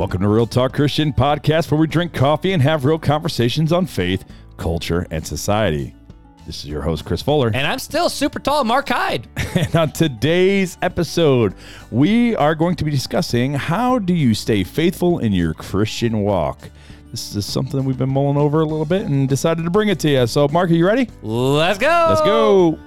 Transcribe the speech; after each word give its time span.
Welcome 0.00 0.22
to 0.22 0.28
Real 0.28 0.46
Talk 0.46 0.72
Christian 0.72 1.12
Podcast, 1.12 1.70
where 1.70 1.78
we 1.78 1.86
drink 1.86 2.14
coffee 2.14 2.52
and 2.52 2.62
have 2.62 2.86
real 2.86 2.98
conversations 2.98 3.70
on 3.70 3.84
faith, 3.84 4.24
culture, 4.56 5.06
and 5.10 5.26
society. 5.26 5.94
This 6.46 6.64
is 6.64 6.70
your 6.70 6.80
host, 6.80 7.04
Chris 7.04 7.20
Fuller. 7.20 7.48
And 7.48 7.66
I'm 7.66 7.78
still 7.78 8.08
super 8.08 8.38
tall, 8.38 8.64
Mark 8.64 8.88
Hyde. 8.88 9.28
And 9.56 9.76
on 9.76 9.92
today's 9.92 10.78
episode, 10.80 11.54
we 11.90 12.34
are 12.36 12.54
going 12.54 12.76
to 12.76 12.84
be 12.84 12.90
discussing 12.90 13.52
how 13.52 13.98
do 13.98 14.14
you 14.14 14.32
stay 14.32 14.64
faithful 14.64 15.18
in 15.18 15.34
your 15.34 15.52
Christian 15.52 16.22
walk. 16.22 16.70
This 17.10 17.36
is 17.36 17.44
something 17.44 17.84
we've 17.84 17.98
been 17.98 18.08
mulling 18.08 18.38
over 18.38 18.62
a 18.62 18.64
little 18.64 18.86
bit 18.86 19.02
and 19.02 19.28
decided 19.28 19.64
to 19.64 19.70
bring 19.70 19.90
it 19.90 20.00
to 20.00 20.08
you. 20.08 20.26
So, 20.26 20.48
Mark, 20.48 20.70
are 20.70 20.74
you 20.74 20.86
ready? 20.86 21.10
Let's 21.20 21.78
go. 21.78 22.06
Let's 22.08 22.22
go. 22.22 22.78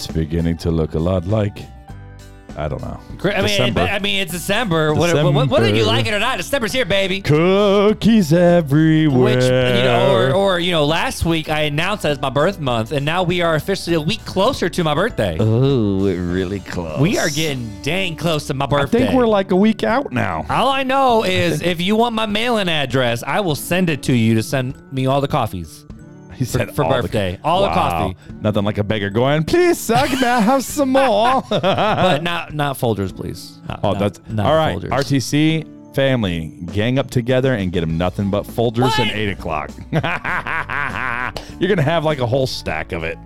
It's 0.00 0.06
beginning 0.06 0.56
to 0.56 0.70
look 0.70 0.94
a 0.94 0.98
lot 0.98 1.26
like, 1.26 1.58
I 2.56 2.68
don't 2.68 2.80
know. 2.80 2.98
I 3.22 3.42
mean, 3.42 3.42
December. 3.42 3.80
I 3.82 3.98
mean, 3.98 4.22
it's 4.22 4.32
December. 4.32 4.94
What, 4.94 5.12
what, 5.12 5.34
what, 5.34 5.48
whether 5.50 5.68
you 5.68 5.74
December. 5.74 5.92
like 5.94 6.06
it 6.06 6.14
or 6.14 6.18
not, 6.18 6.38
December's 6.38 6.72
here, 6.72 6.86
baby. 6.86 7.20
Cookies 7.20 8.32
everywhere. 8.32 9.36
Which 9.36 9.44
you 9.44 9.50
know, 9.50 10.10
or, 10.10 10.32
or 10.32 10.58
you 10.58 10.70
know, 10.70 10.86
last 10.86 11.26
week 11.26 11.50
I 11.50 11.64
announced 11.64 12.04
that 12.04 12.12
it's 12.12 12.20
my 12.22 12.30
birth 12.30 12.58
month, 12.58 12.92
and 12.92 13.04
now 13.04 13.22
we 13.22 13.42
are 13.42 13.56
officially 13.56 13.94
a 13.94 14.00
week 14.00 14.24
closer 14.24 14.70
to 14.70 14.82
my 14.82 14.94
birthday. 14.94 15.36
oh, 15.38 15.98
we're 15.98 16.18
really 16.18 16.60
close. 16.60 16.98
we 16.98 17.18
are 17.18 17.28
getting 17.28 17.70
dang 17.82 18.16
close 18.16 18.46
to 18.46 18.54
my 18.54 18.64
birthday. 18.64 18.78
I 18.78 18.84
birthday. 18.84 18.98
think 19.00 19.18
we're 19.18 19.26
like 19.26 19.50
a 19.50 19.56
week 19.56 19.84
out 19.84 20.12
now. 20.12 20.46
All 20.48 20.68
I 20.70 20.82
know 20.82 21.24
is 21.24 21.60
if 21.60 21.78
you 21.78 21.94
want 21.94 22.14
my 22.14 22.24
mailing 22.24 22.70
address, 22.70 23.22
I 23.22 23.40
will 23.40 23.54
send 23.54 23.90
it 23.90 24.02
to 24.04 24.14
you 24.14 24.34
to 24.36 24.42
send 24.42 24.90
me 24.94 25.04
all 25.04 25.20
the 25.20 25.28
coffees. 25.28 25.84
He 26.40 26.46
said 26.46 26.74
for 26.74 26.84
all 26.84 26.90
the- 26.96 27.02
birthday. 27.02 27.38
All 27.44 27.60
the 27.62 27.68
coffee. 27.68 28.16
Nothing 28.40 28.64
like 28.64 28.78
a 28.78 28.82
beggar 28.84 29.10
going, 29.10 29.44
please, 29.44 29.78
suck, 29.78 30.10
may 30.10 30.26
I 30.26 30.40
have 30.40 30.64
some 30.64 30.88
more? 30.88 31.42
but 31.50 32.22
not 32.22 32.54
not 32.54 32.76
Folgers, 32.78 33.14
please. 33.14 33.58
Not- 33.68 33.80
oh, 33.84 33.92
not- 33.92 33.98
that's 34.00 34.20
not 34.26 34.46
all 34.46 34.56
right. 34.56 34.78
Folgers. 34.78 34.88
RTC 34.88 35.94
family, 35.94 36.46
gang 36.72 36.98
up 36.98 37.10
together 37.10 37.52
and 37.52 37.72
get 37.72 37.80
them 37.80 37.98
nothing 37.98 38.30
but 38.30 38.44
Folgers 38.44 38.82
What? 38.82 38.98
and 39.00 39.10
eight 39.10 39.28
o'clock. 39.28 39.70
You're 41.60 41.68
gonna 41.68 41.82
have 41.82 42.04
like 42.06 42.20
a 42.20 42.26
whole 42.26 42.46
stack 42.46 42.92
of 42.92 43.04
it. 43.04 43.18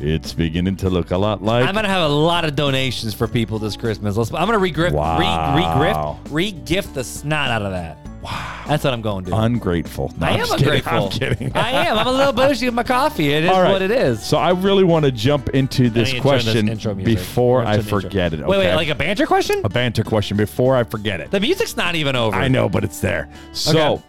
It's 0.00 0.32
beginning 0.32 0.76
to 0.76 0.88
look 0.90 1.10
a 1.10 1.18
lot 1.18 1.42
like. 1.42 1.66
I'm 1.66 1.74
gonna 1.74 1.88
have 1.88 2.10
a 2.10 2.14
lot 2.14 2.44
of 2.46 2.54
donations 2.56 3.12
for 3.14 3.26
people 3.28 3.58
this 3.58 3.76
Christmas. 3.76 4.16
Let's, 4.16 4.32
I'm 4.32 4.46
gonna 4.46 4.58
regrift, 4.58 4.92
Wow. 4.92 5.18
re, 5.18 5.62
regrift, 5.62 6.18
re-gift 6.32 6.94
the 6.94 7.04
snot 7.04 7.50
out 7.50 7.60
of 7.62 7.72
that. 7.72 7.98
Wow, 8.26 8.64
that's 8.66 8.82
what 8.84 8.92
I'm 8.92 9.02
going 9.02 9.24
to 9.26 9.30
do. 9.30 9.36
ungrateful. 9.36 10.12
No, 10.18 10.26
I 10.26 10.30
I'm 10.30 10.40
am 10.40 10.46
kidding. 10.46 10.64
ungrateful. 10.64 11.04
I'm 11.04 11.10
kidding. 11.10 11.52
I 11.54 11.70
am. 11.86 11.96
I'm 11.98 12.06
a 12.06 12.10
little 12.12 12.32
bougie 12.32 12.66
with 12.66 12.74
my 12.74 12.82
coffee. 12.82 13.32
It 13.32 13.44
is 13.44 13.50
All 13.50 13.62
right. 13.62 13.70
what 13.70 13.82
it 13.82 13.90
is. 13.92 14.20
So 14.24 14.36
I 14.36 14.50
really 14.50 14.82
want 14.84 15.04
to 15.04 15.12
jump 15.12 15.50
into 15.50 15.88
this 15.90 16.12
need 16.12 16.22
to 16.22 16.22
turn 16.28 16.34
this 16.38 16.44
question 16.44 16.68
intro 16.68 16.94
music. 16.94 17.18
before 17.18 17.60
Turn 17.60 17.66
I 17.68 17.76
the 17.76 17.82
intro. 17.82 18.00
forget 18.00 18.32
it. 18.34 18.40
Okay? 18.40 18.48
Wait, 18.48 18.58
wait, 18.58 18.74
like 18.74 18.88
a 18.88 18.94
banter 18.96 19.26
question? 19.26 19.60
a 19.64 19.68
banter 19.68 20.02
question 20.02 20.36
before 20.36 20.74
I 20.76 20.82
forget 20.84 21.20
it. 21.20 21.30
The 21.30 21.38
music's 21.40 21.76
not 21.76 21.94
even 21.94 22.16
over. 22.16 22.36
I 22.36 22.48
know, 22.48 22.68
but 22.68 22.82
it's 22.84 23.00
there. 23.00 23.28
So, 23.52 23.92
Okay. 23.94 24.02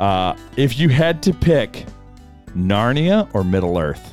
uh, 0.00 0.36
if 0.56 0.78
you 0.78 0.90
had 0.90 1.22
to 1.22 1.32
pick 1.32 1.86
Narnia 2.54 3.28
or 3.34 3.44
Middle 3.44 3.78
Earth, 3.78 4.12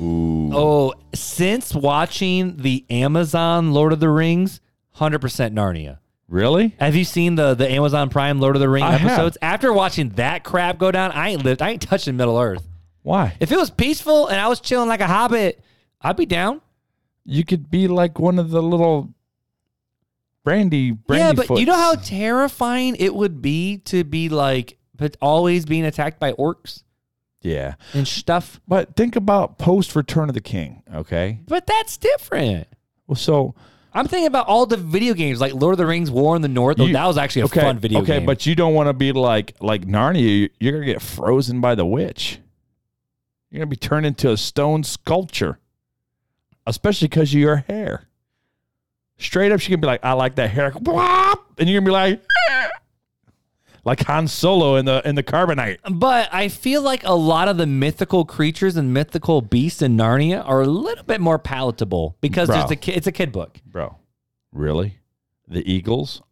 ooh, 0.00 0.50
Oh, 0.52 0.94
since 1.14 1.74
watching 1.74 2.56
the 2.56 2.84
Amazon 2.90 3.72
Lord 3.72 3.92
of 3.92 4.00
the 4.00 4.08
Rings, 4.08 4.60
100% 4.96 5.20
Narnia. 5.54 5.98
Really? 6.28 6.74
Have 6.78 6.94
you 6.96 7.04
seen 7.04 7.34
the 7.34 7.54
the 7.54 7.70
Amazon 7.70 8.08
Prime 8.10 8.40
Lord 8.40 8.56
of 8.56 8.60
the 8.60 8.68
Rings 8.68 8.84
I 8.86 8.92
have. 8.92 9.10
episodes? 9.10 9.38
After 9.42 9.72
watching 9.72 10.10
that 10.10 10.44
crap 10.44 10.78
go 10.78 10.90
down, 10.90 11.12
I 11.12 11.30
ain't 11.30 11.44
lived. 11.44 11.62
I 11.62 11.70
ain't 11.70 11.82
touching 11.82 12.16
Middle 12.16 12.38
Earth. 12.38 12.66
Why? 13.02 13.36
If 13.40 13.50
it 13.52 13.56
was 13.58 13.70
peaceful 13.70 14.28
and 14.28 14.40
I 14.40 14.48
was 14.48 14.60
chilling 14.60 14.88
like 14.88 15.00
a 15.00 15.06
hobbit, 15.08 15.62
I'd 16.00 16.16
be 16.16 16.26
down. 16.26 16.60
You 17.24 17.44
could 17.44 17.70
be 17.70 17.88
like 17.88 18.18
one 18.18 18.38
of 18.38 18.50
the 18.50 18.62
little 18.62 19.12
brandy, 20.44 20.90
brandy. 20.92 21.40
yeah, 21.42 21.46
but 21.48 21.58
you 21.60 21.66
know 21.66 21.74
how 21.74 21.94
terrifying 21.94 22.96
it 22.98 23.14
would 23.14 23.40
be 23.42 23.78
to 23.86 24.04
be 24.04 24.28
like, 24.28 24.78
but 24.96 25.16
always 25.20 25.64
being 25.64 25.84
attacked 25.84 26.18
by 26.18 26.32
orcs 26.32 26.82
Yeah, 27.42 27.74
and 27.94 28.06
stuff. 28.06 28.60
but 28.66 28.96
think 28.96 29.14
about 29.16 29.58
post 29.58 29.94
Return 29.96 30.28
of 30.28 30.34
the 30.34 30.40
King. 30.40 30.82
Okay, 30.92 31.40
But 31.46 31.66
that's 31.66 31.96
different. 31.96 32.66
well, 33.06 33.16
so 33.16 33.54
I'm 33.94 34.06
thinking 34.08 34.26
about 34.26 34.46
all 34.46 34.64
the 34.66 34.76
video 34.78 35.12
games 35.14 35.40
like 35.40 35.52
Lord 35.54 35.74
of 35.74 35.78
the 35.78 35.86
Rings, 35.86 36.10
War 36.10 36.34
in 36.34 36.42
the 36.42 36.48
North. 36.48 36.80
Oh, 36.80 36.86
You- 36.86 36.92
that 36.94 37.06
was 37.06 37.18
actually 37.18 37.42
a 37.42 37.44
okay, 37.46 37.60
fun 37.60 37.78
video 37.78 38.00
okay, 38.00 38.18
game. 38.18 38.26
but 38.26 38.46
you 38.46 38.54
don't 38.54 38.74
want 38.74 38.88
to 38.88 38.92
be 38.94 39.12
like 39.12 39.54
like 39.60 39.82
Narnia. 39.86 40.48
You're 40.60 40.72
gonna 40.72 40.86
get 40.86 41.02
frozen 41.02 41.60
by 41.60 41.74
the 41.74 41.84
witch. 41.84 42.38
You're 43.50 43.58
gonna 43.60 43.66
be 43.70 43.76
turned 43.76 44.06
into 44.06 44.30
a 44.30 44.36
stone 44.38 44.82
sculpture, 44.82 45.58
especially 46.66 47.08
because 47.08 47.34
of 47.34 47.38
your 47.40 47.56
hair. 47.68 48.08
Straight 49.18 49.52
up, 49.52 49.60
she 49.60 49.70
can 49.70 49.80
be 49.80 49.86
like, 49.86 50.04
"I 50.04 50.14
like 50.14 50.36
that 50.36 50.50
hair," 50.50 50.72
and 50.74 51.68
you're 51.68 51.80
gonna 51.80 51.86
be 51.86 51.90
like. 51.92 52.22
Like 53.84 54.04
Han 54.04 54.28
Solo 54.28 54.76
in 54.76 54.84
the 54.84 55.02
in 55.08 55.16
the 55.16 55.22
Carbonite. 55.24 55.78
But 55.90 56.28
I 56.32 56.48
feel 56.48 56.82
like 56.82 57.02
a 57.04 57.14
lot 57.14 57.48
of 57.48 57.56
the 57.56 57.66
mythical 57.66 58.24
creatures 58.24 58.76
and 58.76 58.94
mythical 58.94 59.40
beasts 59.42 59.82
in 59.82 59.96
Narnia 59.96 60.46
are 60.46 60.60
a 60.62 60.66
little 60.66 61.04
bit 61.04 61.20
more 61.20 61.38
palatable 61.38 62.16
because 62.20 62.46
Bro. 62.48 62.58
there's 62.58 62.70
a 62.70 62.76
ki- 62.76 62.92
it's 62.92 63.06
a 63.08 63.12
kid 63.12 63.32
book 63.32 63.58
Bro, 63.66 63.96
really? 64.52 64.98
The 65.48 65.68
eagles? 65.70 66.22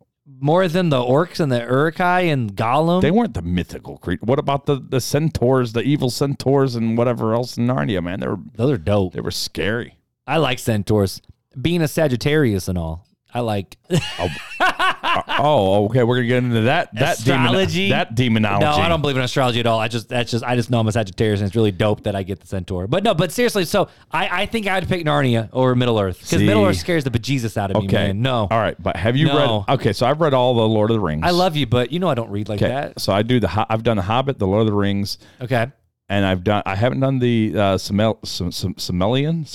more 0.43 0.69
than 0.69 0.91
the 0.91 0.97
orcs 0.97 1.41
and 1.41 1.51
the 1.51 1.59
Uruk-hai 1.61 2.21
and 2.21 2.55
Gollum. 2.55 3.03
They 3.03 3.11
weren't 3.11 3.35
the 3.35 3.43
mythical 3.43 3.99
creature. 3.99 4.25
What 4.25 4.39
about 4.39 4.67
the 4.67 4.77
the 4.77 5.01
centaurs, 5.01 5.73
the 5.73 5.83
evil 5.83 6.09
centaurs, 6.09 6.77
and 6.77 6.97
whatever 6.97 7.35
else 7.35 7.59
in 7.59 7.67
Narnia? 7.67 8.01
Man, 8.03 8.21
they 8.21 8.29
were 8.29 8.39
Those 8.55 8.71
are 8.71 8.79
dope. 8.79 9.13
they 9.13 9.21
were 9.21 9.33
scary. 9.33 9.97
I 10.29 10.37
like 10.37 10.61
centaurs. 10.61 11.21
Being 11.61 11.83
a 11.83 11.89
Sagittarius 11.89 12.69
and 12.69 12.79
all, 12.79 13.05
I 13.35 13.41
like. 13.41 13.77
Oh, 14.19 14.29
oh, 14.61 15.23
oh, 15.39 15.85
okay. 15.87 16.03
We're 16.05 16.17
gonna 16.17 16.29
get 16.29 16.45
into 16.45 16.61
that 16.63 16.95
that 16.95 17.19
Astrology? 17.19 17.89
demon, 17.89 17.99
that 17.99 18.15
demonology. 18.15 18.65
No, 18.65 18.73
I 18.73 18.89
don't 18.89 19.01
believe 19.01 19.17
in 19.17 19.23
astrology 19.23 19.59
at 19.61 19.67
all. 19.67 19.81
I 19.81 19.89
just 19.89 20.09
that's 20.09 20.31
just 20.31 20.45
I 20.45 20.55
just 20.57 20.71
know 20.71 20.79
I'm 20.79 20.87
a 20.87 20.93
Sagittarius 20.93 21.41
and 21.41 21.47
it's 21.49 21.57
really 21.57 21.73
dope 21.73 22.05
that 22.05 22.15
I 22.15 22.23
get 22.23 22.41
the 22.41 22.47
centaur. 22.47 22.87
But 22.87 23.03
no, 23.03 23.15
but 23.15 23.33
seriously, 23.33 23.65
so 23.65 23.89
I, 24.13 24.43
I 24.43 24.47
think 24.47 24.67
I 24.67 24.79
would 24.79 24.89
pick 24.89 25.05
Narnia 25.05 25.49
or 25.53 25.75
Middle 25.75 25.99
Earth 25.99 26.21
because 26.21 26.43
Middle 26.43 26.65
Earth 26.67 26.77
scares 26.77 27.05
the 27.05 27.11
bejesus 27.11 27.57
out 27.57 27.71
of 27.71 27.79
me, 27.79 27.89
Okay. 27.89 28.09
man. 28.09 28.23
No, 28.23 28.47
All 28.51 28.59
right, 28.59 28.81
but 28.81 28.97
have 28.97 29.17
you 29.17 29.27
No. 29.27 29.65
read? 29.69 29.75
Okay, 29.77 29.93
so 29.93 30.07
I've 30.07 30.21
read 30.21 30.35
all 30.35 30.55
the 30.55 30.69
Lord 30.69 30.91
of 30.91 30.95
the 30.97 31.01
Rings. 31.01 31.23
I 31.25 31.31
love 31.31 31.57
you, 31.57 31.67
but 31.67 31.91
you 31.93 31.99
know 31.99 32.09
I 32.09 32.15
don't 32.15 32.31
read 32.31 32.49
like 32.49 32.61
Okay, 32.63 32.69
that. 32.71 33.01
so 33.01 33.13
I 33.13 33.23
do 33.23 33.41
the. 33.41 33.67
I've 33.71 33.83
done 33.83 33.97
the 33.97 34.03
Hobbit, 34.03 34.39
the 34.39 34.47
Lord 34.47 34.61
of 34.61 34.67
the 34.67 34.75
Rings, 34.75 35.19
Okay, 35.41 35.67
and 36.11 36.27
I've 36.27 36.45
done. 36.45 36.63
I 36.67 36.75
haven't 36.75 37.01
done 37.01 37.19
the 37.21 37.53
uh, 37.55 37.77
Semelian, 37.79 39.47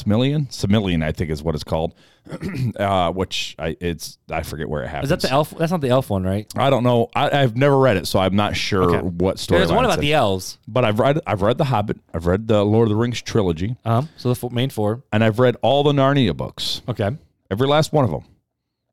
Semelian. 0.49 1.03
I 1.03 1.11
think 1.11 1.29
is 1.29 1.43
what 1.43 1.53
it's 1.55 1.63
called. 1.63 1.93
uh, 2.79 3.11
which 3.11 3.55
I 3.59 3.77
it's 3.79 4.17
I 4.31 4.41
forget 4.41 4.67
where 4.67 4.81
it 4.83 4.88
happens. 4.88 5.11
is 5.11 5.21
that 5.21 5.27
the 5.27 5.31
elf? 5.31 5.51
That's 5.51 5.71
not 5.71 5.81
the 5.81 5.89
elf 5.89 6.09
one, 6.09 6.23
right? 6.23 6.51
I 6.57 6.71
don't 6.71 6.83
know. 6.83 7.09
I, 7.15 7.29
I've 7.44 7.55
never 7.55 7.77
read 7.77 7.97
it, 7.97 8.07
so 8.07 8.17
I'm 8.17 8.35
not 8.35 8.55
sure 8.55 8.95
Okay. 8.95 9.07
what 9.07 9.38
story. 9.38 9.59
There's 9.59 9.71
one 9.71 9.85
about 9.85 9.99
the 9.99 10.13
elves. 10.13 10.57
But 10.67 10.85
I've 10.85 10.99
read. 10.99 11.19
I've 11.27 11.44
read 11.44 11.59
the 11.59 11.65
Hobbit. 11.65 11.99
I've 12.13 12.25
read 12.25 12.47
the 12.47 12.63
Lord 12.65 12.88
of 12.88 12.89
the 12.89 12.95
Rings 12.95 13.21
trilogy, 13.21 13.75
Um, 13.85 14.09
so 14.17 14.33
the 14.33 14.49
main 14.49 14.71
four. 14.71 15.03
and 15.13 15.23
I've 15.23 15.38
read 15.38 15.55
all 15.61 15.83
the 15.83 15.91
Narnia 15.91 16.35
books. 16.35 16.81
Okay, 16.89 17.12
Every 17.51 17.68
last 17.68 17.94
one 17.94 18.06
of 18.06 18.12
them. 18.12 18.24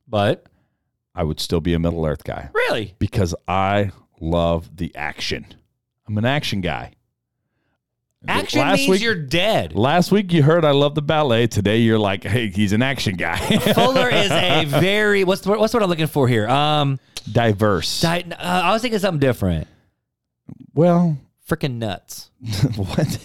but 0.07 0.45
I 1.15 1.25
would 1.25 1.41
still 1.41 1.61
be 1.61 1.73
a 1.75 1.79
Middle 1.79 2.05
Earth 2.05 2.25
guy. 2.25 2.51
really, 2.55 2.95
because 2.99 3.35
I 3.49 3.93
love 4.21 4.77
the 4.77 4.95
action. 4.95 5.47
I'm 6.07 6.19
an 6.19 6.27
action 6.27 6.61
guy. 6.61 6.93
Action 8.29 8.61
last 8.61 8.79
means 8.79 8.91
week, 8.91 9.03
you're 9.03 9.15
dead. 9.15 9.75
Last 9.75 10.13
week 10.13 10.33
you 10.33 10.43
heard 10.43 10.65
I 10.65 10.71
love 10.73 10.95
the 10.95 11.03
ballet. 11.03 11.47
Today 11.47 11.79
you're 11.79 11.99
like, 11.99 12.25
hey, 12.25 12.49
he's 12.49 12.73
an 12.73 12.83
action 12.83 13.17
guy. 13.17 13.37
Fuller 13.75 14.09
is 14.09 14.31
a 14.31 14.65
very 14.67 15.25
what's 15.25 15.41
the, 15.43 15.51
what's 15.59 15.75
what 15.75 15.83
I'm 15.83 15.89
looking 15.89 16.07
for 16.07 16.29
here? 16.29 16.49
Um, 16.49 16.99
Diverse. 17.31 18.01
di- 18.01 18.25
uh, 18.31 18.35
I 18.39 18.73
was 18.73 18.83
thinking 18.83 18.99
something 19.01 19.21
different. 19.21 19.67
well, 20.75 21.17
Freaking 21.49 21.75
nuts. 21.79 22.31
what? 22.77 23.19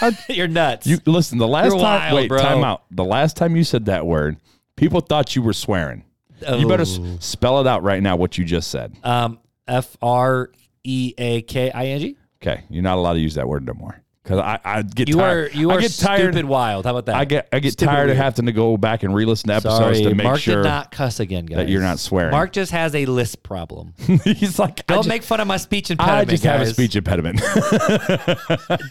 what? 0.00 0.14
you're 0.28 0.46
nuts. 0.46 0.86
You 0.86 0.98
listen. 1.06 1.38
The 1.38 1.48
last 1.48 1.70
You're 1.70 1.80
time, 1.80 1.82
wild, 2.12 2.14
wait, 2.14 2.28
bro. 2.28 2.38
time 2.38 2.62
out. 2.64 2.84
The 2.90 3.04
last 3.04 3.36
time 3.36 3.56
you 3.56 3.64
said 3.64 3.86
that 3.86 4.06
word, 4.06 4.36
people 4.76 5.00
thought 5.00 5.34
you 5.34 5.42
were 5.42 5.54
swearing. 5.54 6.04
You 6.46 6.68
better 6.68 6.82
s- 6.82 6.98
Oh. 7.00 7.16
spell 7.20 7.60
it 7.60 7.66
out 7.66 7.82
right 7.82 8.02
now. 8.02 8.16
What 8.16 8.36
you 8.36 8.44
just 8.44 8.70
said. 8.70 8.94
Um, 9.02 9.38
F 9.66 9.96
R 10.02 10.50
E 10.84 11.14
A 11.16 11.42
K 11.42 11.70
I 11.70 11.86
N 11.86 12.00
G. 12.00 12.16
Okay, 12.42 12.62
you're 12.68 12.82
not 12.82 12.98
allowed 12.98 13.14
to 13.14 13.20
use 13.20 13.34
that 13.34 13.48
word 13.48 13.64
no 13.64 13.72
more. 13.74 14.01
Because 14.22 14.38
I, 14.38 14.60
I 14.64 14.82
get 14.82 15.08
You 15.08 15.16
tired. 15.16 15.52
are 15.52 15.56
you 15.56 15.70
I 15.70 15.74
are 15.74 15.80
get 15.80 15.90
tired. 15.98 16.32
stupid 16.32 16.44
wild. 16.44 16.84
How 16.84 16.92
about 16.92 17.06
that? 17.06 17.16
I 17.16 17.24
get 17.24 17.48
I 17.52 17.58
get 17.58 17.72
Stupid 17.72 17.90
tired 17.90 18.02
of 18.10 18.14
weird. 18.14 18.24
having 18.24 18.46
to 18.46 18.52
go 18.52 18.76
back 18.76 19.02
and 19.02 19.12
re-listen 19.14 19.48
to 19.48 19.54
episodes 19.54 19.98
Sorry, 19.98 20.02
to 20.02 20.14
make 20.14 20.24
Mark 20.24 20.38
sure 20.38 20.62
did 20.62 20.68
not 20.68 20.92
cuss 20.92 21.18
again, 21.18 21.46
guys. 21.46 21.56
that 21.56 21.68
you're 21.68 21.82
not 21.82 21.98
swearing. 21.98 22.30
Mark 22.30 22.52
just 22.52 22.70
has 22.70 22.94
a 22.94 23.04
lisp 23.06 23.42
problem. 23.42 23.94
he's 24.24 24.58
like 24.60 24.80
I 24.80 24.82
Don't 24.94 24.98
just, 24.98 25.08
make 25.08 25.22
fun 25.24 25.40
of 25.40 25.48
my 25.48 25.56
speech 25.56 25.90
impediment. 25.90 26.28
I 26.28 26.30
just 26.30 26.44
have 26.44 26.60
a 26.60 26.64
guys. 26.64 26.72
speech 26.74 26.94
impediment. 26.96 27.40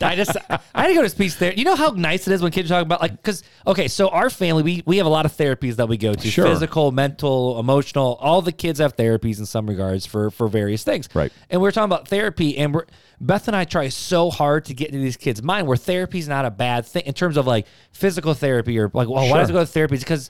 I 0.01 0.13
just 0.15 0.35
I 0.49 0.59
had 0.81 0.87
to 0.87 0.93
go 0.93 1.01
to 1.01 1.09
speech 1.09 1.37
there. 1.37 1.53
You 1.53 1.63
know 1.65 1.75
how 1.75 1.89
nice 1.91 2.27
it 2.27 2.33
is 2.33 2.41
when 2.41 2.51
kids 2.51 2.69
talk 2.69 2.83
about 2.83 3.01
like 3.01 3.11
because 3.13 3.43
okay, 3.67 3.87
so 3.87 4.09
our 4.09 4.29
family 4.29 4.63
we 4.63 4.83
we 4.85 4.97
have 4.97 5.05
a 5.05 5.09
lot 5.09 5.25
of 5.25 5.31
therapies 5.33 5.75
that 5.77 5.87
we 5.87 5.97
go 5.97 6.13
to 6.13 6.27
Sure. 6.31 6.45
physical, 6.45 6.91
mental, 6.91 7.59
emotional. 7.59 8.17
All 8.21 8.41
the 8.41 8.51
kids 8.51 8.79
have 8.79 8.95
therapies 8.95 9.39
in 9.39 9.45
some 9.45 9.67
regards 9.67 10.05
for 10.05 10.29
for 10.31 10.47
various 10.47 10.83
things. 10.83 11.07
Right. 11.13 11.31
And 11.49 11.61
we're 11.61 11.71
talking 11.71 11.85
about 11.85 12.07
therapy, 12.07 12.57
and 12.57 12.73
we're 12.73 12.85
Beth 13.19 13.47
and 13.47 13.55
I 13.55 13.65
try 13.65 13.87
so 13.89 14.31
hard 14.31 14.65
to 14.65 14.73
get 14.73 14.87
into 14.89 14.99
these 14.99 15.17
kids' 15.21 15.41
mind 15.41 15.67
where 15.67 15.77
therapy's 15.77 16.27
not 16.27 16.45
a 16.45 16.51
bad 16.51 16.85
thing 16.85 17.03
in 17.05 17.13
terms 17.13 17.37
of 17.37 17.47
like 17.47 17.67
physical 17.91 18.33
therapy 18.33 18.77
or 18.77 18.91
like 18.93 19.07
well, 19.07 19.29
why 19.29 19.37
does 19.37 19.49
it 19.49 19.53
go 19.53 19.59
to 19.59 19.65
therapy? 19.65 19.95
It's 19.95 20.03
because 20.03 20.29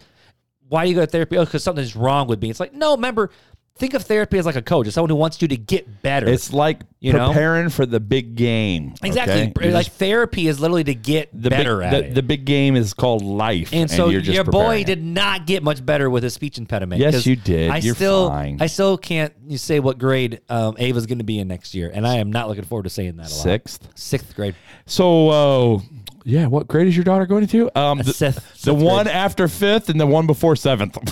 why 0.68 0.84
do 0.84 0.90
you 0.90 0.96
go 0.96 1.02
to 1.02 1.08
therapy? 1.08 1.38
Oh, 1.38 1.46
because 1.46 1.64
something's 1.64 1.96
wrong 1.96 2.28
with 2.28 2.42
me. 2.42 2.50
It's 2.50 2.60
like 2.60 2.74
no, 2.74 2.96
remember. 2.96 3.32
Think 3.78 3.94
of 3.96 4.04
therapy 4.04 4.38
as 4.38 4.46
like 4.46 4.56
a 4.58 4.62
coach. 4.62 4.86
It's 4.86 4.94
someone 4.94 5.10
who 5.10 5.16
wants 5.16 5.42
you 5.42 5.48
to 5.48 5.58
get 5.58 6.04
better. 6.04 6.28
it's 6.30 6.54
like 6.54 6.82
You 7.00 7.14
know? 7.14 7.28
preparing 7.30 7.70
for 7.70 7.86
the 7.88 8.00
big 8.00 8.36
game. 8.36 8.94
exactly 9.02 9.52
okay? 9.58 9.72
Like 9.72 9.88
therapy 9.88 10.48
is 10.48 10.60
literally 10.60 10.84
to 10.84 10.94
get 10.94 11.30
the 11.34 11.50
better 11.50 11.78
big, 11.78 11.86
at 11.86 11.92
the, 11.92 12.06
it. 12.10 12.14
the 12.16 12.22
big 12.22 12.46
game 12.46 12.76
is 12.76 12.94
called 12.94 13.24
life, 13.24 13.72
And 13.74 13.90
so 13.90 14.10
you're 14.10 14.22
just 14.22 14.36
your 14.36 14.44
boy 14.44 14.82
it. 14.82 14.86
did 14.88 15.04
not 15.04 15.48
get 15.48 15.64
much 15.64 15.84
better 15.84 16.10
with 16.12 16.22
his 16.22 16.34
speech 16.36 16.60
impediment. 16.60 17.02
Yes, 17.02 17.26
you 17.26 17.36
did. 17.36 17.72
I 17.72 17.78
You're 17.78 17.96
still, 17.96 18.30
fine. 18.30 18.58
I 18.62 18.68
still 18.68 18.98
can't 19.00 19.34
you 19.48 19.58
say 19.58 19.80
what 19.80 19.98
grade 19.98 20.42
um, 20.48 20.76
Ava's 20.78 21.08
going 21.08 21.18
to 21.18 21.24
be 21.24 21.40
in 21.40 21.48
next 21.48 21.74
year, 21.74 21.90
and 21.92 22.06
I 22.06 22.18
am 22.18 22.32
not 22.32 22.50
looking 22.50 22.66
forward 22.66 22.84
to 22.84 22.90
saying 22.92 23.16
that 23.18 23.32
a 23.32 23.34
lot. 23.34 23.44
sixth. 23.44 23.88
sixth 23.96 24.36
grade. 24.36 24.54
So, 24.86 25.30
uh, 25.30 25.80
yeah, 26.24 26.46
what 26.48 26.68
grade 26.68 26.88
is 26.88 26.96
your 26.96 27.04
daughter 27.04 27.26
going 27.26 27.48
to? 27.48 27.80
Um, 27.80 27.98
the, 28.00 28.44
the 28.64 28.74
one 28.74 29.06
grade. 29.06 29.16
after 29.16 29.48
fifth 29.48 29.90
and 29.90 30.00
the 30.00 30.06
one 30.08 30.28
before 30.28 30.56
seventh. 30.56 30.98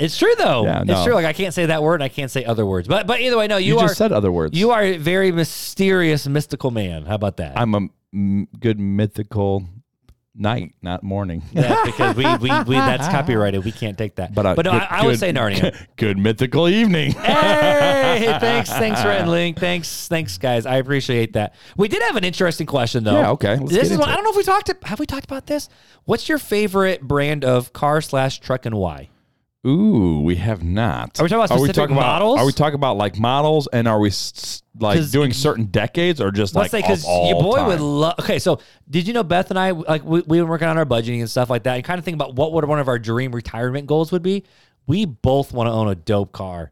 It's 0.00 0.18
true 0.18 0.34
though. 0.36 0.64
Yeah, 0.64 0.82
It's 0.86 1.04
true. 1.04 1.14
Like 1.14 1.24
I 1.24 1.32
can't 1.32 1.54
say 1.54 1.66
that 1.66 1.82
word, 1.82 1.94
and 1.94 2.02
I 2.02 2.08
can't 2.08 2.30
say 2.30 2.44
other 2.44 2.66
words. 2.66 2.88
But 2.88 3.06
but 3.06 3.20
either 3.20 3.36
way, 3.38 3.46
no, 3.46 3.56
you, 3.56 3.74
you 3.74 3.78
are 3.78 3.86
just 3.86 3.96
said 3.98 4.12
other 4.12 4.32
words. 4.32 4.58
you 4.58 4.70
are 4.72 4.82
a 4.82 4.96
very 4.96 5.30
mysterious, 5.32 6.26
mystical 6.26 6.70
man. 6.70 7.04
How 7.06 7.14
about 7.14 7.36
that? 7.36 7.56
I'm 7.58 7.74
a 7.74 7.88
m- 8.12 8.48
good 8.58 8.78
mythical 8.80 9.64
night, 10.34 10.74
not 10.82 11.02
morning. 11.02 11.42
Yeah, 11.52 11.82
because 11.84 12.16
we, 12.16 12.24
we, 12.36 12.50
we 12.64 12.74
that's 12.76 13.08
copyrighted. 13.08 13.64
We 13.64 13.72
can't 13.72 13.96
take 13.96 14.16
that. 14.16 14.34
But, 14.34 14.46
uh, 14.46 14.54
but 14.54 14.64
no, 14.64 14.72
good- 14.72 14.82
I, 14.82 15.00
I 15.00 15.04
would 15.06 15.12
good- 15.12 15.18
say 15.20 15.32
Narnia. 15.32 15.86
good 15.96 16.18
mythical 16.18 16.68
evening. 16.68 17.12
hey, 17.12 18.36
thanks, 18.40 18.68
thanks, 18.72 19.04
Rhett 19.04 19.28
Link. 19.28 19.58
Thanks, 19.58 20.08
thanks, 20.08 20.38
guys. 20.38 20.66
I 20.66 20.76
appreciate 20.76 21.34
that. 21.34 21.54
We 21.76 21.88
did 21.88 22.02
have 22.02 22.16
an 22.16 22.24
interesting 22.24 22.66
question, 22.66 23.04
though. 23.04 23.18
Yeah, 23.18 23.30
okay, 23.30 23.56
let's 23.56 23.72
this 23.72 23.90
is 23.90 23.98
it. 23.98 24.00
I 24.00 24.14
don't 24.14 24.24
know 24.24 24.30
if 24.30 24.36
we 24.36 24.42
talked. 24.42 24.70
Have 24.84 24.98
we 24.98 25.06
talked 25.06 25.24
about 25.24 25.46
this? 25.46 25.68
What's 26.04 26.28
your 26.28 26.38
favorite 26.38 27.02
brand 27.02 27.44
of 27.44 27.72
car 27.72 28.00
slash 28.00 28.40
truck 28.40 28.66
and 28.66 28.76
why? 28.76 29.10
Ooh, 29.66 30.20
we 30.20 30.36
have 30.36 30.62
not. 30.62 31.18
Are 31.18 31.22
we 31.22 31.28
talking 31.28 31.44
about 31.44 31.48
specific 31.56 31.74
talking 31.76 31.96
models? 31.96 32.34
About, 32.34 32.42
are 32.42 32.46
we 32.46 32.52
talking 32.52 32.74
about 32.74 32.96
like 32.98 33.18
models, 33.18 33.66
and 33.72 33.88
are 33.88 33.98
we 33.98 34.08
s- 34.08 34.62
like 34.78 35.10
doing 35.10 35.32
certain 35.32 35.64
decades, 35.66 36.20
or 36.20 36.30
just 36.30 36.54
like 36.54 36.70
say 36.70 36.82
because 36.82 37.04
your 37.06 37.40
boy 37.42 37.56
time? 37.56 37.68
would 37.68 37.80
love. 37.80 38.14
Okay, 38.20 38.38
so 38.38 38.60
did 38.90 39.06
you 39.06 39.14
know 39.14 39.22
Beth 39.22 39.48
and 39.50 39.58
I 39.58 39.70
like 39.70 40.04
we 40.04 40.20
we 40.26 40.38
been 40.38 40.48
working 40.48 40.68
on 40.68 40.76
our 40.76 40.84
budgeting 40.84 41.20
and 41.20 41.30
stuff 41.30 41.48
like 41.48 41.62
that, 41.62 41.76
and 41.76 41.84
kind 41.84 41.98
of 41.98 42.04
think 42.04 42.14
about 42.14 42.34
what 42.34 42.52
would 42.52 42.64
one 42.66 42.78
of 42.78 42.88
our 42.88 42.98
dream 42.98 43.32
retirement 43.34 43.86
goals 43.86 44.12
would 44.12 44.22
be. 44.22 44.44
We 44.86 45.06
both 45.06 45.52
want 45.52 45.68
to 45.68 45.72
own 45.72 45.88
a 45.88 45.94
dope 45.94 46.32
car. 46.32 46.70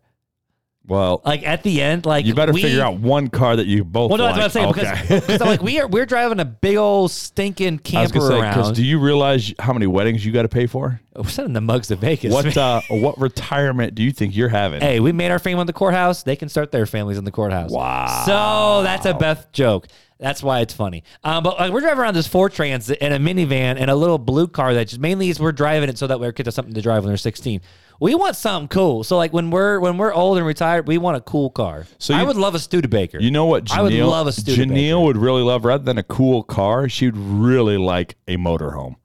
Well, 0.93 1.23
Like 1.25 1.43
at 1.47 1.63
the 1.63 1.81
end, 1.81 2.05
like 2.05 2.27
you 2.27 2.35
better 2.35 2.53
we- 2.53 2.61
figure 2.61 2.83
out 2.83 2.99
one 3.01 3.29
car 3.29 3.57
that 3.57 3.67
you 3.67 3.83
both 3.83 4.11
Well, 4.11 4.19
no, 4.19 4.25
like. 4.27 4.37
that's 4.37 4.55
what 4.55 4.69
I'm 4.69 4.75
saying 4.75 4.91
okay. 4.93 5.03
because, 5.09 5.21
because 5.27 5.41
I'm 5.41 5.49
like 5.49 5.63
we 5.63 5.81
are 5.81 5.87
we're 5.89 6.05
driving 6.05 6.39
a 6.39 6.45
big 6.45 6.77
old 6.77 7.11
stinking 7.11 7.81
I 7.95 8.03
was 8.03 8.13
camper 8.13 8.21
say, 8.29 8.39
around. 8.41 8.75
do 8.75 8.85
you 8.85 8.99
realize 8.99 9.55
how 9.59 9.73
many 9.73 9.87
weddings 9.87 10.25
you 10.27 10.33
got 10.33 10.43
to 10.43 10.49
pay 10.49 10.67
for? 10.67 11.01
We're 11.17 11.29
sending 11.29 11.55
the 11.55 11.61
mugs 11.63 11.89
to 11.89 11.97
Vegas. 11.97 12.33
What 12.33 12.55
uh, 12.57 12.83
what 12.91 13.19
retirement 13.19 13.95
do 13.95 14.03
you 14.03 14.13
think 14.13 14.37
you're 14.37 14.49
having? 14.51 14.81
hey, 14.83 15.01
we 15.01 15.13
made 15.13 15.31
our 15.31 15.39
fame 15.39 15.59
in 15.59 15.67
the 15.67 15.73
courthouse. 15.73 16.23
They 16.23 16.37
can 16.37 16.49
start 16.51 16.73
their 16.73 16.85
families 16.87 17.17
in 17.19 17.25
the 17.25 17.31
courthouse. 17.33 17.71
Wow. 17.71 18.25
So 18.27 18.83
that's 18.83 19.07
a 19.07 19.15
Beth 19.15 19.51
joke. 19.53 19.89
That's 20.19 20.41
why 20.43 20.61
it's 20.61 20.73
funny. 20.73 21.03
Um, 21.25 21.43
but 21.43 21.59
like, 21.59 21.73
we're 21.73 21.81
driving 21.81 21.99
around 22.01 22.15
this 22.15 22.29
Ford 22.29 22.53
Transit 22.53 22.99
and 23.01 23.13
a 23.13 23.19
minivan 23.19 23.77
and 23.77 23.91
a 23.91 23.97
little 23.97 24.19
blue 24.19 24.47
car 24.47 24.73
that 24.75 24.87
just 24.89 25.01
mainly 25.01 25.31
is 25.31 25.41
we're 25.41 25.51
driving 25.51 25.89
it 25.89 25.99
so 25.99 26.07
that 26.07 26.21
our 26.23 26.31
kids 26.31 26.47
have 26.47 26.55
something 26.55 26.75
to 26.75 26.81
drive 26.81 27.03
when 27.03 27.09
they're 27.11 27.17
16. 27.17 27.61
We 28.03 28.17
want 28.17 28.35
something 28.35 28.67
cool. 28.67 29.05
So 29.05 29.17
like 29.17 29.33
when 29.33 29.53
we're 29.53 29.79
when 29.79 29.97
we're 29.97 30.13
old 30.13 30.37
and 30.37 30.45
retired, 30.45 30.89
we 30.89 30.99
want 30.99 31.17
a 31.17 31.21
cool 31.21 31.51
car. 31.51 31.87
So 31.99 32.15
I 32.15 32.25
would 32.25 32.35
love 32.35 32.57
a 32.57 32.59
Studebaker. 32.59 33.21
You 33.21 33.31
know 33.31 33.47
what? 33.47 33.67
Janelle, 33.67 33.77
I 33.77 33.83
would 33.83 33.93
love 33.93 34.27
a 34.27 34.33
Studebaker. 34.33 34.73
Janelle 34.73 35.05
would 35.05 35.17
really 35.17 35.43
love 35.43 35.65
rather 35.65 35.85
than 35.85 35.99
a 35.99 36.03
cool 36.03 36.43
car. 36.43 36.89
She'd 36.89 37.17
really 37.17 37.79
like 37.79 38.17
a 38.27 38.37
motorhome, 38.39 38.97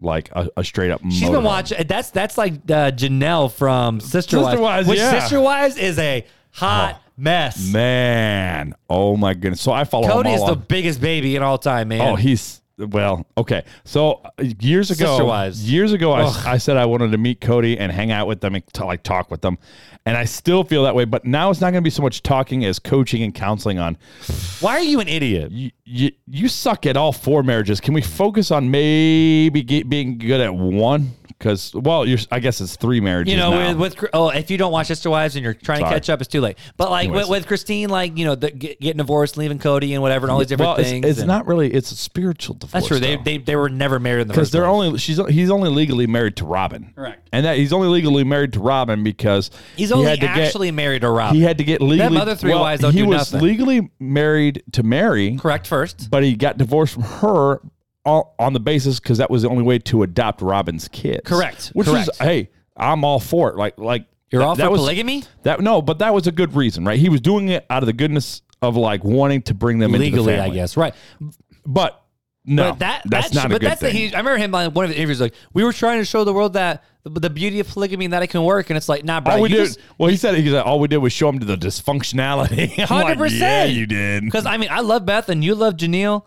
like 0.00 0.30
a, 0.32 0.48
a 0.56 0.64
straight 0.64 0.90
up. 0.90 1.02
She's 1.10 1.28
been 1.28 1.44
watching. 1.44 1.86
That's 1.86 2.08
that's 2.08 2.38
like 2.38 2.54
uh, 2.54 2.92
Janelle 2.92 3.52
from 3.52 4.00
Sister, 4.00 4.38
Sister 4.38 4.60
Wives, 4.62 4.88
which 4.88 4.98
yeah. 4.98 5.20
Sister 5.20 5.38
Wives 5.38 5.76
is 5.76 5.98
a 5.98 6.24
hot 6.52 7.02
mess. 7.18 7.70
Man, 7.70 8.74
oh 8.88 9.14
my 9.14 9.34
goodness! 9.34 9.60
So 9.60 9.72
I 9.72 9.84
follow 9.84 10.08
Kody 10.08 10.34
is 10.34 10.40
all 10.40 10.46
the 10.46 10.56
biggest 10.56 11.02
baby 11.02 11.36
in 11.36 11.42
all 11.42 11.58
time, 11.58 11.88
man. 11.88 12.00
Oh, 12.00 12.16
he's 12.16 12.61
well. 12.78 13.26
Okay, 13.36 13.64
so 13.84 14.20
uh, 14.24 14.30
years 14.60 14.90
ago, 14.90 15.06
Sister-wise. 15.06 15.70
years 15.70 15.92
ago, 15.92 16.12
I, 16.12 16.52
I 16.52 16.58
said 16.58 16.76
I 16.76 16.86
wanted 16.86 17.12
to 17.12 17.18
meet 17.18 17.40
Kody 17.40 17.76
and 17.78 17.92
hang 17.92 18.10
out 18.10 18.26
with 18.26 18.40
them 18.40 18.54
and 18.54 18.66
to, 18.74 18.84
like 18.84 19.02
talk 19.02 19.30
with 19.30 19.40
them, 19.42 19.58
and 20.04 20.16
I 20.16 20.24
still 20.24 20.64
feel 20.64 20.84
that 20.84 20.94
way. 20.94 21.04
But 21.04 21.24
now 21.24 21.50
it's 21.50 21.60
not 21.60 21.70
going 21.70 21.82
to 21.82 21.86
be 21.86 21.90
so 21.90 22.02
much 22.02 22.22
talking 22.22 22.64
as 22.64 22.78
coaching 22.78 23.22
and 23.22 23.34
counseling 23.34 23.78
on. 23.78 23.96
Why 24.60 24.72
are 24.72 24.82
you 24.82 25.00
an 25.00 25.08
idiot? 25.08 25.52
You, 25.52 25.70
you, 25.84 26.10
you 26.26 26.48
suck 26.48 26.86
at 26.86 26.96
all 26.96 27.12
four 27.12 27.42
marriages. 27.42 27.80
Can 27.80 27.94
we 27.94 28.02
focus 28.02 28.50
on 28.50 28.70
maybe 28.70 29.62
get, 29.62 29.88
being 29.88 30.18
good 30.18 30.40
at 30.40 30.54
one? 30.54 31.12
Because 31.26 31.74
well, 31.74 32.06
you're, 32.06 32.20
I 32.30 32.38
guess 32.38 32.60
it's 32.60 32.76
three 32.76 33.00
marriages. 33.00 33.32
You 33.32 33.36
know, 33.36 33.50
now. 33.50 33.76
with, 33.76 33.98
with 33.98 34.10
oh, 34.12 34.28
if 34.28 34.48
you 34.48 34.56
don't 34.56 34.70
watch 34.70 34.86
Sister 34.86 35.10
Wives 35.10 35.34
and 35.34 35.42
you're 35.42 35.54
trying 35.54 35.80
Sorry. 35.80 35.90
to 35.90 35.96
catch 35.96 36.08
up, 36.08 36.20
it's 36.20 36.28
too 36.28 36.40
late. 36.40 36.56
But 36.76 36.88
like 36.90 37.10
with, 37.10 37.28
with 37.28 37.48
Christine, 37.48 37.90
like 37.90 38.16
you 38.16 38.24
know, 38.24 38.36
the, 38.36 38.52
get, 38.52 38.80
getting 38.80 38.98
divorced, 38.98 39.36
leaving 39.36 39.58
Kody, 39.58 39.92
and 39.92 40.02
whatever, 40.02 40.26
and 40.26 40.32
all 40.32 40.38
these 40.38 40.46
different 40.46 40.68
well, 40.68 40.76
it's, 40.76 40.88
things. 40.88 41.04
it's 41.04 41.18
and- 41.18 41.26
not 41.26 41.48
really. 41.48 41.72
It's 41.72 41.90
a 41.90 41.96
spiritual 41.96 42.54
divorce. 42.54 42.72
That's 42.72 42.86
true. 42.86 43.00
They, 43.00 43.16
they 43.16 43.38
they 43.38 43.56
were 43.56 43.68
never 43.68 43.98
married 43.98 44.22
in 44.22 44.28
the 44.28 44.34
because 44.34 44.48
first 44.48 44.52
they're 44.52 44.62
place. 44.62 44.86
only 44.86 44.98
she's 44.98 45.18
he's 45.28 45.50
only 45.50 45.68
legally 45.68 46.06
married 46.06 46.36
to 46.36 46.44
Robyn. 46.44 46.92
Correct. 46.94 47.28
And 47.32 47.44
that 47.44 47.56
he's 47.56 47.72
only 47.72 47.88
legally 47.88 48.22
married 48.22 48.52
to 48.52 48.60
Robyn 48.60 49.02
because 49.02 49.50
He's 49.76 49.90
he 49.96 49.98
only 50.00 50.10
had 50.10 50.20
to 50.20 50.28
actually 50.28 50.70
married 50.70 51.00
to 51.02 51.08
get 51.08 51.12
Robyn. 51.12 51.34
he 51.36 51.42
had 51.42 51.58
to 51.58 51.64
get 51.64 51.80
legally. 51.80 52.18
other 52.18 52.34
three 52.34 52.50
well, 52.50 52.60
wives 52.60 52.82
don't 52.82 52.92
he 52.92 53.00
do 53.00 53.06
was 53.06 53.32
nothing. 53.32 53.46
legally 53.48 53.90
married 53.98 54.62
to 54.72 54.82
Meri, 54.82 55.36
Correct 55.36 55.66
first. 55.66 56.08
but 56.10 56.22
he 56.22 56.34
got 56.34 56.58
divorced 56.58 56.94
from 56.94 57.02
her 57.04 57.60
on, 58.04 58.24
on 58.38 58.52
the 58.52 58.60
basis 58.60 58.98
because 59.00 59.18
that 59.18 59.30
was 59.30 59.42
the 59.42 59.48
only 59.48 59.62
way 59.62 59.78
to 59.78 60.02
adopt 60.02 60.40
Robyn's 60.42 60.88
kids. 60.88 61.22
Correct. 61.24 61.68
Which 61.74 61.86
Correct. 61.86 62.08
was 62.08 62.18
hey, 62.18 62.50
I'm 62.76 63.04
all 63.04 63.20
for 63.20 63.50
it. 63.50 63.56
Like 63.56 63.78
like 63.78 64.06
You're 64.30 64.40
that- 64.40 64.46
all 64.48 64.54
that 64.56 64.64
for 64.66 64.70
was, 64.72 64.80
polygamy 64.80 65.24
That 65.44 65.60
no, 65.60 65.80
but 65.82 65.98
that 66.00 66.12
was 66.12 66.26
a 66.26 66.32
good 66.32 66.54
reason, 66.56 66.84
right? 66.84 66.98
He 66.98 67.08
was 67.08 67.20
doing 67.20 67.48
it 67.48 67.64
out 67.70 67.82
of 67.82 67.86
the 67.86 67.92
goodness 67.92 68.42
of 68.60 68.76
like 68.76 69.04
wanting 69.04 69.42
to 69.42 69.54
bring 69.54 69.78
them 69.78 69.94
into 69.94 70.04
legally, 70.04 70.34
the 70.36 70.42
I 70.42 70.48
guess. 70.50 70.76
Right. 70.76 70.94
But 71.66 72.01
no, 72.44 72.70
but 72.70 72.78
that 72.80 73.02
that's 73.04 73.30
that, 73.30 73.34
not 73.34 73.46
a 73.46 73.48
but 73.50 73.60
good 73.60 73.70
that's 73.70 73.80
thing. 73.80 73.92
The, 73.92 73.98
he, 73.98 74.14
I 74.14 74.18
remember 74.18 74.38
him 74.38 74.54
on 74.54 74.72
one 74.74 74.84
of 74.84 74.90
the 74.90 74.96
interviews 74.96 75.20
like 75.20 75.34
we 75.52 75.64
were 75.64 75.72
trying 75.72 76.00
to 76.00 76.04
show 76.04 76.24
the 76.24 76.32
world 76.32 76.54
that 76.54 76.84
the, 77.04 77.10
the 77.10 77.30
beauty 77.30 77.60
of 77.60 77.68
polygamy 77.68 78.06
and 78.06 78.14
that 78.14 78.22
it 78.22 78.28
can 78.28 78.42
work, 78.44 78.70
and 78.70 78.76
it's 78.76 78.88
like 78.88 79.04
nah, 79.04 79.20
bro. 79.20 79.34
all 79.34 79.40
we 79.42 79.50
you 79.50 79.56
did, 79.56 79.66
just- 79.66 79.80
well, 79.98 80.08
he 80.08 80.16
said 80.16 80.34
he 80.36 80.48
said 80.48 80.62
all 80.62 80.80
we 80.80 80.88
did 80.88 80.98
was 80.98 81.12
show 81.12 81.28
him 81.28 81.38
to 81.38 81.46
the 81.46 81.56
dysfunctionality. 81.56 82.78
I'm 82.90 83.02
like, 83.02 83.18
100%. 83.18 83.38
Yeah, 83.38 83.64
you 83.64 83.86
did. 83.86 84.24
Because 84.24 84.46
I 84.46 84.56
mean, 84.56 84.70
I 84.70 84.80
love 84.80 85.06
Beth 85.06 85.28
and 85.28 85.44
you 85.44 85.54
love 85.54 85.74
Janelle. 85.74 86.24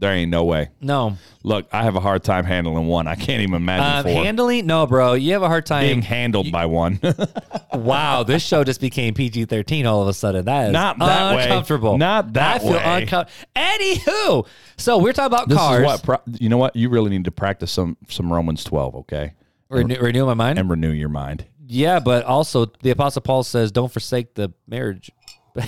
There 0.00 0.10
ain't 0.12 0.30
no 0.30 0.44
way. 0.44 0.70
No, 0.80 1.18
Look, 1.42 1.68
I 1.72 1.82
have 1.82 1.94
a 1.94 2.00
hard 2.00 2.24
time 2.24 2.44
handling 2.46 2.86
one. 2.86 3.06
I 3.06 3.14
can't 3.16 3.42
even 3.42 3.56
imagine 3.56 3.98
um, 4.08 4.14
four. 4.14 4.24
handling. 4.24 4.66
No, 4.66 4.86
bro, 4.86 5.12
you 5.12 5.34
have 5.34 5.42
a 5.42 5.46
hard 5.48 5.66
time. 5.66 5.84
being 5.86 6.00
handled 6.02 6.50
by 6.50 6.64
one. 6.66 6.98
wow, 7.74 8.22
this 8.22 8.42
show 8.42 8.64
just 8.64 8.80
became 8.80 9.12
PG 9.12 9.44
thirteen 9.44 9.84
all 9.84 10.00
of 10.00 10.08
a 10.08 10.14
sudden. 10.14 10.46
That 10.46 10.68
is 10.68 10.72
Not 10.72 10.98
that 10.98 11.36
way. 11.36 11.98
Not 11.98 12.32
that 12.32 12.56
I 12.56 12.58
feel 12.60 12.72
way. 12.72 13.02
uncomfortable. 13.02 13.30
Anywho, 13.54 14.46
so 14.78 14.96
we're 14.98 15.12
talking 15.12 15.26
about 15.34 15.48
this 15.50 15.58
cars. 15.58 15.80
is 15.80 15.86
what 15.86 16.02
pro- 16.02 16.34
you 16.38 16.48
know. 16.48 16.56
What 16.58 16.74
you 16.74 16.88
really 16.88 17.10
need 17.10 17.24
to 17.26 17.30
practice 17.30 17.70
some 17.70 17.96
some 18.08 18.32
Romans 18.32 18.64
twelve, 18.64 18.94
okay, 18.96 19.34
Renew, 19.68 19.96
renew 20.00 20.24
my 20.26 20.34
mind. 20.34 20.58
and 20.58 20.70
renew 20.70 20.92
your 20.92 21.08
mind. 21.10 21.44
Yeah, 21.66 22.00
but 22.00 22.24
also 22.24 22.66
the 22.82 22.90
Apostle 22.90 23.20
Paul 23.22 23.42
says, 23.44 23.70
"Don't 23.70 23.92
forsake 23.92 24.34
the 24.34 24.50
marriage." 24.66 25.10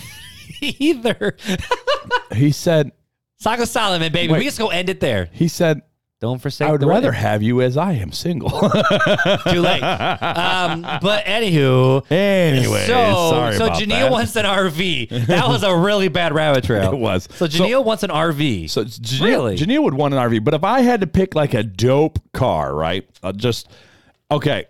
Either. 0.60 1.36
He 2.34 2.50
said. 2.52 2.92
Song 3.42 3.64
Solomon, 3.66 4.12
baby. 4.12 4.32
Wait. 4.32 4.38
We 4.38 4.44
just 4.44 4.58
go 4.58 4.68
end 4.68 4.88
it 4.88 5.00
there. 5.00 5.28
He 5.32 5.48
said. 5.48 5.82
Don't 6.20 6.38
forsake. 6.38 6.68
I 6.68 6.70
would 6.70 6.80
the 6.80 6.86
rather 6.86 7.08
wedding." 7.08 7.20
have 7.20 7.42
you 7.42 7.62
as 7.62 7.76
I 7.76 7.94
am 7.94 8.12
single. 8.12 8.50
Too 9.50 9.60
late. 9.60 9.82
Um, 9.82 10.82
but 11.02 11.24
anywho, 11.24 12.08
anyway, 12.12 12.86
so 12.86 13.50
so 13.58 13.68
Janelle 13.70 14.12
wants 14.12 14.36
an 14.36 14.44
RV. 14.44 15.26
That 15.26 15.48
was 15.48 15.64
a 15.64 15.76
really 15.76 16.06
bad 16.06 16.32
rabbit 16.32 16.62
trail. 16.62 16.92
It 16.92 16.96
was. 16.96 17.28
So 17.34 17.48
Janelle 17.48 17.84
wants 17.84 18.04
an 18.04 18.10
RV. 18.10 18.70
So 18.70 18.84
Janelle, 18.84 19.20
Really? 19.24 19.56
Janelle 19.56 19.82
would 19.82 19.94
want 19.94 20.14
an 20.14 20.20
RV, 20.20 20.44
but 20.44 20.54
if 20.54 20.62
I 20.62 20.82
had 20.82 21.00
to 21.00 21.08
pick 21.08 21.34
like 21.34 21.54
a 21.54 21.64
dope 21.64 22.20
car, 22.32 22.72
right? 22.72 23.04
Uh, 23.20 23.32
just 23.32 23.68
okay. 24.30 24.66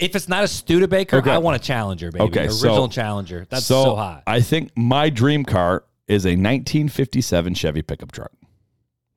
if 0.00 0.16
it's 0.16 0.26
not 0.26 0.42
a 0.42 0.48
Studebaker, 0.48 1.18
Okay. 1.18 1.30
I 1.30 1.36
want 1.36 1.56
a 1.56 1.60
Challenger, 1.62 2.10
baby. 2.10 2.24
Okay, 2.24 2.44
original 2.46 2.86
so- 2.86 2.88
Challenger. 2.88 3.46
That's 3.50 3.66
so, 3.66 3.84
so, 3.84 3.94
hot. 3.96 4.22
I 4.26 4.40
think 4.40 4.70
my 4.74 5.10
dream 5.10 5.44
car 5.44 5.84
is 6.08 6.24
a 6.24 6.30
1957 6.30 7.54
Chevy 7.54 7.82
pickup 7.82 8.10
truck. 8.12 8.32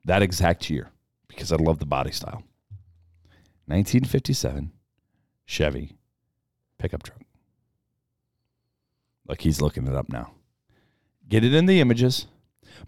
That 0.06 0.22
exact 0.22 0.70
year, 0.70 0.90
because 1.28 1.52
I 1.52 1.56
love 1.56 1.80
the 1.80 1.86
body 1.86 2.12
style. 2.12 2.44
1957 3.68 4.72
Chevy 5.46 5.96
pickup 6.78 7.04
truck. 7.04 7.22
Like 9.28 9.42
he's 9.42 9.62
looking 9.62 9.88
it 9.88 9.96
up 9.96 10.10
now. 10.10 10.32
Get 11.30 11.44
it 11.46 11.54
in 11.54 11.66
the 11.66 11.80
images. 11.80 12.28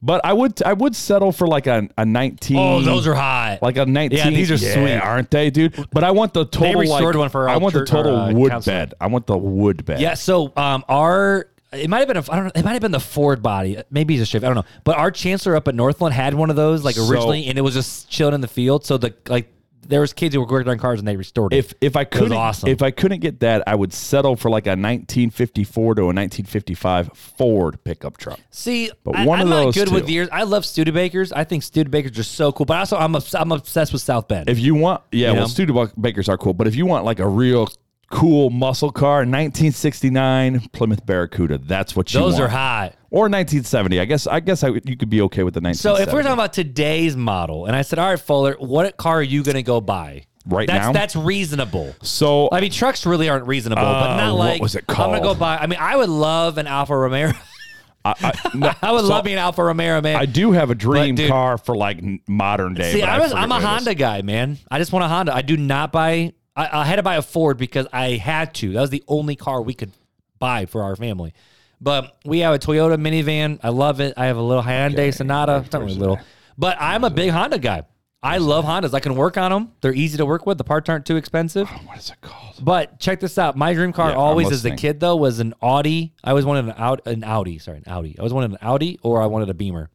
But 0.01 0.21
I 0.25 0.33
would 0.33 0.61
I 0.63 0.73
would 0.73 0.95
settle 0.95 1.31
for 1.31 1.47
like 1.47 1.67
a, 1.67 1.87
a 1.97 2.05
19 2.05 2.57
Oh, 2.57 2.81
those 2.81 3.07
are 3.07 3.13
hot. 3.13 3.59
like 3.61 3.77
a 3.77 3.85
19 3.85 4.17
Yeah, 4.17 4.29
these 4.31 4.51
are 4.51 4.57
sweet. 4.57 4.97
aren't 4.97 5.29
they 5.29 5.49
dude 5.49 5.87
but 5.91 6.03
i 6.03 6.09
want 6.11 6.33
the 6.33 6.45
total 6.45 6.73
They 6.73 6.75
restored 6.75 7.15
like, 7.15 7.19
one 7.19 7.29
for 7.29 7.47
i 7.47 7.57
want 7.57 7.73
the 7.73 7.85
total 7.85 8.15
our, 8.15 8.29
uh, 8.31 8.33
wood 8.33 8.65
bed 8.65 8.95
i 8.99 9.07
want 9.07 9.27
the 9.27 9.37
wood 9.37 9.85
bed 9.85 10.01
Yeah, 10.01 10.15
so 10.15 10.51
um, 10.57 10.83
our 10.89 11.47
it 11.73 11.89
might 11.89 11.99
have 11.99 12.07
been 12.07 12.17
a 12.17 12.23
I 12.31 12.35
don't 12.35 12.45
know 12.45 12.51
it 12.55 12.63
might 12.63 12.73
have 12.73 12.81
been 12.81 12.91
the 12.91 12.99
Ford 12.99 13.41
body 13.41 13.81
maybe 13.89 14.13
it's 14.15 14.23
a 14.23 14.25
Chevy 14.25 14.45
I 14.45 14.49
don't 14.49 14.55
know 14.55 14.65
but 14.83 14.97
our 14.97 15.11
chancellor 15.11 15.55
up 15.55 15.67
at 15.67 15.75
Northland 15.75 16.13
had 16.13 16.33
one 16.33 16.49
of 16.49 16.55
those 16.55 16.83
like 16.83 16.95
So- 16.95 17.07
originally 17.09 17.47
and 17.47 17.57
it 17.57 17.61
was 17.61 17.73
just 17.73 18.09
chilling 18.09 18.33
in 18.33 18.41
the 18.41 18.47
field 18.47 18.85
so 18.85 18.97
the 18.97 19.13
like 19.27 19.49
there 19.85 19.99
was 19.99 20.13
kids 20.13 20.33
who 20.33 20.39
were 20.39 20.47
working 20.47 20.71
on 20.71 20.77
cars 20.77 20.99
and 20.99 21.05
they 21.07 21.17
restored 21.17 21.51
it. 21.53 21.57
if 21.57 21.73
if 21.81 21.97
i 21.97 22.05
couldn't 22.05 22.31
awesome. 22.31 22.69
if 22.69 22.81
i 22.81 22.89
couldn't 22.89 23.19
get 23.19 23.41
that 23.41 23.63
i 23.67 23.75
would 23.75 23.91
settle 23.91 24.37
for 24.37 24.49
like 24.49 24.65
a 24.65 24.77
1954 24.77 25.95
to 25.95 26.01
a 26.03 26.05
1955 26.05 27.09
ford 27.13 27.83
pickup 27.83 28.15
truck 28.17 28.39
See, 28.49 28.91
But 29.03 29.15
I, 29.17 29.25
one 29.25 29.39
I'm 29.39 29.47
of 29.47 29.49
not 29.49 29.63
those 29.65 29.75
good 29.75 29.91
with 29.91 30.05
two. 30.07 30.13
years. 30.13 30.29
I 30.31 30.43
love 30.43 30.63
Studebakers. 30.63 31.33
I 31.35 31.43
think 31.43 31.63
Studebakers 31.63 32.17
are 32.19 32.23
so 32.23 32.51
cool. 32.51 32.65
But 32.67 32.77
also, 32.77 32.95
I'm 32.97 33.15
obs- 33.15 33.33
I'm 33.35 33.51
obsessed 33.51 33.91
with 33.91 34.01
South 34.01 34.27
Bend. 34.27 34.47
if 34.47 34.59
you 34.59 34.75
want 34.75 35.01
yeah 35.11 35.29
You 35.29 35.33
well 35.39 35.47
know? 35.47 35.47
Studebakers 35.47 36.29
are 36.29 36.37
cool 36.37 36.53
but 36.53 36.67
if 36.67 36.75
you 36.75 36.85
want 36.85 37.03
like 37.03 37.19
a 37.19 37.27
real 37.27 37.67
cool 38.09 38.49
muscle 38.51 38.91
car 38.91 39.25
1969 39.25 40.59
plymouth 40.71 41.05
barracuda 41.05 41.57
that's 41.57 41.95
what 41.95 42.13
you 42.13 42.19
Those 42.19 42.33
want 42.33 42.43
are 42.45 42.47
hot. 42.49 42.93
or 43.09 43.21
1970 43.23 43.99
i 43.99 44.05
guess 44.05 44.27
i 44.27 44.39
guess 44.39 44.63
I, 44.63 44.67
you 44.69 44.95
could 44.97 45.09
be 45.09 45.21
okay 45.21 45.43
with 45.43 45.53
the 45.55 45.61
1970 45.61 45.75
So 45.75 46.01
if 46.01 46.13
we're 46.13 46.21
talking 46.21 46.33
about 46.33 46.53
today's 46.53 47.15
model, 47.17 47.65
and 47.65 47.75
I 47.75 47.81
said, 47.81 47.97
all 47.99 48.09
right, 48.09 48.19
Fuller, 48.19 48.55
what 48.59 48.97
car 48.97 49.15
are 49.19 49.23
you 49.23 49.43
going 49.43 49.55
to 49.55 49.63
go 49.63 49.81
buy? 49.81 50.25
Right 50.45 50.67
that's, 50.67 50.85
now? 50.87 50.91
That's 50.91 51.15
reasonable. 51.15 51.95
so 52.01 52.49
I 52.51 52.59
mean, 52.61 52.71
trucks 52.71 53.05
really 53.05 53.29
aren't 53.29 53.47
reasonable, 53.47 53.81
but 53.83 54.11
Uh, 54.11 54.17
not 54.17 54.33
what 54.33 54.39
like 54.39 54.61
was 54.61 54.75
it 54.75 54.85
called? 54.87 55.15
I'm 55.15 55.21
gonna 55.21 55.33
go 55.33 55.39
buy. 55.39 55.57
I 55.57 55.67
mean, 55.67 55.79
I 55.79 55.95
would 55.95 56.09
love 56.09 56.57
an 56.57 56.67
Alfa 56.67 56.95
Romeo. 56.97 57.31
I, 58.05 58.13
I, 58.21 58.33
no, 58.53 58.73
I 58.81 58.91
would 58.91 59.01
so 59.01 59.07
love 59.07 59.23
me 59.23 59.31
an 59.31 59.39
Alfa 59.39 59.63
Romeo, 59.63 60.01
man. 60.01 60.17
I 60.17 60.25
do 60.25 60.51
have 60.51 60.69
a 60.69 60.75
dream 60.75 61.15
dude- 61.15 61.29
car 61.29 61.57
for 61.57 61.75
like 61.77 62.03
modern 62.27 62.73
day. 62.73 62.91
See, 62.91 63.01
I 63.01 63.19
was, 63.19 63.31
I'm 63.31 63.49
a 63.51 63.55
what 63.55 63.61
it 63.61 63.63
is. 63.63 63.69
Honda 63.69 63.95
guy, 63.95 64.21
man. 64.21 64.57
I 64.69 64.79
just 64.79 64.91
want 64.91 65.05
a 65.05 65.07
Honda. 65.07 65.33
I 65.33 65.41
do 65.41 65.55
not 65.55 65.93
buy. 65.93 66.33
I, 66.55 66.81
I 66.81 66.85
had 66.85 66.97
to 66.97 67.03
buy 67.03 67.15
a 67.15 67.21
Ford 67.21 67.57
because 67.57 67.87
I 67.91 68.11
had 68.11 68.53
to. 68.55 68.73
That 68.73 68.81
was 68.81 68.89
the 68.89 69.03
only 69.07 69.35
car 69.35 69.61
we 69.61 69.73
could 69.73 69.91
buy 70.39 70.65
for 70.65 70.83
our 70.83 70.95
family. 70.95 71.33
But 71.81 72.15
we 72.23 72.39
have 72.39 72.53
a 72.53 72.59
Toyota 72.59 72.95
minivan. 72.97 73.59
I 73.63 73.69
love 73.69 73.99
it. 73.99 74.13
I 74.17 74.27
have 74.27 74.37
a 74.37 74.41
little 74.41 74.63
Hyundai 74.63 75.13
Sonata. 75.13 75.63
It's 75.65 75.73
not 75.73 75.81
really 75.81 75.95
little, 75.95 76.19
but 76.57 76.77
I'm 76.79 77.03
a 77.03 77.09
big 77.09 77.31
Honda 77.31 77.59
guy. 77.59 77.83
I 78.25 78.37
love 78.37 78.63
Hondas. 78.63 78.93
I 78.93 79.01
can 79.01 79.15
work 79.15 79.37
on 79.37 79.51
them. 79.51 79.73
They're 79.81 79.93
easy 79.93 80.17
to 80.17 80.25
work 80.25 80.45
with. 80.45 80.57
The 80.57 80.63
parts 80.63 80.87
aren't 80.87 81.05
too 81.05 81.17
expensive. 81.17 81.67
Oh, 81.69 81.81
what 81.83 81.97
is 81.97 82.09
it 82.09 82.21
called? 82.21 82.55
But 82.63 82.97
check 82.97 83.19
this 83.19 83.37
out. 83.37 83.57
My 83.57 83.73
dream 83.73 83.91
car 83.91 84.11
Yeah, 84.11 84.15
always 84.15 84.49
as 84.49 84.63
a 84.63 84.71
kid 84.77 85.01
though 85.01 85.17
was 85.17 85.39
an 85.39 85.53
Audi. 85.61 86.13
I 86.23 86.29
always 86.29 86.45
wanted 86.45 86.65
an 86.65 86.73
Audi, 86.77 87.01
an 87.05 87.23
Audi. 87.25 87.59
Sorry, 87.59 87.79
an 87.79 87.83
Audi. 87.85 88.15
I 88.17 88.21
always 88.21 88.31
wanted 88.31 88.51
an 88.51 88.59
Audi 88.61 88.97
or 89.03 89.21
I 89.21 89.25
wanted 89.25 89.49
a 89.49 89.53
Beamer, 89.53 89.89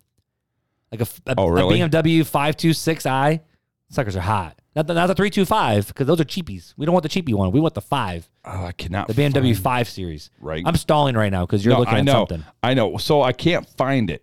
like 0.92 1.00
a, 1.00 1.06
a- 1.26 1.34
Oh, 1.38 1.46
a 1.48 1.52
really? 1.52 1.78
BMW 1.78 2.26
five 2.26 2.54
two 2.58 2.74
six 2.74 3.06
i. 3.06 3.40
Suckers 3.88 4.14
are 4.14 4.20
hot. 4.20 4.60
Not 4.78 4.86
the, 4.86 4.94
not 4.94 5.08
the 5.08 5.14
three 5.16 5.28
two 5.28 5.44
five 5.44 5.88
because 5.88 6.06
those 6.06 6.20
are 6.20 6.24
cheapies. 6.24 6.72
We 6.76 6.86
don't 6.86 6.92
want 6.92 7.02
the 7.02 7.08
cheapy 7.08 7.34
one. 7.34 7.50
We 7.50 7.58
want 7.58 7.74
the 7.74 7.80
five, 7.80 8.30
Oh, 8.44 8.66
I 8.66 8.70
cannot. 8.70 9.08
the 9.08 9.12
BMW 9.14 9.52
find- 9.52 9.58
five 9.58 9.88
series. 9.88 10.30
Right. 10.40 10.62
I'm 10.64 10.76
stalling 10.76 11.16
right 11.16 11.32
now 11.32 11.44
because 11.44 11.64
you're 11.64 11.74
No, 11.74 11.80
looking 11.80 11.94
I 11.96 11.98
at 11.98 12.04
know. 12.04 12.12
something. 12.28 12.44
I 12.62 12.74
know. 12.74 12.96
So 12.96 13.20
I 13.22 13.32
can't 13.32 13.68
find 13.70 14.08
it. 14.08 14.22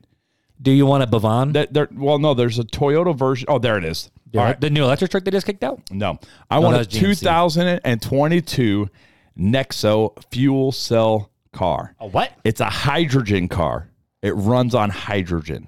Do 0.61 0.71
you 0.71 0.85
want 0.85 1.03
a 1.03 1.07
Bavon? 1.07 1.51
That 1.51 1.73
there. 1.73 1.89
Well, 1.93 2.19
no. 2.19 2.33
There's 2.33 2.57
a 2.57 2.63
Toyota 2.63 3.13
version. 3.13 3.47
Oh, 3.49 3.59
there 3.59 3.77
it 3.77 3.83
is. 3.83 4.09
the, 4.31 4.39
All 4.39 4.45
right. 4.45 4.61
the 4.61 4.69
new 4.69 4.85
electric 4.85 5.11
truck 5.11 5.25
they 5.25 5.31
just 5.31 5.45
kicked 5.45 5.61
out. 5.65 5.81
No, 5.91 6.19
I 6.49 6.59
want 6.59 6.77
a 6.77 6.79
that 6.79 6.89
GMC. 6.89 7.19
2022 7.19 8.89
Nexo 9.37 10.23
fuel 10.31 10.71
cell 10.71 11.31
car. 11.51 11.95
A 11.99 12.07
what? 12.07 12.31
It's 12.45 12.61
a 12.61 12.69
hydrogen 12.69 13.49
car. 13.49 13.89
It 14.21 14.31
runs 14.31 14.73
on 14.73 14.89
hydrogen. 14.89 15.67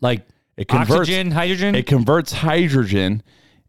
Like 0.00 0.26
It 0.56 0.66
converts. 0.66 1.02
oxygen, 1.02 1.30
hydrogen 1.30 1.76
It 1.76 1.86
converts 1.86 2.32
hydrogen 2.32 3.22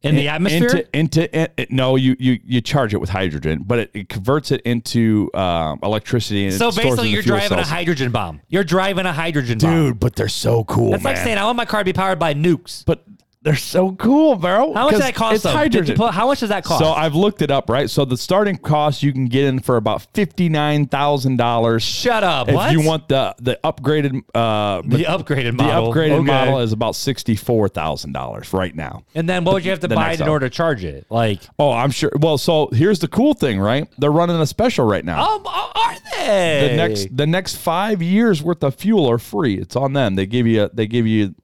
in 0.05 0.15
the 0.15 0.27
atmosphere. 0.29 0.63
into 0.67 0.97
into 0.97 1.39
it- 1.59 1.71
no 1.71 1.95
you 1.95 2.15
you 2.19 2.39
you 2.45 2.61
charge 2.61 2.93
it 2.93 2.97
with 2.97 3.09
hydrogen 3.09 3.63
but 3.65 3.79
it, 3.79 3.91
it 3.93 4.09
converts 4.09 4.51
it 4.51 4.61
into 4.61 5.29
um, 5.33 5.79
electricity 5.83 6.45
and 6.45 6.53
so 6.53 6.71
basically, 6.71 7.09
you're 7.09 7.21
driving 7.21 7.57
a 7.59 7.63
hydrogen 7.63 8.11
bomb. 8.11 8.41
You're 8.47 8.63
driving 8.63 9.05
a 9.05 9.13
hydrogen 9.13 9.57
bomb. 9.57 9.71
dude 9.87 9.99
but 9.99 10.15
they're 10.15 10.27
so 10.27 10.63
cool 10.65 10.91
That's 10.91 11.03
man 11.03 11.15
like 11.15 11.23
saying 11.23 11.37
I 11.37 11.43
want 11.45 11.57
my 11.57 11.65
car 11.65 11.81
to 11.81 11.85
be 11.85 11.93
powered 11.93 12.19
by 12.19 12.33
nukes. 12.33 12.83
but 12.85 13.03
they're 13.45 13.55
so 13.55 13.93
cool 13.93 14.35
bro 14.35 14.73
How 14.73 14.85
much 14.85 14.91
does 14.95 15.01
that 15.01 15.15
cost? 15.15 15.35
it's 15.35 15.43
though? 15.43 15.51
Hydrogen 15.51 15.95
how 15.97 16.27
much 16.27 16.41
does 16.41 16.49
that 16.49 16.63
cost? 16.65 16.83
so 16.83 16.91
I've 16.91 17.15
looked 17.15 17.41
it 17.41 17.51
up, 17.51 17.69
right? 17.69 17.89
So 17.89 18.03
the 18.03 18.17
starting 18.17 18.57
cost 18.57 19.03
you 19.03 19.13
can 19.13 19.27
get 19.27 19.45
in 19.45 19.59
for 19.59 19.77
about 19.77 20.01
fifty 20.13 20.49
nine 20.49 20.87
thousand 20.87 21.37
dollars. 21.37 21.83
Shut 21.83 22.23
up. 22.23 22.49
If 22.49 22.55
what? 22.55 22.71
you 22.71 22.81
want 22.81 23.07
the 23.07 23.35
the 23.39 23.59
upgraded 23.63 24.21
uh 24.33 24.81
the 24.83 25.03
upgraded 25.05 25.45
the 25.57 25.63
model. 25.63 25.93
upgraded 25.93 26.13
Okay. 26.13 26.23
model 26.23 26.59
is 26.59 26.73
about 26.73 26.95
sixty 26.95 27.35
four 27.35 27.69
thousand 27.69 28.11
dollars 28.13 28.51
right 28.51 28.75
now. 28.75 29.03
And 29.13 29.29
then 29.29 29.45
what 29.45 29.53
would 29.53 29.63
you 29.63 29.71
have 29.71 29.79
to 29.81 29.87
buy 29.87 30.13
in 30.13 30.27
order 30.27 30.49
to 30.49 30.53
charge 30.53 30.83
it? 30.83 31.05
Like, 31.09 31.41
Oh, 31.59 31.71
I'm 31.71 31.91
sure. 31.91 32.11
Well, 32.19 32.37
so 32.39 32.69
here's 32.73 32.99
the 32.99 33.07
cool 33.07 33.35
thing, 33.35 33.59
right? 33.59 33.87
They're 33.99 34.11
running 34.11 34.37
a 34.41 34.47
special 34.47 34.85
right 34.85 35.05
now. 35.05 35.23
oh, 35.27 35.71
are 35.75 35.95
they? 36.25 36.67
the 36.71 36.75
next 36.75 37.15
the 37.15 37.27
next 37.27 37.57
five 37.57 38.01
years 38.01 38.41
worth 38.41 38.63
of 38.63 38.73
fuel 38.73 39.09
are 39.09 39.19
free. 39.19 39.55
It's 39.59 39.75
on 39.75 39.93
them. 39.93 40.15
They 40.15 40.25
give 40.25 40.47
you 40.47 40.69
they 40.73 40.87
give 40.87 41.05
you 41.05 41.35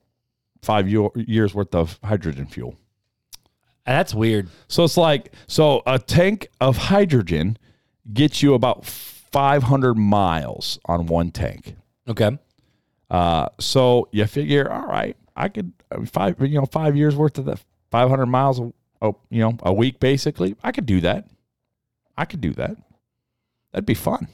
five 0.62 0.88
yo- 0.88 1.12
years 1.14 1.54
worth 1.54 1.74
of 1.74 1.98
hydrogen 2.02 2.46
fuel. 2.46 2.76
That's 3.84 4.14
weird. 4.14 4.48
So 4.68 4.84
it's 4.84 4.96
like 4.96 5.32
so 5.46 5.82
a 5.86 5.98
tank 5.98 6.48
of 6.60 6.76
hydrogen 6.76 7.58
gets 8.12 8.42
you 8.42 8.54
about 8.54 8.84
500 8.84 9.94
miles 9.94 10.78
on 10.86 11.06
one 11.06 11.30
tank. 11.30 11.74
Okay. 12.08 12.38
Uh, 13.10 13.48
so 13.60 14.08
you 14.12 14.24
figure, 14.26 14.70
all 14.70 14.86
right, 14.86 15.16
I 15.36 15.48
could 15.48 15.72
five 16.06 16.40
you 16.40 16.60
know 16.60 16.66
five 16.66 16.96
years 16.96 17.16
worth 17.16 17.38
of 17.38 17.46
that 17.46 17.62
500 17.90 18.26
miles, 18.26 18.60
oh 19.02 19.16
you 19.30 19.40
know 19.40 19.56
a 19.62 19.72
week 19.72 20.00
basically. 20.00 20.56
I 20.62 20.72
could 20.72 20.86
do 20.86 21.00
that. 21.00 21.26
I 22.16 22.24
could 22.24 22.40
do 22.40 22.52
that. 22.52 22.76
That'd 23.72 23.86
be 23.86 23.94
fun. 23.94 24.28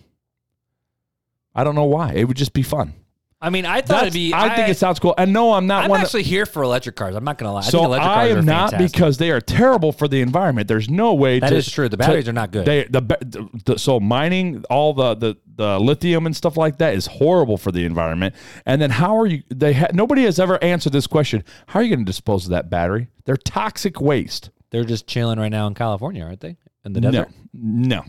I 1.55 1.65
don't 1.65 1.75
know 1.75 1.85
why. 1.85 2.13
It 2.13 2.25
would 2.25 2.37
just 2.37 2.53
be 2.53 2.63
fun. 2.63 2.93
I 3.41 3.51
mean, 3.51 3.67
I 3.67 3.77
thought 3.83 3.89
That's- 3.89 4.03
it'd 4.09 4.15
be. 4.15 4.35
I, 4.35 4.55
think 4.57 4.69
it 4.69 4.77
sounds 4.79 4.99
cool. 4.99 5.15
And 5.17 5.33
no, 5.33 5.53
I'm 5.53 5.69
not 5.69 5.85
I'm 5.85 5.91
one. 5.91 6.01
actually 6.01 6.25
here 6.25 6.45
for 6.45 6.65
electric 6.65 6.97
cars. 6.97 7.15
I'm 7.15 7.23
not 7.23 7.39
gonna 7.39 7.53
lie. 7.53 7.61
I 7.61 7.63
so 7.63 7.79
think 7.79 7.85
electric 7.87 8.11
I 8.11 8.27
am 8.31 8.39
are 8.39 8.43
not 8.43 8.71
fantastic. 8.73 8.93
because 8.93 9.19
they 9.19 9.31
are 9.31 9.41
terrible 9.41 9.93
for 9.93 10.09
the 10.09 10.21
environment. 10.21 10.67
There's 10.67 10.91
no 10.91 11.15
way 11.15 11.39
That 11.39 11.51
to. 11.51 11.57
is 11.57 11.71
true. 11.71 11.89
The 11.89 11.97
to- 11.97 11.99
batteries 11.99 12.29
are 12.29 12.33
not 12.33 12.51
good. 12.51 12.67
They 12.67 12.85
the, 12.85 13.01
the, 13.01 13.49
the 13.65 13.79
so 13.79 14.01
mining 14.01 14.65
all 14.69 14.93
the, 14.93 15.15
the 15.15 15.37
the 15.55 15.79
lithium 15.79 16.27
and 16.27 16.35
stuff 16.35 16.57
like 16.57 16.79
that 16.79 16.95
is 16.95 17.07
horrible 17.07 17.59
for 17.59 17.71
the 17.71 17.85
environment. 17.85 18.35
And 18.67 18.83
then 18.83 18.91
how 18.91 19.17
are 19.21 19.27
you? 19.27 19.45
They 19.55 19.73
ha, 19.73 19.87
nobody 19.93 20.25
has 20.25 20.41
ever 20.41 20.63
answered 20.63 20.93
this 20.93 21.07
question. 21.07 21.45
How 21.69 21.79
are 21.79 21.83
you 21.85 21.91
going 21.95 22.05
to 22.05 22.11
dispose 22.11 22.45
of 22.47 22.51
that 22.51 22.71
battery? 22.71 23.07
They're 23.25 23.37
toxic 23.37 24.01
waste. 24.01 24.51
They're 24.71 24.85
just 24.85 25.07
chilling 25.07 25.39
right 25.39 25.49
now 25.49 25.69
in 25.69 25.75
California, 25.75 26.25
aren't 26.25 26.41
they? 26.41 26.57
In 26.85 26.93
the 26.93 27.01
desert. 27.01 27.29
No, 27.55 27.99
no. 27.99 28.05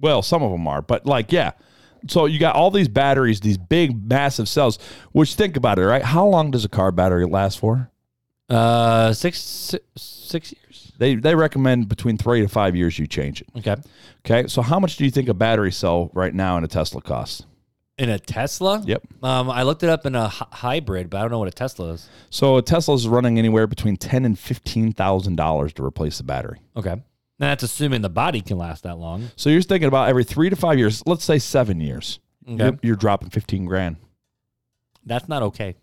Well, 0.00 0.22
some 0.22 0.42
of 0.42 0.50
them 0.50 0.66
are, 0.66 0.80
but 0.80 1.04
like 1.04 1.32
yeah. 1.32 1.52
So 2.08 2.26
you 2.26 2.38
got 2.38 2.54
all 2.56 2.70
these 2.70 2.88
batteries, 2.88 3.40
these 3.40 3.58
big, 3.58 4.08
massive 4.08 4.48
cells. 4.48 4.78
Which 5.12 5.34
think 5.34 5.56
about 5.56 5.78
it, 5.78 5.86
right? 5.86 6.02
How 6.02 6.26
long 6.26 6.50
does 6.50 6.64
a 6.64 6.68
car 6.68 6.92
battery 6.92 7.26
last 7.26 7.58
for? 7.58 7.90
Uh, 8.48 9.12
six 9.12 9.38
six, 9.38 9.84
six 9.96 10.52
years. 10.52 10.92
They 10.98 11.14
they 11.14 11.34
recommend 11.34 11.88
between 11.88 12.18
three 12.18 12.40
to 12.40 12.48
five 12.48 12.74
years 12.74 12.98
you 12.98 13.06
change 13.06 13.40
it. 13.42 13.48
Okay. 13.58 13.76
Okay, 14.26 14.48
so 14.48 14.60
how 14.60 14.78
much 14.78 14.96
do 14.96 15.04
you 15.04 15.10
think 15.10 15.28
a 15.28 15.34
battery 15.34 15.72
cell 15.72 16.10
right 16.14 16.34
now 16.34 16.58
in 16.58 16.64
a 16.64 16.68
Tesla 16.68 17.00
costs? 17.00 17.46
In 17.96 18.08
a 18.08 18.18
Tesla. 18.18 18.82
Yep. 18.84 19.02
Um, 19.22 19.50
I 19.50 19.62
looked 19.62 19.82
it 19.82 19.88
up 19.90 20.04
in 20.06 20.14
a 20.14 20.28
hy- 20.28 20.46
hybrid, 20.50 21.10
but 21.10 21.18
I 21.18 21.20
don't 21.20 21.30
know 21.30 21.38
what 21.38 21.48
a 21.48 21.52
Tesla 21.52 21.92
is. 21.92 22.08
So 22.30 22.56
a 22.56 22.62
Tesla 22.62 22.94
is 22.94 23.06
running 23.06 23.38
anywhere 23.38 23.66
between 23.66 23.96
ten 23.96 24.24
and 24.24 24.38
fifteen 24.38 24.92
thousand 24.92 25.36
dollars 25.36 25.72
to 25.74 25.84
replace 25.84 26.18
the 26.18 26.24
battery. 26.24 26.60
Okay. 26.76 26.96
Now 27.40 27.48
that's 27.48 27.62
assuming 27.64 28.02
the 28.02 28.10
body 28.10 28.42
can 28.42 28.58
last 28.58 28.82
that 28.84 28.98
long. 28.98 29.30
So 29.34 29.48
you're 29.50 29.62
thinking 29.62 29.88
about 29.88 30.08
every 30.08 30.24
three 30.24 30.50
to 30.50 30.56
five 30.56 30.78
years, 30.78 31.02
let's 31.06 31.24
say 31.24 31.38
seven 31.38 31.80
years, 31.80 32.20
Okay. 32.46 32.62
you're, 32.62 32.78
you're 32.82 32.96
dropping 32.96 33.30
fifteen 33.30 33.64
grand. 33.64 33.96
That's 35.04 35.28
not 35.28 35.42
okay. 35.44 35.76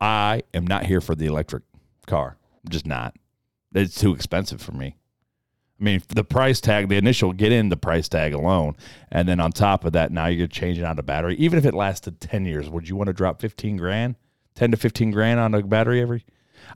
I 0.00 0.44
am 0.54 0.66
not 0.66 0.86
here 0.86 1.00
for 1.00 1.14
the 1.16 1.26
electric 1.26 1.64
car. 2.06 2.36
I'm 2.64 2.70
just 2.70 2.86
not. 2.86 3.16
It's 3.74 4.00
too 4.00 4.14
expensive 4.14 4.62
for 4.62 4.72
me. 4.72 4.94
I 5.80 5.84
mean, 5.84 6.02
the 6.08 6.24
price 6.24 6.60
tag, 6.60 6.88
the 6.88 6.96
initial 6.96 7.32
get 7.32 7.52
in 7.52 7.68
the 7.68 7.76
price 7.76 8.08
tag 8.08 8.32
alone, 8.32 8.76
and 9.12 9.28
then 9.28 9.38
on 9.40 9.52
top 9.52 9.84
of 9.84 9.92
that, 9.92 10.10
now 10.12 10.26
you're 10.26 10.46
changing 10.48 10.84
out 10.84 10.98
a 10.98 11.02
battery. 11.02 11.36
Even 11.36 11.58
if 11.58 11.64
it 11.64 11.74
lasted 11.74 12.20
ten 12.20 12.44
years, 12.46 12.68
would 12.70 12.88
you 12.88 12.94
want 12.96 13.08
to 13.08 13.12
drop 13.12 13.40
fifteen 13.40 13.76
grand, 13.76 14.14
ten 14.54 14.70
to 14.70 14.76
fifteen 14.76 15.10
grand 15.10 15.40
on 15.40 15.54
a 15.54 15.62
battery 15.62 16.00
every? 16.00 16.24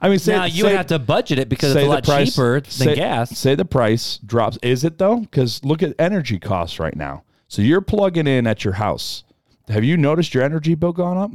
I 0.00 0.08
mean, 0.08 0.18
say 0.18 0.32
now 0.36 0.44
you 0.44 0.64
say- 0.64 0.74
have 0.74 0.86
to 0.88 0.98
budget 0.98 1.38
it 1.38 1.48
because 1.48 1.74
it's 1.76 1.84
a 1.84 1.88
lot 1.88 2.04
price- 2.04 2.34
cheaper 2.34 2.60
than 2.60 2.70
say, 2.70 2.94
gas. 2.96 3.36
Say 3.36 3.54
the 3.54 3.64
price 3.64 4.18
drops. 4.18 4.58
Is 4.62 4.84
it 4.84 4.98
though? 4.98 5.20
Because 5.20 5.64
look 5.64 5.82
at 5.82 5.94
energy 5.98 6.38
costs 6.38 6.78
right 6.78 6.96
now. 6.96 7.24
So 7.48 7.62
you're 7.62 7.80
plugging 7.82 8.26
in 8.26 8.46
at 8.46 8.64
your 8.64 8.74
house. 8.74 9.24
Have 9.68 9.84
you 9.84 9.96
noticed 9.96 10.34
your 10.34 10.42
energy 10.42 10.74
bill 10.74 10.92
gone 10.92 11.16
up? 11.18 11.30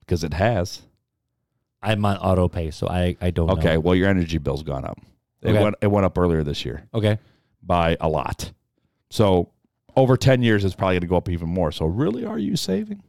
because 0.00 0.24
it 0.24 0.32
has. 0.32 0.80
I'm 1.82 2.02
on 2.06 2.16
auto 2.16 2.48
pay, 2.48 2.70
so 2.70 2.88
I 2.88 3.16
I 3.20 3.30
don't 3.30 3.50
Okay, 3.50 3.74
know. 3.74 3.80
well 3.80 3.94
your 3.94 4.08
energy 4.08 4.38
bill's 4.38 4.62
gone 4.62 4.84
up. 4.86 4.98
It 5.42 5.50
Okay. 5.50 5.62
went 5.62 5.74
it 5.82 5.86
went 5.88 6.06
up 6.06 6.16
earlier 6.16 6.42
this 6.42 6.64
year 6.64 6.84
Okay. 6.94 7.18
by 7.62 7.96
a 8.00 8.08
lot. 8.08 8.50
So 9.10 9.50
over 9.96 10.16
ten 10.16 10.42
years, 10.42 10.64
it's 10.64 10.74
probably 10.74 10.94
going 10.94 11.00
to 11.02 11.06
go 11.08 11.16
up 11.16 11.28
even 11.28 11.48
more. 11.48 11.70
So 11.72 11.84
really, 11.86 12.24
are 12.24 12.38
you 12.38 12.56
saving? 12.56 13.02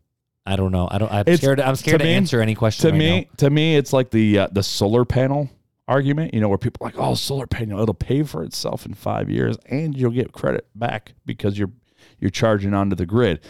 I 0.52 0.56
don't 0.56 0.72
know. 0.72 0.88
I 0.90 0.98
don't. 0.98 1.12
I'm 1.12 1.22
It's- 1.22 1.38
scared. 1.38 1.60
I'm 1.60 1.76
scared 1.76 2.00
to 2.00 2.06
to, 2.06 2.10
me- 2.10 2.16
answer 2.16 2.42
any 2.42 2.56
question. 2.56 2.88
To 2.88 2.92
right 2.92 2.98
me, 2.98 3.20
now. 3.22 3.28
to 3.38 3.50
me, 3.50 3.76
it's 3.76 3.94
like 3.94 4.10
the 4.12 4.40
uh, 4.40 4.48
the 4.52 4.64
solar 4.64 5.06
panel 5.06 5.50
argument. 5.88 6.34
You 6.34 6.42
know, 6.42 6.50
where 6.50 6.58
people 6.58 6.86
are 6.86 6.90
like, 6.90 7.00
oh, 7.00 7.14
solar 7.16 7.46
panel, 7.48 7.82
it'll 7.82 7.94
pay 7.94 8.24
for 8.24 8.44
itself 8.44 8.86
in 8.86 8.94
five 8.94 9.30
years, 9.30 9.58
and 9.68 9.96
you'll 9.96 10.12
get 10.12 10.32
credit 10.32 10.68
back 10.76 11.14
because 11.26 11.58
you're 11.60 11.72
you're 12.20 12.32
charging 12.32 12.74
onto 12.74 12.96
the 12.96 13.06
grid. 13.06 13.42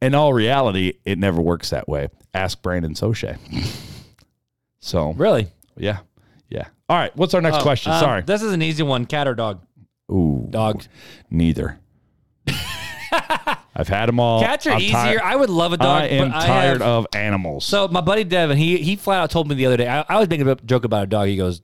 In 0.00 0.14
all 0.14 0.32
reality, 0.34 0.94
it 1.04 1.18
never 1.18 1.40
works 1.40 1.70
that 1.70 1.88
way. 1.88 2.08
Ask 2.34 2.62
Brandon 2.62 2.94
Soche. 2.94 3.36
so 4.80 5.12
really. 5.14 5.48
yeah, 5.76 5.98
yeah. 6.48 6.68
All 6.88 6.96
right, 6.98 7.14
what's 7.16 7.32
our 7.34 7.40
next 7.40 7.58
Oh, 7.58 7.62
question? 7.62 7.92
um, 7.92 8.00
Sorry. 8.00 8.22
This 8.22 8.42
is 8.42 8.52
an 8.52 8.60
easy 8.62 8.82
one. 8.82 9.06
Cat 9.06 9.26
or 9.26 9.34
dog? 9.34 9.64
Ooh, 10.12 10.46
Dog. 10.50 10.84
Neither. 11.30 11.78
I've 13.76 13.88
had 13.88 14.06
them 14.08 14.20
all. 14.20 14.40
Cats 14.40 14.66
are 14.66 14.70
I'm 14.72 14.80
easier. 14.80 14.92
tired- 14.92 15.20
I 15.22 15.36
would 15.36 15.50
love 15.50 15.72
a 15.72 15.76
dog. 15.76 16.02
I 16.02 16.06
am 16.06 16.32
I 16.32 16.46
tired 16.46 16.80
have- 16.80 16.82
of 16.82 17.06
animals. 17.14 17.64
So 17.64 17.88
my 17.88 18.00
buddy 18.00 18.24
Devin, 18.24 18.56
he 18.56 18.78
he 18.78 18.96
flat 18.96 19.20
out 19.20 19.30
told 19.30 19.48
me 19.48 19.54
the 19.54 19.66
other 19.66 19.76
day. 19.76 19.88
I, 19.88 20.04
I 20.08 20.18
was 20.20 20.28
making 20.28 20.48
a 20.48 20.54
joke 20.56 20.84
about 20.84 21.02
a 21.04 21.06
dog. 21.06 21.28
He 21.28 21.36
goes, 21.36 21.60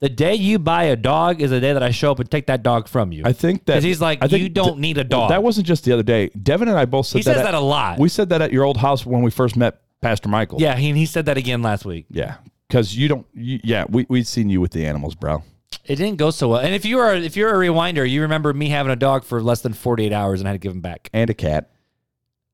"The 0.00 0.08
day 0.08 0.34
you 0.34 0.58
buy 0.58 0.84
a 0.84 0.96
dog 0.96 1.40
is 1.40 1.50
the 1.50 1.60
day 1.60 1.72
that 1.72 1.82
I 1.82 1.90
show 1.90 2.10
up 2.12 2.18
and 2.18 2.30
take 2.30 2.46
that 2.48 2.62
dog 2.62 2.88
from 2.88 3.12
you." 3.12 3.22
I 3.24 3.32
think 3.32 3.64
that 3.66 3.82
he's 3.82 4.00
like, 4.00 4.22
I 4.22 4.26
you 4.36 4.48
don't 4.48 4.78
need 4.80 4.98
a 4.98 5.04
dog. 5.04 5.30
That 5.30 5.42
wasn't 5.42 5.66
just 5.66 5.84
the 5.84 5.92
other 5.92 6.02
day. 6.02 6.28
Devin 6.40 6.68
and 6.68 6.78
I 6.78 6.84
both 6.84 7.06
said 7.06 7.14
that 7.14 7.18
he 7.18 7.24
that. 7.24 7.30
says 7.36 7.46
at- 7.46 7.52
that 7.52 7.54
a 7.54 7.60
lot. 7.60 7.98
We 7.98 8.08
said 8.10 8.28
that 8.30 8.42
at 8.42 8.52
your 8.52 8.64
old 8.64 8.76
house 8.76 9.06
when 9.06 9.22
we 9.22 9.30
first 9.30 9.56
met 9.56 9.80
Pastor 10.02 10.28
Michael. 10.28 10.60
yeah, 10.60 10.76
he 10.76 10.92
he 10.92 11.06
said 11.06 11.26
that 11.26 11.36
again 11.38 11.62
last 11.62 11.84
week. 11.86 12.06
Yeah. 12.10 12.36
Because 12.68 12.96
you 12.96 13.06
don't, 13.06 13.24
you, 13.32 13.60
yeah, 13.62 13.84
we, 13.88 14.06
we'd 14.08 14.26
seen 14.26 14.50
you 14.50 14.60
with 14.60 14.72
the 14.72 14.84
animals, 14.86 15.14
bro. 15.14 15.44
It 15.88 15.96
didn't 15.96 16.16
go 16.16 16.30
so 16.30 16.48
well. 16.48 16.60
And 16.60 16.74
if 16.74 16.84
you 16.84 16.98
are 16.98 17.14
if 17.14 17.36
you're 17.36 17.50
a 17.50 17.66
rewinder, 17.68 18.08
you 18.08 18.22
remember 18.22 18.52
me 18.52 18.68
having 18.68 18.92
a 18.92 18.96
dog 18.96 19.24
for 19.24 19.42
less 19.42 19.60
than 19.62 19.72
48 19.72 20.12
hours 20.12 20.40
and 20.40 20.48
I 20.48 20.52
had 20.52 20.60
to 20.60 20.64
give 20.66 20.72
him 20.72 20.80
back. 20.80 21.08
And 21.12 21.30
a 21.30 21.34
cat. 21.34 21.70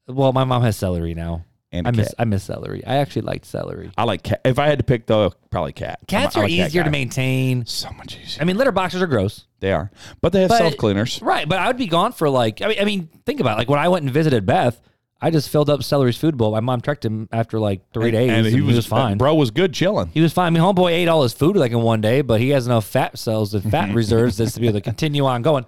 Well, 0.06 0.32
my 0.32 0.44
mom 0.44 0.62
has 0.62 0.76
celery 0.76 1.14
now. 1.14 1.44
And 1.74 1.88
I 1.88 1.90
miss 1.90 2.08
cat. 2.08 2.14
I 2.18 2.24
miss 2.26 2.44
celery. 2.44 2.84
I 2.84 2.96
actually 2.96 3.22
liked 3.22 3.46
celery. 3.46 3.90
I 3.96 4.04
like 4.04 4.22
cat. 4.22 4.42
If 4.44 4.58
I 4.58 4.66
had 4.66 4.78
to 4.78 4.84
pick, 4.84 5.06
though, 5.06 5.32
probably 5.48 5.72
cat. 5.72 6.00
Cats 6.06 6.36
I'm 6.36 6.42
are 6.42 6.46
cat 6.46 6.50
easier 6.50 6.84
to 6.84 6.90
maintain. 6.90 7.64
So 7.64 7.90
much 7.92 8.18
easier. 8.22 8.42
I 8.42 8.44
mean, 8.44 8.58
litter 8.58 8.72
boxes 8.72 9.00
are 9.00 9.06
gross. 9.06 9.46
they 9.60 9.72
are. 9.72 9.90
But 10.20 10.34
they 10.34 10.42
have 10.42 10.50
self 10.50 10.76
cleaners. 10.76 11.22
Right, 11.22 11.48
but 11.48 11.58
I 11.58 11.68
would 11.68 11.78
be 11.78 11.86
gone 11.86 12.12
for 12.12 12.28
like 12.28 12.60
I 12.60 12.66
mean, 12.66 12.78
I 12.78 12.84
mean, 12.84 13.08
think 13.24 13.40
about 13.40 13.54
it. 13.54 13.58
like 13.58 13.70
when 13.70 13.78
I 13.78 13.88
went 13.88 14.04
and 14.04 14.12
visited 14.12 14.44
Beth, 14.44 14.82
I 15.24 15.30
just 15.30 15.48
filled 15.48 15.70
up 15.70 15.84
Celery's 15.84 16.16
food 16.16 16.36
bowl. 16.36 16.50
My 16.50 16.58
mom 16.58 16.80
checked 16.80 17.04
him 17.04 17.28
after 17.30 17.60
like 17.60 17.80
three 17.92 18.10
days, 18.10 18.28
and 18.28 18.44
he, 18.44 18.60
was, 18.60 18.84
fine. 18.84 19.18
Bro 19.18 19.36
was 19.36 19.52
good 19.52 19.72
chilling. 19.72 20.08
He 20.08 20.20
was 20.20 20.32
fine. 20.32 20.48
I 20.48 20.50
mean, 20.50 20.62
homeboy 20.62 20.90
ate 20.90 21.06
all 21.06 21.22
his 21.22 21.32
food 21.32 21.56
like 21.56 21.70
in 21.70 21.80
one 21.80 22.00
day, 22.00 22.22
but 22.22 22.40
he 22.40 22.48
has 22.50 22.66
enough 22.66 22.84
fat 22.84 23.16
cells 23.16 23.54
and 23.54 23.62
fat 23.70 23.94
reserves 23.94 24.38
just 24.38 24.54
to 24.54 24.60
be 24.60 24.66
able 24.66 24.78
to 24.78 24.82
continue 24.82 25.24
on 25.24 25.42
going. 25.42 25.64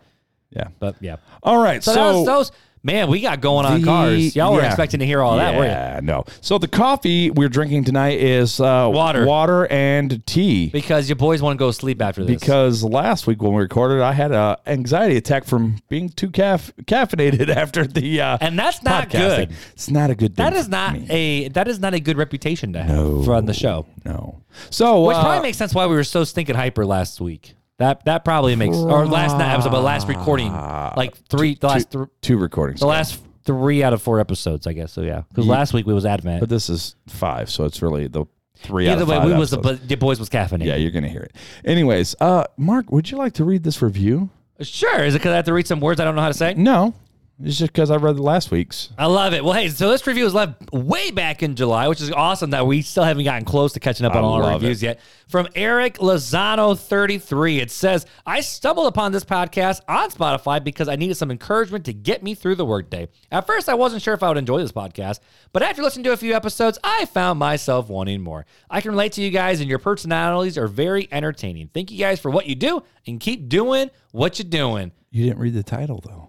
Yeah. 0.50 0.68
But 0.80 0.96
yeah, 1.00 1.16
All 1.42 1.62
right. 1.62 1.82
so, 1.82 1.92
So, 1.92 2.00
that 2.00 2.12
was 2.14 2.26
those. 2.26 2.52
Man, 2.86 3.08
we 3.08 3.22
got 3.22 3.40
going 3.40 3.64
on 3.64 3.80
the- 3.80 3.86
cars. 3.86 4.36
Y'all 4.36 4.52
were 4.52 4.60
yeah. 4.60 4.66
expecting 4.66 5.00
to 5.00 5.06
hear 5.06 5.22
all 5.22 5.36
that, 5.38 5.56
were 5.56 5.64
you? 5.64 5.70
Yeah, 5.70 6.00
no. 6.02 6.24
So 6.42 6.58
the 6.58 6.68
coffee 6.68 7.30
we're 7.30 7.48
drinking 7.48 7.84
tonight 7.84 8.20
is 8.20 8.60
uh, 8.60 8.90
Water. 8.92 9.24
water 9.24 9.66
and 9.72 10.24
tea. 10.26 10.68
Because 10.68 11.08
your 11.08 11.16
boys 11.16 11.40
want 11.40 11.56
to 11.56 11.58
go 11.58 11.70
sleep 11.70 12.02
after 12.02 12.22
this. 12.24 12.38
because 12.38 12.84
last 12.84 13.26
week 13.26 13.42
when 13.42 13.54
we 13.54 13.62
recorded, 13.62 14.02
I 14.02 14.12
had 14.12 14.32
a 14.32 14.58
anxiety 14.66 15.16
attack 15.16 15.44
from 15.46 15.78
being 15.88 16.10
too 16.10 16.30
caf- 16.30 16.72
caffeinated 16.82 17.48
after 17.56 17.86
the 17.86 18.20
uh, 18.20 18.36
and 18.42 18.58
that's 18.58 18.82
not 18.82 19.08
podcasting. 19.08 19.48
good. 19.48 19.56
It's 19.72 19.90
not 19.90 20.10
a 20.10 20.14
good 20.14 20.36
thing. 20.36 20.44
That 20.44 20.52
is 20.52 20.68
not 20.68 20.94
a 21.10 21.48
that 21.48 21.68
is 21.68 21.80
not 21.80 21.94
a 21.94 22.00
good 22.00 22.18
reputation 22.18 22.74
to 22.74 22.82
have 22.82 22.94
No. 22.94 23.22
for 23.22 23.32
on 23.34 23.46
the 23.46 23.54
show. 23.54 23.86
no. 24.04 24.42
So 24.68 25.06
Which 25.06 25.16
uh, 25.16 25.22
probably 25.22 25.40
makes 25.48 25.56
sense 25.56 25.74
why 25.74 25.86
we 25.86 25.96
were 25.96 26.04
so 26.04 26.22
stinking 26.24 26.54
hyper 26.54 26.84
last 26.84 27.18
week. 27.20 27.54
That 27.78 28.04
that 28.04 28.24
probably 28.24 28.54
makes 28.56 28.76
or 28.76 29.04
last 29.06 29.36
night 29.36 29.52
episode, 29.52 29.70
but 29.70 29.82
last 29.82 30.06
recording, 30.08 30.52
like 30.52 31.16
three, 31.28 31.54
the 31.56 31.66
last 31.66 31.90
thr- 31.90 32.04
two 32.20 32.38
recordings. 32.38 32.80
the 32.80 32.86
last 32.86 33.20
three 33.44 33.82
out 33.82 33.92
of 33.92 34.00
four 34.00 34.20
episodes, 34.20 34.66
I 34.66 34.72
guess. 34.74 34.92
So 34.92 35.02
yeah, 35.02 35.22
because 35.28 35.46
last 35.46 35.72
week 35.74 35.86
we 35.86 35.92
was 35.92 36.06
Advent. 36.06 36.40
but 36.40 36.48
this 36.48 36.68
is 36.70 36.94
five, 37.08 37.50
so 37.50 37.64
it's 37.64 37.82
really 37.82 38.06
the 38.06 38.26
three. 38.58 38.88
out 38.88 38.92
Either 38.92 39.02
of 39.02 39.08
way, 39.08 39.16
five 39.16 39.26
we 39.26 39.34
was 39.34 39.50
the 39.50 39.58
episodes. 39.58 39.80
but 39.80 39.88
the 39.88 39.94
boys 39.96 40.20
was 40.20 40.28
caffeinated. 40.30 40.66
Yeah, 40.66 40.76
you're 40.76 40.92
gonna 40.92 41.08
hear 41.08 41.22
it. 41.22 41.34
Anyways, 41.64 42.14
uh, 42.20 42.44
Mark, 42.56 42.92
would 42.92 43.10
you 43.10 43.18
like 43.18 43.32
to 43.34 43.44
read 43.44 43.64
this 43.64 43.82
review? 43.82 44.30
Sure. 44.60 45.02
Is 45.02 45.16
it 45.16 45.18
because 45.18 45.32
I 45.32 45.36
have 45.36 45.46
to 45.46 45.52
read 45.52 45.66
some 45.66 45.80
words 45.80 45.98
I 45.98 46.04
don't 46.04 46.14
know 46.14 46.22
how 46.22 46.28
to 46.28 46.34
say? 46.34 46.54
No, 46.54 46.94
it's 47.42 47.58
just 47.58 47.72
because 47.72 47.90
I 47.90 47.96
read 47.96 48.16
the 48.16 48.22
last 48.22 48.52
week's. 48.52 48.90
I 48.96 49.06
love 49.06 49.34
it. 49.34 49.44
Well, 49.44 49.54
hey, 49.54 49.68
so 49.68 49.90
this 49.90 50.06
review 50.06 50.22
was 50.22 50.34
left 50.34 50.72
way 50.72 51.10
back 51.10 51.42
in 51.42 51.56
July, 51.56 51.88
which 51.88 52.00
is 52.00 52.12
awesome 52.12 52.50
that 52.50 52.66
we 52.66 52.80
still 52.80 53.02
haven't 53.02 53.24
gotten 53.24 53.44
close 53.44 53.72
to 53.72 53.80
catching 53.80 54.06
up 54.06 54.14
I 54.14 54.18
on 54.18 54.24
all 54.24 54.44
our 54.44 54.52
reviews 54.52 54.82
yet. 54.82 55.00
From 55.28 55.48
Eric 55.56 55.98
Lozano 55.98 56.78
33, 56.78 57.58
it 57.58 57.72
says, 57.72 58.06
I 58.24 58.40
stumbled 58.40 58.86
upon 58.86 59.10
this 59.10 59.24
podcast 59.24 59.80
on 59.88 60.10
Spotify 60.10 60.62
because 60.62 60.86
I 60.86 60.94
needed 60.94 61.16
some 61.16 61.32
encouragement 61.32 61.84
to 61.86 61.92
get 61.92 62.22
me 62.22 62.36
through 62.36 62.54
the 62.54 62.64
workday. 62.64 63.08
At 63.32 63.46
first, 63.46 63.68
I 63.68 63.74
wasn't 63.74 64.02
sure 64.02 64.14
if 64.14 64.22
I 64.22 64.28
would 64.28 64.38
enjoy 64.38 64.58
this 64.58 64.72
podcast, 64.72 65.18
but 65.52 65.62
after 65.62 65.82
listening 65.82 66.04
to 66.04 66.12
a 66.12 66.16
few 66.16 66.34
episodes, 66.34 66.78
I 66.84 67.06
found 67.06 67.40
myself 67.40 67.88
wanting 67.88 68.20
more. 68.20 68.46
I 68.70 68.80
can 68.80 68.92
relate 68.92 69.12
to 69.12 69.22
you 69.22 69.30
guys, 69.30 69.60
and 69.60 69.68
your 69.68 69.80
personalities 69.80 70.56
are 70.56 70.68
very 70.68 71.08
entertaining. 71.10 71.68
Thank 71.74 71.90
you 71.90 71.98
guys 71.98 72.20
for 72.20 72.30
what 72.30 72.46
you 72.46 72.54
do, 72.54 72.84
and 73.08 73.18
keep 73.18 73.48
doing 73.48 73.90
what 74.12 74.38
you're 74.38 74.48
doing. 74.48 74.92
You 75.10 75.24
didn't 75.24 75.40
read 75.40 75.54
the 75.54 75.62
title 75.62 76.00
though. 76.04 76.28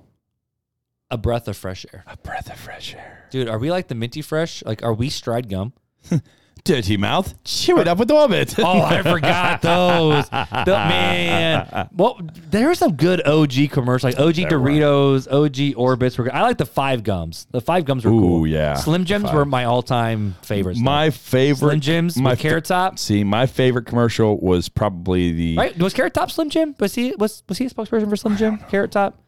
A 1.12 1.18
breath 1.18 1.48
of 1.48 1.56
fresh 1.56 1.86
air. 1.94 2.04
A 2.08 2.18
breath 2.18 2.50
of 2.52 2.58
fresh 2.60 2.96
air. 2.96 3.28
Dude, 3.30 3.48
are 3.48 3.60
we 3.60 3.70
like 3.72 3.88
the 3.88 3.96
minty 3.96 4.22
fresh? 4.22 4.64
Like, 4.66 4.84
are 4.84 4.94
we 4.94 5.10
stride 5.10 5.50
gum? 5.50 5.74
Dirty 6.64 6.98
mouth. 6.98 7.36
Chew 7.44 7.78
it 7.80 7.88
up 7.88 8.00
with 8.00 8.08
the 8.08 8.16
orbit. 8.16 8.56
Oh, 8.60 8.82
I 8.82 9.04
forgot 9.04 9.62
those. 9.62 10.28
The- 10.30 10.48
man, 10.66 11.90
well, 11.94 12.20
there 12.50 12.72
are 12.72 12.76
some 12.76 12.96
good 12.96 13.22
OG 13.28 13.70
commercials, 13.70 14.16
like 14.16 14.20
OG. 14.20 14.50
Doritos, 14.50 15.32
OG 15.32 15.78
Orbits. 15.78 16.18
Were. 16.18 16.34
I 16.34 16.42
like 16.42 16.58
the 16.58 16.66
five 16.66 17.04
gums. 17.04 17.46
The 17.52 17.62
five 17.62 17.86
gums 17.86 18.04
were 18.04 18.10
Ooh, 18.12 18.20
cool. 18.20 18.48
yeah. 18.48 18.74
Slim 18.74 19.06
Jims 19.06 19.32
were 19.32 19.46
my 19.46 19.66
all-time 19.66 20.36
favorites. 20.42 20.80
though. 20.80 20.86
My 20.86 21.12
favorite 21.12 21.70
Slim 21.70 21.80
Jims 21.82 22.18
my 22.18 22.36
Carrot 22.36 22.66
Top. 22.66 22.98
See, 22.98 23.24
my 23.24 23.46
favorite 23.46 23.86
commercial 23.86 24.40
was 24.40 24.68
probably 24.68 25.34
the. 25.34 25.58
right? 25.58 25.78
Was 25.78 25.94
Carrot 25.94 26.16
Top 26.16 26.32
Slim 26.32 26.50
Jim? 26.50 26.74
Was 26.80 26.96
he 26.96 27.14
was 27.20 27.44
was 27.48 27.60
he 27.60 27.66
a 27.66 27.70
spokesperson 27.70 28.10
for 28.10 28.16
Slim 28.16 28.38
Jim? 28.38 28.58
Carrot 28.70 28.92
Top. 28.92 29.20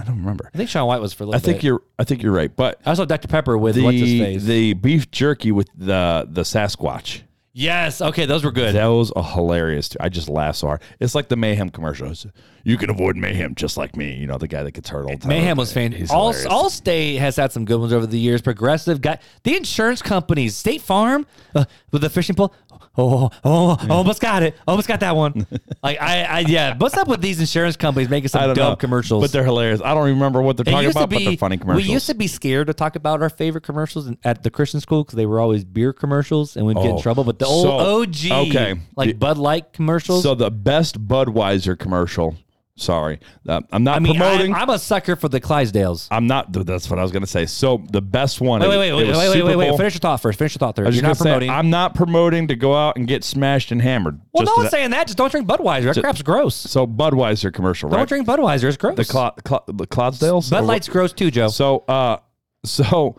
I 0.00 0.04
don't 0.04 0.18
remember. 0.18 0.50
I 0.54 0.56
think 0.56 0.70
Shaun 0.70 0.86
White 0.86 1.00
was 1.00 1.12
for 1.12 1.24
a 1.24 1.26
little 1.26 1.36
I 1.36 1.40
think 1.40 1.58
bit. 1.58 1.64
you're. 1.64 1.82
I 1.98 2.04
think 2.04 2.22
you're 2.22 2.32
right. 2.32 2.54
But 2.54 2.80
I 2.86 2.90
also 2.90 3.04
Dr 3.04 3.28
Pepper 3.28 3.58
with 3.58 3.74
the 3.76 3.82
what's 3.84 3.98
his 3.98 4.20
face. 4.20 4.44
the 4.44 4.72
beef 4.74 5.10
jerky 5.10 5.52
with 5.52 5.68
the 5.76 6.26
the 6.30 6.42
Sasquatch. 6.42 7.22
yes. 7.52 8.00
Okay, 8.00 8.26
those 8.26 8.44
were 8.44 8.52
good. 8.52 8.74
Those 8.74 9.10
are 9.12 9.22
hilarious. 9.24 9.90
Too. 9.90 9.98
I 10.00 10.08
just 10.08 10.28
laugh 10.28 10.56
so 10.56 10.68
hard. 10.68 10.82
It's 11.00 11.14
like 11.14 11.28
the 11.28 11.36
mayhem 11.36 11.68
commercials. 11.70 12.26
You 12.64 12.76
can 12.76 12.90
avoid 12.90 13.16
mayhem 13.16 13.54
just 13.54 13.76
like 13.76 13.96
me. 13.96 14.14
You 14.14 14.26
know 14.26 14.38
the 14.38 14.48
guy 14.48 14.62
that 14.62 14.72
gets 14.72 14.88
hurt 14.88 15.04
all 15.04 15.10
the 15.10 15.16
time. 15.16 15.28
Mayhem 15.30 15.56
was 15.56 15.70
He's 15.70 15.74
fantastic. 15.74 16.10
All, 16.10 16.32
hilarious. 16.32 16.52
Allstate 16.80 17.18
has 17.18 17.36
had 17.36 17.52
some 17.52 17.64
good 17.64 17.80
ones 17.80 17.92
over 17.92 18.06
the 18.06 18.18
years. 18.18 18.40
Progressive 18.42 19.00
got 19.00 19.20
the 19.44 19.56
insurance 19.56 20.02
companies, 20.02 20.56
State 20.56 20.80
Farm 20.82 21.26
uh, 21.54 21.64
with 21.92 22.02
the 22.02 22.10
fishing 22.10 22.36
pole. 22.36 22.54
Oh, 22.98 23.30
oh, 23.44 23.76
oh, 23.80 23.86
almost 23.88 24.20
got 24.20 24.42
it. 24.42 24.56
Almost 24.66 24.88
got 24.88 25.00
that 25.00 25.14
one. 25.14 25.46
like 25.82 26.00
I, 26.02 26.22
I, 26.24 26.38
yeah. 26.40 26.76
What's 26.76 26.96
up 26.96 27.06
with 27.06 27.20
these 27.20 27.38
insurance 27.38 27.76
companies 27.76 28.08
making 28.08 28.26
I 28.26 28.28
some 28.28 28.40
don't 28.48 28.56
dumb 28.56 28.72
know, 28.72 28.76
commercials? 28.76 29.22
but 29.22 29.30
they're 29.32 29.44
hilarious. 29.44 29.80
I 29.80 29.94
don't 29.94 30.06
remember 30.06 30.42
what 30.42 30.56
they're 30.56 30.64
It 30.66 30.70
talking 30.72 30.84
used 30.86 30.96
to 30.98 31.04
about, 31.04 31.10
but 31.16 31.24
they're 31.24 31.36
funny 31.36 31.56
commercials. 31.56 31.86
We 31.86 31.92
used 31.92 32.06
to 32.08 32.14
be 32.14 32.26
scared 32.26 32.66
to 32.66 32.74
talk 32.74 32.96
about 32.96 33.22
our 33.22 33.30
favorite 33.30 33.62
commercials 33.62 34.08
in- 34.08 34.18
at 34.24 34.42
the 34.42 34.50
Christian 34.50 34.80
school 34.80 35.04
because 35.04 35.16
they 35.16 35.24
were 35.26 35.38
always 35.40 35.64
beer 35.64 35.92
commercials 35.92 36.56
and 36.56 36.66
we'd 36.66 36.76
get 36.76 36.86
in 36.86 36.90
Oh, 36.96 37.00
trouble. 37.00 37.22
But 37.24 37.38
the 37.38 37.46
old 37.46 37.64
so- 37.64 38.00
OG, 38.32 38.48
okay. 38.48 38.80
like 38.96 39.18
Bud 39.18 39.38
Light 39.38 39.72
commercials. 39.72 40.24
So 40.24 40.34
the 40.34 40.50
best 40.50 41.06
Budweiser 41.06 41.78
commercial. 41.78 42.36
Sorry, 42.80 43.20
uh, 43.46 43.60
I'm 43.72 43.84
not 43.84 43.96
I 43.96 43.98
mean, 43.98 44.16
promoting. 44.16 44.54
I, 44.54 44.60
I'm 44.60 44.70
a 44.70 44.78
sucker 44.78 45.14
for 45.16 45.28
the 45.28 45.38
Clydesdales. 45.38 46.08
I'm 46.10 46.26
not. 46.26 46.50
That's 46.50 46.88
what 46.88 46.98
I 46.98 47.02
was 47.02 47.12
going 47.12 47.22
to 47.22 47.26
say. 47.26 47.44
So 47.44 47.84
the 47.90 48.00
best 48.00 48.40
one. 48.40 48.60
Wait, 48.62 48.68
wait, 48.68 48.78
wait, 48.78 48.88
it 48.88 48.94
wait, 48.94 49.08
was 49.08 49.18
wait, 49.18 49.44
wait, 49.44 49.44
wait, 49.44 49.56
wait. 49.70 49.76
Finish 49.76 49.94
your 49.94 50.00
thought 50.00 50.16
first. 50.22 50.38
Finish 50.38 50.54
your 50.54 50.60
thought 50.60 50.76
first. 50.76 50.86
was 50.86 50.96
You're 50.96 51.02
not 51.02 51.18
promoting. 51.18 51.50
Say, 51.50 51.54
I'm 51.54 51.68
not 51.68 51.94
promoting 51.94 52.48
to 52.48 52.56
go 52.56 52.74
out 52.74 52.96
and 52.96 53.06
get 53.06 53.22
smashed 53.22 53.70
and 53.70 53.82
hammered. 53.82 54.18
well, 54.32 54.44
Just 54.44 54.56
no 54.56 54.60
one's 54.62 54.70
saying 54.70 54.90
that. 54.92 55.06
Just 55.06 55.18
don't 55.18 55.30
drink 55.30 55.46
Budweiser. 55.46 55.94
That 55.94 56.00
crap's 56.00 56.22
gross. 56.22 56.54
So 56.54 56.86
Budweiser 56.86 57.52
commercial, 57.52 57.90
right? 57.90 57.98
Don't 57.98 58.08
drink 58.08 58.26
Budweiser. 58.26 58.64
It's 58.64 58.76
gross. 58.78 58.96
the 58.96 59.04
Cl- 59.04 59.34
Cl- 59.46 59.64
the 59.66 59.86
Clydesdales. 59.86 60.50
Bud 60.50 60.64
Light's 60.64 60.88
gross 60.88 61.12
too, 61.12 61.30
Joe. 61.30 61.48
So, 61.48 61.84
uh, 61.86 62.16
so 62.64 63.18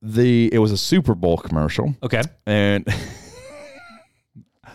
the 0.00 0.48
it 0.52 0.58
was 0.58 0.72
a 0.72 0.78
Super 0.78 1.14
Bowl 1.14 1.36
commercial, 1.36 1.94
Okay. 2.02 2.22
and 2.46 2.86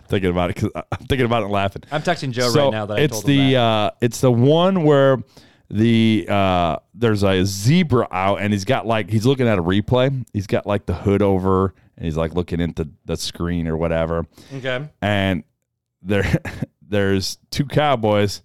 thinking 0.08 0.30
about 0.30 0.50
it 0.50 0.56
because 0.56 0.72
I'm 0.92 1.06
thinking 1.08 1.26
about 1.26 1.42
it 1.42 1.46
and 1.46 1.54
laughing. 1.54 1.84
I'm 1.92 2.02
texting 2.02 2.32
Joe 2.32 2.50
so 2.50 2.66
right 2.66 2.72
now 2.72 2.86
that 2.88 2.98
I 2.98 3.02
it's 3.02 3.24
the 3.24 3.56
uh, 3.56 3.92
it's 4.02 4.22
the 4.22 4.32
one 4.32 4.84
where 4.84 5.18
the 5.70 6.26
uh, 6.30 6.78
there's 6.94 7.24
a 7.24 7.44
zebra 7.46 8.08
out 8.12 8.42
and 8.42 8.54
he's 8.54 8.66
got 8.66 8.88
like 8.88 9.10
he's 9.10 9.26
looking 9.26 9.48
at 9.48 9.58
a 9.60 9.64
replay. 9.64 10.26
He's 10.34 10.48
got 10.48 10.66
like 10.66 10.86
the 10.86 10.94
hood 10.94 11.22
over 11.22 11.74
and 11.98 12.06
he's 12.06 12.18
like 12.18 12.34
looking 12.34 12.60
into 12.60 12.90
the 13.06 13.18
screen 13.18 13.68
or 13.68 13.76
whatever. 13.78 14.26
okay. 14.56 14.88
And 15.02 15.44
there 16.02 16.26
there's 16.82 17.38
two 17.52 17.66
cowboys 17.66 18.42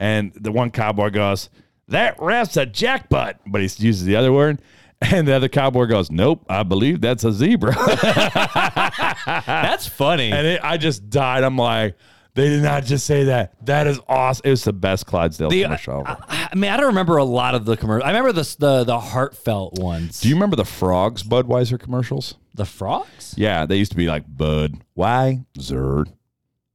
and 0.00 0.32
the 0.34 0.52
one 0.52 0.70
cowboy 0.70 1.10
goes, 1.10 1.50
"That 1.88 2.16
ref's 2.20 2.56
a 2.56 2.66
jackbutt," 2.66 3.36
but 3.46 3.60
he 3.60 3.64
uses 3.84 4.04
the 4.04 4.16
other 4.16 4.32
word. 4.32 4.60
And 5.12 5.28
the 5.28 5.32
other 5.34 5.48
cowboy 5.48 5.86
goes, 5.86 6.10
Nope, 6.10 6.44
I 6.48 6.64
believe 6.64 7.00
that's 7.00 7.22
a 7.24 7.32
zebra. 7.32 7.72
That's 9.26 9.86
funny. 9.86 10.32
and 10.32 10.46
it, 10.46 10.60
I 10.62 10.76
just 10.76 11.08
died. 11.10 11.44
I'm 11.44 11.56
like, 11.56 11.96
They 12.34 12.48
did 12.48 12.62
not 12.62 12.84
just 12.84 13.06
say 13.06 13.24
that. 13.24 13.54
That 13.66 13.86
is 13.86 14.00
awesome. 14.08 14.42
It 14.46 14.50
was 14.50 14.64
the 14.64 14.72
best 14.72 15.06
Clydesdale 15.06 15.50
The- 15.50 15.62
commercial. 15.62 16.00
ever. 16.00 16.16
I, 16.28 16.48
I 16.52 16.54
mean, 16.56 16.70
I 16.70 16.76
don't 16.76 16.86
remember 16.86 17.16
a 17.16 17.24
lot 17.24 17.54
of 17.54 17.64
the 17.64 17.76
commercials. 17.76 18.06
I 18.06 18.08
remember 18.08 18.32
the 18.32 18.56
the 18.58 18.84
the 18.84 18.98
heartfelt 18.98 19.78
ones. 19.78 20.20
Do 20.20 20.28
you 20.28 20.34
remember 20.34 20.56
the 20.56 20.64
frogs 20.64 21.22
Budweiser 21.22 21.78
commercials? 21.78 22.34
the 22.54 22.64
frogs? 22.64 23.34
Yeah, 23.38 23.66
they 23.66 23.76
used 23.76 23.92
to 23.92 23.96
be 23.96 24.08
like 24.08 24.24
Bud, 24.26 24.78
why, 24.94 25.44
Zerd. 25.58 26.12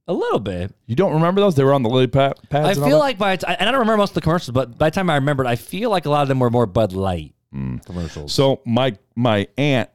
A 0.08 0.14
little 0.14 0.38
bit. 0.40 0.74
You 0.86 0.96
don't 0.96 1.12
remember 1.12 1.42
those? 1.42 1.54
They 1.56 1.64
were 1.64 1.74
on 1.74 1.82
the 1.82 1.90
lily 1.90 2.06
pad, 2.06 2.34
pads. 2.48 2.66
I 2.66 2.70
and 2.72 2.78
all 2.80 2.88
feel 2.88 2.98
that? 2.98 3.04
like 3.04 3.18
by 3.18 3.32
and 3.34 3.44
I 3.68 3.70
don't 3.70 3.80
remember 3.80 3.98
most 3.98 4.10
of 4.10 4.14
the 4.14 4.20
commercials, 4.22 4.54
but 4.54 4.78
by 4.78 4.88
the 4.88 4.94
time 4.94 5.10
I 5.10 5.16
remembered, 5.16 5.46
I 5.46 5.56
feel 5.56 5.90
like 5.90 6.06
a 6.06 6.10
lot 6.10 6.22
of 6.22 6.28
them 6.28 6.38
were 6.40 6.48
more 6.50 6.64
Bud 6.66 6.92
Light 6.94 7.33
Mm. 7.54 7.84
commercials. 7.86 8.32
So 8.32 8.60
my 8.64 8.96
my 9.14 9.46
aunt, 9.56 9.90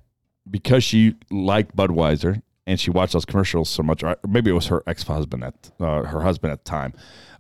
because 0.50 0.84
she 0.84 1.16
liked 1.30 1.76
Budweiser 1.76 2.42
and 2.66 2.80
she 2.80 2.92
watched 2.92 3.14
those 3.14 3.26
commercials 3.26 3.70
so 3.70 3.84
much, 3.84 4.04
or 4.04 4.16
maybe 4.28 4.50
it 4.52 4.54
was 4.54 4.68
her 4.68 4.84
ex 4.88 5.04
husband 5.04 5.44
at 5.44 5.72
uh, 5.80 6.04
her 6.04 6.22
husband 6.22 6.54
at 6.54 6.64
the 6.64 6.70
time. 6.70 6.94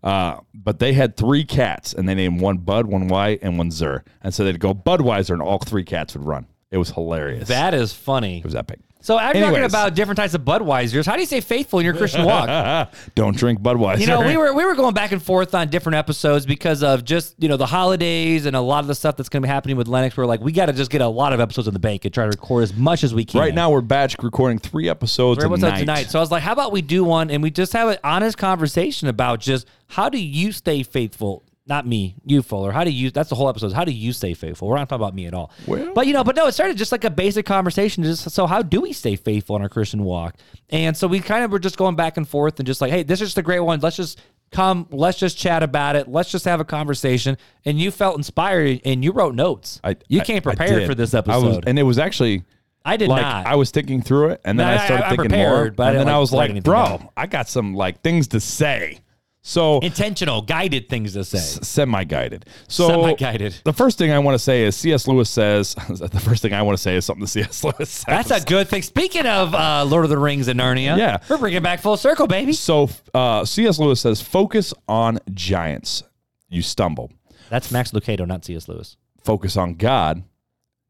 Uh, 0.03 0.39
but 0.53 0.79
they 0.79 0.93
had 0.93 1.17
three 1.17 1.43
cats, 1.43 1.93
and 1.93 2.07
they 2.07 2.15
named 2.15 2.39
one 2.41 2.57
Bud, 2.57 2.85
one 2.85 3.07
White, 3.09 3.39
and 3.41 3.57
one 3.57 3.69
Zer. 3.69 4.03
And 4.21 4.33
so 4.33 4.43
they'd 4.43 4.59
go 4.59 4.73
Budweiser, 4.73 5.31
and 5.31 5.41
all 5.41 5.59
three 5.59 5.83
cats 5.83 6.15
would 6.15 6.25
run. 6.25 6.47
It 6.71 6.77
was 6.77 6.91
hilarious. 6.91 7.47
that 7.49 7.73
is 7.73 7.93
funny. 7.93 8.39
it 8.39 8.45
was 8.45 8.55
epic. 8.55 8.79
So 9.01 9.17
I'm 9.17 9.33
talking 9.33 9.63
about 9.63 9.95
different 9.95 10.17
types 10.17 10.33
of 10.33 10.41
Budweisers. 10.41 11.05
How 11.05 11.13
do 11.13 11.21
you 11.21 11.25
stay 11.25 11.39
faithful 11.39 11.79
in 11.79 11.85
your 11.85 11.93
Christian 11.93 12.25
walk? 12.25 12.91
Don't 13.15 13.35
drink 13.35 13.61
Budweiser. 13.61 13.99
You 14.01 14.07
know, 14.07 14.21
we 14.21 14.35
were 14.35 14.53
we 14.53 14.65
were 14.65 14.75
going 14.75 14.93
back 14.93 15.13
and 15.13 15.23
forth 15.23 15.55
on 15.55 15.69
different 15.69 15.95
episodes 15.95 16.45
because 16.45 16.83
of 16.83 17.05
just 17.05 17.35
you 17.41 17.47
know 17.47 17.55
the 17.55 17.65
holidays 17.65 18.45
and 18.45 18.57
a 18.57 18.59
lot 18.61 18.79
of 18.79 18.87
the 18.87 18.95
stuff 18.95 19.15
that's 19.15 19.29
going 19.29 19.41
to 19.41 19.45
be 19.45 19.49
happening 19.49 19.77
with 19.77 19.87
Lennox. 19.87 20.17
We're 20.17 20.25
like, 20.25 20.41
we 20.41 20.51
got 20.51 20.65
to 20.65 20.73
just 20.73 20.91
get 20.91 20.99
a 20.99 21.07
lot 21.07 21.31
of 21.31 21.39
episodes 21.39 21.67
in 21.69 21.73
the 21.73 21.79
bank 21.79 22.03
and 22.03 22.13
try 22.13 22.25
to 22.25 22.29
record 22.29 22.63
as 22.63 22.73
much 22.75 23.05
as 23.05 23.13
we 23.13 23.23
can. 23.23 23.39
right 23.39 23.55
now 23.55 23.71
we're 23.71 23.79
batch 23.81 24.17
recording 24.21 24.59
three 24.59 24.89
episodes 24.89 25.39
Three 25.39 25.49
episodes 25.49 25.79
tonight. 25.79 26.09
So 26.09 26.19
I 26.19 26.21
was 26.21 26.29
like, 26.31 26.43
how 26.43 26.51
about 26.51 26.73
we 26.73 26.81
do 26.81 27.05
one 27.05 27.31
and 27.31 27.41
we 27.41 27.51
just 27.51 27.71
have 27.71 27.87
an 27.87 27.97
honest 28.03 28.37
conversation 28.37 29.07
about 29.07 29.39
just 29.39 29.65
how 29.87 30.09
do 30.09 30.17
you 30.17 30.51
stay 30.51 30.83
faithful? 30.83 31.43
Not 31.69 31.85
me, 31.85 32.15
you 32.25 32.41
Fuller. 32.41 32.71
How 32.71 32.83
do 32.83 32.89
you? 32.89 33.11
That's 33.11 33.29
the 33.29 33.35
whole 33.35 33.47
episode. 33.47 33.71
How 33.73 33.85
do 33.85 33.91
you 33.91 34.11
stay 34.11 34.33
faithful? 34.33 34.67
We're 34.67 34.75
not 34.77 34.89
talking 34.89 35.03
about 35.03 35.13
me 35.13 35.27
at 35.27 35.35
all. 35.35 35.51
Well- 35.67 35.93
but 35.93 36.07
you 36.07 36.13
know, 36.13 36.23
but 36.23 36.35
no, 36.35 36.47
it 36.47 36.53
started 36.53 36.75
just 36.77 36.91
like 36.91 37.03
a 37.03 37.11
basic 37.11 37.45
conversation. 37.45 38.03
Just 38.03 38.31
so, 38.31 38.47
how 38.47 38.63
do 38.63 38.81
we 38.81 38.91
stay 38.91 39.15
faithful 39.15 39.55
in 39.55 39.61
our 39.61 39.69
Christian 39.69 40.03
walk? 40.03 40.35
And 40.71 40.97
so 40.97 41.07
we 41.07 41.19
kind 41.19 41.45
of 41.45 41.51
were 41.51 41.59
just 41.59 41.77
going 41.77 41.95
back 41.95 42.17
and 42.17 42.27
forth 42.27 42.59
and 42.59 42.65
just 42.65 42.81
like, 42.81 42.91
hey, 42.91 43.03
this 43.03 43.21
is 43.21 43.27
just 43.29 43.37
a 43.37 43.43
great 43.43 43.59
one. 43.59 43.79
Let's 43.81 43.97
just 43.97 44.19
come. 44.51 44.87
Let's 44.89 45.19
just 45.19 45.37
chat 45.37 45.61
about 45.61 45.95
it. 45.95 46.07
Let's 46.07 46.31
just 46.31 46.45
have 46.45 46.59
a 46.59 46.65
conversation. 46.65 47.37
And 47.65 47.79
you 47.79 47.91
felt 47.91 48.17
inspired 48.17 48.81
and 48.83 49.03
you 49.03 49.11
wrote 49.11 49.35
notes. 49.35 49.79
I, 49.83 49.95
you 50.07 50.21
I- 50.21 50.23
came 50.25 50.37
I 50.37 50.39
prepared 50.39 50.87
for 50.87 50.95
this 50.95 51.13
I 51.13 51.19
was- 51.19 51.27
episode. 51.29 51.63
and 51.67 51.77
it 51.77 51.83
was 51.83 51.99
actually 51.99 52.45
I 52.83 52.97
did 52.97 53.09
like 53.09 53.21
not. 53.21 53.45
I 53.45 53.55
was 53.55 53.69
thinking 53.69 54.01
through 54.01 54.29
it, 54.29 54.41
and 54.43 54.59
then 54.59 54.65
No, 54.65 54.73
I 54.73 54.75
I- 54.81 54.85
started 54.87 55.03
I'm 55.05 55.17
thinking 55.17 55.37
more, 55.37 55.49
prepared, 55.49 55.75
but 55.75 55.89
and 55.89 55.99
then 55.99 56.09
I 56.09 56.17
was 56.17 56.31
like, 56.33 56.63
"Bro, 56.63 56.83
down. 56.85 57.09
I 57.15 57.27
got 57.27 57.47
some 57.47 57.75
like 57.75 58.01
things 58.01 58.29
to 58.29 58.39
say." 58.39 58.99
So 59.41 59.79
Intentional, 59.79 60.41
guided 60.41 60.89
things 60.89 61.13
to 61.13 61.23
say. 61.23 61.37
semi-guided. 61.39 62.45
So 62.67 62.89
Semi-guided. 62.89 63.61
The 63.63 63.71
first 63.73 63.97
thing 63.97 64.11
I 64.11 64.19
want 64.19 64.35
to 64.35 64.39
say 64.39 64.63
is 64.63 64.75
C.S. 64.75 65.07
Lewis 65.07 65.29
says. 65.29 65.75
the 65.89 66.19
first 66.19 66.41
thing 66.41 66.53
I 66.53 66.61
want 66.61 66.77
to 66.77 66.81
say 66.81 66.95
is 66.97 67.05
something 67.05 67.21
that 67.21 67.27
C.S. 67.29 67.63
Lewis 67.63 67.89
says. 67.89 68.03
That's 68.05 68.31
a 68.31 68.41
good 68.45 68.67
thing. 68.67 68.81
Speaking 68.81 69.25
of 69.25 69.55
uh, 69.55 69.85
Lord 69.85 70.03
of 70.03 70.09
the 70.09 70.17
Rings 70.17 70.49
and 70.49 70.59
Narnia, 70.59 70.97
Yeah. 70.97 71.19
we're 71.29 71.37
bringing 71.37 71.57
it 71.57 71.63
back 71.63 71.79
full 71.79 71.95
circle, 71.97 72.27
baby. 72.27 72.51
so 72.53 72.89
uh, 73.13 73.45
C.S. 73.45 73.79
Lewis 73.79 74.01
says, 74.01 74.21
"Focus 74.21 74.73
on 74.89 75.19
giants, 75.33 76.03
you 76.49 76.61
stumble. 76.61 77.11
That's 77.49 77.71
Max 77.71 77.91
Lucado, 77.91 78.27
not 78.27 78.43
C.S. 78.45 78.67
Lewis. 78.67 78.97
Focus 79.23 79.55
on 79.55 79.75
God, 79.75 80.23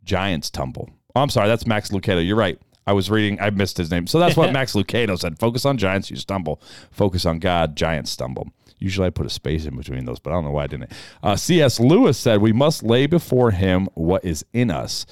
giants 0.04 0.50
tumble." 0.50 0.90
Oh, 1.16 1.22
I'm 1.22 1.30
sorry, 1.30 1.48
that's 1.48 1.66
Max 1.68 1.90
Lucado. 1.92 2.26
You're 2.26 2.36
right. 2.36 2.60
I 2.90 2.94
was 2.94 3.12
reading. 3.12 3.40
I 3.40 3.52
missed 3.52 3.78
his 3.78 3.92
name. 3.92 4.08
So 4.08 4.18
that's 4.18 4.36
what 4.36 4.52
Max 4.60 4.74
Lucado 4.74 5.18
said. 5.20 5.38
Focus 5.38 5.64
on 5.64 5.78
giants, 5.78 6.10
you 6.10 6.18
stumble. 6.18 6.60
Focus 6.90 7.24
on 7.24 7.38
God, 7.38 7.76
giants 7.76 8.10
stumble. 8.10 8.52
Usually 8.80 9.06
I 9.06 9.12
put 9.12 9.28
a 9.28 9.30
space 9.30 9.66
in 9.66 9.78
between 9.78 10.06
those, 10.06 10.18
but 10.18 10.32
I 10.32 10.34
don't 10.34 10.46
know 10.46 10.52
why 10.52 10.64
I 10.64 10.68
didn't. 10.68 10.92
Uh, 11.22 11.36
C.S. 11.36 11.80
Lewis 11.80 12.18
said, 12.18 12.42
We 12.42 12.52
must 12.52 12.82
lay 12.82 13.06
before 13.06 13.52
him 13.52 13.90
what 13.94 14.26
is 14.26 14.44
in 14.54 14.72
us, 14.72 15.06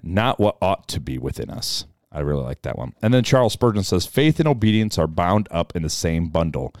not 0.00 0.38
what 0.38 0.56
ought 0.62 0.86
to 0.88 1.00
be 1.00 1.18
within 1.18 1.50
us. 1.50 1.86
I 2.12 2.20
really 2.20 2.44
like 2.44 2.62
that 2.62 2.78
one. 2.78 2.92
And 3.02 3.12
then 3.12 3.24
Charles 3.24 3.54
Spurgeon 3.54 3.82
says, 3.82 4.06
Faith 4.06 4.38
and 4.38 4.46
obedience 4.46 4.96
are 4.96 5.08
bound 5.08 5.48
up 5.50 5.74
in 5.74 5.82
the 5.82 5.90
same 5.90 6.28
bundle. 6.28 6.72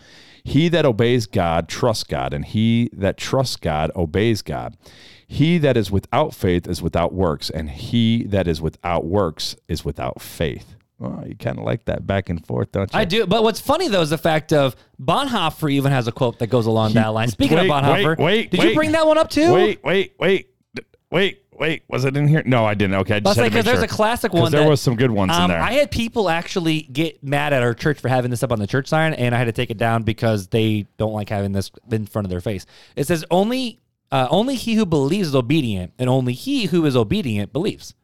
He 0.44 0.68
that 0.68 0.86
obeys 0.86 1.26
God 1.26 1.68
trusts 1.68 2.04
God, 2.04 2.32
and 2.32 2.44
he 2.44 2.90
that 2.92 3.16
trusts 3.16 3.56
God 3.56 3.90
obeys 3.96 4.40
God. 4.40 4.76
He 5.26 5.58
that 5.58 5.76
is 5.76 5.90
without 5.90 6.34
faith 6.34 6.68
is 6.68 6.82
without 6.82 7.12
works, 7.12 7.50
and 7.50 7.70
he 7.70 8.24
that 8.24 8.46
is 8.46 8.60
without 8.60 9.04
works 9.04 9.56
is 9.68 9.84
without 9.84 10.20
faith. 10.20 10.74
Oh, 11.00 11.22
you 11.26 11.34
kind 11.34 11.58
of 11.58 11.64
like 11.64 11.86
that 11.86 12.06
back 12.06 12.28
and 12.28 12.44
forth, 12.46 12.72
don't 12.72 12.92
you? 12.92 12.98
I 12.98 13.04
do. 13.04 13.26
But 13.26 13.42
what's 13.42 13.60
funny, 13.60 13.88
though, 13.88 14.02
is 14.02 14.10
the 14.10 14.18
fact 14.18 14.52
of 14.52 14.76
Bonhoeffer 15.02 15.70
even 15.70 15.90
has 15.90 16.06
a 16.06 16.12
quote 16.12 16.38
that 16.38 16.46
goes 16.46 16.66
along 16.66 16.92
that 16.94 17.08
line. 17.08 17.28
Speaking 17.28 17.58
wait, 17.58 17.68
of 17.68 17.82
Bonhoeffer, 17.82 18.16
wait, 18.16 18.24
wait, 18.24 18.50
did 18.50 18.60
wait. 18.60 18.68
you 18.70 18.74
bring 18.74 18.92
that 18.92 19.06
one 19.06 19.18
up 19.18 19.28
too? 19.28 19.52
Wait, 19.52 19.82
wait, 19.82 20.14
wait, 20.18 20.50
wait, 21.10 21.42
wait. 21.52 21.82
Was 21.88 22.04
it 22.04 22.16
in 22.16 22.28
here? 22.28 22.44
No, 22.46 22.64
I 22.64 22.74
didn't. 22.74 22.94
Okay, 22.96 23.16
I 23.16 23.18
just 23.18 23.26
Let's 23.26 23.38
had 23.38 23.44
say 23.44 23.48
because 23.48 23.64
there's 23.64 23.78
sure. 23.78 23.84
a 23.84 23.88
classic 23.88 24.32
one. 24.32 24.52
There 24.52 24.62
that, 24.62 24.68
was 24.68 24.80
some 24.80 24.94
good 24.94 25.10
ones 25.10 25.34
in 25.36 25.42
um, 25.42 25.50
there. 25.50 25.60
I 25.60 25.72
had 25.72 25.90
people 25.90 26.30
actually 26.30 26.82
get 26.82 27.22
mad 27.24 27.52
at 27.52 27.62
our 27.62 27.74
church 27.74 27.98
for 27.98 28.08
having 28.08 28.30
this 28.30 28.44
up 28.44 28.52
on 28.52 28.60
the 28.60 28.66
church 28.66 28.86
sign, 28.86 29.14
and 29.14 29.34
I 29.34 29.38
had 29.38 29.46
to 29.46 29.52
take 29.52 29.70
it 29.70 29.78
down 29.78 30.04
because 30.04 30.46
they 30.46 30.86
don't 30.96 31.12
like 31.12 31.28
having 31.28 31.52
this 31.52 31.72
in 31.90 32.06
front 32.06 32.24
of 32.24 32.30
their 32.30 32.40
face. 32.40 32.66
It 32.94 33.08
says 33.08 33.24
only, 33.32 33.80
uh, 34.14 34.28
only 34.30 34.54
he 34.54 34.74
who 34.74 34.86
believes 34.86 35.28
is 35.28 35.34
obedient, 35.34 35.92
and 35.98 36.08
only 36.08 36.32
he 36.34 36.66
who 36.66 36.86
is 36.86 36.94
obedient 36.96 37.52
believes. 37.52 37.94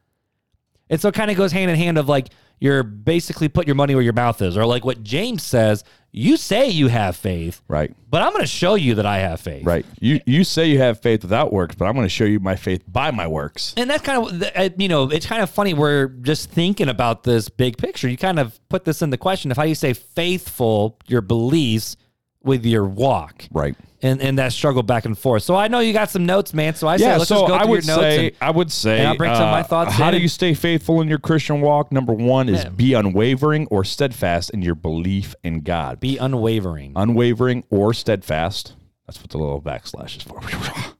And 0.89 0.99
so 0.99 1.07
it 1.07 1.15
kind 1.15 1.31
of 1.31 1.37
goes 1.37 1.53
hand 1.53 1.71
in 1.71 1.77
hand 1.77 1.97
of 1.97 2.09
like 2.09 2.27
you're 2.59 2.83
basically 2.83 3.47
put 3.47 3.65
your 3.65 3.75
money 3.75 3.95
where 3.95 4.03
your 4.03 4.11
mouth 4.13 4.41
is, 4.41 4.57
or 4.57 4.65
like 4.65 4.83
what 4.83 5.03
James 5.03 5.41
says. 5.41 5.83
You 6.11 6.35
say 6.35 6.67
you 6.67 6.89
have 6.89 7.15
faith, 7.15 7.61
right, 7.69 7.95
but 8.09 8.21
I'm 8.21 8.31
going 8.33 8.41
to 8.43 8.47
show 8.47 8.75
you 8.75 8.95
that 8.95 9.05
I 9.05 9.19
have 9.19 9.39
faith. 9.39 9.65
right. 9.65 9.85
You 10.01 10.19
you 10.25 10.43
say 10.43 10.67
you 10.67 10.77
have 10.79 10.99
faith 10.99 11.21
without 11.21 11.53
works, 11.53 11.75
but 11.75 11.85
I'm 11.85 11.93
going 11.93 12.05
to 12.05 12.09
show 12.09 12.25
you 12.25 12.41
my 12.41 12.57
faith 12.57 12.83
by 12.85 13.11
my 13.11 13.25
works. 13.27 13.73
And 13.77 13.89
that's 13.89 14.03
kind 14.03 14.21
of, 14.21 14.43
uh, 14.53 14.69
you 14.77 14.89
know, 14.89 15.09
it's 15.09 15.25
kind 15.25 15.41
of 15.41 15.49
funny. 15.49 15.73
We're 15.73 16.07
just 16.07 16.51
thinking 16.51 16.89
about 16.89 17.23
this 17.23 17.47
big 17.47 17.77
picture. 17.77 18.09
You 18.09 18.17
kind 18.17 18.37
of 18.39 18.59
put 18.67 18.83
this 18.83 19.01
in 19.01 19.09
the 19.11 19.17
question 19.17 19.49
of 19.51 19.55
how 19.55 19.63
you 19.63 19.75
say 19.75 19.93
faithful 19.93 20.99
your 21.07 21.21
beliefs 21.21 21.95
with 22.43 22.65
your 22.65 22.85
walk, 22.85 23.45
Right. 23.49 23.77
And 24.03 24.21
and 24.21 24.37
that 24.39 24.53
struggle 24.53 24.83
back 24.83 25.05
and 25.05 25.17
forth. 25.17 25.43
So 25.43 25.55
I 25.55 25.67
know 25.67 25.79
you 25.79 25.93
got 25.93 26.09
some 26.09 26.25
notes, 26.25 26.53
man. 26.53 26.75
So 26.75 26.87
I 26.87 26.97
say 26.97 27.05
yeah, 27.05 27.17
let's 27.17 27.29
so 27.29 27.35
just 27.41 27.47
go 27.47 27.55
I 27.55 27.59
through 27.61 27.69
would 27.71 27.85
your 27.85 27.95
notes. 27.97 28.03
say 28.15 28.27
and, 28.27 28.35
I 28.41 28.51
would 28.51 28.71
say 28.71 28.99
and 28.99 29.07
I'll 29.09 29.17
bring 29.17 29.33
some 29.33 29.43
of 29.43 29.51
my 29.51 29.61
uh, 29.61 29.63
thoughts 29.63 29.93
How 29.93 30.09
in 30.09 30.15
do 30.15 30.21
you 30.21 30.27
stay 30.27 30.53
faithful 30.53 31.01
in 31.01 31.07
your 31.07 31.19
Christian 31.19 31.61
walk? 31.61 31.91
Number 31.91 32.13
one 32.13 32.49
is 32.49 32.63
Yeah. 32.63 32.69
be 32.69 32.93
unwavering 32.93 33.67
or 33.67 33.83
steadfast 33.83 34.49
in 34.51 34.61
your 34.61 34.75
belief 34.75 35.35
in 35.43 35.61
God. 35.61 35.99
be 35.99 36.17
unwavering. 36.17 36.93
unwavering 36.95 37.63
or 37.69 37.93
steadfast. 37.93 38.73
That's 39.07 39.19
what 39.21 39.29
the 39.29 39.37
little 39.37 39.61
backslash 39.61 40.17
is 40.17 40.23
for. 40.23 40.41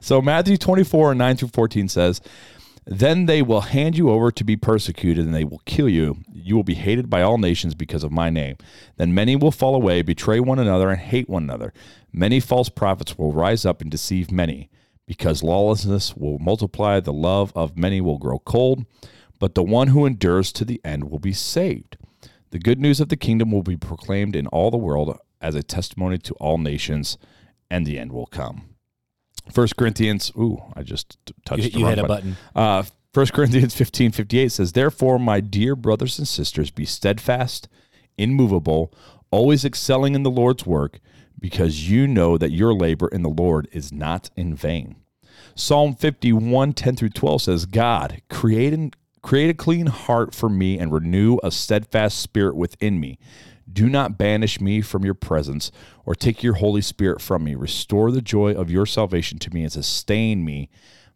so 0.00 0.20
Matthew 0.20 0.56
24, 0.56 1.12
and 1.12 1.18
9 1.18 1.36
through 1.36 1.48
14 1.48 1.88
says, 1.88 2.20
Then 2.86 3.26
they 3.26 3.42
will 3.42 3.60
hand 3.60 3.96
you 3.96 4.10
over 4.10 4.30
to 4.30 4.44
be 4.44 4.56
persecuted, 4.56 5.24
and 5.24 5.34
they 5.34 5.44
will 5.44 5.62
kill 5.64 5.88
you. 5.88 6.18
You 6.32 6.56
will 6.56 6.64
be 6.64 6.74
hated 6.74 7.10
by 7.10 7.22
all 7.22 7.38
nations 7.38 7.74
because 7.74 8.02
of 8.02 8.10
my 8.10 8.30
name. 8.30 8.56
Then 8.96 9.14
many 9.14 9.36
will 9.36 9.52
fall 9.52 9.74
away, 9.74 10.02
betray 10.02 10.40
one 10.40 10.58
another, 10.58 10.90
and 10.90 11.00
hate 11.00 11.28
one 11.28 11.44
another. 11.44 11.72
Many 12.12 12.40
false 12.40 12.68
prophets 12.68 13.16
will 13.18 13.32
rise 13.32 13.64
up 13.64 13.80
and 13.80 13.90
deceive 13.90 14.32
many. 14.32 14.70
Because 15.06 15.42
lawlessness 15.42 16.16
will 16.16 16.38
multiply, 16.38 17.00
the 17.00 17.12
love 17.12 17.52
of 17.54 17.76
many 17.76 18.00
will 18.00 18.18
grow 18.18 18.38
cold, 18.38 18.86
but 19.38 19.54
the 19.54 19.62
one 19.62 19.88
who 19.88 20.06
endures 20.06 20.52
to 20.52 20.64
the 20.64 20.80
end 20.84 21.10
will 21.10 21.18
be 21.18 21.32
saved. 21.32 21.96
The 22.50 22.58
good 22.58 22.80
news 22.80 23.00
of 23.00 23.08
the 23.08 23.16
kingdom 23.16 23.50
will 23.50 23.62
be 23.62 23.76
proclaimed 23.76 24.36
in 24.36 24.46
all 24.48 24.70
the 24.70 24.76
world 24.76 25.18
as 25.40 25.54
a 25.54 25.62
testimony 25.62 26.18
to 26.18 26.34
all 26.34 26.58
nations, 26.58 27.18
and 27.70 27.86
the 27.86 27.98
end 27.98 28.12
will 28.12 28.26
come. 28.26 28.69
First 29.52 29.76
Corinthians, 29.76 30.32
ooh, 30.36 30.62
I 30.74 30.82
just 30.82 31.16
touched 31.44 31.64
You- 31.64 31.70
the 31.70 31.78
you 31.78 31.84
wrong 31.84 31.96
hit 31.96 32.04
a 32.04 32.08
button. 32.08 32.36
Uh, 32.54 32.82
1 33.12 33.26
Corinthians 33.32 33.74
15, 33.74 34.12
58 34.12 34.52
says, 34.52 34.72
Therefore, 34.72 35.18
my 35.18 35.40
dear 35.40 35.74
brothers 35.74 36.18
and 36.18 36.28
sisters, 36.28 36.70
be 36.70 36.84
steadfast, 36.84 37.68
immovable, 38.16 38.92
always 39.30 39.64
excelling 39.64 40.14
in 40.14 40.22
the 40.22 40.30
Lord's 40.30 40.64
work, 40.66 41.00
because 41.38 41.90
you 41.90 42.06
know 42.06 42.36
that 42.38 42.52
your 42.52 42.72
labor 42.74 43.08
in 43.08 43.22
the 43.22 43.28
Lord 43.30 43.68
is 43.72 43.92
not 43.92 44.30
in 44.36 44.54
vain. 44.54 44.96
Psalm 45.54 45.94
51, 45.94 46.72
10 46.72 46.96
through 46.96 47.08
12 47.10 47.42
says, 47.42 47.66
God, 47.66 48.22
create, 48.28 48.72
an, 48.72 48.92
create 49.22 49.50
a 49.50 49.54
clean 49.54 49.86
heart 49.86 50.34
for 50.34 50.48
me 50.48 50.78
and 50.78 50.92
renew 50.92 51.38
a 51.42 51.50
steadfast 51.50 52.18
spirit 52.20 52.54
within 52.54 53.00
me. 53.00 53.18
Do 53.72 53.88
not 53.88 54.18
banish 54.18 54.60
me 54.60 54.80
from 54.80 55.04
your 55.04 55.14
presence 55.14 55.70
or 56.04 56.14
take 56.14 56.42
your 56.42 56.54
Holy 56.54 56.80
Spirit 56.80 57.20
from 57.20 57.44
me. 57.44 57.54
Restore 57.54 58.10
the 58.10 58.22
joy 58.22 58.52
of 58.52 58.70
your 58.70 58.86
salvation 58.86 59.38
to 59.40 59.50
me 59.50 59.62
and 59.62 59.72
sustain 59.72 60.44
me 60.44 60.70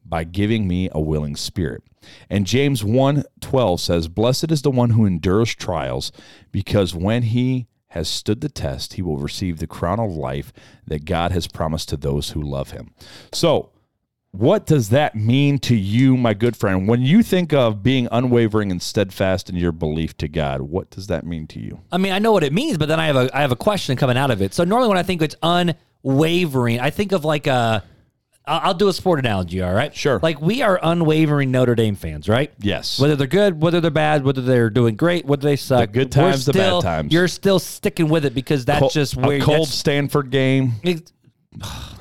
by 0.05 0.25
giving 0.25 0.69
me 0.69 0.89
a 0.93 1.01
willing 1.01 1.37
spirit. 1.37 1.83
And 2.29 2.47
James 2.47 2.85
1:12 2.85 3.81
says, 3.81 4.09
"Blessed 4.09 4.51
is 4.51 4.63
the 4.63 4.71
one 4.71 4.91
who 4.91 5.07
endures 5.07 5.55
trials, 5.55 6.13
because 6.53 6.95
when 6.95 7.23
he 7.23 7.67
has 7.89 8.09
stood 8.09 8.41
the 8.41 8.49
test, 8.49 8.95
he 8.95 9.03
will 9.03 9.17
receive 9.17 9.59
the 9.59 9.67
crown 9.67 9.99
of 9.99 10.15
life 10.15 10.53
that 10.87 11.07
God 11.07 11.33
has 11.33 11.47
promised 11.47 11.89
to 11.89 11.97
those 11.97 12.31
who 12.31 12.43
love 12.43 12.73
him." 12.73 12.91
So, 13.33 13.71
What 14.37 14.67
does 14.67 14.89
that 14.89 15.15
mean 15.15 15.61
to 15.61 15.77
you, 15.77 16.17
my 16.17 16.35
good 16.35 16.57
friend? 16.57 16.89
When 16.89 17.03
you 17.03 17.23
think 17.23 17.53
of 17.53 17.85
being 17.85 18.09
unwavering 18.11 18.73
and 18.73 18.83
steadfast 18.83 19.49
in 19.49 19.55
your 19.55 19.71
belief 19.71 20.17
to 20.17 20.27
God, 20.27 20.63
what 20.63 20.91
does 20.91 21.07
that 21.07 21.25
mean 21.25 21.47
to 21.49 21.61
you? 21.61 21.83
I 21.93 21.99
mean, 21.99 22.13
I 22.13 22.19
know 22.19 22.33
what 22.33 22.43
it 22.43 22.53
means, 22.53 22.77
but 22.77 22.89
then 22.89 22.99
I 22.99 23.07
have 23.07 23.15
a 23.15 23.31
I 23.33 23.43
have 23.43 23.53
a 23.53 23.57
question 23.57 23.97
coming 23.97 24.17
out 24.17 24.33
of 24.33 24.43
it. 24.43 24.53
So 24.53 24.65
normally 24.65 24.89
when 24.89 24.99
I 24.99 25.05
think 25.05 25.23
it's 25.23 25.37
unwavering, 25.41 26.81
I 26.81 26.91
think 26.91 27.13
of 27.13 27.25
like 27.25 27.47
a 27.47 27.85
I'll 28.47 28.75
do 28.75 28.89
a 28.89 28.93
sport 28.93 29.21
analogy, 29.21 29.63
all 29.63 29.73
right? 29.73 29.95
Sure. 29.95 30.19
Like 30.21 30.41
we 30.41 30.63
are 30.63 30.79
unwavering 30.83 31.53
Notre 31.53 31.77
Dame 31.77 31.95
fans, 31.95 32.29
right? 32.29 32.53
Yes. 32.59 32.99
Whether 32.99 33.15
they're 33.17 33.27
good, 33.29 33.63
whether 33.63 33.81
they're 33.81 33.91
bad, 33.91 34.25
whether 34.25 34.43
they're 34.43 34.69
doing 34.69 34.97
great, 34.97 35.25
whether 35.25 35.43
they 35.49 35.57
suck. 35.57 35.81
The 35.81 35.87
good 36.01 36.13
times, 36.13 36.45
the 36.45 36.53
bad 36.53 36.59
still- 36.67 36.83
times. 36.83 37.13
You're 37.13 37.29
still 37.29 37.61
sticking 37.61 38.09
with 38.09 38.25
it 38.27 38.35
because 38.35 38.65
that's 38.65 38.81
Col- 38.81 38.89
just 38.91 39.17
where 39.17 39.37
a 39.37 39.41
cold 39.41 39.69
Stanford 39.69 40.31
game. 40.31 40.73
it- 40.83 41.11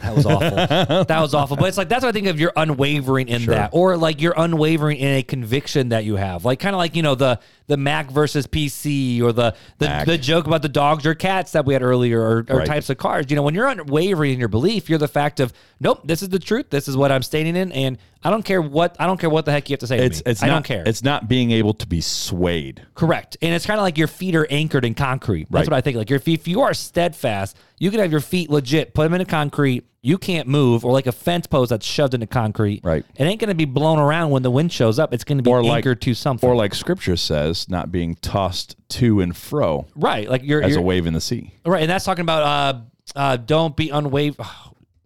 that 0.02 0.16
was 0.16 0.26
awful. 0.26 0.50
that 1.06 1.20
was 1.22 1.34
awful. 1.34 1.58
But 1.58 1.68
it's 1.70 1.78
like 1.78 1.88
that's 1.90 2.04
what 2.04 2.10
I 2.10 2.12
think 2.12 2.28
of. 2.28 2.40
You're 2.40 2.54
unwavering 2.56 3.28
in 3.28 3.46
that, 3.46 3.70
or 3.74 3.98
like 3.98 4.22
you're 4.22 4.34
unwavering 4.36 4.98
in 4.98 5.18
a 5.18 5.24
conviction 5.24 5.90
that 5.90 6.06
you 6.06 6.16
have. 6.16 6.44
Like 6.44 6.60
kind 6.60 6.76
of 6.76 6.80
like 6.80 6.96
you 6.96 7.04
know 7.04 7.16
the 7.16 7.40
the 7.68 7.78
Mac 7.78 8.10
versus 8.12 8.48
PC, 8.48 9.22
or 9.22 9.32
the 9.32 9.56
the, 9.78 9.86
Mac. 9.86 10.06
the 10.08 10.18
joke 10.18 10.48
about 10.48 10.62
the 10.64 10.70
dogs 10.70 11.06
or 11.06 11.14
cats 11.16 11.52
that 11.52 11.66
we 11.66 11.74
had 11.74 11.84
earlier, 11.84 12.20
or, 12.20 12.46
or 12.50 12.58
Right. 12.60 12.68
types 12.68 12.90
of 12.90 12.98
cars. 12.98 13.28
You 13.30 13.36
know, 13.36 13.44
when 13.44 13.54
you're 13.54 13.68
unwavering 13.68 14.34
in 14.34 14.40
your 14.40 14.50
belief, 14.50 14.90
you're 14.90 15.00
the 15.00 15.08
fact 15.08 15.40
of 15.40 15.54
nope, 15.80 16.02
this 16.04 16.22
is 16.24 16.30
the 16.30 16.40
truth. 16.40 16.70
This 16.70 16.88
is 16.88 16.98
what 16.98 17.12
I'm 17.12 17.24
standing 17.24 17.56
in, 17.56 17.72
and 17.72 17.98
I 18.24 18.30
don't 18.30 18.44
care 18.44 18.62
what 18.62 18.96
I 19.00 19.06
don't 19.06 19.20
care 19.20 19.30
what 19.30 19.46
the 19.46 19.52
heck 19.52 19.70
you 19.70 19.74
have 19.74 19.80
to 19.82 19.88
say 19.88 20.00
It's 20.00 20.20
to 20.22 20.26
me. 20.26 20.32
it's 20.32 20.44
I 20.44 20.48
not 20.48 20.54
don't 20.54 20.64
care. 20.66 20.84
It's 20.86 21.04
not 21.04 21.28
being 21.28 21.52
able 21.52 21.74
to 21.76 21.88
be 21.88 22.02
swayed. 22.02 22.86
Correct. 22.96 23.38
And 23.42 23.54
it's 23.54 23.66
kind 23.66 23.80
of 23.80 23.84
like 23.84 23.98
your 23.98 24.08
feet 24.08 24.36
are 24.36 24.48
anchored 24.50 24.86
in 24.86 24.94
concrete. 24.94 25.48
That's 25.50 25.68
Right. 25.68 25.72
what 25.72 25.78
I 25.78 25.82
think. 25.82 25.98
Like 25.98 26.10
your 26.10 26.20
feet, 26.20 26.40
if 26.40 26.48
you 26.48 26.62
are 26.62 26.74
steadfast, 26.74 27.58
you 27.80 27.92
can 27.92 28.00
have 28.00 28.12
your 28.12 28.22
feet 28.22 28.50
legit, 28.50 28.94
put 28.94 29.04
them 29.04 29.14
into 29.14 29.26
concrete. 29.26 29.86
You 30.06 30.18
can't 30.18 30.50
move, 30.50 30.84
or 30.84 30.92
like 30.92 31.08
a 31.08 31.14
fence 31.14 31.48
post 31.48 31.70
that's 31.70 31.86
shoved 31.86 32.14
into 32.14 32.28
concrete. 32.28 32.82
Right. 32.84 33.06
It 33.16 33.24
ain't 33.24 33.40
going 33.40 33.48
to 33.48 33.56
be 33.56 33.64
blown 33.64 34.00
around 34.00 34.32
when 34.32 34.44
the 34.44 34.52
wind 34.52 34.74
shows 34.74 35.00
up. 35.00 35.14
It's 35.14 35.24
going 35.24 35.38
to 35.38 35.44
be 35.44 35.50
Or 35.50 35.64
like- 35.64 35.78
anchored 35.78 36.02
to 36.02 36.14
something. 36.14 36.50
Or 36.50 36.56
like 36.58 36.76
scripture 36.76 37.16
says, 37.16 37.70
not 37.70 37.90
being 37.90 38.16
tossed 38.16 38.76
to 38.90 39.22
and 39.22 39.36
fro 39.36 39.86
right. 39.96 40.30
Like 40.30 40.44
you're, 40.44 40.62
as 40.62 40.72
you're 40.72 40.80
a 40.80 40.84
wave 40.84 41.06
in 41.08 41.14
the 41.14 41.22
sea. 41.22 41.52
right. 41.66 41.82
And 41.82 41.90
that's 41.90 42.04
talking 42.04 42.22
about 42.24 42.44
uh, 42.44 42.82
uh, 43.18 43.38
don't 43.38 43.78
be 43.78 43.90
unwave. 43.90 44.36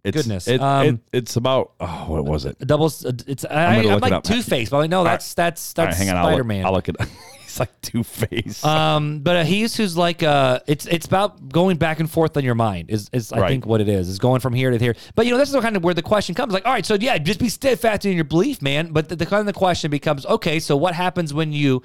It's, 0.08 0.16
Goodness. 0.16 0.48
It, 0.48 0.60
Um, 0.60 0.86
it- 0.86 1.00
it's 1.12 1.36
about, 1.36 1.72
oh, 1.80 2.04
what 2.08 2.24
was 2.24 2.44
it? 2.44 2.58
double. 2.66 2.86
It's 2.86 3.44
I, 3.44 3.76
I'm 3.78 3.84
it 3.84 4.00
like. 4.02 4.22
Two 4.24 4.42
Face, 4.42 4.70
but 4.70 4.76
I'm 4.76 4.80
like 4.82 4.90
no, 4.90 5.04
that's 5.04 5.34
that's 5.34 5.74
All 5.78 5.84
right, 5.84 5.90
that's 5.90 5.98
hang 5.98 6.10
on. 6.10 6.16
I'll 6.16 6.24
look- 6.24 6.32
Spider 6.32 6.44
Man. 6.44 6.64
I'll 6.66 6.72
look 6.72 6.88
it 6.88 7.00
up. 7.00 7.08
He's 7.42 7.58
like 7.60 7.80
two 7.80 8.04
face. 8.04 8.62
Um, 8.62 9.20
but 9.20 9.36
uh, 9.36 9.42
he's 9.44 9.74
who's 9.74 9.96
like 9.96 10.22
uh, 10.22 10.60
it's 10.66 10.84
it's 10.84 11.06
about 11.06 11.48
going 11.48 11.78
back 11.78 11.98
and 11.98 12.08
forth 12.10 12.36
on 12.36 12.44
your 12.44 12.54
mind 12.54 12.90
is 12.90 13.08
is 13.10 13.32
I 13.32 13.40
Right. 13.40 13.48
think 13.48 13.64
what 13.64 13.80
it 13.80 13.88
is 13.88 14.06
is 14.10 14.18
going 14.18 14.40
from 14.40 14.52
here 14.52 14.70
to 14.70 14.76
here. 14.76 14.94
But 15.14 15.24
you 15.24 15.32
know 15.32 15.38
this 15.38 15.48
is 15.52 15.58
kind 15.62 15.74
of 15.74 15.82
where 15.82 15.94
the 15.94 16.02
question 16.02 16.34
comes 16.34 16.52
like, 16.52 16.66
all 16.66 16.72
right, 16.74 16.84
so 16.84 16.94
yeah, 17.00 17.16
just 17.16 17.40
be 17.40 17.48
steadfast 17.48 18.04
in 18.04 18.12
your 18.16 18.24
belief, 18.24 18.60
man. 18.60 18.92
But 18.92 19.08
the, 19.08 19.16
the 19.16 19.24
kind 19.24 19.40
of 19.40 19.46
the 19.46 19.54
question 19.54 19.90
becomes, 19.90 20.26
okay, 20.26 20.60
so 20.60 20.76
what 20.76 20.94
happens 20.94 21.32
when 21.32 21.50
you 21.54 21.82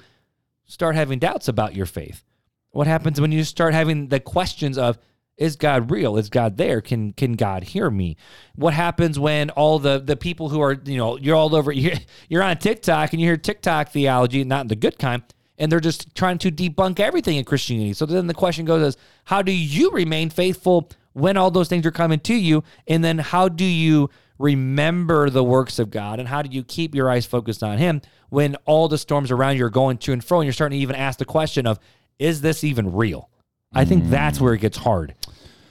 start 0.66 0.96
having 0.96 1.18
doubts 1.18 1.48
about 1.48 1.74
your 1.74 1.86
faith? 1.86 2.24
What 2.72 2.86
happens 2.86 3.18
when 3.18 3.32
you 3.32 3.42
start 3.42 3.72
having 3.72 4.08
the 4.08 4.20
questions 4.20 4.76
of 4.76 4.98
is 5.36 5.56
God 5.56 5.90
real? 5.90 6.16
Is 6.16 6.28
God 6.28 6.56
there? 6.56 6.80
Can 6.80 7.12
can 7.12 7.32
God 7.32 7.64
hear 7.64 7.90
me? 7.90 8.16
What 8.54 8.74
happens 8.74 9.18
when 9.18 9.50
all 9.50 9.78
the 9.78 9.98
the 9.98 10.16
people 10.16 10.48
who 10.48 10.60
are 10.60 10.76
you 10.84 10.96
know 10.96 11.16
you're 11.16 11.36
all 11.36 11.54
over 11.54 11.72
you're, 11.72 11.94
you're 12.28 12.42
on 12.42 12.58
TikTok 12.58 13.12
and 13.12 13.20
you 13.20 13.28
hear 13.28 13.36
TikTok 13.36 13.90
theology, 13.90 14.44
not 14.44 14.62
in 14.62 14.68
the 14.68 14.76
good 14.76 14.98
kind, 14.98 15.22
and 15.58 15.70
they're 15.70 15.80
just 15.80 16.14
trying 16.14 16.38
to 16.38 16.50
debunk 16.50 17.00
everything 17.00 17.36
in 17.36 17.44
Christianity. 17.44 17.94
So 17.94 18.06
then 18.06 18.26
the 18.26 18.34
question 18.34 18.64
goes 18.64 18.94
is 18.94 18.96
how 19.24 19.42
do 19.42 19.52
you 19.52 19.90
remain 19.90 20.30
faithful 20.30 20.90
when 21.12 21.36
all 21.36 21.50
those 21.50 21.68
things 21.68 21.86
are 21.86 21.92
coming 21.92 22.20
to 22.20 22.34
you, 22.34 22.62
and 22.86 23.04
then 23.04 23.18
how 23.18 23.48
do 23.48 23.64
you 23.64 24.10
remember 24.38 25.30
the 25.30 25.44
works 25.44 25.78
of 25.78 25.90
God, 25.90 26.18
and 26.18 26.28
how 26.28 26.42
do 26.42 26.50
you 26.54 26.64
keep 26.64 26.94
your 26.94 27.10
eyes 27.10 27.26
focused 27.26 27.62
on 27.62 27.78
Him 27.78 28.02
when 28.30 28.56
all 28.66 28.88
the 28.88 28.98
storms 28.98 29.30
around 29.30 29.56
you 29.56 29.64
are 29.64 29.70
going 29.70 29.98
to 29.98 30.12
and 30.12 30.24
fro, 30.24 30.40
and 30.40 30.46
you're 30.46 30.52
starting 30.52 30.78
to 30.78 30.82
even 30.82 30.96
ask 30.96 31.18
the 31.18 31.24
question 31.24 31.66
of 31.66 31.78
is 32.18 32.40
this 32.40 32.62
even 32.62 32.92
real? 32.92 33.30
I 33.74 33.84
think 33.84 34.04
mm. 34.04 34.10
that's 34.10 34.40
where 34.40 34.54
it 34.54 34.58
gets 34.60 34.78
hard. 34.78 35.14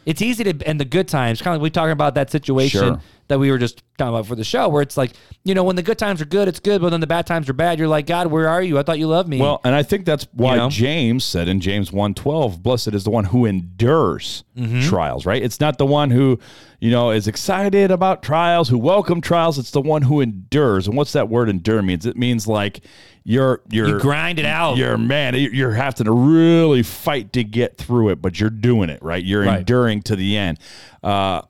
It's 0.05 0.21
easy 0.21 0.43
to 0.43 0.67
end 0.67 0.79
the 0.79 0.85
good 0.85 1.07
times, 1.07 1.41
kind 1.41 1.55
of 1.55 1.61
like 1.61 1.63
we 1.63 1.69
talking 1.69 1.91
about 1.91 2.15
that 2.15 2.29
situation 2.29 2.81
Sure. 2.81 3.01
That 3.33 3.39
we 3.39 3.49
were 3.51 3.57
just 3.57 3.81
talking 3.97 4.13
about 4.13 4.25
for 4.27 4.35
the 4.35 4.43
show, 4.43 4.69
where 4.69 4.81
it's 4.81 4.95
like, 4.97 5.13
you 5.43 5.53
know, 5.55 5.63
when 5.63 5.75
the 5.75 5.81
good 5.83 5.97
times 5.97 6.21
are 6.21 6.25
good, 6.25 6.47
it's 6.47 6.59
good, 6.59 6.81
but 6.81 6.89
then 6.91 6.99
the 7.01 7.07
bad 7.07 7.25
times 7.27 7.49
are 7.49 7.53
bad. 7.53 7.79
You're 7.79 7.87
like, 7.87 8.05
God, 8.05 8.27
where 8.27 8.47
are 8.47 8.61
you? 8.61 8.77
I 8.79 8.83
thought 8.83 8.99
you 8.99 9.07
loved 9.07 9.27
me. 9.27 9.39
Well, 9.39 9.59
and 9.63 9.73
I 9.75 9.83
think 9.83 10.05
that's 10.05 10.27
why 10.33 10.53
You 10.55 10.61
know? 10.61 10.69
James 10.69 11.23
said 11.25 11.47
in 11.47 11.59
James 11.59 11.89
1:12, 11.91 12.61
blessed 12.61 12.89
is 12.93 13.03
the 13.03 13.09
one 13.11 13.25
who 13.25 13.45
endures 13.45 14.43
Mm-hmm. 14.55 14.81
trials, 14.87 15.25
right? 15.25 15.41
It's 15.41 15.59
not 15.59 15.79
the 15.79 15.85
one 15.87 16.11
who, 16.11 16.39
you 16.79 16.91
know, 16.91 17.09
is 17.09 17.27
excited 17.27 17.89
about 17.89 18.21
trials, 18.21 18.69
who 18.69 18.77
welcome 18.77 19.19
trials, 19.19 19.57
it's 19.57 19.71
the 19.71 19.81
one 19.81 20.03
who 20.03 20.21
endures. 20.21 20.87
And 20.87 20.95
what's 20.95 21.13
that 21.13 21.27
word 21.27 21.49
endure 21.49 21.81
means? 21.81 22.05
It 22.05 22.15
means 22.17 22.47
like 22.47 22.81
you're 23.23 23.61
you're 23.71 23.87
you 23.87 23.99
grind 23.99 24.37
it 24.37 24.45
out. 24.45 24.77
you're 24.77 24.95
man, 24.97 25.33
you're 25.33 25.51
you're 25.51 25.71
having 25.71 26.05
to 26.05 26.11
really 26.11 26.83
fight 26.83 27.33
to 27.33 27.43
get 27.43 27.77
through 27.77 28.09
it, 28.09 28.21
but 28.21 28.39
you're 28.39 28.51
doing 28.51 28.91
it, 28.91 29.01
right? 29.01 29.23
You're 29.23 29.43
Right. 29.43 29.59
enduring 29.59 30.03
to 30.03 30.15
the 30.15 30.37
end. 30.37 30.59
Uh 31.01 31.41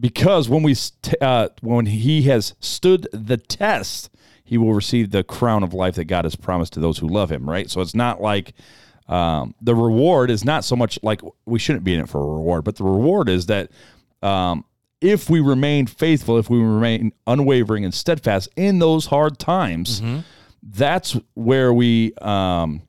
because 0.00 0.48
when 0.48 0.62
we 0.62 0.74
uh, 1.20 1.48
when 1.60 1.86
he 1.86 2.22
has 2.22 2.54
stood 2.58 3.06
the 3.12 3.36
test, 3.36 4.10
he 4.42 4.56
will 4.58 4.72
receive 4.74 5.10
the 5.10 5.22
crown 5.22 5.62
of 5.62 5.74
life 5.74 5.94
that 5.96 6.06
God 6.06 6.24
has 6.24 6.34
promised 6.34 6.72
to 6.72 6.80
those 6.80 6.98
who 6.98 7.06
love 7.06 7.30
him, 7.30 7.48
right? 7.48 7.70
So 7.70 7.80
it's 7.82 7.94
not 7.94 8.20
like 8.20 8.54
um, 9.08 9.54
the 9.60 9.74
reward 9.74 10.30
is 10.30 10.44
not 10.44 10.64
so 10.64 10.74
much 10.76 10.98
like 11.02 11.20
we 11.44 11.58
shouldn't 11.58 11.84
be 11.84 11.94
in 11.94 12.00
it 12.00 12.08
for 12.08 12.18
a 12.20 12.24
reward, 12.26 12.64
but 12.64 12.76
the 12.76 12.84
reward 12.84 13.28
is 13.28 13.46
that 13.46 13.70
um, 14.22 14.64
if 15.00 15.28
we 15.30 15.40
remain 15.40 15.86
faithful, 15.86 16.38
if 16.38 16.48
we 16.50 16.58
remain 16.58 17.12
unwavering 17.26 17.84
and 17.84 17.92
steadfast 17.94 18.48
in 18.56 18.78
those 18.78 19.06
hard 19.06 19.38
times, 19.38 20.00
that's 20.62 21.16
where 21.34 21.72
we 21.72 22.14
um, 22.22 22.82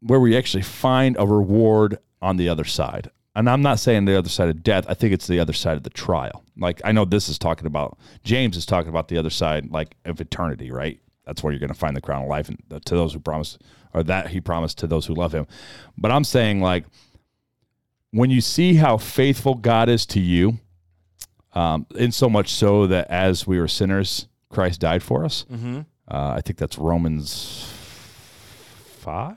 where 0.00 0.20
we 0.20 0.36
actually 0.36 0.62
find 0.62 1.16
a 1.18 1.26
reward 1.26 1.98
on 2.20 2.36
the 2.36 2.48
other 2.48 2.64
side. 2.64 3.10
And 3.36 3.50
I'm 3.50 3.62
not 3.62 3.80
saying 3.80 4.04
the 4.04 4.16
other 4.16 4.28
side 4.28 4.48
of 4.48 4.62
death. 4.62 4.84
I 4.88 4.94
think 4.94 5.12
it's 5.12 5.26
the 5.26 5.40
other 5.40 5.52
side 5.52 5.76
of 5.76 5.82
the 5.82 5.90
trial. 5.90 6.44
Like 6.56 6.80
I 6.84 6.92
know 6.92 7.04
this 7.04 7.28
is 7.28 7.38
talking 7.38 7.66
about 7.66 7.98
James 8.22 8.56
is 8.56 8.64
talking 8.66 8.90
about 8.90 9.08
the 9.08 9.18
other 9.18 9.30
side, 9.30 9.70
like 9.70 9.96
of 10.04 10.20
eternity, 10.20 10.70
right? 10.70 11.00
That's 11.26 11.42
where 11.42 11.52
you're 11.52 11.60
going 11.60 11.68
to 11.68 11.74
find 11.74 11.96
the 11.96 12.00
crown 12.00 12.22
of 12.22 12.28
life, 12.28 12.48
and 12.48 12.58
to 12.84 12.94
those 12.94 13.14
who 13.14 13.18
promise, 13.18 13.58
or 13.92 14.02
that 14.02 14.28
he 14.28 14.40
promised 14.40 14.78
to 14.78 14.86
those 14.86 15.06
who 15.06 15.14
love 15.14 15.32
him. 15.32 15.46
But 15.96 16.10
I'm 16.10 16.22
saying, 16.22 16.60
like, 16.60 16.84
when 18.10 18.28
you 18.28 18.42
see 18.42 18.74
how 18.74 18.98
faithful 18.98 19.54
God 19.54 19.88
is 19.88 20.04
to 20.06 20.20
you, 20.20 20.58
um, 21.54 21.86
in 21.96 22.12
so 22.12 22.28
much 22.28 22.50
so 22.50 22.86
that 22.88 23.08
as 23.10 23.46
we 23.46 23.58
were 23.58 23.68
sinners, 23.68 24.28
Christ 24.50 24.80
died 24.80 25.02
for 25.02 25.24
us. 25.24 25.46
Mm-hmm. 25.50 25.80
Uh, 26.06 26.34
I 26.36 26.42
think 26.42 26.58
that's 26.58 26.76
Romans 26.78 27.72
five. 28.98 29.36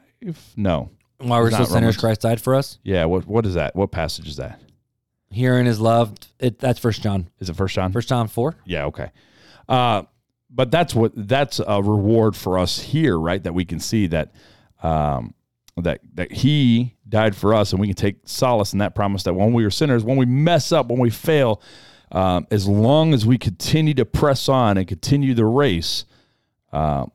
No, 0.58 0.90
While 1.20 1.42
we're 1.42 1.52
still 1.52 1.66
sinners, 1.66 1.74
Romans. 1.82 1.98
Christ 1.98 2.22
died 2.22 2.42
for 2.42 2.54
us. 2.56 2.78
yeah. 2.84 3.06
What 3.06 3.26
what 3.28 3.46
is 3.46 3.56
that? 3.56 3.76
What 3.76 3.92
passage 3.92 4.28
is 4.28 4.36
that? 4.38 4.62
Herein 5.32 5.68
is 5.68 5.80
loved. 5.80 6.28
It, 6.40 6.60
that's 6.60 6.80
First 6.80 7.02
John. 7.02 7.30
Is 7.40 7.50
it 7.50 7.56
First 7.56 7.76
John? 7.76 7.92
First 7.92 8.08
John 8.10 8.28
four. 8.28 8.56
Yeah, 8.66 8.86
okay. 8.86 9.12
Uh, 9.68 10.04
but 10.50 10.72
that's 10.72 10.96
what 10.96 11.12
that's 11.16 11.60
a 11.60 11.82
reward 11.84 12.36
for 12.36 12.58
us 12.58 12.80
here, 12.80 13.20
right? 13.20 13.42
That 13.44 13.54
we 13.54 13.66
can 13.66 13.80
see 13.80 14.08
that 14.08 14.32
um, 14.84 15.34
that 15.76 16.00
that 16.16 16.32
He 16.32 16.96
died 17.10 17.36
for 17.36 17.54
us, 17.54 17.72
and 17.72 17.82
we 17.82 17.88
can 17.88 17.96
take 17.96 18.18
solace 18.26 18.72
in 18.74 18.80
that 18.80 18.96
promise 18.96 19.24
that 19.24 19.34
when 19.34 19.54
we 19.54 19.66
are 19.66 19.70
sinners, 19.72 20.04
when 20.04 20.18
we 20.18 20.26
mess 20.26 20.72
up, 20.72 20.88
when 20.88 21.00
we 21.00 21.10
fail, 21.10 21.62
um, 22.12 22.48
as 22.52 22.68
long 22.68 23.14
as 23.14 23.26
we 23.26 23.38
continue 23.38 23.94
to 23.96 24.06
press 24.06 24.48
on 24.48 24.78
and 24.78 24.88
continue 24.88 25.34
the 25.34 25.46
race, 25.46 26.06
uh, 26.72 27.06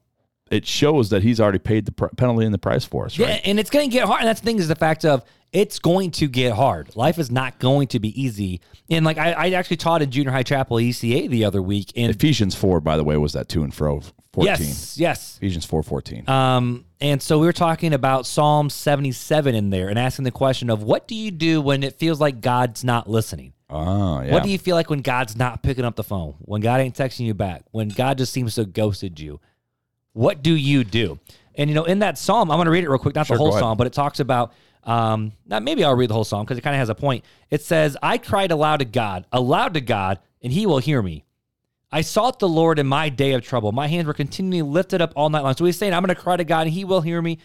it 0.53 0.67
shows 0.67 1.11
that 1.11 1.23
He's 1.23 1.41
already 1.41 1.59
paid 1.59 1.87
the 1.87 1.93
pr- 1.93 2.07
penalty 2.17 2.45
and 2.45 2.53
the 2.55 2.59
price 2.59 2.85
for 2.85 3.07
us, 3.07 3.19
Yeah, 3.19 3.27
right? 3.29 3.41
and 3.45 3.59
it's 3.59 3.71
going 3.71 3.89
to 3.89 3.93
get 3.93 4.07
hard. 4.07 4.21
And 4.21 4.29
that's 4.29 4.41
the 4.41 4.45
thing 4.47 4.59
is 4.59 4.69
the 4.69 4.75
fact 4.77 5.05
of 5.05 5.23
it's 5.53 5.79
going 5.79 6.11
to 6.13 6.29
get 6.29 6.53
hard. 6.55 6.97
Life 6.97 7.19
is 7.19 7.31
not 7.31 7.59
going 7.59 7.89
to 7.89 7.99
be 8.01 8.21
easy. 8.21 8.61
And 8.89 9.05
like 9.05 9.19
I, 9.19 9.33
I 9.33 9.51
actually 9.51 9.77
taught 9.79 10.01
in 10.03 10.11
junior 10.11 10.31
high 10.31 10.43
chapel 10.43 10.79
ECA 10.79 11.29
the 11.29 11.45
other 11.45 11.61
week, 11.63 11.93
and 11.97 12.15
Ephesians 12.15 12.55
four, 12.55 12.81
by 12.81 12.97
the 12.97 13.05
way, 13.05 13.17
was 13.17 13.33
that 13.35 13.49
to 13.51 13.63
and 13.63 13.73
fro 13.75 14.01
fourteen. 14.33 14.57
yes, 14.69 14.97
yes. 14.99 15.37
Ephesians 15.39 15.65
four 15.67 15.83
fourteen. 15.83 16.29
Um, 16.29 16.85
and 17.01 17.21
so 17.21 17.39
we 17.39 17.47
were 17.47 17.53
talking 17.53 17.93
about 17.95 18.27
Psalm 18.27 18.71
77 18.71 19.55
in 19.57 19.71
there 19.71 19.89
and 19.89 19.99
asking 19.99 20.25
the 20.25 20.31
question 20.31 20.71
of 20.71 20.83
what 20.85 21.09
do 21.09 21.15
you 21.17 21.31
do 21.33 21.61
when 21.61 21.83
it 21.83 21.99
feels 21.99 22.21
like 22.21 22.41
God's 22.41 22.85
not 22.85 23.09
listening? 23.11 23.53
oh, 23.71 24.21
yeah. 24.21 24.33
What 24.33 24.43
do 24.43 24.51
you 24.51 24.59
feel 24.59 24.77
like 24.77 24.89
when 24.91 25.01
God's 25.01 25.35
not 25.37 25.63
picking 25.63 25.85
up 25.85 25.97
the 25.97 26.05
phone? 26.05 26.35
When 26.41 26.61
God 26.61 26.81
ain't 26.81 26.95
texting 26.95 27.27
you 27.27 27.35
back? 27.35 27.63
When 27.73 27.89
God 27.89 28.19
just 28.19 28.33
seems 28.33 28.55
to 28.57 28.65
ghosted 28.67 29.19
you? 29.19 29.41
What 30.13 30.43
do 30.43 30.55
you 30.55 30.85
do? 30.85 31.19
And 31.55 31.69
you 31.69 31.75
know, 31.75 31.85
in 31.85 32.01
that 32.01 32.19
psalm, 32.19 32.51
I'm 32.51 32.57
going 32.57 32.67
to 32.67 32.71
read 32.71 32.85
it 32.85 32.89
real 32.89 32.99
quick, 32.99 33.15
not 33.15 33.27
Sure, 33.27 33.37
the 33.37 33.43
whole 33.43 33.53
psalm, 33.53 33.77
but 33.79 33.87
it 33.87 33.93
talks 33.93 34.21
about. 34.21 34.53
Um, 34.85 35.33
now 35.47 35.61
maybe 35.61 35.85
I'll 35.85 35.95
read 35.95 36.11
the 36.11 36.15
whole 36.15 36.25
psalm 36.25 36.45
because 36.45 36.59
it 36.59 36.63
kind 36.63 36.75
of 36.75 36.79
has 36.81 36.89
a 36.89 36.95
point. 36.95 37.25
It 37.51 37.63
says, 37.63 37.97
"I 38.03 38.19
cried 38.19 38.51
aloud 38.51 38.79
to 38.79 38.85
God, 38.85 39.27
aloud 39.33 39.75
to 39.75 39.81
God, 39.81 40.19
and 40.43 40.53
He 40.53 40.67
will 40.67 40.79
hear 40.79 41.01
me. 41.03 41.25
I 41.93 42.01
sought 42.01 42.39
the 42.39 42.49
Lord 42.49 42.79
in 42.79 42.87
my 42.87 43.09
day 43.09 43.33
of 43.33 43.43
trouble. 43.43 43.71
My 43.71 43.87
hands 43.87 44.07
were 44.07 44.15
continually 44.15 44.63
lifted 44.63 45.01
up 45.01 45.13
all 45.15 45.31
night 45.31 45.45
long." 45.45 45.55
So 45.55 45.65
he's 45.65 45.79
saying, 45.79 45.95
"I'm 45.95 46.03
going 46.03 46.15
to 46.15 46.21
cry 46.21 46.37
to 46.37 46.45
God, 46.45 46.63
and 46.63 46.71
He 46.71 46.85
will 46.85 47.01
hear 47.01 47.23
me." 47.23 47.39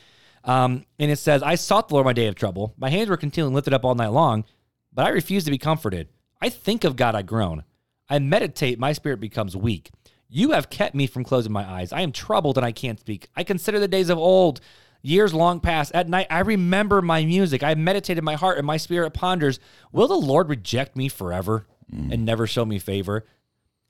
Um, 0.43 0.85
and 0.97 1.11
it 1.11 1.17
says, 1.17 1.43
"I 1.43 1.55
sought 1.55 1.89
the 1.89 1.95
Lord 1.95 2.05
in 2.05 2.07
my 2.07 2.13
day 2.13 2.27
of 2.27 2.35
trouble. 2.35 2.73
My 2.77 2.89
hands 2.89 3.09
were 3.09 3.17
continually 3.17 3.53
lifted 3.53 3.73
up 3.73 3.85
all 3.85 3.93
night 3.93 4.07
long, 4.07 4.43
but 4.91 5.05
I 5.05 5.09
refused 5.09 5.45
to 5.45 5.51
be 5.51 5.57
comforted. 5.57 6.07
I 6.41 6.49
think 6.49 6.83
of 6.83 6.95
God, 6.95 7.13
I 7.13 7.21
groan. 7.21 7.63
I 8.09 8.19
meditate, 8.19 8.79
my 8.79 8.93
spirit 8.93 9.19
becomes 9.19 9.55
weak. 9.55 9.91
You 10.29 10.51
have 10.51 10.69
kept 10.69 10.95
me 10.95 11.07
from 11.07 11.23
closing 11.23 11.51
my 11.51 11.69
eyes. 11.69 11.93
I 11.93 12.01
am 12.01 12.11
troubled 12.11 12.57
and 12.57 12.65
I 12.65 12.71
can't 12.71 12.99
speak. 12.99 13.29
I 13.35 13.43
consider 13.43 13.79
the 13.79 13.87
days 13.87 14.09
of 14.09 14.17
old, 14.17 14.59
years 15.01 15.33
long 15.33 15.59
past. 15.59 15.93
At 15.93 16.09
night, 16.09 16.27
I 16.29 16.39
remember 16.39 17.01
my 17.01 17.23
music. 17.23 17.63
I 17.63 17.75
meditate 17.75 18.17
in 18.17 18.25
my 18.25 18.35
heart 18.35 18.57
and 18.57 18.67
my 18.67 18.77
spirit 18.77 19.11
ponders. 19.13 19.59
Will 19.91 20.07
the 20.07 20.15
Lord 20.15 20.49
reject 20.49 20.95
me 20.95 21.07
forever 21.09 21.65
and 22.11 22.25
never 22.25 22.45
show 22.45 22.65
me 22.65 22.79
favor? 22.79 23.25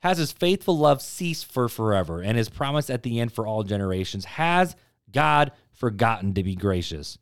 Has 0.00 0.18
his 0.18 0.30
faithful 0.30 0.78
love 0.78 1.02
ceased 1.02 1.46
for 1.46 1.68
forever 1.68 2.22
and 2.22 2.38
his 2.38 2.48
promise 2.48 2.88
at 2.88 3.02
the 3.02 3.18
end 3.18 3.32
for 3.32 3.46
all 3.46 3.64
generations? 3.64 4.24
Has 4.24 4.76
God 5.10 5.50
forgotten 5.72 6.34
to 6.34 6.44
be 6.44 6.54
gracious? 6.54 7.18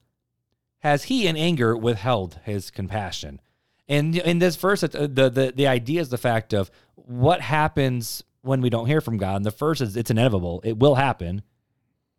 Has 0.80 1.04
he 1.04 1.26
in 1.26 1.36
anger 1.36 1.74
withheld 1.74 2.38
his 2.44 2.70
compassion? 2.70 3.40
And 3.88 4.16
in 4.16 4.40
this 4.40 4.56
verse, 4.56 4.82
uh, 4.82 4.88
the, 4.88 5.30
the 5.30 5.52
the 5.56 5.66
idea 5.66 6.00
is 6.00 6.10
the 6.10 6.18
fact 6.18 6.52
of 6.52 6.70
what 6.96 7.40
happens 7.40 8.22
when 8.46 8.60
we 8.60 8.70
don't 8.70 8.86
hear 8.86 9.00
from 9.00 9.18
God. 9.18 9.36
And 9.36 9.44
the 9.44 9.50
first 9.50 9.80
is 9.80 9.96
it's 9.96 10.10
inevitable; 10.10 10.60
it 10.64 10.78
will 10.78 10.94
happen. 10.94 11.42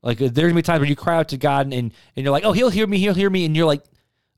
Like 0.03 0.21
uh, 0.21 0.29
there's 0.31 0.49
gonna 0.49 0.55
be 0.55 0.61
times 0.61 0.79
where 0.79 0.89
you 0.89 0.95
cry 0.95 1.17
out 1.17 1.29
to 1.29 1.37
God 1.37 1.65
and 1.65 1.73
and 1.73 1.93
you're 2.15 2.31
like, 2.31 2.45
"Oh, 2.45 2.51
He'll 2.51 2.69
hear 2.69 2.87
me, 2.87 2.97
He'll 2.99 3.13
hear 3.13 3.29
me," 3.29 3.45
and 3.45 3.55
you're 3.55 3.65
like, 3.65 3.83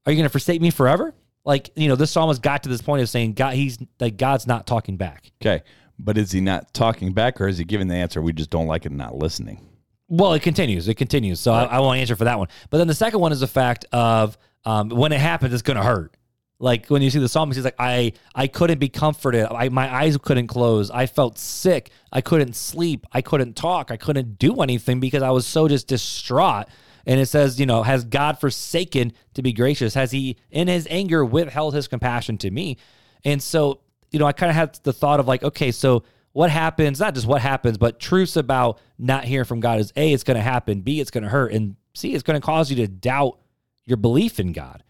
"Are 0.05 0.11
you 0.11 0.17
gonna 0.17 0.29
forsake 0.29 0.61
me 0.61 0.69
forever?" 0.69 1.13
Like 1.43 1.71
you 1.75 1.87
know, 1.87 1.95
this 1.95 2.11
psalmist 2.11 2.41
got 2.41 2.63
to 2.63 2.69
this 2.69 2.81
point 2.81 3.01
of 3.01 3.09
saying, 3.09 3.33
"God, 3.33 3.55
He's 3.55 3.77
like 3.99 4.17
God's 4.17 4.47
not 4.47 4.67
talking 4.67 4.97
back." 4.97 5.31
Okay. 5.41 5.63
But 5.99 6.17
is 6.17 6.31
he 6.31 6.39
not 6.39 6.73
talking 6.73 7.11
back 7.11 7.41
or 7.41 7.47
is 7.47 7.57
he 7.57 7.65
giving 7.65 7.89
the 7.89 7.95
answer 7.95 8.21
we 8.21 8.31
just 8.31 8.49
don't 8.49 8.67
like 8.67 8.85
it 8.85 8.89
and 8.89 8.97
not 8.97 9.15
listening? 9.15 9.67
Well, 10.07 10.33
it 10.33 10.41
continues. 10.41 10.87
It 10.87 10.95
continues. 10.95 11.39
So 11.39 11.51
I, 11.51 11.65
I 11.65 11.79
won't 11.81 11.99
answer 11.99 12.15
for 12.15 12.23
that 12.23 12.39
one. 12.39 12.47
But 12.69 12.77
then 12.77 12.87
the 12.87 12.95
second 12.95 13.19
one 13.19 13.31
is 13.31 13.41
the 13.41 13.47
fact 13.47 13.85
of 13.91 14.37
um, 14.65 14.89
when 14.89 15.11
it 15.11 15.19
happens, 15.19 15.53
it's 15.53 15.61
going 15.61 15.77
to 15.77 15.83
hurt. 15.83 16.15
Like 16.61 16.87
when 16.87 17.01
you 17.01 17.09
see 17.09 17.19
the 17.19 17.29
psalmist, 17.29 17.57
he's 17.57 17.63
like, 17.63 17.75
I, 17.79 18.11
I 18.35 18.47
couldn't 18.47 18.79
be 18.79 18.89
comforted. 18.89 19.47
I, 19.49 19.69
my 19.69 19.93
eyes 19.93 20.17
couldn't 20.17 20.47
close. 20.47 20.91
I 20.91 21.05
felt 21.05 21.37
sick. 21.37 21.89
I 22.11 22.19
couldn't 22.19 22.55
sleep. 22.55 23.05
I 23.13 23.21
couldn't 23.21 23.55
talk. 23.55 23.91
I 23.91 23.97
couldn't 23.97 24.37
do 24.37 24.61
anything 24.61 24.99
because 24.99 25.23
I 25.23 25.29
was 25.29 25.47
so 25.47 25.69
just 25.69 25.87
distraught. 25.87 26.67
And 27.05 27.19
it 27.19 27.27
says, 27.27 27.59
you 27.59 27.65
know, 27.65 27.81
has 27.83 28.03
God 28.03 28.39
forsaken 28.39 29.13
to 29.35 29.41
be 29.41 29.53
gracious? 29.53 29.93
Has 29.93 30.11
he, 30.11 30.35
in 30.51 30.67
his 30.67 30.85
anger, 30.89 31.23
withheld 31.23 31.73
his 31.73 31.87
compassion 31.87 32.37
to 32.39 32.51
me? 32.51 32.77
And 33.23 33.41
so, 33.41 33.79
you 34.11 34.19
know, 34.19 34.25
I 34.25 34.33
kind 34.33 34.49
of 34.49 34.55
had 34.55 34.77
the 34.83 34.93
thought 34.93 35.21
of 35.21 35.27
like, 35.27 35.43
okay, 35.43 35.71
so 35.71 36.03
what 36.33 36.49
happens, 36.49 36.99
not 36.99 37.15
just 37.15 37.25
what 37.25 37.41
happens, 37.41 37.77
but 37.77 37.99
truths 37.99 38.35
about 38.35 38.79
not 38.97 39.23
hearing 39.23 39.45
from 39.45 39.61
God 39.61 39.79
is 39.79 39.93
A, 39.95 40.11
it's 40.11 40.23
going 40.23 40.35
to 40.35 40.43
happen, 40.43 40.81
B, 40.81 40.99
it's 40.99 41.09
going 41.09 41.23
to 41.23 41.29
hurt, 41.29 41.53
and 41.53 41.75
C, 41.95 42.13
it's 42.13 42.23
going 42.23 42.39
to 42.39 42.45
cause 42.45 42.69
you 42.69 42.75
to 42.77 42.87
doubt 42.87 43.39
your 43.85 43.97
belief 43.97 44.39
in 44.39 44.51
God. 44.51 44.83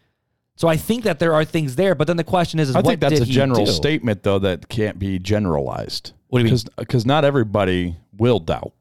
So 0.60 0.68
I 0.68 0.76
think 0.76 1.04
that 1.04 1.18
there 1.20 1.32
are 1.32 1.42
things 1.42 1.76
there, 1.76 1.94
but 1.94 2.06
then 2.06 2.18
the 2.18 2.22
question 2.24 2.60
is, 2.60 2.68
is 2.68 2.76
I 2.76 2.82
think 2.82 3.00
that's 3.00 3.18
a 3.18 3.24
general 3.24 3.64
statement, 3.64 4.24
though, 4.24 4.38
that 4.40 4.68
can't 4.68 4.98
be 4.98 5.18
generalized. 5.18 6.12
What 6.28 6.40
do 6.40 6.44
you 6.44 6.52
mean? 6.52 6.60
Because 6.76 7.06
not 7.06 7.24
everybody 7.24 7.96
will 8.18 8.40
doubt. 8.40 8.74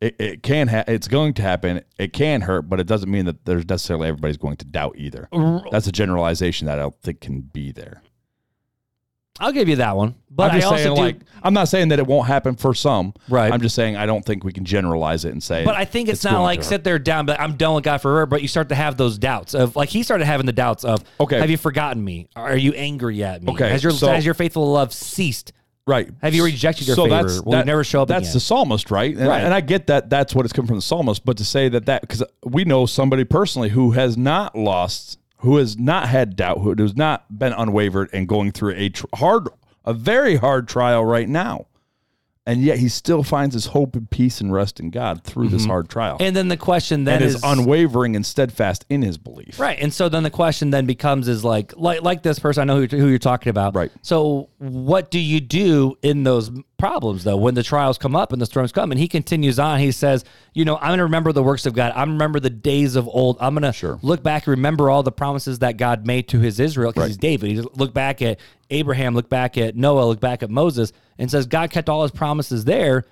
It, 0.00 0.14
it 0.20 0.42
can 0.44 0.68
ha- 0.68 0.84
it's 0.86 1.08
going 1.08 1.34
to 1.34 1.42
happen. 1.42 1.82
It 1.98 2.12
can 2.12 2.42
hurt, 2.42 2.68
but 2.68 2.78
it 2.78 2.86
doesn't 2.86 3.10
mean 3.10 3.24
that 3.24 3.44
there's 3.44 3.68
necessarily 3.68 4.06
everybody's 4.06 4.36
going 4.36 4.56
to 4.58 4.64
doubt 4.64 4.94
either. 4.96 5.28
That's 5.72 5.88
a 5.88 5.92
generalization 5.92 6.68
that 6.68 6.78
I 6.78 6.82
don't 6.82 7.02
think 7.02 7.20
can 7.20 7.40
be 7.40 7.72
there. 7.72 8.02
I'll 9.40 9.52
give 9.52 9.68
you 9.68 9.76
that 9.76 9.96
one, 9.96 10.14
but 10.30 10.50
I'm 10.52 10.60
I 10.60 10.64
also 10.64 10.76
saying, 10.76 10.94
do. 10.94 11.00
like, 11.00 11.16
I'm 11.42 11.52
not 11.54 11.68
saying 11.68 11.88
that 11.88 11.98
it 11.98 12.06
won't 12.06 12.26
happen 12.26 12.56
for 12.56 12.74
some. 12.74 13.12
Right. 13.28 13.52
I'm 13.52 13.60
just 13.60 13.74
saying 13.74 13.96
I 13.96 14.06
don't 14.06 14.24
think 14.24 14.44
we 14.44 14.52
can 14.52 14.64
generalize 14.64 15.24
it 15.24 15.32
and 15.32 15.42
say. 15.42 15.64
But 15.64 15.74
I 15.74 15.84
think 15.84 16.08
it's, 16.08 16.24
not 16.24 16.40
like 16.42 16.62
sit 16.62 16.84
there 16.84 16.98
down, 16.98 17.26
but 17.26 17.38
I'm 17.40 17.56
done 17.56 17.74
with 17.74 17.84
God 17.84 17.98
forever. 17.98 18.26
But 18.26 18.42
you 18.42 18.48
start 18.48 18.68
to 18.70 18.74
have 18.74 18.96
those 18.96 19.18
doubts 19.18 19.54
of 19.54 19.76
like 19.76 19.88
he 19.90 20.02
started 20.02 20.24
having 20.24 20.46
the 20.46 20.52
doubts 20.52 20.84
of, 20.84 21.04
Okay. 21.20 21.38
have 21.38 21.50
you 21.50 21.56
forgotten 21.58 22.02
me? 22.02 22.28
Are 22.34 22.56
you 22.56 22.72
angry 22.72 23.22
at 23.22 23.42
me? 23.42 23.52
Okay, 23.52 23.68
has 23.70 23.82
your 23.82 23.92
so- 23.92 24.08
has 24.08 24.24
your 24.24 24.34
faithful 24.34 24.70
love 24.72 24.92
ceased? 24.92 25.52
Right. 25.88 26.10
Have 26.20 26.34
you 26.34 26.44
rejected 26.44 26.88
your 26.88 26.96
so 26.96 27.04
favor? 27.04 27.28
That's, 27.28 27.40
Will 27.42 27.58
you 27.58 27.64
never 27.64 27.84
show 27.84 28.02
up 28.02 28.08
That's 28.08 28.24
again? 28.24 28.32
the 28.32 28.40
psalmist, 28.40 28.90
right? 28.90 29.16
And, 29.16 29.28
Right. 29.28 29.44
and 29.44 29.54
I 29.54 29.60
get 29.60 29.86
that 29.86 30.10
that's 30.10 30.34
what 30.34 30.44
it's 30.44 30.52
coming 30.52 30.66
from 30.66 30.76
the 30.78 30.82
psalmist, 30.82 31.24
but 31.24 31.36
to 31.36 31.44
say 31.44 31.68
that 31.68 31.86
that 31.86 32.00
because 32.00 32.24
we 32.44 32.64
know 32.64 32.86
somebody 32.86 33.22
personally 33.22 33.68
who 33.68 33.92
has 33.92 34.16
not 34.16 34.56
lost, 34.58 35.18
who 35.38 35.56
has 35.56 35.78
not 35.78 36.08
had 36.08 36.36
doubt, 36.36 36.58
who 36.60 36.74
has 36.74 36.96
not 36.96 37.38
been 37.38 37.52
unwavered 37.52 38.08
and 38.12 38.28
going 38.28 38.52
through 38.52 38.74
a 38.74 38.90
hard, 39.14 39.48
a 39.84 39.92
very 39.92 40.36
hard 40.36 40.68
trial 40.68 41.04
right 41.04 41.28
now, 41.28 41.66
and 42.46 42.62
yet 42.62 42.78
he 42.78 42.88
still 42.88 43.22
finds 43.24 43.54
his 43.54 43.66
hope 43.66 43.96
and 43.96 44.08
peace 44.08 44.40
and 44.40 44.52
rest 44.52 44.78
in 44.78 44.90
God 44.90 45.24
through 45.24 45.48
this 45.48 45.66
hard 45.66 45.88
trial, 45.88 46.14
Mm-hmm. 46.16 46.22
And 46.24 46.36
then 46.36 46.48
the 46.48 46.56
question 46.56 47.04
then 47.04 47.16
and 47.16 47.24
is 47.24 47.34
is 47.36 47.42
unwavering 47.44 48.14
and 48.14 48.24
steadfast 48.24 48.84
in 48.88 49.02
his 49.02 49.18
belief. 49.18 49.58
Right. 49.58 49.78
And 49.80 49.92
so 49.92 50.08
then 50.08 50.22
the 50.22 50.30
question 50.30 50.70
then 50.70 50.86
becomes 50.86 51.26
is 51.28 51.44
like 51.44 51.76
like 51.76 52.02
like 52.02 52.22
this 52.22 52.38
person 52.38 52.62
I 52.62 52.64
know 52.72 52.80
who, 52.80 52.96
who 52.96 53.08
you're 53.08 53.18
talking 53.18 53.50
about. 53.50 53.74
Right. 53.74 53.90
So 54.02 54.48
what 54.58 55.10
do 55.10 55.18
you 55.18 55.40
do 55.40 55.96
in 56.02 56.22
those 56.22 56.50
problems 56.78 57.24
though 57.24 57.36
when 57.36 57.54
the 57.54 57.62
trials 57.62 57.96
come 57.98 58.14
up 58.14 58.32
and 58.32 58.40
the 58.40 58.46
storms 58.46 58.70
come 58.70 58.92
and 58.92 59.00
he 59.00 59.08
continues 59.08 59.58
on 59.58 59.80
he 59.80 59.90
says, 59.90 60.24
you 60.54 60.64
know, 60.64 60.76
I'm 60.76 60.88
going 60.90 60.98
to 60.98 61.04
remember 61.04 61.32
the 61.32 61.42
works 61.42 61.66
of 61.66 61.74
God. 61.74 61.92
I'm 61.96 62.12
remember 62.12 62.38
the 62.38 62.50
days 62.50 62.94
of 62.96 63.08
old. 63.08 63.36
I'm 63.40 63.54
going 63.54 63.62
to 63.62 63.72
Sure. 63.72 63.98
look 64.02 64.22
back 64.22 64.46
and 64.46 64.52
remember 64.52 64.88
all 64.88 65.02
the 65.02 65.10
promises 65.12 65.58
that 65.58 65.76
God 65.78 66.06
made 66.06 66.28
to 66.28 66.38
his 66.40 66.60
Israel 66.60 66.92
because 66.92 67.02
Right. 67.02 67.08
he's 67.08 67.16
David. 67.16 67.50
He 67.50 67.60
look 67.60 67.92
back 67.92 68.22
at 68.22 68.38
Abraham, 68.70 69.14
look 69.14 69.28
back 69.28 69.58
at 69.58 69.74
Noah, 69.76 70.04
look 70.06 70.20
back 70.20 70.42
at 70.42 70.50
Moses 70.50 70.92
and 71.18 71.30
says 71.30 71.46
God 71.46 71.70
kept 71.70 71.88
all 71.88 72.02
his 72.02 72.10
promises 72.10 72.64
there. 72.64 73.04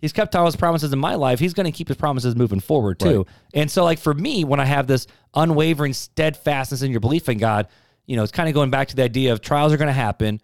He's 0.00 0.12
kept 0.12 0.36
all 0.36 0.44
his 0.44 0.56
promises 0.56 0.92
in 0.92 0.98
my 0.98 1.14
life. 1.14 1.38
He's 1.38 1.54
going 1.54 1.64
to 1.64 1.72
keep 1.72 1.88
his 1.88 1.96
promises 1.96 2.36
moving 2.36 2.60
forward 2.60 2.98
too. 2.98 3.18
Right. 3.18 3.26
And 3.54 3.70
so, 3.70 3.84
like 3.84 3.98
for 3.98 4.12
me, 4.12 4.44
when 4.44 4.60
I 4.60 4.66
have 4.66 4.86
this 4.86 5.06
unwavering 5.34 5.94
steadfastness 5.94 6.82
in 6.82 6.90
your 6.90 7.00
belief 7.00 7.28
in 7.28 7.38
God, 7.38 7.68
you 8.06 8.16
know, 8.16 8.22
it's 8.22 8.32
kind 8.32 8.48
of 8.48 8.54
going 8.54 8.70
back 8.70 8.88
to 8.88 8.96
the 8.96 9.02
idea 9.02 9.32
of 9.32 9.40
trials 9.40 9.72
are 9.72 9.78
going 9.78 9.86
to 9.86 9.92
happen. 9.92 10.40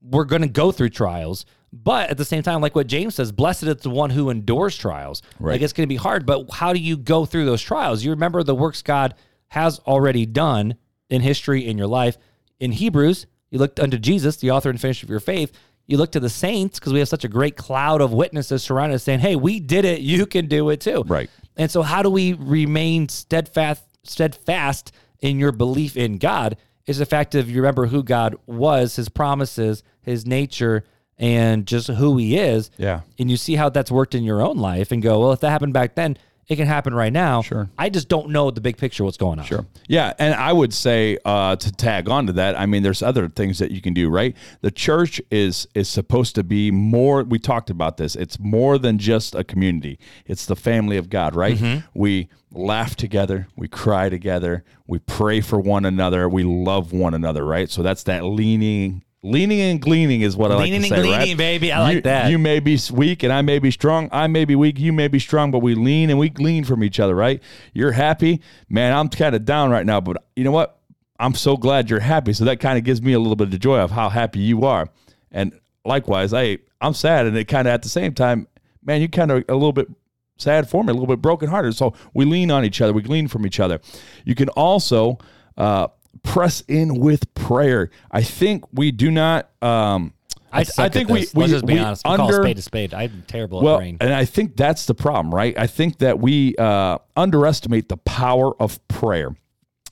We're 0.00 0.24
going 0.24 0.42
to 0.42 0.48
go 0.48 0.72
through 0.72 0.90
trials, 0.90 1.44
but 1.72 2.08
at 2.08 2.16
the 2.16 2.24
same 2.24 2.42
time, 2.42 2.60
like 2.60 2.74
what 2.74 2.86
James 2.86 3.16
says, 3.16 3.32
blessed 3.32 3.64
is 3.64 3.76
the 3.76 3.90
one 3.90 4.10
who 4.10 4.30
endures 4.30 4.76
trials. 4.76 5.22
Right. 5.38 5.52
Like 5.52 5.62
it's 5.62 5.72
going 5.72 5.86
to 5.86 5.92
be 5.92 5.96
hard, 5.96 6.24
but 6.24 6.50
how 6.50 6.72
do 6.72 6.78
you 6.78 6.96
go 6.96 7.26
through 7.26 7.44
those 7.44 7.62
trials? 7.62 8.04
You 8.04 8.10
remember 8.10 8.42
the 8.42 8.54
works 8.54 8.80
God 8.80 9.14
has 9.48 9.80
already 9.80 10.24
done 10.24 10.76
in 11.10 11.20
history 11.20 11.66
in 11.66 11.76
your 11.76 11.86
life. 11.86 12.16
In 12.58 12.72
Hebrews, 12.72 13.26
you 13.50 13.58
looked 13.58 13.80
unto 13.80 13.98
Jesus, 13.98 14.36
the 14.36 14.50
author 14.50 14.70
and 14.70 14.80
finisher 14.80 15.04
of 15.04 15.10
your 15.10 15.20
faith. 15.20 15.52
You 15.86 15.98
look 15.98 16.12
to 16.12 16.20
the 16.20 16.30
saints 16.30 16.78
because 16.78 16.92
we 16.92 16.98
have 16.98 17.08
such 17.08 17.24
a 17.24 17.28
great 17.28 17.56
cloud 17.56 18.00
of 18.00 18.12
witnesses 18.12 18.62
surrounding 18.62 18.94
us 18.94 19.02
saying, 19.02 19.20
Hey, 19.20 19.36
we 19.36 19.60
did 19.60 19.84
it. 19.84 20.00
You 20.00 20.26
can 20.26 20.46
do 20.46 20.70
it 20.70 20.80
too. 20.80 21.04
Right. 21.06 21.28
And 21.56 21.70
so, 21.70 21.82
how 21.82 22.02
do 22.02 22.10
we 22.10 22.32
remain 22.32 23.08
steadfast, 23.08 23.84
steadfast 24.02 24.92
in 25.20 25.38
your 25.38 25.52
belief 25.52 25.96
in 25.96 26.18
God? 26.18 26.56
Is 26.86 26.98
the 26.98 27.06
fact 27.06 27.34
of 27.34 27.48
you 27.48 27.56
remember 27.56 27.86
who 27.86 28.02
God 28.02 28.36
was, 28.46 28.96
His 28.96 29.08
promises, 29.08 29.82
His 30.02 30.26
nature, 30.26 30.84
and 31.18 31.66
just 31.66 31.88
who 31.88 32.16
He 32.18 32.36
is. 32.36 32.70
Yeah. 32.76 33.00
And 33.18 33.30
you 33.30 33.36
see 33.36 33.54
how 33.54 33.68
that's 33.70 33.90
worked 33.90 34.14
in 34.14 34.24
your 34.24 34.42
own 34.42 34.58
life, 34.58 34.92
and 34.92 35.02
go, 35.02 35.20
well, 35.20 35.32
if 35.32 35.40
that 35.40 35.50
happened 35.50 35.72
back 35.72 35.94
then, 35.94 36.18
it 36.48 36.56
can 36.56 36.66
happen 36.66 36.94
right 36.94 37.12
now. 37.12 37.42
Sure. 37.42 37.68
I 37.78 37.88
just 37.88 38.08
don't 38.08 38.30
know 38.30 38.50
the 38.50 38.60
big 38.60 38.76
picture, 38.76 39.04
what's 39.04 39.16
going 39.16 39.38
on. 39.38 39.46
Sure. 39.46 39.66
Yeah, 39.88 40.12
and 40.18 40.34
I 40.34 40.52
would 40.52 40.74
say 40.74 41.18
uh, 41.24 41.56
to 41.56 41.72
tag 41.72 42.08
on 42.08 42.26
to 42.26 42.32
that, 42.34 42.58
I 42.58 42.66
mean, 42.66 42.82
there's 42.82 43.02
other 43.02 43.28
things 43.28 43.58
that 43.58 43.70
you 43.70 43.80
can 43.80 43.94
do, 43.94 44.08
right? 44.08 44.36
The 44.60 44.70
church 44.70 45.20
is 45.30 45.66
is 45.74 45.88
supposed 45.88 46.34
to 46.34 46.44
be 46.44 46.70
more. 46.70 47.24
We 47.24 47.38
talked 47.38 47.70
about 47.70 47.96
this. 47.96 48.16
It's 48.16 48.38
more 48.38 48.78
than 48.78 48.98
just 48.98 49.34
a 49.34 49.44
community. 49.44 49.98
It's 50.26 50.46
the 50.46 50.56
family 50.56 50.96
of 50.96 51.08
God, 51.08 51.34
right? 51.34 51.56
Mm-hmm. 51.56 51.98
We 51.98 52.28
laugh 52.52 52.94
together, 52.94 53.48
we 53.56 53.68
cry 53.68 54.08
together, 54.08 54.64
we 54.86 54.98
pray 54.98 55.40
for 55.40 55.58
one 55.58 55.84
another, 55.84 56.28
we 56.28 56.44
love 56.44 56.92
one 56.92 57.14
another, 57.14 57.44
right? 57.44 57.68
So 57.70 57.82
that's 57.82 58.04
that 58.04 58.24
leaning. 58.24 59.02
Leaning 59.24 59.60
and 59.62 59.80
gleaning 59.80 60.20
is 60.20 60.36
what 60.36 60.52
I 60.52 60.56
like 60.56 60.64
Leaning 60.64 60.82
to 60.82 60.88
say, 60.88 60.94
right? 60.96 61.02
Leaning 61.02 61.14
and 61.14 61.20
gleaning, 61.22 61.36
baby. 61.38 61.72
I 61.72 61.80
like 61.80 62.04
that. 62.04 62.30
You 62.30 62.38
may 62.38 62.60
be 62.60 62.78
weak 62.92 63.22
and 63.22 63.32
I 63.32 63.40
may 63.40 63.58
be 63.58 63.70
strong. 63.70 64.10
I 64.12 64.26
may 64.26 64.44
be 64.44 64.54
weak. 64.54 64.78
You 64.78 64.92
may 64.92 65.08
be 65.08 65.18
strong, 65.18 65.50
but 65.50 65.60
we 65.60 65.74
lean 65.74 66.10
and 66.10 66.18
we 66.18 66.28
glean 66.28 66.64
from 66.64 66.84
each 66.84 67.00
other, 67.00 67.14
right? 67.14 67.42
You're 67.72 67.92
happy. 67.92 68.42
Man, 68.68 68.92
I'm 68.92 69.08
kind 69.08 69.34
of 69.34 69.46
down 69.46 69.70
right 69.70 69.86
now, 69.86 69.98
but 69.98 70.22
you 70.36 70.44
know 70.44 70.50
what? 70.50 70.78
I'm 71.18 71.34
so 71.34 71.56
glad 71.56 71.88
you're 71.88 72.00
happy. 72.00 72.34
So 72.34 72.44
that 72.44 72.60
kind 72.60 72.76
of 72.76 72.84
gives 72.84 73.00
me 73.00 73.14
a 73.14 73.18
little 73.18 73.34
bit 73.34 73.52
of 73.52 73.58
joy 73.60 73.78
of 73.78 73.90
how 73.90 74.10
happy 74.10 74.40
you 74.40 74.66
are. 74.66 74.90
And 75.32 75.58
likewise, 75.86 76.34
I, 76.34 76.58
I'm 76.82 76.92
sad. 76.92 77.24
And 77.24 77.34
it 77.34 77.48
kind 77.48 77.66
of 77.66 77.72
at 77.72 77.82
the 77.82 77.88
same 77.88 78.12
time, 78.12 78.46
man, 78.84 79.00
you 79.00 79.08
kind 79.08 79.30
of 79.30 79.44
a 79.48 79.54
little 79.54 79.72
bit 79.72 79.88
sad 80.36 80.68
for 80.68 80.84
me, 80.84 80.90
a 80.90 80.92
little 80.92 81.06
bit 81.06 81.22
brokenhearted. 81.22 81.74
So 81.74 81.94
we 82.12 82.26
lean 82.26 82.50
on 82.50 82.62
each 82.62 82.82
other. 82.82 82.92
We 82.92 83.00
glean 83.00 83.28
from 83.28 83.46
each 83.46 83.58
other. 83.58 83.80
You 84.26 84.34
can 84.34 84.50
also 84.50 85.16
uh, 85.56 85.88
press 86.22 86.62
in 86.68 86.96
with 86.96 87.32
prayer. 87.34 87.90
I 88.10 88.22
think 88.22 88.64
we 88.72 88.90
do 88.90 89.10
not. 89.10 89.50
Um, 89.62 90.12
I, 90.52 90.64
I 90.78 90.88
think 90.88 91.08
we, 91.08 91.26
we 91.34 91.42
Let's 91.42 91.52
just 91.52 91.66
be 91.66 91.74
we 91.74 91.80
honest. 91.80 92.04
We 92.06 92.16
call 92.16 92.28
under 92.28 92.40
a 92.40 92.44
spade 92.44 92.58
a 92.58 92.62
spade. 92.62 92.94
I'm 92.94 93.24
terrible 93.26 93.60
well, 93.60 93.74
at 93.74 93.78
brain. 93.78 93.96
and 94.00 94.14
I 94.14 94.24
think 94.24 94.56
that's 94.56 94.86
the 94.86 94.94
problem, 94.94 95.34
right? 95.34 95.58
I 95.58 95.66
think 95.66 95.98
that 95.98 96.20
we 96.20 96.54
uh, 96.56 96.98
underestimate 97.16 97.88
the 97.88 97.96
power 97.96 98.60
of 98.62 98.86
prayer. 98.86 99.34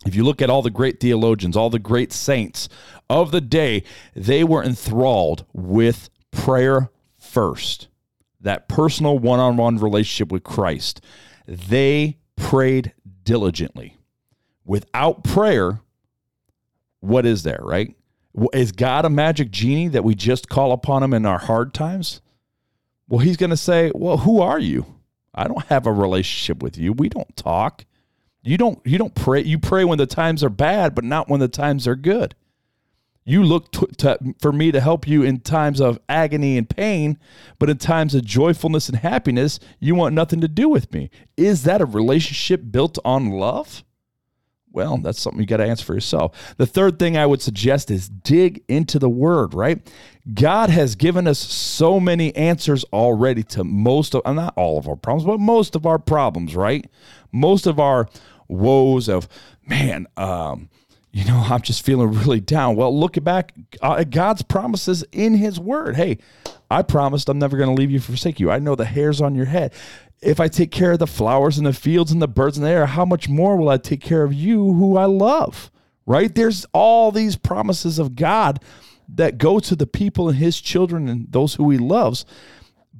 If 0.06 0.14
you 0.14 0.24
look 0.24 0.40
at 0.40 0.50
all 0.50 0.62
the 0.62 0.70
great 0.70 1.00
theologians, 1.00 1.56
all 1.56 1.70
the 1.70 1.78
great 1.78 2.12
saints 2.12 2.68
of 3.08 3.30
the 3.30 3.40
day, 3.40 3.82
they 4.14 4.44
were 4.44 4.62
enthralled 4.62 5.44
with 5.52 6.10
prayer 6.30 6.90
first. 7.18 7.88
That 8.40 8.68
personal 8.68 9.18
one 9.18 9.38
on 9.38 9.56
one 9.56 9.78
relationship 9.78 10.32
with 10.32 10.42
Christ. 10.42 11.00
They 11.46 12.18
prayed 12.36 12.92
diligently. 13.24 13.96
Without 14.64 15.22
prayer, 15.24 15.80
what 17.02 17.26
is 17.26 17.42
there, 17.42 17.60
right? 17.62 17.94
Is 18.54 18.72
God 18.72 19.04
a 19.04 19.10
magic 19.10 19.50
genie 19.50 19.88
that 19.88 20.04
we 20.04 20.14
just 20.14 20.48
call 20.48 20.72
upon 20.72 21.02
him 21.02 21.12
in 21.12 21.26
our 21.26 21.38
hard 21.38 21.74
times? 21.74 22.22
Well, 23.08 23.18
he's 23.18 23.36
going 23.36 23.50
to 23.50 23.56
say, 23.56 23.92
"Well, 23.94 24.18
who 24.18 24.40
are 24.40 24.58
you? 24.58 24.86
I 25.34 25.48
don't 25.48 25.64
have 25.66 25.86
a 25.86 25.92
relationship 25.92 26.62
with 26.62 26.78
you. 26.78 26.92
We 26.92 27.08
don't 27.08 27.36
talk. 27.36 27.84
You 28.42 28.56
don't 28.56 28.80
you 28.86 28.98
don't 28.98 29.14
pray. 29.14 29.42
You 29.42 29.58
pray 29.58 29.84
when 29.84 29.98
the 29.98 30.06
times 30.06 30.42
are 30.42 30.50
bad, 30.50 30.94
but 30.94 31.04
not 31.04 31.28
when 31.28 31.40
the 31.40 31.48
times 31.48 31.86
are 31.86 31.96
good. 31.96 32.34
You 33.24 33.44
look 33.44 33.70
to, 33.72 33.86
to, 33.98 34.34
for 34.40 34.52
me 34.52 34.72
to 34.72 34.80
help 34.80 35.06
you 35.06 35.22
in 35.22 35.40
times 35.40 35.80
of 35.80 36.00
agony 36.08 36.58
and 36.58 36.68
pain, 36.68 37.18
but 37.60 37.70
in 37.70 37.78
times 37.78 38.16
of 38.16 38.24
joyfulness 38.24 38.88
and 38.88 38.98
happiness, 38.98 39.60
you 39.78 39.94
want 39.94 40.14
nothing 40.14 40.40
to 40.40 40.48
do 40.48 40.68
with 40.68 40.92
me. 40.92 41.08
Is 41.36 41.62
that 41.62 41.80
a 41.80 41.84
relationship 41.84 42.62
built 42.70 42.98
on 43.04 43.30
love? 43.30 43.84
Well, 44.72 44.98
that's 44.98 45.20
something 45.20 45.40
you 45.40 45.46
got 45.46 45.58
to 45.58 45.66
answer 45.66 45.84
for 45.84 45.94
yourself. 45.94 46.54
The 46.56 46.66
third 46.66 46.98
thing 46.98 47.16
I 47.16 47.26
would 47.26 47.42
suggest 47.42 47.90
is 47.90 48.08
dig 48.08 48.62
into 48.68 48.98
the 48.98 49.08
word, 49.08 49.54
right? 49.54 49.80
God 50.34 50.70
has 50.70 50.94
given 50.94 51.26
us 51.26 51.38
so 51.38 51.98
many 52.00 52.34
answers 52.36 52.84
already 52.92 53.42
to 53.44 53.64
most 53.64 54.14
of, 54.14 54.22
not 54.34 54.54
all 54.56 54.78
of 54.78 54.88
our 54.88 54.96
problems, 54.96 55.26
but 55.26 55.40
most 55.40 55.74
of 55.74 55.84
our 55.84 55.98
problems, 55.98 56.56
right? 56.56 56.88
Most 57.32 57.66
of 57.66 57.78
our 57.80 58.08
woes 58.48 59.08
of, 59.08 59.28
man, 59.66 60.06
um, 60.16 60.68
you 61.12 61.24
know, 61.24 61.44
I'm 61.50 61.62
just 61.62 61.84
feeling 61.84 62.12
really 62.12 62.40
down. 62.40 62.76
Well, 62.76 62.98
look 62.98 63.22
back 63.22 63.52
uh, 63.82 63.96
at 63.98 64.10
God's 64.10 64.42
promises 64.42 65.04
in 65.12 65.34
His 65.34 65.60
Word. 65.60 65.96
Hey, 65.96 66.18
I 66.70 66.82
promised 66.82 67.28
I'm 67.28 67.38
never 67.38 67.56
going 67.56 67.74
to 67.74 67.80
leave 67.80 67.90
you, 67.90 68.00
forsake 68.00 68.40
you. 68.40 68.50
I 68.50 68.58
know 68.58 68.74
the 68.74 68.84
hairs 68.84 69.20
on 69.20 69.34
your 69.34 69.44
head. 69.46 69.72
If 70.22 70.38
I 70.40 70.48
take 70.48 70.70
care 70.70 70.92
of 70.92 70.98
the 71.00 71.06
flowers 71.06 71.58
and 71.58 71.66
the 71.66 71.72
fields 71.72 72.12
and 72.12 72.22
the 72.22 72.28
birds 72.28 72.56
in 72.56 72.62
the 72.64 72.70
air, 72.70 72.86
how 72.86 73.04
much 73.04 73.28
more 73.28 73.56
will 73.56 73.68
I 73.68 73.76
take 73.76 74.00
care 74.00 74.22
of 74.22 74.32
you, 74.32 74.72
who 74.74 74.96
I 74.96 75.04
love? 75.06 75.70
Right? 76.06 76.34
There's 76.34 76.64
all 76.72 77.10
these 77.12 77.36
promises 77.36 77.98
of 77.98 78.16
God 78.16 78.60
that 79.08 79.38
go 79.38 79.58
to 79.60 79.74
the 79.76 79.86
people 79.86 80.28
and 80.28 80.38
His 80.38 80.60
children 80.60 81.08
and 81.08 81.26
those 81.30 81.54
who 81.54 81.68
He 81.70 81.78
loves. 81.78 82.24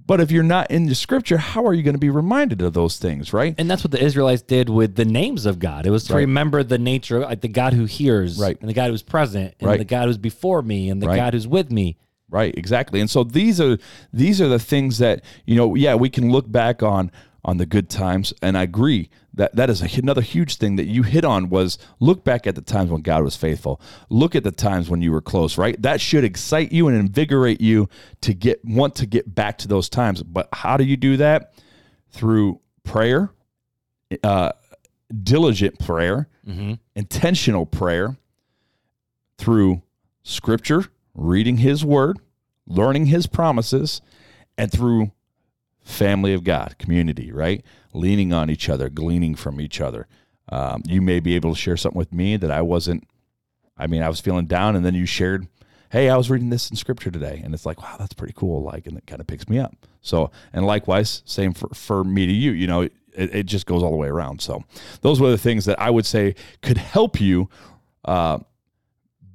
But 0.04 0.20
if 0.20 0.32
you're 0.32 0.42
not 0.42 0.70
in 0.70 0.86
the 0.86 0.94
Scripture, 0.96 1.36
how 1.38 1.64
are 1.64 1.72
you 1.72 1.82
going 1.84 1.94
to 1.94 1.98
be 2.00 2.10
reminded 2.10 2.60
of 2.60 2.72
those 2.72 2.98
things? 2.98 3.32
Right? 3.32 3.54
And 3.56 3.70
that's 3.70 3.84
what 3.84 3.92
the 3.92 4.02
Israelites 4.02 4.42
did 4.42 4.68
with 4.68 4.96
the 4.96 5.04
names 5.04 5.46
of 5.46 5.58
God. 5.60 5.86
It 5.86 5.90
was 5.90 6.04
to 6.04 6.14
Right. 6.14 6.20
remember 6.20 6.62
the 6.64 6.78
nature, 6.78 7.20
like 7.20 7.40
the 7.40 7.48
God 7.48 7.72
who 7.72 7.84
hears, 7.84 8.38
Right. 8.38 8.58
and 8.60 8.68
the 8.68 8.74
God 8.74 8.90
who's 8.90 9.02
present, 9.02 9.54
and 9.60 9.68
Right. 9.68 9.78
the 9.78 9.84
God 9.84 10.08
who's 10.08 10.18
before 10.18 10.60
me, 10.62 10.90
and 10.90 11.00
the 11.00 11.06
Right. 11.06 11.16
God 11.16 11.34
who's 11.34 11.46
with 11.46 11.70
me. 11.70 11.96
Right, 12.32 12.56
exactly. 12.56 12.98
And 13.00 13.10
so 13.10 13.24
these 13.24 13.60
are 13.60 13.76
these 14.10 14.40
are 14.40 14.48
the 14.48 14.58
things 14.58 14.96
that 14.98 15.22
you 15.44 15.54
know. 15.54 15.74
Yeah, 15.74 15.94
we 15.96 16.08
can 16.08 16.30
look 16.32 16.50
back 16.50 16.82
on 16.82 17.12
on 17.44 17.58
the 17.58 17.66
good 17.66 17.90
times, 17.90 18.32
and 18.40 18.56
I 18.56 18.62
agree 18.62 19.10
that 19.34 19.54
that 19.56 19.68
is 19.68 19.82
a, 19.82 20.00
another 20.00 20.22
huge 20.22 20.56
thing 20.56 20.76
that 20.76 20.86
you 20.86 21.02
hit 21.02 21.26
on 21.26 21.50
was 21.50 21.76
look 22.00 22.24
back 22.24 22.46
at 22.46 22.54
the 22.54 22.62
times 22.62 22.90
when 22.90 23.02
God 23.02 23.22
was 23.22 23.36
faithful. 23.36 23.82
Look 24.08 24.34
at 24.34 24.44
the 24.44 24.50
times 24.50 24.88
when 24.88 25.02
you 25.02 25.12
were 25.12 25.20
close. 25.20 25.58
Right, 25.58 25.80
that 25.82 26.00
should 26.00 26.24
excite 26.24 26.72
you 26.72 26.88
and 26.88 26.96
invigorate 26.96 27.60
you 27.60 27.90
to 28.22 28.32
get 28.32 28.64
want 28.64 28.94
to 28.96 29.06
get 29.06 29.34
back 29.34 29.58
to 29.58 29.68
those 29.68 29.90
times. 29.90 30.22
But 30.22 30.48
how 30.54 30.78
do 30.78 30.84
you 30.84 30.96
do 30.96 31.18
that? 31.18 31.52
Through 32.12 32.60
prayer, 32.82 33.30
uh, 34.24 34.52
diligent 35.22 35.78
prayer, 35.80 36.28
intentional 36.96 37.66
prayer, 37.66 38.16
through 39.36 39.82
scripture, 40.22 40.86
reading 41.14 41.58
his 41.58 41.84
word, 41.84 42.18
learning 42.66 43.06
his 43.06 43.26
promises, 43.26 44.00
and 44.56 44.70
through 44.70 45.12
family 45.82 46.32
of 46.34 46.44
God, 46.44 46.76
community, 46.78 47.32
right? 47.32 47.64
Leaning 47.92 48.32
on 48.32 48.50
each 48.50 48.68
other, 48.68 48.88
gleaning 48.88 49.34
from 49.34 49.60
each 49.60 49.80
other. 49.80 50.06
Um, 50.48 50.82
you 50.86 51.00
may 51.00 51.20
be 51.20 51.34
able 51.34 51.54
to 51.54 51.60
share 51.60 51.76
something 51.76 51.98
with 51.98 52.12
me 52.12 52.36
that 52.36 52.50
I 52.50 52.62
wasn't, 52.62 53.06
I 53.76 53.86
mean, 53.86 54.02
I 54.02 54.08
was 54.08 54.20
feeling 54.20 54.46
down, 54.46 54.76
and 54.76 54.84
then 54.84 54.94
you 54.94 55.06
shared, 55.06 55.48
hey, 55.90 56.08
I 56.08 56.16
was 56.16 56.30
reading 56.30 56.50
this 56.50 56.70
in 56.70 56.76
scripture 56.76 57.10
today. 57.10 57.40
And 57.44 57.52
it's 57.52 57.66
like, 57.66 57.82
wow, 57.82 57.96
that's 57.98 58.14
pretty 58.14 58.32
cool. 58.34 58.62
Like, 58.62 58.86
and 58.86 58.96
it 58.96 59.06
kind 59.06 59.20
of 59.20 59.26
picks 59.26 59.48
me 59.48 59.58
up. 59.58 59.74
So, 60.00 60.30
and 60.52 60.64
likewise, 60.66 61.22
same 61.26 61.52
for, 61.52 61.68
for 61.74 62.02
me 62.02 62.26
to 62.26 62.32
you, 62.32 62.52
you 62.52 62.66
know, 62.66 62.82
it, 62.82 62.92
it 63.14 63.46
just 63.46 63.66
goes 63.66 63.82
all 63.82 63.90
the 63.90 63.96
way 63.96 64.08
around. 64.08 64.40
So, 64.40 64.64
those 65.02 65.20
were 65.20 65.30
the 65.30 65.38
things 65.38 65.66
that 65.66 65.78
I 65.78 65.90
would 65.90 66.06
say 66.06 66.34
could 66.62 66.78
help 66.78 67.20
you 67.20 67.50
uh, 68.06 68.38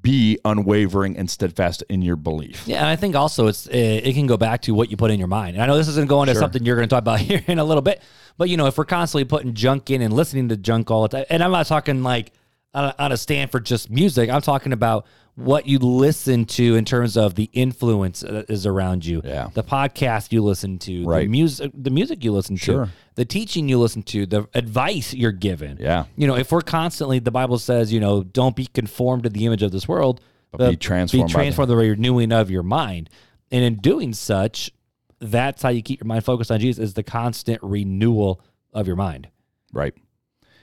be 0.07 0.39
unwavering 0.45 1.17
and 1.17 1.29
steadfast 1.29 1.83
in 1.89 2.01
your 2.01 2.15
belief. 2.15 2.65
Yeah, 2.65 2.77
and 2.77 2.85
I 2.87 2.95
think 2.95 3.13
also 3.13 3.47
it's 3.47 3.67
it, 3.67 4.07
it 4.07 4.13
can 4.13 4.25
go 4.25 4.37
back 4.37 4.61
to 4.61 4.73
what 4.73 4.89
you 4.89 4.95
put 4.95 5.11
in 5.11 5.19
your 5.19 5.27
mind. 5.27 5.55
And 5.57 5.63
I 5.63 5.65
know 5.67 5.75
this 5.75 5.89
isn't 5.89 6.07
going 6.07 6.27
to 6.27 6.33
Sure. 6.33 6.39
something 6.41 6.63
you're 6.63 6.77
going 6.77 6.87
to 6.87 6.93
talk 6.93 7.01
about 7.01 7.19
here 7.29 7.43
in 7.45 7.59
a 7.59 7.63
little 7.65 7.81
bit, 7.81 8.01
but 8.37 8.47
you 8.47 8.55
know, 8.55 8.67
if 8.67 8.77
we're 8.77 8.85
constantly 8.85 9.25
putting 9.25 9.53
junk 9.53 9.89
in 9.89 10.01
and 10.01 10.13
listening 10.13 10.47
to 10.47 10.55
junk 10.55 10.89
all 10.89 11.01
the 11.01 11.09
time, 11.09 11.25
and 11.29 11.43
I'm 11.43 11.51
not 11.51 11.65
talking 11.65 12.03
like 12.03 12.31
on 12.73 12.85
a, 12.85 12.95
on 12.97 13.11
a 13.11 13.17
stand 13.17 13.51
for 13.51 13.59
just 13.59 13.89
music. 13.89 14.29
I'm 14.29 14.41
talking 14.41 14.71
about 14.71 15.05
what 15.37 15.67
you 15.67 15.77
listen 15.77 16.45
to 16.45 16.75
in 16.75 16.83
terms 16.83 17.15
of 17.15 17.35
the 17.35 17.47
influence 17.53 18.21
that 18.21 18.49
is 18.49 18.65
around 18.65 19.05
you. 19.05 19.21
Yeah. 19.23 19.49
The 19.53 19.63
podcast 19.63 20.31
you 20.31 20.41
listen 20.43 20.79
to, 20.79 21.03
the 21.05 21.27
music, 21.27 21.71
the 21.75 21.91
music 21.91 22.23
you 22.23 22.31
listen 22.31 22.57
Sure. 22.57 22.85
to, 22.87 22.91
the 23.13 23.23
teaching 23.23 23.69
you 23.69 23.77
listen 23.79 24.01
to, 24.03 24.25
the 24.25 24.47
advice 24.55 25.13
you're 25.13 25.31
given. 25.31 25.77
Yeah. 25.79 26.05
You 26.15 26.25
know, 26.25 26.35
if 26.35 26.51
we're 26.51 26.61
constantly, 26.61 27.19
the 27.19 27.29
Bible 27.29 27.59
says, 27.59 27.93
you 27.93 27.99
know, 27.99 28.23
don't 28.23 28.55
be 28.55 28.65
conformed 28.65 29.23
to 29.23 29.29
the 29.29 29.45
image 29.45 29.61
of 29.61 29.71
this 29.71 29.87
world, 29.87 30.21
But 30.51 30.71
be 30.71 30.75
transformed 30.75 31.27
Be 31.27 31.31
the- 31.31 31.37
transformed 31.37 31.67
by 31.69 31.75
the 31.75 31.77
renewing 31.91 32.31
of 32.31 32.49
your 32.49 32.63
mind. 32.63 33.09
And 33.51 33.63
in 33.63 33.75
doing 33.75 34.13
such, 34.13 34.71
that's 35.19 35.61
how 35.61 35.69
you 35.69 35.83
keep 35.83 35.99
your 35.99 36.07
mind 36.07 36.25
focused 36.25 36.49
on 36.51 36.59
Jesus 36.59 36.83
is 36.83 36.93
the 36.95 37.03
constant 37.03 37.59
renewal 37.61 38.41
of 38.73 38.87
your 38.87 38.95
mind. 38.95 39.27
Right. 39.71 39.93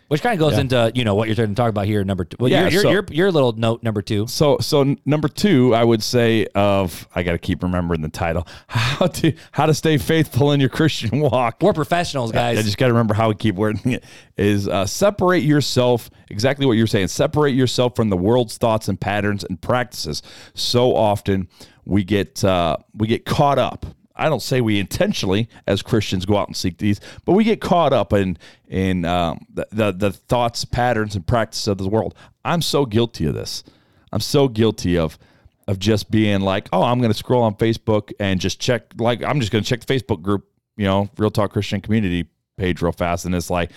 Which 0.08 0.22
kind 0.22 0.34
of 0.34 0.38
goes 0.38 0.52
Yeah. 0.54 0.60
into, 0.60 0.92
you 0.94 1.04
know, 1.04 1.14
what 1.14 1.28
you're 1.28 1.34
trying 1.34 1.48
to 1.48 1.54
talk 1.54 1.70
about 1.70 1.86
here, 1.86 2.04
number 2.04 2.24
two. 2.24 2.36
Well, 2.38 2.50
Yeah, 2.50 2.62
your, 2.64 2.70
your, 2.70 2.82
so- 2.82 2.90
your, 2.90 3.04
your 3.10 3.32
little 3.32 3.52
note 3.52 3.82
number 3.82 4.02
two. 4.02 4.26
So, 4.26 4.58
so 4.60 4.94
number 5.06 5.28
two, 5.28 5.74
I 5.74 5.82
would 5.82 6.02
say 6.02 6.46
of 6.54 7.08
I 7.14 7.22
got 7.22 7.32
to 7.32 7.38
keep 7.38 7.62
remembering 7.62 8.02
the 8.02 8.08
title 8.10 8.46
how 8.68 9.06
to 9.06 9.32
how 9.52 9.66
to 9.66 9.74
stay 9.74 9.96
faithful 9.98 10.52
in 10.52 10.60
your 10.60 10.68
Christian 10.68 11.20
walk. 11.20 11.56
We're 11.62 11.72
professionals, 11.72 12.32
guys. 12.32 12.58
I 12.58 12.62
just 12.62 12.76
got 12.76 12.86
to 12.88 12.92
remember 12.92 13.14
how 13.14 13.28
we 13.28 13.34
keep 13.34 13.54
wording 13.54 13.92
it. 13.92 14.04
Is 14.36 14.68
uh, 14.68 14.84
separate 14.86 15.42
yourself 15.44 16.10
exactly 16.28 16.66
what 16.66 16.72
you're 16.72 16.86
saying. 16.86 17.08
Separate 17.08 17.54
yourself 17.54 17.96
from 17.96 18.10
the 18.10 18.16
world's 18.16 18.58
thoughts 18.58 18.88
and 18.88 19.00
patterns 19.00 19.44
and 19.44 19.60
practices. 19.60 20.22
So 20.54 20.94
often 20.94 21.48
we 21.84 22.04
get 22.04 22.44
uh, 22.44 22.76
we 22.94 23.06
get 23.06 23.24
caught 23.24 23.58
up. 23.58 23.86
I 24.16 24.28
don't 24.28 24.42
say 24.42 24.60
we 24.60 24.78
intentionally, 24.78 25.48
as 25.66 25.82
Christians, 25.82 26.24
go 26.24 26.36
out 26.36 26.48
and 26.48 26.56
seek 26.56 26.78
these, 26.78 27.00
but 27.24 27.32
we 27.32 27.44
get 27.44 27.60
caught 27.60 27.92
up 27.92 28.12
in 28.12 28.38
in 28.68 29.04
um, 29.04 29.46
the, 29.52 29.66
the 29.72 29.92
the 29.92 30.12
thoughts, 30.12 30.64
patterns, 30.64 31.16
and 31.16 31.26
practices 31.26 31.68
of 31.68 31.78
the 31.78 31.88
world. 31.88 32.14
I'm 32.44 32.62
so 32.62 32.86
guilty 32.86 33.26
of 33.26 33.34
this. 33.34 33.64
I'm 34.12 34.20
so 34.20 34.48
guilty 34.48 34.96
of 34.96 35.18
of 35.66 35.78
just 35.78 36.10
being 36.10 36.42
like, 36.42 36.68
oh, 36.72 36.82
I'm 36.82 36.98
going 36.98 37.10
to 37.10 37.18
scroll 37.18 37.42
on 37.42 37.54
Facebook 37.54 38.12
and 38.20 38.40
just 38.40 38.60
check. 38.60 38.84
Like, 38.98 39.22
I'm 39.22 39.40
just 39.40 39.50
going 39.50 39.64
to 39.64 39.68
check 39.68 39.84
the 39.84 39.92
Facebook 39.92 40.22
group, 40.22 40.46
you 40.76 40.84
know, 40.84 41.08
Real 41.16 41.30
Talk 41.30 41.52
Christian 41.52 41.80
Community 41.80 42.28
page 42.56 42.82
real 42.82 42.92
fast, 42.92 43.24
and 43.24 43.34
it's 43.34 43.50
like, 43.50 43.72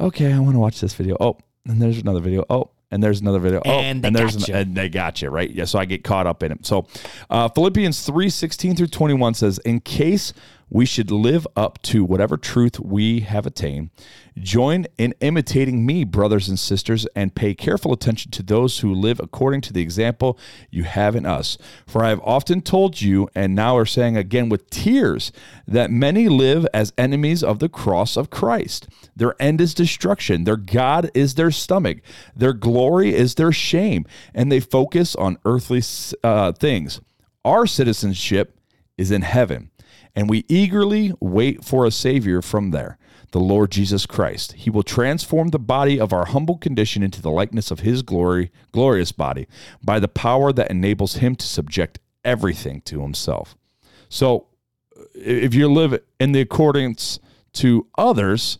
okay, 0.00 0.32
I 0.32 0.38
want 0.38 0.54
to 0.54 0.58
watch 0.58 0.80
this 0.80 0.94
video. 0.94 1.16
Oh, 1.20 1.36
and 1.66 1.80
there's 1.80 1.98
another 1.98 2.20
video. 2.20 2.44
Oh, 2.48 2.70
and 2.94 3.02
there's 3.02 3.20
another 3.20 3.40
video. 3.40 3.60
Oh, 3.66 3.70
And 3.70 4.02
they 4.02 4.10
there's 4.10 4.36
gotcha. 4.36 4.54
and 4.56 4.74
they 4.76 4.88
got 4.88 5.20
you 5.20 5.28
right. 5.28 5.50
Yeah, 5.50 5.64
so 5.66 5.78
I 5.78 5.84
get 5.84 6.04
caught 6.04 6.26
up 6.26 6.42
in 6.42 6.52
it. 6.52 6.64
So 6.64 6.86
uh, 7.28 7.48
Philippians 7.48 8.06
three 8.06 8.30
sixteen 8.30 8.74
through 8.76 8.86
twenty 8.86 9.14
one 9.14 9.34
says, 9.34 9.58
in 9.58 9.80
case 9.80 10.32
we 10.74 10.84
should 10.84 11.12
live 11.12 11.46
up 11.54 11.80
to 11.82 12.04
whatever 12.04 12.36
truth 12.36 12.80
we 12.80 13.20
have 13.20 13.46
attained, 13.46 13.90
join 14.36 14.84
in 14.98 15.14
imitating 15.20 15.86
me, 15.86 16.02
brothers 16.02 16.48
and 16.48 16.58
sisters, 16.58 17.06
and 17.14 17.36
pay 17.36 17.54
careful 17.54 17.92
attention 17.92 18.32
to 18.32 18.42
those 18.42 18.80
who 18.80 18.92
live 18.92 19.20
according 19.20 19.60
to 19.60 19.72
the 19.72 19.80
example 19.80 20.36
you 20.72 20.82
have 20.82 21.14
in 21.14 21.24
us. 21.24 21.56
For 21.86 22.04
I 22.04 22.08
have 22.08 22.20
often 22.24 22.60
told 22.60 23.00
you, 23.00 23.28
and 23.36 23.54
now 23.54 23.76
are 23.76 23.86
saying 23.86 24.16
again 24.16 24.48
with 24.48 24.68
tears, 24.68 25.30
that 25.68 25.92
many 25.92 26.28
live 26.28 26.66
as 26.74 26.92
enemies 26.98 27.44
of 27.44 27.60
the 27.60 27.68
cross 27.68 28.16
of 28.16 28.30
Christ. 28.30 28.88
Their 29.14 29.40
end 29.40 29.60
is 29.60 29.74
destruction. 29.74 30.42
Their 30.42 30.56
God 30.56 31.08
is 31.14 31.36
their 31.36 31.52
stomach. 31.52 31.98
Their 32.34 32.52
glory 32.52 33.14
is 33.14 33.36
their 33.36 33.52
shame, 33.52 34.06
and 34.34 34.50
they 34.50 34.58
focus 34.58 35.14
on 35.14 35.38
earthly 35.44 35.82
uh, 36.24 36.50
things. 36.50 37.00
Our 37.44 37.64
citizenship 37.68 38.58
is 38.98 39.12
in 39.12 39.22
heaven, 39.22 39.70
and 40.14 40.28
we 40.28 40.44
eagerly 40.48 41.12
wait 41.20 41.64
for 41.64 41.84
a 41.84 41.90
Savior 41.90 42.40
from 42.40 42.70
there, 42.70 42.98
the 43.32 43.40
Lord 43.40 43.70
Jesus 43.70 44.06
Christ. 44.06 44.52
He 44.52 44.70
will 44.70 44.82
transform 44.82 45.48
the 45.48 45.58
body 45.58 45.98
of 45.98 46.12
our 46.12 46.26
humble 46.26 46.56
condition 46.56 47.02
into 47.02 47.20
the 47.20 47.30
likeness 47.30 47.70
of 47.70 47.80
His 47.80 48.02
glory, 48.02 48.50
glorious 48.72 49.12
body, 49.12 49.46
by 49.82 49.98
the 49.98 50.08
power 50.08 50.52
that 50.52 50.70
enables 50.70 51.16
Him 51.16 51.34
to 51.36 51.46
subject 51.46 51.98
everything 52.24 52.80
to 52.82 53.02
Himself. 53.02 53.56
So, 54.08 54.46
if 55.14 55.54
you 55.54 55.72
live 55.72 56.00
in 56.20 56.32
the 56.32 56.40
accordance 56.40 57.18
to 57.54 57.86
others, 57.96 58.58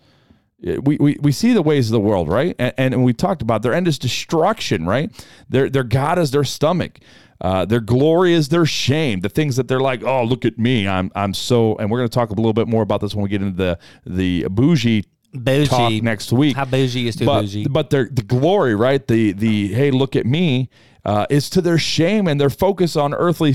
we, 0.60 0.96
we, 0.96 1.18
we 1.20 1.32
see 1.32 1.52
the 1.52 1.62
ways 1.62 1.88
of 1.88 1.92
the 1.92 2.00
world, 2.00 2.28
right? 2.28 2.56
And, 2.58 2.94
and 2.94 3.04
we 3.04 3.12
talked 3.12 3.42
about 3.42 3.62
their 3.62 3.74
end 3.74 3.86
is 3.86 3.98
destruction, 3.98 4.86
right? 4.86 5.10
Their, 5.48 5.68
their 5.68 5.84
God 5.84 6.18
is 6.18 6.30
their 6.30 6.44
stomach. 6.44 7.00
Uh, 7.44 7.66
their 7.66 7.80
glory 7.80 8.32
is 8.32 8.48
their 8.48 8.64
shame. 8.64 9.20
The 9.20 9.28
things 9.28 9.56
that 9.56 9.68
they're 9.68 9.78
like, 9.78 10.02
oh, 10.02 10.24
look 10.24 10.46
at 10.46 10.58
me. 10.58 10.88
I'm, 10.88 11.12
I'm 11.14 11.34
so, 11.34 11.76
and 11.76 11.90
we're 11.90 11.98
going 11.98 12.08
to 12.08 12.14
talk 12.14 12.30
a 12.30 12.34
little 12.34 12.54
bit 12.54 12.68
more 12.68 12.82
about 12.82 13.02
this 13.02 13.14
when 13.14 13.22
we 13.22 13.28
get 13.28 13.42
into 13.42 13.54
the, 13.56 13.78
the 14.06 14.48
bougie 14.48 15.04
Bougie. 15.34 15.66
talk 15.68 15.92
next 16.02 16.32
week. 16.32 16.56
How 16.56 16.64
bougie 16.64 17.06
is 17.06 17.16
too 17.16 17.26
but 17.26 17.42
bougie? 17.42 17.66
but 17.68 17.90
their 17.90 18.08
the 18.10 18.22
glory, 18.22 18.74
right? 18.74 19.06
The 19.06 19.32
the 19.32 19.74
hey, 19.74 19.90
look 19.90 20.16
at 20.16 20.26
me. 20.26 20.70
Uh, 21.04 21.26
is 21.28 21.50
to 21.50 21.60
their 21.60 21.76
shame 21.76 22.26
and 22.26 22.40
their 22.40 22.48
focus 22.48 22.96
on 22.96 23.12
earthly 23.12 23.54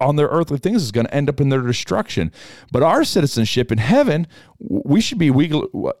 on 0.00 0.16
their 0.16 0.26
earthly 0.26 0.58
things 0.58 0.82
is 0.82 0.90
going 0.90 1.06
to 1.06 1.14
end 1.14 1.28
up 1.28 1.40
in 1.40 1.48
their 1.48 1.60
destruction. 1.60 2.32
But 2.72 2.82
our 2.82 3.04
citizenship 3.04 3.70
in 3.70 3.78
heaven, 3.78 4.26
we 4.58 5.00
should 5.00 5.18
be 5.18 5.30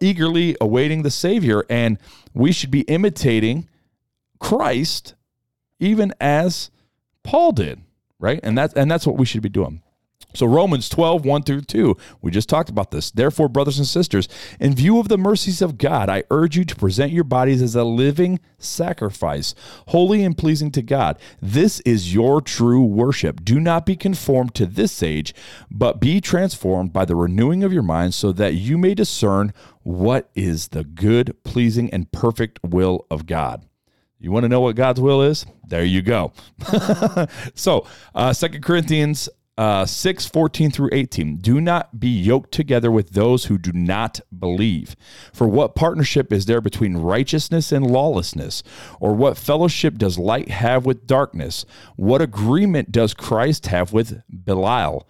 eagerly 0.00 0.56
awaiting 0.60 1.02
the 1.02 1.10
Savior, 1.12 1.64
and 1.70 1.98
we 2.34 2.50
should 2.50 2.72
be 2.72 2.80
imitating 2.80 3.68
Christ, 4.40 5.14
even 5.78 6.12
as 6.20 6.70
Paul 7.28 7.52
did, 7.52 7.82
right? 8.18 8.40
And 8.42 8.56
that's 8.56 8.72
and 8.72 8.90
that's 8.90 9.06
what 9.06 9.18
we 9.18 9.26
should 9.26 9.42
be 9.42 9.50
doing. 9.50 9.82
So 10.34 10.46
Romans 10.46 10.88
12, 10.88 11.26
1 11.26 11.42
through 11.42 11.60
2, 11.60 11.94
we 12.22 12.30
just 12.30 12.48
talked 12.48 12.70
about 12.70 12.90
this. 12.90 13.10
Therefore, 13.10 13.50
brothers 13.50 13.76
and 13.76 13.86
sisters, 13.86 14.28
in 14.58 14.74
view 14.74 14.98
of 14.98 15.08
the 15.08 15.18
mercies 15.18 15.60
of 15.60 15.76
God, 15.76 16.08
I 16.08 16.24
urge 16.30 16.56
you 16.56 16.64
to 16.64 16.74
present 16.74 17.12
your 17.12 17.24
bodies 17.24 17.60
as 17.60 17.74
a 17.74 17.84
living 17.84 18.40
sacrifice, 18.56 19.54
holy 19.88 20.24
and 20.24 20.38
pleasing 20.38 20.70
to 20.72 20.82
God. 20.82 21.18
This 21.42 21.80
is 21.80 22.14
your 22.14 22.40
true 22.40 22.82
worship. 22.82 23.44
Do 23.44 23.60
not 23.60 23.84
be 23.84 23.94
conformed 23.94 24.54
to 24.54 24.64
this 24.64 25.02
age, 25.02 25.34
but 25.70 26.00
be 26.00 26.22
transformed 26.22 26.94
by 26.94 27.04
the 27.04 27.16
renewing 27.16 27.62
of 27.62 27.74
your 27.74 27.82
mind 27.82 28.14
so 28.14 28.32
that 28.32 28.54
you 28.54 28.78
may 28.78 28.94
discern 28.94 29.52
what 29.82 30.30
is 30.34 30.68
the 30.68 30.84
good, 30.84 31.36
pleasing, 31.44 31.90
and 31.90 32.10
perfect 32.10 32.58
will 32.62 33.06
of 33.10 33.26
God. 33.26 33.66
You 34.20 34.32
want 34.32 34.44
to 34.44 34.48
know 34.48 34.60
what 34.60 34.76
God's 34.76 35.00
will 35.00 35.22
is? 35.22 35.46
There 35.66 35.84
you 35.84 36.02
go. 36.02 36.32
so, 37.54 37.86
uh, 38.14 38.32
2 38.34 38.60
Corinthians 38.60 39.28
uh, 39.58 39.84
6 39.84 40.26
14 40.26 40.70
through 40.70 40.90
18. 40.92 41.36
Do 41.38 41.60
not 41.60 41.98
be 41.98 42.08
yoked 42.08 42.52
together 42.52 42.90
with 42.92 43.10
those 43.10 43.46
who 43.46 43.58
do 43.58 43.72
not 43.72 44.20
believe. 44.36 44.94
For 45.32 45.48
what 45.48 45.74
partnership 45.74 46.32
is 46.32 46.46
there 46.46 46.60
between 46.60 46.96
righteousness 46.96 47.72
and 47.72 47.90
lawlessness? 47.90 48.62
Or 49.00 49.14
what 49.14 49.36
fellowship 49.36 49.98
does 49.98 50.16
light 50.16 50.48
have 50.48 50.86
with 50.86 51.08
darkness? 51.08 51.64
What 51.96 52.22
agreement 52.22 52.92
does 52.92 53.14
Christ 53.14 53.66
have 53.66 53.92
with 53.92 54.22
Belial? 54.30 55.08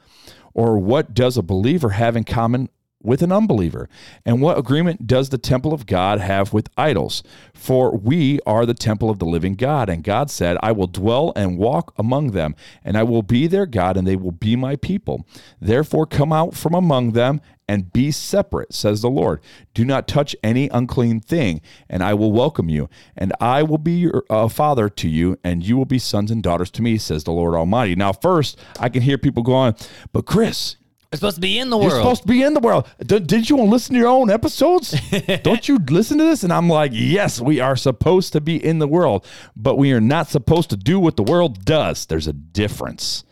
Or 0.54 0.78
what 0.78 1.12
does 1.12 1.36
a 1.36 1.42
believer 1.42 1.90
have 1.90 2.16
in 2.16 2.24
common 2.24 2.70
with 3.02 3.22
an 3.22 3.32
unbeliever? 3.32 3.88
And 4.24 4.40
what 4.40 4.58
agreement 4.58 5.06
does 5.06 5.28
the 5.28 5.38
temple 5.38 5.72
of 5.72 5.86
God 5.86 6.20
have 6.20 6.52
with 6.52 6.68
idols? 6.76 7.22
For 7.54 7.96
we 7.96 8.40
are 8.46 8.66
the 8.66 8.74
temple 8.74 9.10
of 9.10 9.18
the 9.18 9.26
living 9.26 9.54
God. 9.54 9.88
And 9.88 10.02
God 10.02 10.30
said, 10.30 10.56
I 10.62 10.72
will 10.72 10.86
dwell 10.86 11.32
and 11.36 11.58
walk 11.58 11.92
among 11.96 12.32
them, 12.32 12.54
and 12.84 12.96
I 12.96 13.02
will 13.02 13.22
be 13.22 13.46
their 13.46 13.66
God, 13.66 13.96
and 13.96 14.06
they 14.06 14.16
will 14.16 14.32
be 14.32 14.56
my 14.56 14.76
people. 14.76 15.26
Therefore, 15.60 16.06
come 16.06 16.32
out 16.32 16.54
from 16.54 16.74
among 16.74 17.12
them 17.12 17.40
and 17.68 17.92
be 17.92 18.10
separate, 18.10 18.72
says 18.72 19.02
the 19.02 19.10
Lord. 19.10 19.40
Do 19.74 19.84
not 19.84 20.08
touch 20.08 20.34
any 20.42 20.68
unclean 20.70 21.20
thing, 21.20 21.60
and 21.88 22.02
I 22.02 22.14
will 22.14 22.32
welcome 22.32 22.70
you, 22.70 22.88
and 23.16 23.32
I 23.40 23.62
will 23.62 23.78
be 23.78 23.92
your 23.92 24.24
uh, 24.30 24.48
father 24.48 24.88
to 24.88 25.08
you, 25.08 25.38
and 25.44 25.62
you 25.62 25.76
will 25.76 25.84
be 25.84 25.98
sons 25.98 26.30
and 26.30 26.42
daughters 26.42 26.70
to 26.72 26.82
me, 26.82 26.96
says 26.96 27.24
the 27.24 27.32
Lord 27.32 27.54
Almighty. 27.54 27.94
Now, 27.94 28.12
first, 28.12 28.58
I 28.80 28.88
can 28.88 29.02
hear 29.02 29.18
people 29.18 29.42
going, 29.42 29.74
but 30.12 30.24
Chris, 30.24 30.76
It's 31.10 31.20
supposed 31.20 31.36
to 31.36 31.40
be 31.40 31.58
in 31.58 31.70
the 31.70 31.76
world. 31.78 31.90
you're 31.90 32.00
supposed 32.00 32.22
to 32.22 32.28
be 32.28 32.42
in 32.42 32.52
the 32.52 32.60
world. 32.60 32.86
D- 33.00 33.18
didn't 33.20 33.48
you 33.48 33.56
want 33.56 33.68
to 33.68 33.72
listen 33.72 33.94
to 33.94 33.98
your 33.98 34.08
own 34.08 34.28
episodes? 34.30 34.94
Don't 35.42 35.66
you 35.66 35.78
listen 35.78 36.18
to 36.18 36.24
this? 36.24 36.42
And 36.44 36.52
I'm 36.52 36.68
like, 36.68 36.90
yes, 36.94 37.40
we 37.40 37.60
are 37.60 37.76
supposed 37.76 38.34
to 38.34 38.42
be 38.42 38.62
in 38.62 38.78
the 38.78 38.86
world, 38.86 39.26
but 39.56 39.76
we 39.76 39.92
are 39.92 40.02
not 40.02 40.28
supposed 40.28 40.68
to 40.70 40.76
do 40.76 41.00
what 41.00 41.16
the 41.16 41.22
world 41.22 41.64
does. 41.64 42.04
There's 42.04 42.26
a 42.26 42.34
difference, 42.34 43.24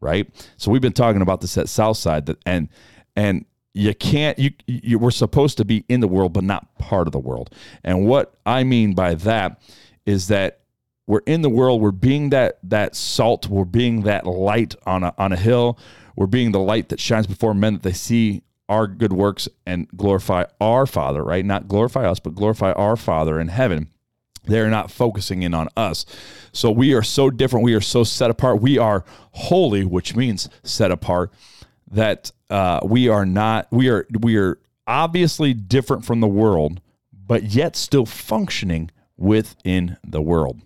right? 0.00 0.28
So 0.58 0.70
we've 0.70 0.82
been 0.82 0.92
talking 0.92 1.22
about 1.22 1.40
this 1.40 1.56
at 1.56 1.70
Southside, 1.70 2.26
that 2.26 2.36
and 2.44 2.68
and 3.16 3.46
you 3.72 3.94
can't 3.94 4.38
you 4.38 4.50
you 4.66 4.98
we're 4.98 5.10
supposed 5.10 5.56
to 5.56 5.64
be 5.64 5.86
in 5.88 6.00
the 6.00 6.08
world, 6.08 6.34
but 6.34 6.44
not 6.44 6.76
part 6.78 7.08
of 7.08 7.12
the 7.12 7.18
world. 7.18 7.54
And 7.82 8.06
what 8.06 8.34
I 8.44 8.62
mean 8.62 8.92
by 8.92 9.14
that 9.14 9.62
is 10.04 10.28
that 10.28 10.60
we're 11.06 11.22
in 11.26 11.42
the 11.42 11.50
world 11.50 11.80
we're 11.80 11.90
being 11.90 12.30
that 12.30 12.58
that 12.62 12.94
salt 12.94 13.48
we're 13.48 13.64
being 13.64 14.02
that 14.02 14.26
light 14.26 14.74
on 14.86 15.02
a 15.02 15.14
on 15.18 15.32
a 15.32 15.36
hill 15.36 15.78
we're 16.16 16.26
being 16.26 16.52
the 16.52 16.60
light 16.60 16.88
that 16.88 17.00
shines 17.00 17.26
before 17.26 17.54
men 17.54 17.74
that 17.74 17.82
they 17.82 17.92
see 17.92 18.42
our 18.68 18.86
good 18.86 19.12
works 19.12 19.48
and 19.66 19.88
glorify 19.96 20.44
our 20.60 20.86
father 20.86 21.22
right? 21.22 21.44
Not 21.44 21.68
glorify 21.68 22.08
us 22.08 22.20
but 22.20 22.34
glorify 22.34 22.72
our 22.72 22.96
father 22.96 23.40
in 23.40 23.48
heaven. 23.48 23.88
They're 24.44 24.70
not 24.70 24.90
focusing 24.90 25.42
in 25.42 25.54
on 25.54 25.68
us. 25.76 26.04
So 26.52 26.70
we 26.70 26.94
are 26.94 27.02
so 27.02 27.30
different. 27.30 27.64
We 27.64 27.74
are 27.74 27.80
so 27.80 28.02
set 28.02 28.30
apart. 28.30 28.60
We 28.60 28.76
are 28.76 29.04
holy 29.32 29.84
which 29.84 30.16
means 30.16 30.48
set 30.64 30.90
apart 30.90 31.32
that 31.90 32.32
uh, 32.50 32.80
we 32.84 33.08
are 33.08 33.26
not 33.26 33.68
we 33.70 33.88
are 33.88 34.06
we 34.20 34.36
are 34.36 34.58
obviously 34.86 35.54
different 35.54 36.04
from 36.04 36.20
the 36.20 36.26
world 36.26 36.80
but 37.26 37.44
yet 37.44 37.76
still 37.76 38.04
functioning 38.04 38.90
within 39.16 39.96
the 40.04 40.20
world. 40.20 40.60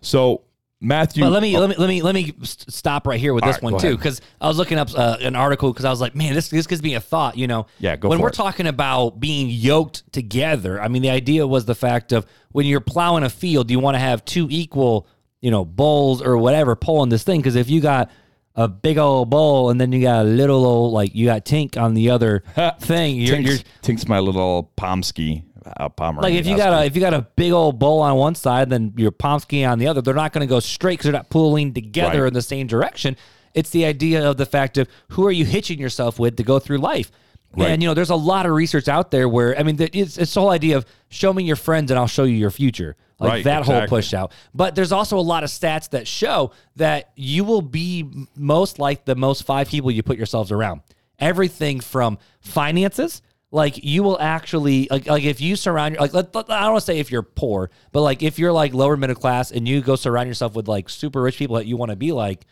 So 0.00 0.43
Matthew, 0.84 1.24
But 1.24 1.30
let 1.30 1.42
me 1.42 1.58
let 1.58 1.70
me 1.70 1.76
let 1.76 1.88
me 1.88 2.02
let 2.02 2.14
me 2.14 2.34
stop 2.42 3.06
right 3.06 3.18
here 3.18 3.32
with 3.34 3.42
All 3.44 3.48
this 3.50 3.56
right, 3.62 3.72
one 3.72 3.78
too, 3.80 3.96
because 3.96 4.20
I 4.40 4.46
was 4.48 4.58
looking 4.58 4.78
up 4.78 4.88
uh, 4.94 5.16
an 5.20 5.34
article 5.34 5.72
because 5.72 5.84
I 5.84 5.90
was 5.90 6.00
like, 6.00 6.14
man, 6.14 6.34
this 6.34 6.48
this 6.48 6.66
gives 6.66 6.82
me 6.82 6.94
a 6.94 7.00
thought. 7.00 7.36
You 7.36 7.46
know, 7.46 7.66
Yeah, 7.78 7.96
go 7.96 8.08
when 8.08 8.20
we're 8.20 8.28
it. 8.28 8.34
talking 8.34 8.66
about 8.66 9.18
being 9.20 9.48
yoked 9.48 10.10
together, 10.12 10.80
I 10.80 10.88
mean, 10.88 11.02
the 11.02 11.10
idea 11.10 11.46
was 11.46 11.64
the 11.64 11.74
fact 11.74 12.12
of 12.12 12.26
when 12.52 12.66
you're 12.66 12.80
plowing 12.80 13.24
a 13.24 13.30
field, 13.30 13.70
you 13.70 13.78
want 13.80 13.94
to 13.94 13.98
have 14.00 14.24
two 14.24 14.46
equal, 14.50 15.06
you 15.40 15.50
know, 15.50 15.64
bulls 15.64 16.20
or 16.22 16.36
whatever 16.38 16.76
pulling 16.76 17.08
this 17.08 17.24
thing. 17.24 17.40
Because 17.40 17.56
if 17.56 17.68
you 17.70 17.80
got 17.80 18.10
a 18.56 18.68
big 18.68 18.98
old 18.98 19.30
bowl 19.30 19.70
and 19.70 19.80
then 19.80 19.90
you 19.90 20.00
got 20.02 20.20
a 20.22 20.28
little 20.28 20.64
old 20.64 20.92
like 20.92 21.12
you 21.14 21.26
got 21.26 21.44
Tink 21.44 21.76
on 21.80 21.94
the 21.94 22.10
other 22.10 22.44
thing, 22.80 23.16
you're, 23.16 23.36
Tink's, 23.36 23.50
you're 23.50 23.58
Tink's 23.82 24.06
my 24.06 24.20
little 24.20 24.70
Pomsky, 24.76 25.42
uh, 25.78 25.88
Pomeranian. 25.88 26.34
like 26.34 26.40
if 26.40 26.46
you 26.46 26.56
got 26.56 26.72
a 26.82 26.84
if 26.86 26.94
you 26.94 27.00
got 27.00 27.14
a 27.14 27.22
big 27.36 27.52
old 27.52 27.78
bowl 27.78 28.00
on 28.00 28.16
one 28.16 28.34
side, 28.34 28.70
then 28.70 28.92
your 28.96 29.10
Pomsky 29.10 29.64
on 29.64 29.78
the 29.78 29.86
other, 29.86 30.00
they're 30.02 30.14
not 30.14 30.32
going 30.32 30.46
to 30.46 30.50
go 30.50 30.60
straight 30.60 30.94
because 30.94 31.04
they're 31.04 31.12
not 31.12 31.30
pulling 31.30 31.72
together 31.72 32.22
Right. 32.22 32.28
in 32.28 32.34
the 32.34 32.42
same 32.42 32.66
direction. 32.66 33.16
It's 33.54 33.70
the 33.70 33.84
idea 33.84 34.28
of 34.28 34.36
the 34.36 34.46
fact 34.46 34.78
of 34.78 34.88
who 35.10 35.26
are 35.26 35.32
you 35.32 35.44
hitching 35.44 35.78
yourself 35.78 36.18
with 36.18 36.36
to 36.36 36.42
go 36.42 36.58
through 36.58 36.78
life. 36.78 37.10
Right. 37.56 37.70
And 37.70 37.82
you 37.82 37.88
know, 37.88 37.94
there's 37.94 38.10
a 38.10 38.16
lot 38.16 38.46
of 38.46 38.52
research 38.52 38.88
out 38.88 39.10
there 39.12 39.28
where 39.28 39.56
I 39.58 39.62
mean, 39.62 39.76
it's 39.80 40.18
it's 40.18 40.34
the 40.34 40.40
whole 40.40 40.50
idea 40.50 40.76
of 40.76 40.84
show 41.08 41.32
me 41.32 41.44
your 41.44 41.54
friends 41.56 41.90
and 41.90 41.98
I'll 41.98 42.08
show 42.08 42.24
you 42.24 42.34
your 42.34 42.50
future, 42.50 42.96
like 43.20 43.30
Right, 43.30 43.44
that 43.44 43.62
whole 43.64 43.76
exactly. 43.76 43.96
push 43.98 44.12
out. 44.12 44.32
But 44.52 44.74
there's 44.74 44.90
also 44.90 45.16
a 45.18 45.20
lot 45.20 45.44
of 45.44 45.50
stats 45.50 45.90
that 45.90 46.08
show 46.08 46.50
that 46.76 47.10
you 47.14 47.44
will 47.44 47.62
be 47.62 48.10
most 48.36 48.80
like 48.80 49.04
the 49.04 49.14
most 49.14 49.44
five 49.44 49.68
people 49.68 49.92
you 49.92 50.02
put 50.02 50.16
yourselves 50.16 50.50
around. 50.50 50.80
Everything 51.20 51.78
from 51.78 52.18
finances, 52.40 53.22
like 53.54 53.84
you 53.84 54.02
will 54.02 54.20
actually 54.20 54.88
like 54.90 55.06
like 55.06 55.22
if 55.22 55.40
you 55.40 55.54
surround 55.54 55.94
your 55.94 56.00
like 56.02 56.12
let, 56.12 56.34
let- 56.34 56.50
I 56.50 56.62
don't 56.62 56.72
want 56.72 56.82
to 56.82 56.86
say 56.86 56.98
if 56.98 57.10
you're 57.10 57.22
poor, 57.22 57.70
but 57.92 58.02
like 58.02 58.22
if 58.22 58.38
you're 58.38 58.52
like 58.52 58.74
lower 58.74 58.96
middle 58.96 59.14
class 59.14 59.52
and 59.52 59.66
you 59.68 59.80
go 59.80 59.94
surround 59.94 60.28
yourself 60.28 60.54
with 60.54 60.66
like 60.66 60.88
super 60.88 61.22
rich 61.22 61.38
people 61.38 61.56
that 61.56 61.66
you 61.66 61.76
want 61.76 61.90
to 61.90 61.96
be 61.96 62.10
like, 62.10 62.46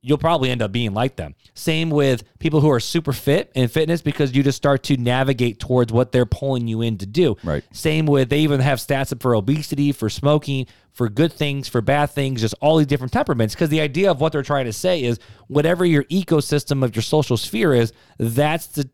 you'll 0.00 0.16
probably 0.16 0.50
end 0.50 0.62
up 0.62 0.72
being 0.72 0.94
like 0.94 1.16
them. 1.16 1.34
Same 1.52 1.90
with 1.90 2.24
people 2.38 2.62
who 2.62 2.70
are 2.70 2.80
super 2.80 3.12
fit 3.12 3.52
in 3.54 3.68
fitness 3.68 4.00
because 4.00 4.34
you 4.34 4.42
just 4.42 4.56
start 4.56 4.82
to 4.84 4.96
navigate 4.96 5.60
towards 5.60 5.92
what 5.92 6.12
they're 6.12 6.24
pulling 6.24 6.66
you 6.66 6.80
in 6.80 6.96
to 6.96 7.04
do. 7.06 7.36
Right. 7.44 7.62
Same 7.70 8.06
with 8.06 8.30
they 8.30 8.40
even 8.40 8.60
have 8.60 8.78
stats 8.78 9.12
up 9.12 9.20
for 9.20 9.34
obesity, 9.34 9.92
for 9.92 10.08
smoking, 10.08 10.66
for 10.92 11.10
good 11.10 11.30
things, 11.30 11.68
for 11.68 11.82
bad 11.82 12.06
things, 12.10 12.40
just 12.40 12.54
all 12.62 12.78
these 12.78 12.86
different 12.86 13.12
temperaments. 13.12 13.54
Because 13.54 13.68
the 13.68 13.82
idea 13.82 14.10
of 14.10 14.18
what 14.18 14.32
they're 14.32 14.42
trying 14.42 14.64
to 14.64 14.72
say 14.72 15.02
is 15.02 15.18
whatever 15.48 15.84
your 15.84 16.04
ecosystem 16.04 16.82
of 16.82 16.96
your 16.96 17.02
social 17.02 17.36
sphere 17.36 17.74
is, 17.74 17.92
that's 18.18 18.66
the 18.68 18.88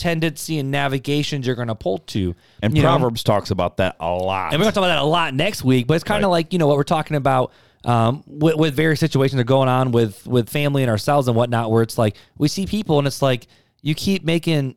tendency 0.00 0.58
and 0.58 0.70
navigations 0.70 1.46
you're 1.46 1.54
going 1.54 1.68
to 1.68 1.74
pull 1.74 1.98
to. 1.98 2.34
and 2.62 2.74
you 2.74 2.82
know? 2.82 2.88
Proverbs 2.88 3.22
talks 3.22 3.50
about 3.50 3.76
that 3.76 3.96
a 4.00 4.10
lot. 4.10 4.52
And 4.52 4.58
we're 4.58 4.64
going 4.64 4.72
to 4.72 4.74
talk 4.74 4.84
about 4.84 4.94
that 4.94 4.98
a 4.98 5.04
lot 5.04 5.34
next 5.34 5.62
week, 5.62 5.86
but 5.86 5.94
it's 5.94 6.04
kind 6.04 6.24
of 6.24 6.30
like, 6.30 6.52
you 6.52 6.58
know, 6.58 6.66
what 6.66 6.76
we're 6.76 6.82
talking 6.84 7.16
about 7.16 7.52
um, 7.84 8.24
with, 8.26 8.56
with 8.56 8.74
various 8.74 8.98
situations 8.98 9.36
that 9.36 9.42
are 9.42 9.44
going 9.44 9.68
on 9.68 9.92
with, 9.92 10.26
with 10.26 10.48
family 10.48 10.82
and 10.82 10.90
ourselves 10.90 11.28
and 11.28 11.36
whatnot, 11.36 11.70
where 11.70 11.82
it's 11.82 11.98
like 11.98 12.16
we 12.38 12.48
see 12.48 12.64
people 12.66 12.98
and 12.98 13.06
it's 13.06 13.20
like 13.20 13.46
you 13.82 13.94
keep 13.94 14.24
making 14.24 14.74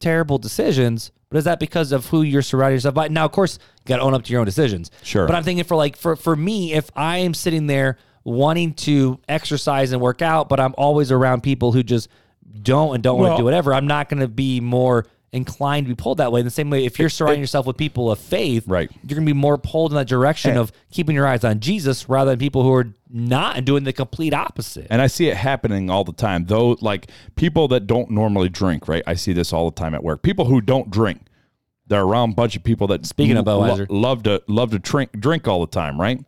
terrible 0.00 0.38
decisions, 0.38 1.12
but 1.28 1.38
is 1.38 1.44
that 1.44 1.60
because 1.60 1.92
of 1.92 2.06
who 2.06 2.22
you're 2.22 2.42
surrounding 2.42 2.76
yourself 2.76 2.96
by? 2.96 3.06
Now, 3.06 3.24
of 3.24 3.30
course, 3.30 3.58
you 3.78 3.86
got 3.86 3.98
to 3.98 4.02
own 4.02 4.14
up 4.14 4.24
to 4.24 4.32
your 4.32 4.40
own 4.40 4.46
decisions. 4.46 4.90
Sure. 5.04 5.26
But 5.26 5.36
I'm 5.36 5.44
thinking 5.44 5.64
for 5.64 5.76
like, 5.76 5.96
for, 5.96 6.16
for 6.16 6.34
me, 6.34 6.72
if 6.72 6.90
I 6.96 7.18
am 7.18 7.34
sitting 7.34 7.68
there 7.68 7.98
wanting 8.24 8.74
to 8.74 9.20
exercise 9.28 9.92
and 9.92 10.00
work 10.00 10.22
out, 10.22 10.48
but 10.48 10.58
I'm 10.58 10.74
always 10.76 11.12
around 11.12 11.42
people 11.42 11.70
who 11.70 11.84
just 11.84 12.08
don't 12.62 12.94
and 12.94 13.02
don't 13.02 13.18
want 13.18 13.32
to 13.34 13.36
do 13.38 13.44
whatever, 13.44 13.72
I'm 13.74 13.86
not 13.86 14.08
going 14.08 14.20
to 14.20 14.28
be 14.28 14.60
more 14.60 15.06
inclined 15.32 15.86
to 15.86 15.88
be 15.88 15.94
pulled 15.94 16.18
that 16.18 16.32
way. 16.32 16.40
In 16.40 16.44
the 16.44 16.50
same 16.50 16.70
way, 16.70 16.84
if 16.84 16.98
you're 16.98 17.08
surrounding 17.08 17.40
yourself 17.40 17.64
with 17.64 17.76
people 17.76 18.10
of 18.10 18.18
faith, 18.18 18.64
Right. 18.66 18.90
you're 19.06 19.14
going 19.16 19.24
to 19.26 19.32
be 19.32 19.38
more 19.38 19.56
pulled 19.58 19.92
in 19.92 19.96
that 19.96 20.08
direction 20.08 20.56
of 20.56 20.72
keeping 20.90 21.14
your 21.14 21.24
eyes 21.26 21.44
on 21.44 21.60
Jesus 21.60 22.08
rather 22.08 22.32
than 22.32 22.40
people 22.40 22.64
who 22.64 22.72
are 22.74 22.92
not 23.08 23.56
and 23.56 23.64
doing 23.64 23.84
the 23.84 23.92
complete 23.92 24.34
opposite. 24.34 24.88
and 24.90 25.00
I 25.00 25.06
see 25.06 25.28
it 25.28 25.36
happening 25.36 25.88
all 25.88 26.02
the 26.02 26.12
time. 26.12 26.46
Though, 26.46 26.76
like 26.80 27.10
people 27.36 27.68
that 27.68 27.86
don't 27.86 28.10
normally 28.10 28.48
drink, 28.48 28.88
right? 28.88 29.04
I 29.06 29.14
see 29.14 29.32
this 29.32 29.52
all 29.52 29.70
the 29.70 29.74
time 29.76 29.94
at 29.94 30.02
work. 30.02 30.22
People 30.22 30.46
who 30.46 30.60
don't 30.60 30.90
drink, 30.90 31.22
they're 31.86 32.02
around 32.02 32.30
a 32.30 32.34
bunch 32.34 32.56
of 32.56 32.64
people 32.64 32.86
that 32.88 33.06
Speaking 33.06 33.36
of 33.36 33.44
Budweiser. 33.44 33.86
love 33.88 34.22
to 34.24 34.42
love 34.48 34.70
to 34.72 34.78
drink 34.80 35.12
drink 35.12 35.46
all 35.48 35.60
the 35.60 35.66
time, 35.70 36.00
right? 36.00 36.24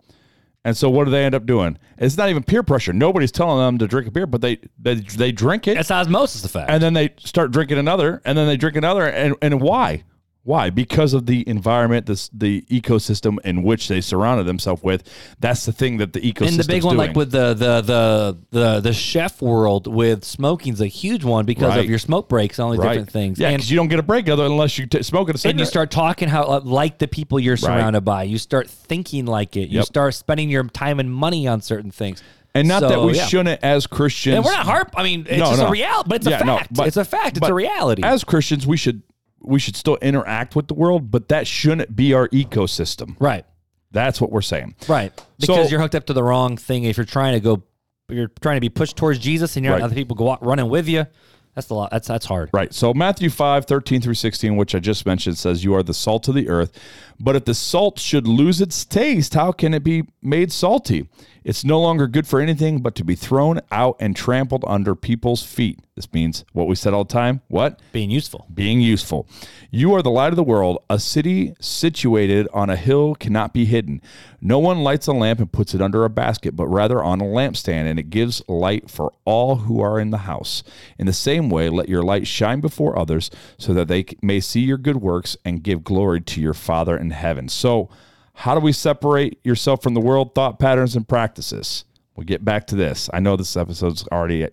And 0.64 0.76
so, 0.76 0.88
what 0.88 1.04
do 1.06 1.10
they 1.10 1.24
end 1.24 1.34
up 1.34 1.44
doing? 1.44 1.76
It's 1.98 2.16
not 2.16 2.28
even 2.28 2.44
peer 2.44 2.62
pressure. 2.62 2.92
Nobody's 2.92 3.32
telling 3.32 3.58
them 3.58 3.78
to 3.78 3.88
drink 3.88 4.06
a 4.06 4.10
beer, 4.12 4.26
but 4.26 4.40
they 4.42 4.58
they, 4.78 4.94
they 4.94 5.32
drink 5.32 5.66
it, 5.66 5.74
That's 5.74 5.90
osmosis 5.90 6.44
effect. 6.44 6.70
and 6.70 6.80
then 6.82 6.92
they 6.94 7.14
start 7.18 7.50
drinking 7.50 7.78
another, 7.78 8.22
and 8.24 8.38
then 8.38 8.46
they 8.46 8.56
drink 8.56 8.76
another, 8.76 9.06
and 9.08 9.34
and 9.42 9.60
why? 9.60 10.04
Why? 10.44 10.70
Because 10.70 11.14
of 11.14 11.26
the 11.26 11.48
environment, 11.48 12.06
this 12.06 12.28
the 12.32 12.62
ecosystem 12.62 13.36
in 13.44 13.62
which 13.62 13.86
they 13.86 14.00
surrounded 14.00 14.44
themselves 14.44 14.82
with. 14.82 15.04
That's 15.38 15.64
the 15.66 15.72
thing 15.72 15.98
that 15.98 16.14
the 16.14 16.20
ecosystem. 16.20 16.48
And 16.48 16.56
the 16.58 16.64
big 16.64 16.82
one, 16.82 16.96
doing. 16.96 17.08
like 17.08 17.16
with 17.16 17.30
the 17.30 17.54
the 17.54 17.80
the 17.80 18.38
the 18.50 18.80
the 18.80 18.92
chef 18.92 19.40
world, 19.40 19.86
with 19.86 20.24
smoking's 20.24 20.80
a 20.80 20.88
huge 20.88 21.22
one 21.22 21.44
because 21.44 21.68
Right. 21.68 21.78
of 21.80 21.88
your 21.88 22.00
smoke 22.00 22.28
breaks 22.28 22.58
and 22.58 22.64
all 22.66 22.72
these 22.72 22.80
right? 22.80 22.88
different 22.94 23.12
things. 23.12 23.38
Yeah, 23.38 23.52
because 23.52 23.70
you 23.70 23.76
don't 23.76 23.86
get 23.86 24.00
a 24.00 24.02
break 24.02 24.28
other 24.28 24.44
unless 24.44 24.78
you 24.78 24.86
t- 24.86 25.02
smoke 25.04 25.28
at 25.28 25.36
a 25.36 25.38
cigarette. 25.38 25.52
and 25.52 25.60
you 25.60 25.66
start 25.66 25.92
talking 25.92 26.28
how 26.28 26.42
uh, 26.42 26.60
like 26.64 26.98
the 26.98 27.06
people 27.06 27.38
you're 27.38 27.56
surrounded 27.56 28.00
by. 28.00 28.24
You 28.24 28.38
start 28.38 28.68
thinking 28.68 29.26
like 29.26 29.56
it. 29.56 29.68
You 29.68 29.76
Yep. 29.78 29.84
start 29.86 30.14
spending 30.14 30.50
your 30.50 30.64
time 30.64 30.98
and 30.98 31.08
money 31.12 31.46
on 31.46 31.60
certain 31.60 31.92
things. 31.92 32.20
and 32.54 32.66
not 32.68 32.80
that 32.80 33.00
we 33.00 33.14
yeah. 33.16 33.26
shouldn't, 33.26 33.62
as 33.62 33.86
Christians, 33.86 34.36
And 34.36 34.44
we're 34.44 34.52
not 34.52 34.66
harp. 34.66 34.92
I 34.96 35.02
mean, 35.04 35.20
it's 35.26 35.38
No, 35.38 35.46
just 35.46 35.60
no. 35.62 35.68
a 35.68 35.70
reality, 35.70 36.08
but 36.10 36.16
it's 36.16 36.26
Yeah, 36.28 36.40
a 36.42 36.44
no, 36.44 36.56
fact. 36.58 36.74
but- 36.74 36.86
it's 36.88 36.96
a 36.98 37.04
fact. 37.04 37.36
It's 37.38 37.48
a 37.48 37.54
reality. 37.54 38.02
As 38.02 38.24
Christians, 38.24 38.66
we 38.66 38.76
should 38.76 39.00
we 39.44 39.58
should 39.58 39.76
still 39.76 39.96
interact 40.02 40.54
with 40.56 40.68
the 40.68 40.74
world, 40.74 41.10
but 41.10 41.28
that 41.28 41.46
shouldn't 41.46 41.94
be 41.96 42.14
our 42.14 42.28
ecosystem. 42.28 43.16
right. 43.18 43.44
That's 43.90 44.22
what 44.22 44.32
we're 44.32 44.40
saying. 44.40 44.74
Right. 44.88 45.12
Because 45.38 45.66
So- 45.66 45.70
you're 45.70 45.80
hooked 45.80 45.94
up 45.94 46.06
to 46.06 46.14
the 46.14 46.22
wrong 46.22 46.56
thing. 46.56 46.84
If 46.84 46.96
you're 46.96 47.04
trying 47.04 47.34
to 47.34 47.40
go, 47.40 47.62
you're 48.08 48.30
trying 48.40 48.56
to 48.56 48.60
be 48.62 48.70
pushed 48.70 48.96
towards 48.96 49.18
Jesus, 49.18 49.54
and 49.56 49.64
you're 49.66 49.74
Right. 49.74 49.82
other 49.82 49.94
people 49.94 50.16
go 50.16 50.30
out 50.30 50.42
running 50.42 50.70
with 50.70 50.88
you. 50.88 51.06
That's 51.54 51.68
a 51.68 51.74
lot. 51.74 51.90
That's 51.90 52.08
that's 52.08 52.24
hard. 52.24 52.48
Right. 52.54 52.72
So 52.72 52.94
Matthew 52.94 53.28
5, 53.28 53.66
13 53.66 54.00
through 54.00 54.14
16, 54.14 54.56
which 54.56 54.74
I 54.74 54.78
just 54.78 55.04
mentioned, 55.04 55.36
says, 55.36 55.62
You 55.62 55.74
are 55.74 55.82
the 55.82 55.92
salt 55.92 56.26
of 56.28 56.34
the 56.34 56.48
earth. 56.48 56.72
But 57.20 57.36
if 57.36 57.44
the 57.44 57.52
salt 57.52 57.98
should 57.98 58.26
lose 58.26 58.62
its 58.62 58.86
taste, 58.86 59.34
how 59.34 59.52
can 59.52 59.74
it 59.74 59.84
be 59.84 60.04
made 60.22 60.50
salty? 60.52 61.10
It's 61.44 61.64
no 61.64 61.80
longer 61.80 62.06
good 62.06 62.26
for 62.26 62.40
anything 62.40 62.80
but 62.80 62.94
to 62.96 63.04
be 63.04 63.14
thrown 63.14 63.60
out 63.70 63.96
and 63.98 64.14
trampled 64.14 64.64
under 64.66 64.94
people's 64.94 65.42
feet. 65.42 65.80
This 65.94 66.10
means 66.12 66.44
what 66.52 66.66
we 66.68 66.74
said 66.74 66.94
all 66.94 67.04
the 67.04 67.12
time. 67.12 67.42
What? 67.48 67.80
Being 67.92 68.10
useful. 68.10 68.46
being 68.52 68.80
useful. 68.80 69.28
You 69.70 69.94
are 69.94 70.02
the 70.02 70.10
light 70.10 70.32
of 70.32 70.36
the 70.36 70.42
world. 70.42 70.78
A 70.88 70.98
city 70.98 71.54
situated 71.60 72.48
on 72.54 72.70
a 72.70 72.76
hill 72.76 73.14
cannot 73.14 73.52
be 73.52 73.64
hidden. 73.66 74.00
No 74.40 74.58
one 74.58 74.82
lights 74.82 75.06
a 75.06 75.12
lamp 75.12 75.38
and 75.38 75.52
puts 75.52 75.74
it 75.74 75.82
under 75.82 76.04
a 76.04 76.10
basket, 76.10 76.56
but 76.56 76.66
rather 76.66 77.02
on 77.02 77.20
a 77.20 77.24
lampstand, 77.24 77.90
and 77.90 77.98
it 77.98 78.10
gives 78.10 78.42
light 78.48 78.90
for 78.90 79.12
all 79.24 79.56
who 79.56 79.80
are 79.80 80.00
in 80.00 80.10
the 80.10 80.18
house. 80.18 80.62
In 80.98 81.06
the 81.06 81.12
same 81.12 81.50
way, 81.50 81.68
let 81.68 81.88
your 81.88 82.02
light 82.02 82.26
shine 82.26 82.60
before 82.60 82.98
others, 82.98 83.30
so 83.58 83.74
that 83.74 83.88
they 83.88 84.06
may 84.22 84.40
see 84.40 84.60
your 84.60 84.78
good 84.78 84.96
works 84.96 85.36
and 85.44 85.62
give 85.62 85.84
glory 85.84 86.20
to 86.22 86.40
your 86.40 86.54
Father 86.54 86.96
in 86.96 87.10
heaven. 87.10 87.48
So, 87.48 87.90
how 88.34 88.54
do 88.54 88.60
we 88.60 88.72
separate 88.72 89.38
yourself 89.44 89.82
from 89.82 89.94
the 89.94 90.00
world, 90.00 90.34
thought 90.34 90.58
patterns, 90.58 90.96
and 90.96 91.06
practices? 91.06 91.84
We'll 92.16 92.26
get 92.26 92.44
back 92.44 92.66
to 92.68 92.76
this. 92.76 93.08
I 93.12 93.20
know 93.20 93.36
this 93.36 93.56
episode's 93.56 94.06
already 94.08 94.48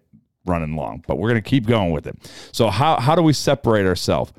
running 0.46 0.76
long, 0.76 1.04
but 1.08 1.18
we're 1.18 1.30
going 1.30 1.42
to 1.42 1.50
keep 1.50 1.66
going 1.66 1.92
with 1.92 2.08
it. 2.08 2.16
So, 2.52 2.70
how, 2.70 3.00
how 3.00 3.16
do 3.16 3.22
we 3.22 3.34
separate 3.34 3.86
ourselves? 3.86 4.34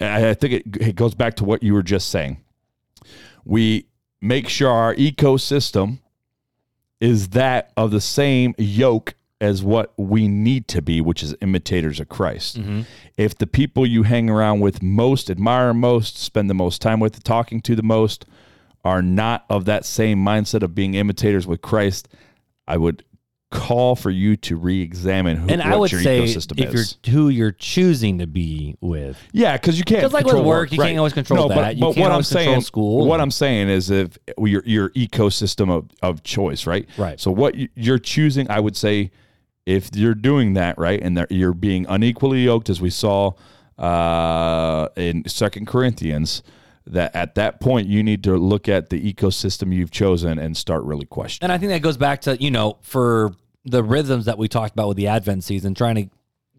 I 0.00 0.30
I 0.30 0.34
think 0.34 0.52
it, 0.54 0.76
it 0.80 0.96
goes 0.96 1.14
back 1.14 1.34
to 1.36 1.44
what 1.44 1.62
you 1.62 1.74
were 1.74 1.82
just 1.82 2.08
saying. 2.08 2.38
We 3.44 3.86
make 4.20 4.48
sure 4.48 4.70
our 4.70 4.94
ecosystem 4.94 5.98
is 7.00 7.30
that 7.30 7.72
of 7.76 7.90
the 7.90 8.00
same 8.00 8.54
yoke 8.58 9.14
as 9.40 9.62
what 9.62 9.92
we 9.96 10.28
need 10.28 10.68
to 10.68 10.82
be, 10.82 11.00
which 11.00 11.22
is 11.22 11.34
imitators 11.40 11.98
of 11.98 12.08
Christ. 12.10 12.60
Mm-hmm. 12.60 12.82
If 13.16 13.38
the 13.38 13.46
people 13.46 13.86
you 13.86 14.02
hang 14.02 14.28
around 14.28 14.60
with 14.60 14.82
most, 14.82 15.30
admire 15.30 15.72
most, 15.72 16.18
spend 16.18 16.50
the 16.50 16.54
most 16.54 16.82
time 16.82 17.00
with, 17.00 17.22
talking 17.24 17.62
to 17.62 17.74
the 17.74 17.82
most, 17.82 18.26
are 18.84 19.02
not 19.02 19.44
of 19.50 19.66
that 19.66 19.84
same 19.84 20.18
mindset 20.24 20.62
of 20.62 20.74
being 20.74 20.94
imitators 20.94 21.46
with 21.46 21.60
Christ, 21.62 22.08
I 22.66 22.76
would 22.76 23.04
call 23.50 23.96
for 23.96 24.10
you 24.10 24.36
to 24.36 24.54
re-examine 24.56 25.36
who, 25.36 25.48
And 25.48 25.60
what 25.60 25.72
I 25.72 25.76
would 25.76 25.90
your 25.92 26.00
say 26.02 26.20
ecosystem 26.22 26.60
if 26.60 26.72
is. 26.72 26.98
you're 27.04 27.12
who 27.14 27.28
you're 27.30 27.50
choosing 27.50 28.18
to 28.18 28.26
be 28.28 28.76
with. 28.80 29.18
Yeah, 29.32 29.54
because 29.56 29.76
you 29.76 29.82
can't. 29.84 30.02
'Cause 30.02 30.12
like 30.12 30.24
with 30.24 30.34
control 30.34 30.48
work, 30.48 30.70
you 30.70 30.78
can't 30.78 30.96
always 30.96 31.12
control 31.12 31.48
no, 31.48 31.48
that. 31.48 31.54
But, 31.56 31.74
You 31.76 31.80
but 31.80 31.96
what 31.96 32.12
I'm 32.12 32.22
saying, 32.22 32.60
school. 32.60 33.06
what 33.06 33.20
I'm 33.20 33.32
saying 33.32 33.68
is, 33.68 33.90
if 33.90 34.16
your 34.38 34.62
your 34.64 34.90
ecosystem 34.90 35.68
of, 35.68 35.90
of 36.00 36.22
choice, 36.22 36.64
right? 36.64 36.88
Right. 36.96 37.18
So 37.18 37.32
what 37.32 37.56
you- 37.56 37.68
you're 37.74 37.98
choosing, 37.98 38.48
I 38.48 38.60
would 38.60 38.76
say, 38.76 39.10
if 39.66 39.90
you're 39.94 40.14
doing 40.14 40.54
that, 40.54 40.78
right, 40.78 41.00
and 41.02 41.16
that 41.18 41.32
you're 41.32 41.52
being 41.52 41.86
unequally 41.88 42.44
yoked, 42.44 42.70
as 42.70 42.80
we 42.80 42.90
saw 42.90 43.32
uh, 43.78 44.88
in 44.96 45.24
Second 45.26 45.66
Corinthians, 45.66 46.42
that 46.92 47.14
at 47.14 47.34
that 47.36 47.60
point 47.60 47.86
you 47.88 48.02
need 48.02 48.24
to 48.24 48.36
look 48.36 48.68
at 48.68 48.90
the 48.90 49.12
ecosystem 49.12 49.72
you've 49.74 49.90
chosen 49.90 50.38
and 50.38 50.56
start 50.56 50.82
really 50.84 51.06
questioning. 51.06 51.46
And 51.46 51.52
I 51.52 51.58
think 51.58 51.70
that 51.70 51.82
goes 51.82 51.96
back 51.96 52.22
to, 52.22 52.36
you 52.42 52.50
know, 52.50 52.78
for 52.82 53.32
the 53.64 53.82
rhythms 53.82 54.24
that 54.26 54.38
we 54.38 54.48
talked 54.48 54.72
about 54.72 54.88
with 54.88 54.96
the 54.96 55.06
Advent 55.08 55.44
season, 55.44 55.74
trying 55.74 55.94
to 55.96 56.02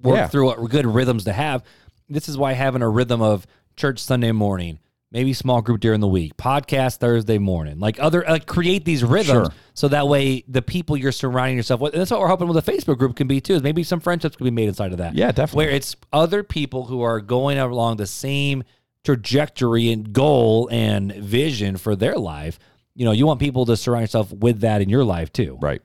work 0.04 0.18
Yeah. 0.18 0.28
through 0.28 0.46
what 0.48 0.70
good 0.70 0.86
rhythms 0.86 1.24
to 1.26 1.34
have. 1.34 1.64
This 2.10 2.28
is 2.30 2.38
why 2.38 2.54
having 2.54 2.82
a 2.82 2.90
rhythm 2.90 3.22
of 3.22 3.48
church 3.76 4.00
Sunday 4.00 4.32
morning, 4.32 4.80
maybe 5.12 5.34
small 5.34 5.62
group 5.62 5.80
during 5.80 6.00
the 6.00 6.08
week, 6.08 6.38
podcast 6.38 6.98
Thursday 6.98 7.38
morning, 7.38 7.80
like 7.80 8.00
other, 8.00 8.24
like 8.28 8.46
create 8.46 8.86
these 8.86 9.04
rhythms 9.04 9.48
Sure. 9.48 9.54
so 9.74 9.88
that 9.88 10.08
way 10.08 10.44
the 10.48 10.62
people 10.62 10.96
you're 10.96 11.12
surrounding 11.12 11.58
yourself 11.58 11.82
with, 11.82 11.94
and 11.94 12.02
that's 12.02 12.12
what 12.12 12.20
we're 12.20 12.28
hoping 12.28 12.48
with 12.48 12.64
the 12.64 12.72
Facebook 12.72 12.98
group 12.98 13.16
can 13.16 13.28
be 13.28 13.42
too, 13.42 13.56
is 13.56 13.64
maybe 13.64 13.84
some 13.84 14.00
friendships 14.00 14.36
can 14.36 14.44
be 14.46 14.52
made 14.52 14.68
inside 14.68 14.92
of 14.92 14.98
that. 15.00 15.16
Yeah, 15.16 15.32
definitely. 15.32 15.66
Where 15.66 15.74
it's 15.76 15.96
other 16.14 16.44
people 16.44 16.86
who 16.86 17.02
are 17.02 17.20
going 17.22 17.58
along 17.58 17.98
the 17.98 18.08
same 18.08 18.64
trajectory 19.04 19.92
and 19.92 20.14
goal 20.14 20.70
and 20.72 21.14
vision 21.14 21.78
for 21.78 21.96
their 21.96 22.16
life. 22.16 22.60
You 22.96 23.06
know, 23.06 23.12
you 23.12 23.26
want 23.26 23.40
people 23.40 23.66
to 23.66 23.78
surround 23.78 24.04
yourself 24.04 24.32
with 24.32 24.62
that 24.62 24.82
in 24.82 24.90
your 24.90 25.04
life 25.04 25.32
too. 25.32 25.58
Right. 25.62 25.82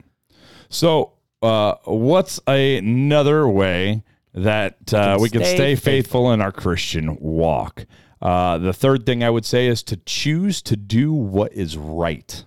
So, 0.68 1.12
uh, 1.42 1.74
what's 1.84 2.40
another 2.46 3.46
way 3.46 4.02
that 4.34 4.92
uh, 4.92 5.18
we 5.20 5.30
can 5.30 5.42
stay 5.42 5.54
stay 5.54 5.76
faithful 5.76 6.32
in 6.32 6.40
our 6.40 6.52
Christian 6.52 7.16
walk? 7.20 7.86
Uh, 8.20 8.58
the 8.58 8.72
third 8.72 9.06
thing 9.06 9.22
I 9.22 9.30
would 9.30 9.44
say 9.44 9.66
is 9.66 9.82
to 9.84 9.96
choose 9.96 10.62
to 10.62 10.76
do 10.76 11.12
what 11.12 11.52
is 11.52 11.76
right. 11.76 12.44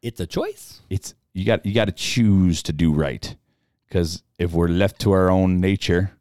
It's 0.00 0.20
a 0.20 0.26
choice. 0.26 0.80
It's 0.88 1.14
you 1.34 1.44
got 1.44 1.66
you 1.66 1.74
got 1.74 1.86
to 1.86 1.92
choose 1.92 2.62
to 2.64 2.72
do 2.72 2.92
right 2.92 3.36
because 3.88 4.22
if 4.38 4.52
we're 4.52 4.68
left 4.68 5.00
to 5.00 5.12
our 5.12 5.30
own 5.30 5.60
nature, 5.60 6.12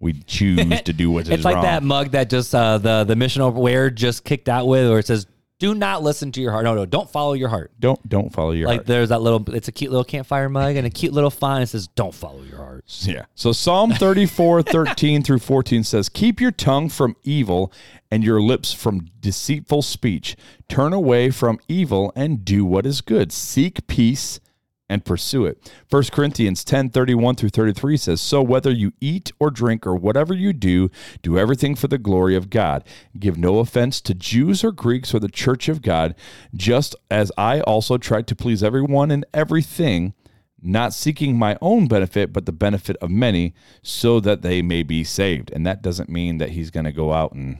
we 0.00 0.12
choose 0.12 0.82
to 0.82 0.92
do 0.92 1.10
what 1.10 1.22
is 1.26 1.30
It's 1.30 1.44
like 1.44 1.54
wrong. 1.56 1.64
that 1.64 1.82
mug 1.82 2.10
that 2.10 2.28
just 2.30 2.54
uh, 2.54 2.78
the 2.78 3.04
the 3.04 3.16
mission 3.16 3.42
over 3.42 3.58
where 3.58 3.90
just 3.90 4.24
kicked 4.24 4.48
out 4.48 4.66
with, 4.66 4.88
where 4.90 4.98
it 4.98 5.06
says, 5.06 5.26
"Do 5.58 5.74
not 5.74 6.02
listen 6.02 6.32
to 6.32 6.40
your 6.40 6.52
heart." 6.52 6.64
No, 6.64 6.74
no, 6.74 6.84
don't 6.84 7.08
follow 7.10 7.32
your 7.32 7.48
heart. 7.48 7.72
Don't 7.80 8.06
don't 8.08 8.30
follow 8.32 8.50
your 8.52 8.68
Like 8.68 8.80
heart. 8.80 8.86
there's 8.86 9.08
that 9.08 9.22
little. 9.22 9.42
It's 9.54 9.68
a 9.68 9.72
cute 9.72 9.90
little 9.90 10.04
campfire 10.04 10.48
mug 10.50 10.76
and 10.76 10.86
a 10.86 10.90
cute 10.90 11.12
little 11.14 11.30
font. 11.30 11.62
It 11.62 11.68
says, 11.68 11.86
"Don't 11.88 12.14
follow 12.14 12.42
your 12.42 12.58
heart." 12.58 12.84
Yeah. 13.02 13.24
So 13.34 13.50
Psalm 13.52 13.90
34, 13.92 14.62
13 14.62 15.22
through 15.22 15.38
14 15.40 15.82
says, 15.82 16.08
Keep 16.08 16.40
your 16.40 16.52
tongue 16.52 16.88
from 16.88 17.16
evil 17.24 17.72
and 18.12 18.22
your 18.22 18.40
lips 18.40 18.72
from 18.72 19.08
deceitful 19.20 19.82
speech. 19.82 20.36
Turn 20.68 20.92
away 20.92 21.30
from 21.30 21.58
evil 21.66 22.12
and 22.14 22.44
do 22.44 22.64
what 22.64 22.86
is 22.86 23.00
good. 23.00 23.32
Seek 23.32 23.86
peace 23.88 24.38
and 24.88 25.04
pursue 25.04 25.46
it. 25.46 25.72
1 25.90 26.04
Corinthians 26.12 26.64
10, 26.64 26.90
31 26.90 27.34
through 27.34 27.48
33 27.48 27.96
says, 27.96 28.20
So 28.20 28.42
whether 28.42 28.70
you 28.70 28.92
eat 29.00 29.32
or 29.38 29.50
drink 29.50 29.86
or 29.86 29.96
whatever 29.96 30.32
you 30.32 30.52
do, 30.52 30.90
do 31.22 31.38
everything 31.38 31.74
for 31.74 31.88
the 31.88 31.98
glory 31.98 32.36
of 32.36 32.50
God. 32.50 32.84
Give 33.18 33.36
no 33.36 33.58
offense 33.58 34.00
to 34.02 34.14
Jews 34.14 34.62
or 34.62 34.72
Greeks 34.72 35.14
or 35.14 35.18
the 35.18 35.28
church 35.28 35.68
of 35.68 35.82
God, 35.82 36.14
just 36.54 36.94
as 37.10 37.32
I 37.36 37.60
also 37.60 37.98
tried 37.98 38.26
to 38.28 38.36
please 38.36 38.62
everyone 38.62 39.10
in 39.10 39.24
everything 39.34 40.14
not 40.62 40.92
seeking 40.92 41.38
my 41.38 41.56
own 41.60 41.86
benefit, 41.86 42.32
but 42.32 42.46
the 42.46 42.52
benefit 42.52 42.96
of 42.96 43.10
many, 43.10 43.54
so 43.82 44.20
that 44.20 44.42
they 44.42 44.62
may 44.62 44.82
be 44.82 45.04
saved. 45.04 45.50
And 45.52 45.66
that 45.66 45.82
doesn't 45.82 46.08
mean 46.08 46.38
that 46.38 46.50
he's 46.50 46.70
going 46.70 46.84
to 46.84 46.92
go 46.92 47.12
out 47.12 47.32
and 47.32 47.58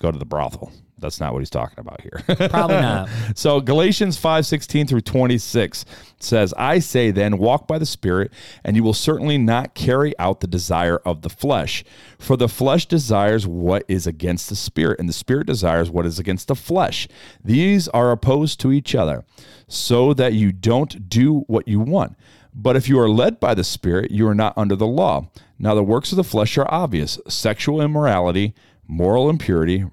go 0.00 0.10
to 0.10 0.18
the 0.18 0.24
brothel. 0.24 0.72
That's 1.00 1.20
not 1.20 1.32
what 1.32 1.40
he's 1.40 1.50
talking 1.50 1.78
about 1.78 2.00
here. 2.00 2.22
Probably 2.48 2.76
not. 2.76 3.08
So 3.34 3.60
Galatians 3.60 4.16
5, 4.18 4.44
16 4.44 4.86
through 4.86 5.00
26 5.02 5.84
says, 6.18 6.52
I 6.56 6.78
say 6.78 7.10
then, 7.10 7.38
walk 7.38 7.66
by 7.66 7.78
the 7.78 7.86
Spirit, 7.86 8.32
and 8.64 8.76
you 8.76 8.82
will 8.82 8.94
certainly 8.94 9.38
not 9.38 9.74
carry 9.74 10.18
out 10.18 10.40
the 10.40 10.46
desire 10.46 10.98
of 10.98 11.22
the 11.22 11.30
flesh. 11.30 11.84
For 12.18 12.36
the 12.36 12.48
flesh 12.48 12.86
desires 12.86 13.46
what 13.46 13.84
is 13.88 14.06
against 14.06 14.48
the 14.48 14.56
Spirit, 14.56 15.00
and 15.00 15.08
the 15.08 15.14
Spirit 15.14 15.46
desires 15.46 15.90
what 15.90 16.06
is 16.06 16.18
against 16.18 16.48
the 16.48 16.54
flesh. 16.54 17.08
These 17.42 17.88
are 17.88 18.10
opposed 18.10 18.60
to 18.60 18.72
each 18.72 18.94
other, 18.94 19.24
so 19.68 20.12
that 20.14 20.34
you 20.34 20.52
don't 20.52 21.08
do 21.08 21.40
what 21.46 21.66
you 21.66 21.80
want. 21.80 22.16
But 22.52 22.76
if 22.76 22.88
you 22.88 22.98
are 22.98 23.08
led 23.08 23.40
by 23.40 23.54
the 23.54 23.64
Spirit, 23.64 24.10
you 24.10 24.26
are 24.28 24.34
not 24.34 24.56
under 24.56 24.76
the 24.76 24.86
law. 24.86 25.28
Now 25.58 25.74
the 25.74 25.84
works 25.84 26.12
of 26.12 26.16
the 26.16 26.24
flesh 26.24 26.58
are 26.58 26.72
obvious 26.72 27.18
sexual 27.28 27.80
immorality, 27.80 28.54
moral 28.88 29.30
impurity, 29.30 29.84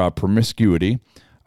uh, 0.00 0.10
promiscuity, 0.10 0.98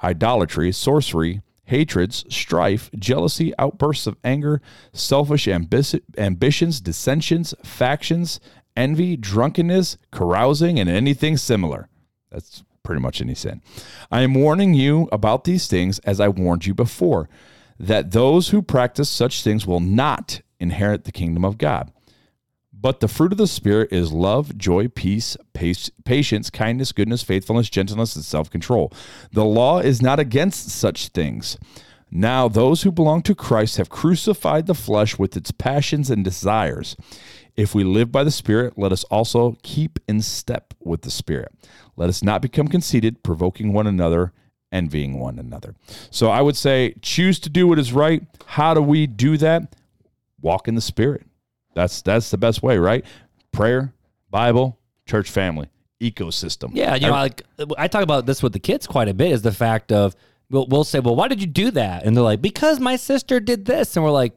idolatry, 0.03 0.71
sorcery, 0.71 1.41
hatreds, 1.65 2.25
strife, 2.29 2.89
jealousy, 2.97 3.53
outbursts 3.59 4.07
of 4.07 4.17
anger, 4.23 4.61
selfish 4.91 5.45
ambici- 5.45 6.01
ambitions, 6.17 6.81
dissensions, 6.81 7.53
factions, 7.63 8.39
envy, 8.75 9.15
drunkenness, 9.15 9.97
carousing, 10.11 10.79
and 10.79 10.89
anything 10.89 11.37
similar. 11.37 11.87
That's 12.31 12.63
pretty 12.83 13.01
much 13.01 13.21
any 13.21 13.35
sin. 13.35 13.61
I 14.11 14.21
am 14.21 14.33
warning 14.33 14.73
you 14.73 15.07
about 15.11 15.43
these 15.43 15.67
things 15.67 15.99
as 15.99 16.19
I 16.19 16.27
warned 16.27 16.65
you 16.65 16.73
before, 16.73 17.29
that 17.79 18.11
those 18.11 18.49
who 18.49 18.61
practice 18.61 19.09
such 19.09 19.43
things 19.43 19.67
will 19.67 19.79
not 19.79 20.41
inherit 20.59 21.03
the 21.03 21.11
kingdom 21.11 21.45
of 21.45 21.57
God. 21.57 21.91
But 22.81 23.01
the 23.01 23.07
fruit 23.09 23.33
of 23.33 23.37
the 23.37 23.47
Spirit 23.47 23.91
is 23.91 24.13
love, 24.13 24.57
joy, 24.57 24.87
peace, 24.87 25.35
pace, 25.53 25.89
patience, 26.05 26.49
kindness, 26.49 26.93
goodness, 26.93 27.23
faithfulness, 27.23 27.69
gentleness, 27.69 28.15
and 28.15 28.23
self 28.23 28.49
control. 28.49 28.93
The 29.33 29.43
law 29.43 29.79
is 29.79 30.01
not 30.01 30.19
against 30.19 30.69
such 30.69 31.09
things. 31.09 31.57
Now, 32.11 32.47
those 32.47 32.83
who 32.83 32.91
belong 32.91 33.21
to 33.23 33.35
Christ 33.35 33.77
have 33.77 33.89
crucified 33.89 34.65
the 34.65 34.73
flesh 34.73 35.19
with 35.19 35.35
its 35.35 35.51
passions 35.51 36.09
and 36.09 36.23
desires. 36.23 36.95
If 37.55 37.75
we 37.75 37.83
live 37.83 38.11
by 38.11 38.23
the 38.23 38.31
Spirit, 38.31 38.77
let 38.77 38.93
us 38.93 39.03
also 39.05 39.57
keep 39.61 39.99
in 40.07 40.21
step 40.21 40.73
with 40.79 41.01
the 41.01 41.11
Spirit. 41.11 41.53
Let 41.97 42.09
us 42.09 42.23
not 42.23 42.41
become 42.41 42.69
conceited, 42.69 43.21
provoking 43.23 43.73
one 43.73 43.87
another, 43.87 44.31
envying 44.71 45.19
one 45.19 45.37
another. 45.37 45.75
So 46.09 46.29
I 46.29 46.41
would 46.41 46.55
say 46.55 46.95
choose 47.01 47.39
to 47.41 47.49
do 47.49 47.67
what 47.67 47.77
is 47.77 47.91
right. 47.91 48.23
How 48.45 48.73
do 48.73 48.81
we 48.81 49.05
do 49.05 49.37
that? 49.37 49.75
Walk 50.41 50.69
in 50.69 50.75
the 50.75 50.81
Spirit. 50.81 51.28
That's 51.73 52.01
that's 52.01 52.31
the 52.31 52.37
best 52.37 52.63
way, 52.63 52.77
right? 52.77 53.05
Prayer, 53.51 53.93
Bible, 54.29 54.79
church 55.05 55.29
family, 55.29 55.69
ecosystem. 56.01 56.71
Yeah, 56.73 56.95
you 56.95 57.07
know, 57.07 57.13
like 57.13 57.43
I 57.77 57.87
talk 57.87 58.03
about 58.03 58.25
this 58.25 58.43
with 58.43 58.53
the 58.53 58.59
kids 58.59 58.87
quite 58.87 59.07
a 59.07 59.13
bit. 59.13 59.31
Is 59.31 59.41
the 59.41 59.51
fact 59.51 59.91
of 59.91 60.15
we'll, 60.49 60.67
we'll 60.67 60.83
say, 60.83 60.99
well, 60.99 61.15
why 61.15 61.27
did 61.27 61.41
you 61.41 61.47
do 61.47 61.71
that? 61.71 62.03
And 62.03 62.15
they're 62.15 62.23
like, 62.23 62.41
because 62.41 62.79
my 62.79 62.95
sister 62.95 63.39
did 63.39 63.65
this, 63.65 63.95
and 63.95 64.03
we're 64.03 64.11
like, 64.11 64.33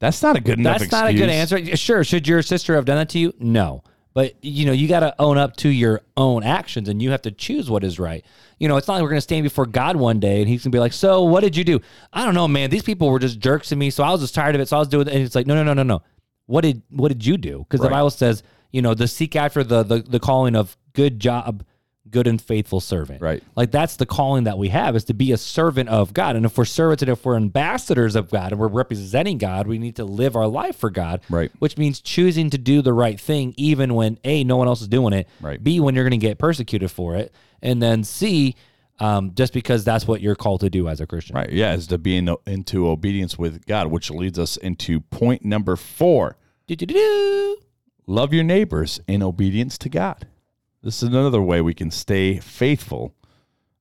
that's 0.00 0.22
not 0.22 0.36
a 0.36 0.40
good 0.40 0.58
enough. 0.58 0.80
That's 0.80 0.92
not 0.92 1.08
a 1.08 1.14
good 1.14 1.28
answer. 1.28 1.76
Sure, 1.76 2.04
should 2.04 2.28
your 2.28 2.42
sister 2.42 2.74
have 2.74 2.84
done 2.84 2.98
that 2.98 3.08
to 3.10 3.18
you? 3.18 3.34
No, 3.38 3.82
but 4.14 4.34
you 4.42 4.66
know, 4.66 4.72
you 4.72 4.88
got 4.88 5.00
to 5.00 5.14
own 5.18 5.38
up 5.38 5.56
to 5.58 5.68
your 5.68 6.02
own 6.16 6.42
actions, 6.42 6.88
and 6.88 7.00
you 7.02 7.10
have 7.10 7.22
to 7.22 7.30
choose 7.30 7.70
what 7.70 7.84
is 7.84 7.98
right. 7.98 8.24
You 8.58 8.68
know, 8.68 8.76
it's 8.76 8.88
not 8.88 8.94
like 8.94 9.02
we're 9.02 9.10
going 9.10 9.18
to 9.18 9.22
stand 9.22 9.44
before 9.44 9.66
God 9.66 9.96
one 9.96 10.18
day 10.18 10.40
and 10.40 10.48
He's 10.48 10.62
going 10.62 10.72
to 10.72 10.76
be 10.76 10.80
like, 10.80 10.92
"So, 10.92 11.22
what 11.22 11.40
did 11.40 11.56
you 11.56 11.64
do?" 11.64 11.80
I 12.12 12.24
don't 12.24 12.34
know, 12.34 12.48
man. 12.48 12.70
These 12.70 12.82
people 12.82 13.10
were 13.10 13.18
just 13.18 13.38
jerks 13.38 13.68
to 13.68 13.76
me, 13.76 13.90
so 13.90 14.04
I 14.04 14.10
was 14.10 14.20
just 14.20 14.34
tired 14.34 14.54
of 14.54 14.60
it. 14.60 14.68
So 14.68 14.76
I 14.76 14.80
was 14.80 14.88
doing, 14.88 15.06
it. 15.06 15.14
and 15.14 15.22
it's 15.22 15.34
like, 15.34 15.46
no, 15.46 15.54
no, 15.54 15.62
no, 15.62 15.74
no, 15.74 15.82
no. 15.82 16.02
What 16.48 16.62
did 16.62 16.82
what 16.88 17.08
did 17.08 17.24
you 17.26 17.36
do? 17.36 17.58
Because 17.58 17.80
the 17.80 17.90
Bible 17.90 18.08
says, 18.08 18.42
you 18.72 18.80
know, 18.80 18.94
the 18.94 19.06
seek 19.06 19.36
after 19.36 19.62
the, 19.62 19.82
the 19.82 19.98
the 20.00 20.18
calling 20.18 20.56
of 20.56 20.78
good 20.94 21.20
job, 21.20 21.62
good 22.10 22.26
and 22.26 22.40
faithful 22.40 22.80
servant. 22.80 23.20
Right. 23.20 23.42
Like 23.54 23.70
that's 23.70 23.96
the 23.96 24.06
calling 24.06 24.44
that 24.44 24.56
we 24.56 24.70
have 24.70 24.96
is 24.96 25.04
to 25.04 25.14
be 25.14 25.30
a 25.32 25.36
servant 25.36 25.90
of 25.90 26.14
God. 26.14 26.36
And 26.36 26.46
if 26.46 26.56
we're 26.56 26.64
servants 26.64 27.02
and 27.02 27.10
if 27.10 27.22
we're 27.22 27.36
ambassadors 27.36 28.16
of 28.16 28.30
God 28.30 28.52
and 28.52 28.58
we're 28.58 28.68
representing 28.68 29.36
God, 29.36 29.66
we 29.66 29.78
need 29.78 29.96
to 29.96 30.04
live 30.04 30.36
our 30.36 30.46
life 30.46 30.76
for 30.76 30.88
God. 30.88 31.20
Right. 31.28 31.50
Which 31.58 31.76
means 31.76 32.00
choosing 32.00 32.48
to 32.48 32.56
do 32.56 32.80
the 32.80 32.94
right 32.94 33.20
thing 33.20 33.52
even 33.58 33.94
when 33.94 34.18
A, 34.24 34.42
no 34.42 34.56
one 34.56 34.68
else 34.68 34.80
is 34.80 34.88
doing 34.88 35.12
it. 35.12 35.28
Right. 35.42 35.62
B, 35.62 35.80
when 35.80 35.94
you're 35.94 36.08
going 36.08 36.18
to 36.18 36.26
get 36.26 36.38
persecuted 36.38 36.90
for 36.90 37.14
it. 37.14 37.30
And 37.60 37.82
then 37.82 38.04
C, 38.04 38.54
um, 39.00 39.32
just 39.34 39.52
because 39.52 39.84
that's 39.84 40.06
what 40.06 40.20
you're 40.20 40.34
called 40.34 40.60
to 40.60 40.70
do 40.70 40.88
as 40.88 41.00
a 41.00 41.06
Christian. 41.06 41.36
Right. 41.36 41.50
Yeah, 41.50 41.74
is 41.74 41.86
to 41.88 41.98
be 41.98 42.16
in, 42.16 42.34
into 42.46 42.88
obedience 42.88 43.38
with 43.38 43.66
God, 43.66 43.88
which 43.88 44.10
leads 44.10 44.38
us 44.38 44.56
into 44.56 45.00
point 45.00 45.44
number 45.44 45.76
four. 45.76 46.36
Do-do-do-do. 46.66 47.56
Love 48.06 48.32
your 48.32 48.44
neighbors 48.44 49.00
in 49.06 49.22
obedience 49.22 49.78
to 49.78 49.88
God. 49.88 50.26
This 50.82 51.02
is 51.02 51.08
another 51.08 51.42
way 51.42 51.60
we 51.60 51.74
can 51.74 51.90
stay 51.90 52.38
faithful 52.38 53.14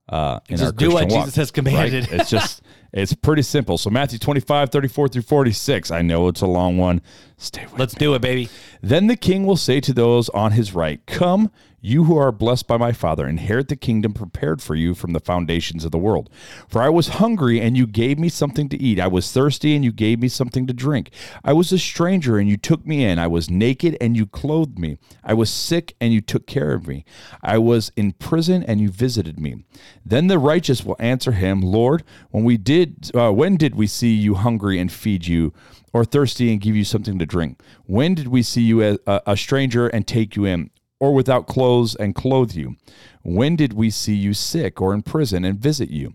uh, 0.10 0.40
in 0.50 0.58
Just 0.58 0.66
our 0.66 0.72
do 0.72 0.92
what 0.92 1.02
Christian 1.02 1.18
walk, 1.18 1.26
Jesus 1.26 1.36
has 1.36 1.52
commanded. 1.52 2.10
right? 2.12 2.22
It's 2.22 2.30
just, 2.30 2.62
it's 2.94 3.14
pretty 3.14 3.42
simple. 3.42 3.78
So 3.78 3.90
Matthew 3.90 4.20
25, 4.20 4.70
34 4.70 5.08
through 5.10 5.22
46. 5.22 5.92
I 5.92 6.02
know 6.02 6.28
it's 6.28 6.42
a 6.42 6.48
long 6.48 6.78
one. 6.78 7.02
Stay 7.38 7.66
with 7.66 7.80
Let's 7.80 7.96
me. 7.96 8.00
do 8.00 8.14
it, 8.16 8.22
baby. 8.22 8.50
Then 8.82 9.08
the 9.08 9.16
king 9.16 9.46
will 9.46 9.58
say 9.58 9.80
to 9.82 9.94
those 9.94 10.30
on 10.30 10.54
his 10.54 10.74
right, 10.74 11.06
Come, 11.06 11.52
you 11.80 12.06
who 12.06 12.18
are 12.18 12.32
blessed 12.32 12.68
by 12.68 12.78
my 12.78 12.92
Father, 12.92 13.28
inherit 13.28 13.68
the 13.68 13.76
kingdom 13.76 14.12
prepared 14.12 14.64
for 14.64 14.74
you 14.74 14.96
from 14.96 15.14
the 15.14 15.20
foundations 15.20 15.86
of 15.86 15.92
the 15.92 15.98
world. 16.00 16.30
For 16.68 16.82
I 16.82 16.90
was 16.90 17.08
hungry, 17.08 17.62
and 17.62 17.78
you 17.78 17.86
gave 17.86 18.18
me 18.18 18.30
something 18.30 18.68
to 18.70 18.82
eat. 18.82 19.00
I 19.00 19.08
was 19.08 19.32
thirsty, 19.32 19.76
and 19.76 19.86
you 19.86 19.92
gave 19.92 20.20
me 20.20 20.28
something 20.28 20.66
to 20.66 20.74
drink. 20.74 21.12
I 21.44 21.54
was 21.54 21.72
a 21.72 21.78
stranger, 21.78 22.40
and 22.40 22.50
you 22.50 22.58
took 22.58 22.88
me 22.88 23.04
in. 23.04 23.20
I 23.20 23.28
was 23.28 23.50
naked, 23.50 23.96
and 24.02 24.18
you 24.18 24.26
clothed 24.26 24.80
me. 24.80 24.98
I 25.24 25.36
was 25.36 25.52
sick, 25.52 25.96
and 26.02 26.12
you 26.12 26.22
took 26.22 26.48
care 26.48 26.74
of 26.74 26.88
me. 26.88 27.06
I 27.44 27.60
was 27.60 27.92
in 27.96 28.14
prison, 28.14 28.64
and 28.64 28.82
you 28.82 28.90
visited 28.90 29.40
me. 29.40 29.64
Then 30.04 30.28
the 30.28 30.40
righteous 30.40 30.84
will 30.84 30.96
answer 30.98 31.34
him, 31.34 31.62
Lord, 31.62 32.04
when 32.32 32.44
we 32.44 32.58
did, 32.58 32.87
uh, 33.16 33.32
when 33.32 33.58
did 33.58 33.76
we 33.76 33.88
see 33.88 34.14
you 34.14 34.36
hungry 34.36 34.80
and 34.80 34.92
feed 34.92 35.28
you? 35.28 35.54
or 35.98 36.06
thirsty 36.06 36.52
and 36.52 36.62
give 36.62 36.76
you 36.76 36.84
something 36.84 37.18
to 37.20 37.26
drink? 37.26 37.60
When 37.86 38.14
did 38.14 38.28
we 38.28 38.44
see 38.44 38.62
you 38.62 38.82
as 38.82 39.00
a, 39.08 39.22
a 39.26 39.38
stranger 39.38 39.88
and 39.88 40.06
take 40.06 40.36
you 40.36 40.46
in, 40.46 40.70
or 41.00 41.14
without 41.14 41.48
clothes 41.48 41.96
and 41.96 42.16
clothe 42.16 42.54
you? 42.54 42.76
When 43.24 43.56
did 43.56 43.74
we 43.74 43.90
see 43.90 44.14
you 44.14 44.34
sick 44.34 44.80
or 44.80 44.94
in 44.94 45.02
prison 45.02 45.44
and 45.44 45.60
visit 45.60 45.90
you? 45.90 46.14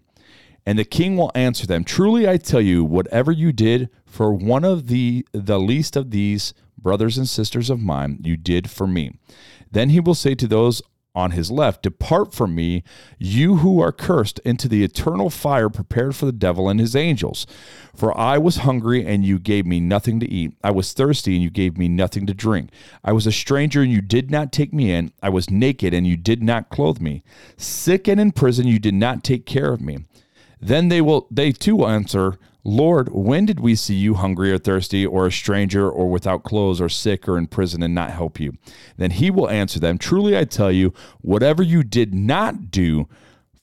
And 0.65 0.79
the 0.79 0.85
king 0.85 1.17
will 1.17 1.33
answer 1.35 1.67
them, 1.67 1.83
Truly 1.83 2.29
I 2.29 2.37
tell 2.37 2.61
you, 2.61 2.85
whatever 2.85 3.33
you 3.33 3.53
did 3.53 3.91
for 4.07 4.33
one 4.33 4.65
of 4.65 4.87
the 4.87 5.27
the 5.33 5.59
least 5.59 5.97
of 5.97 6.13
these 6.13 6.55
brothers 6.79 7.19
and 7.19 7.29
sisters 7.29 7.69
of 7.69 7.81
mine, 7.81 8.21
you 8.23 8.37
did 8.37 8.71
for 8.71 8.87
me. 8.87 9.19
Then 9.71 9.91
he 9.91 9.99
will 9.99 10.15
say 10.15 10.35
to 10.37 10.47
those 10.47 10.83
on 11.15 11.33
his 11.33 11.51
left, 11.51 11.83
Depart 11.83 12.33
from 12.33 12.55
me, 12.55 12.83
you 13.19 13.57
who 13.57 13.81
are 13.81 13.93
cursed, 13.93 14.39
into 14.41 14.69
the 14.69 14.83
eternal 14.83 15.31
fire 15.31 15.69
prepared 15.69 16.17
for 16.17 16.27
the 16.27 16.33
devil 16.33 16.69
and 16.69 16.81
his 16.81 16.97
angels. 16.97 17.47
For 17.95 18.17
I 18.19 18.39
was 18.39 18.59
hungry, 18.59 19.07
and 19.07 19.25
you 19.25 19.39
gave 19.39 19.67
me 19.67 19.81
nothing 19.81 20.21
to 20.21 20.31
eat. 20.31 20.55
I 20.65 20.71
was 20.71 20.93
thirsty, 20.93 21.35
and 21.35 21.43
you 21.43 21.51
gave 21.51 21.77
me 21.77 21.89
nothing 21.89 22.27
to 22.27 22.35
drink. 22.35 22.71
I 23.05 23.13
was 23.13 23.27
a 23.27 23.33
stranger, 23.33 23.83
and 23.83 23.93
you 23.93 24.01
did 24.01 24.31
not 24.31 24.53
take 24.53 24.73
me 24.73 24.91
in. 24.93 25.13
I 25.23 25.29
was 25.29 25.51
naked, 25.51 25.93
and 25.93 26.07
you 26.07 26.17
did 26.17 26.43
not 26.43 26.71
clothe 26.71 27.01
me. 27.01 27.23
Sick 27.57 28.09
and 28.09 28.21
in 28.21 28.33
prison, 28.33 28.67
you 28.67 28.79
did 28.79 28.95
not 28.95 29.23
take 29.23 29.45
care 29.45 29.73
of 29.73 29.81
me. 29.81 29.99
Then 30.61 30.89
they 30.89 31.01
will 31.01 31.27
they 31.31 31.51
too 31.51 31.77
will 31.77 31.89
answer, 31.89 32.39
Lord, 32.65 33.09
when 33.13 33.45
did 33.45 33.59
we 33.59 33.75
see 33.75 33.95
you 33.95 34.15
hungry 34.15 34.53
or 34.53 34.59
thirsty 34.59 35.05
or 35.05 35.27
a 35.27 35.33
stranger 35.33 35.91
or 35.91 36.09
without 36.09 36.45
clothes 36.45 36.81
or 36.81 36.89
sick 36.89 37.29
or 37.29 37.37
in 37.37 37.49
prison 37.49 37.83
and 37.83 37.95
not 37.95 38.13
help 38.13 38.39
you? 38.39 38.53
Then 38.97 39.11
he 39.11 39.31
will 39.31 39.51
answer 39.51 39.81
them, 39.81 39.99
Truly 39.99 40.37
I 40.39 40.45
tell 40.45 40.71
you, 40.71 40.95
whatever 41.21 41.63
you 41.63 41.83
did 41.83 42.15
not 42.15 42.71
do 42.71 43.09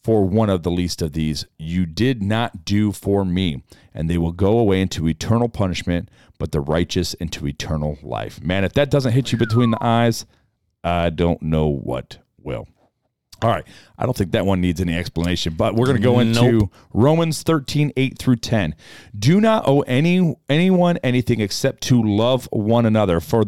for 0.04 0.26
one 0.26 0.50
of 0.50 0.64
the 0.64 0.72
least 0.72 1.02
of 1.02 1.14
these, 1.14 1.46
you 1.58 1.86
did 1.86 2.22
not 2.22 2.66
do 2.66 2.92
for 2.92 3.24
me. 3.24 3.64
And 3.94 4.10
they 4.10 4.18
will 4.18 4.32
go 4.32 4.58
away 4.58 4.82
into 4.82 5.08
eternal 5.08 5.50
punishment, 5.50 6.10
but 6.38 6.52
the 6.52 6.62
righteous 6.62 7.14
into 7.16 7.48
eternal 7.48 7.98
life. 8.02 8.42
Man, 8.42 8.64
if 8.64 8.74
that 8.74 8.92
doesn't 8.92 9.14
hit 9.14 9.32
you 9.32 9.38
between 9.38 9.72
the 9.72 9.84
eyes, 9.84 10.26
I 10.84 11.10
don't 11.10 11.42
know 11.42 11.68
what 11.68 12.20
will. 12.38 12.68
All 13.42 13.50
right. 13.50 13.66
I 13.98 14.06
don't 14.06 14.16
think 14.16 14.32
that 14.32 14.46
one 14.46 14.62
needs 14.62 14.82
any 14.82 14.96
explanation, 14.96 15.54
but 15.54 15.76
we're 15.76 15.86
going 15.86 15.98
to 15.98 16.04
go 16.04 16.20
into 16.20 16.70
Romans 16.94 17.44
13, 17.44 17.94
8 17.96 18.18
through 18.18 18.38
10. 18.38 18.76
Do 19.18 19.40
not 19.40 19.68
owe 19.68 19.82
any 19.82 20.36
anyone 20.50 20.98
anything 20.98 21.40
except 21.40 21.84
to 21.84 22.02
love 22.02 22.48
one 22.52 22.86
another. 22.86 23.20
For 23.20 23.46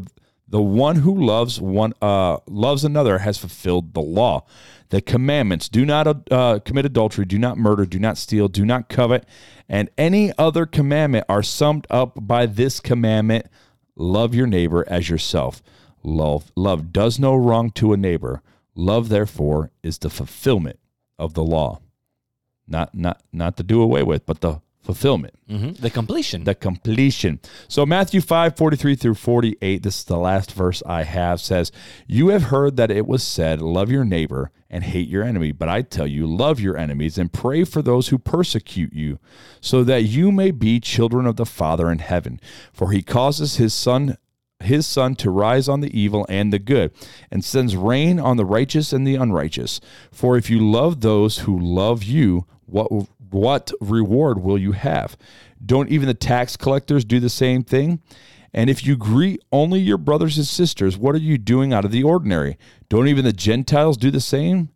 the 0.48 0.62
one 0.62 0.98
who 0.98 1.26
loves 1.26 1.60
one 1.60 1.94
uh, 2.02 2.38
loves 2.48 2.84
another 2.84 3.20
has 3.20 3.38
fulfilled 3.38 3.94
the 3.94 4.02
law. 4.02 4.46
The 4.90 5.02
commandments 5.02 5.70
do 5.70 5.86
not 5.86 6.32
uh, 6.32 6.60
commit 6.60 6.86
adultery, 6.86 7.26
do 7.26 7.40
not 7.40 7.58
murder, 7.58 7.86
do 7.86 8.00
not 8.00 8.18
steal, 8.18 8.50
do 8.50 8.66
not 8.66 8.90
covet, 8.90 9.26
and 9.70 9.90
any 9.98 10.34
other 10.38 10.66
commandment 10.66 11.26
are 11.30 11.42
summed 11.44 11.88
up 11.90 12.28
by 12.28 12.46
this 12.46 12.82
commandment 12.82 13.48
love 13.96 14.36
your 14.36 14.48
neighbor 14.48 14.84
as 14.90 15.10
yourself. 15.10 15.62
Love, 16.04 16.52
love 16.56 16.92
does 16.92 17.20
no 17.20 17.36
wrong 17.36 17.70
to 17.72 17.94
a 17.94 17.98
neighbor. 17.98 18.42
Love, 18.76 19.10
therefore, 19.10 19.72
is 19.84 19.98
the 19.98 20.10
fulfillment 20.10 20.80
of 21.20 21.34
the 21.34 21.44
law. 21.44 21.80
Not 22.68 22.96
not 22.96 23.22
not 23.34 23.58
to 23.58 23.64
do 23.64 23.82
away 23.82 24.04
with, 24.04 24.26
but 24.26 24.42
the 24.42 24.62
fulfillment, 24.82 25.36
Mhm. 25.48 25.78
The 25.78 25.90
completion. 25.92 26.44
the 26.44 26.56
completion. 26.56 27.40
So 27.68 27.86
Matthew 27.86 28.20
5, 28.20 28.58
43 28.58 28.96
through 28.96 29.14
48, 29.14 29.84
this 29.84 30.00
is 30.00 30.04
the 30.06 30.18
last 30.18 30.52
verse 30.54 30.82
I 30.88 31.04
have, 31.04 31.40
says, 31.40 31.72
You 32.08 32.30
have 32.30 32.44
heard 32.44 32.78
that 32.78 32.90
it 32.90 33.06
was 33.06 33.22
said, 33.22 33.62
Love 33.62 33.92
your 33.92 34.04
neighbor 34.06 34.50
and 34.72 34.84
hate 34.84 35.08
your 35.08 35.24
enemy. 35.24 35.52
But 35.52 35.70
I 35.70 35.84
tell 35.84 36.08
you, 36.08 36.26
love 36.26 36.60
your 36.60 36.78
enemies 36.78 37.20
and 37.20 37.32
pray 37.32 37.64
for 37.64 37.84
those 37.84 38.08
who 38.08 38.18
persecute 38.18 38.94
you, 38.94 39.20
so 39.60 39.84
that 39.84 40.06
you 40.06 40.32
may 40.32 40.50
be 40.50 40.80
children 40.80 41.28
of 41.28 41.36
the 41.36 41.46
Father 41.46 41.92
in 41.92 42.00
heaven. 42.00 42.40
For 42.74 42.92
he 42.92 43.04
causes 43.04 43.58
his 43.58 43.74
son 43.76 44.18
his 44.64 44.86
sun 44.86 45.16
to 45.16 45.30
rise 45.30 45.68
on 45.68 45.82
the 45.82 46.00
evil 46.00 46.26
and 46.30 46.52
the 46.52 46.60
good, 46.60 46.92
and 47.30 47.44
sends 47.44 47.76
rain 47.76 48.20
on 48.20 48.38
the 48.38 48.46
righteous 48.46 48.94
and 48.94 49.06
the 49.06 49.16
unrighteous. 49.16 49.82
For 50.12 50.38
if 50.38 50.50
you 50.50 50.60
love 50.60 51.02
those 51.02 51.40
who 51.40 51.58
love 51.58 52.04
you, 52.04 52.46
what 52.66 52.90
what 53.32 53.72
reward 53.80 54.42
will 54.44 54.58
you 54.58 54.74
have? 54.74 55.16
Don't 55.66 55.90
even 55.90 56.08
the 56.08 56.14
tax 56.14 56.58
collectors 56.58 57.06
do 57.06 57.20
the 57.20 57.30
same 57.30 57.64
thing? 57.64 58.02
And 58.54 58.70
if 58.70 58.86
you 58.86 58.98
greet 58.98 59.42
only 59.52 59.80
your 59.80 59.98
brothers 59.98 60.38
and 60.38 60.46
sisters, 60.46 60.98
what 60.98 61.16
are 61.16 61.20
you 61.20 61.38
doing 61.38 61.72
out 61.72 61.86
of 61.86 61.92
the 61.92 62.04
ordinary? 62.04 62.58
Don't 62.90 63.08
even 63.08 63.24
the 63.24 63.32
Gentiles 63.32 63.96
do 63.96 64.12
the 64.12 64.20
same? 64.20 64.70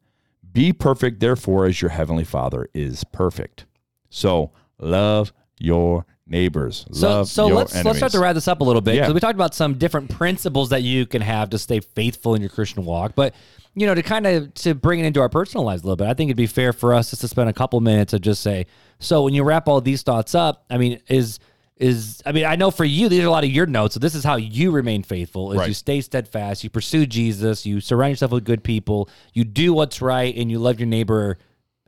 Be 0.53 0.71
perfect, 0.71 1.19
therefore, 1.19 1.65
as 1.65 1.81
your 1.81 1.89
heavenly 1.89 2.23
Father 2.23 2.69
is 2.73 3.03
perfect. 3.03 3.65
So 4.09 4.51
love 4.79 5.33
your 5.59 6.05
neighbors. 6.27 6.85
So, 6.91 7.23
so 7.23 7.47
let's 7.47 7.75
let's 7.83 7.97
start 7.97 8.11
to 8.13 8.19
wrap 8.19 8.33
this 8.35 8.47
up 8.47 8.61
a 8.61 8.63
little 8.63 8.81
bit 8.81 8.95
Yeah. 8.95 9.11
we 9.11 9.19
talked 9.19 9.35
about 9.35 9.53
some 9.53 9.75
different 9.75 10.09
principles 10.09 10.69
that 10.69 10.81
you 10.81 11.05
can 11.05 11.21
have 11.21 11.51
to 11.51 11.59
stay 11.59 11.79
faithful 11.79 12.35
in 12.35 12.41
your 12.41 12.49
Christian 12.49 12.83
walk. 12.85 13.13
But 13.15 13.35
you 13.75 13.85
know, 13.85 13.93
to 13.93 14.01
kind 14.01 14.25
of 14.25 14.53
to 14.55 14.73
bring 14.73 14.99
it 14.99 15.05
into 15.05 15.19
our 15.19 15.29
personal 15.29 15.65
lives 15.65 15.83
a 15.83 15.85
little 15.85 15.97
bit, 15.97 16.07
I 16.07 16.13
think 16.13 16.29
it'd 16.29 16.37
be 16.37 16.47
fair 16.47 16.73
for 16.73 16.93
us 16.93 17.09
just 17.11 17.21
to 17.21 17.27
spend 17.27 17.49
a 17.49 17.53
couple 17.53 17.79
minutes 17.81 18.13
of 18.13 18.21
just 18.21 18.41
say, 18.41 18.65
so 18.99 19.23
when 19.23 19.33
you 19.33 19.43
wrap 19.43 19.67
all 19.67 19.81
these 19.81 20.01
thoughts 20.01 20.33
up, 20.33 20.65
I 20.69 20.77
mean, 20.77 20.99
is 21.07 21.39
is 21.77 22.21
I 22.25 22.31
mean, 22.31 22.45
I 22.45 22.55
know 22.55 22.71
for 22.71 22.85
you, 22.85 23.09
these 23.09 23.21
are 23.23 23.27
a 23.27 23.31
lot 23.31 23.43
of 23.43 23.49
your 23.51 23.65
notes. 23.65 23.93
So 23.93 23.99
this 23.99 24.15
is 24.15 24.23
how 24.23 24.37
you 24.37 24.71
remain 24.71 25.03
faithful 25.03 25.51
is 25.51 25.59
Right. 25.59 25.67
you 25.67 25.73
stay 25.73 25.99
steadfast, 26.01 26.63
you 26.63 26.69
pursue 26.69 27.05
Jesus, 27.05 27.65
you 27.65 27.81
surround 27.81 28.11
yourself 28.11 28.31
with 28.31 28.45
good 28.45 28.63
people, 28.63 29.09
you 29.33 29.43
do 29.43 29.73
what's 29.73 30.01
right, 30.01 30.33
and 30.35 30.49
you 30.49 30.57
love 30.57 30.79
your 30.79 30.87
neighbor 30.87 31.37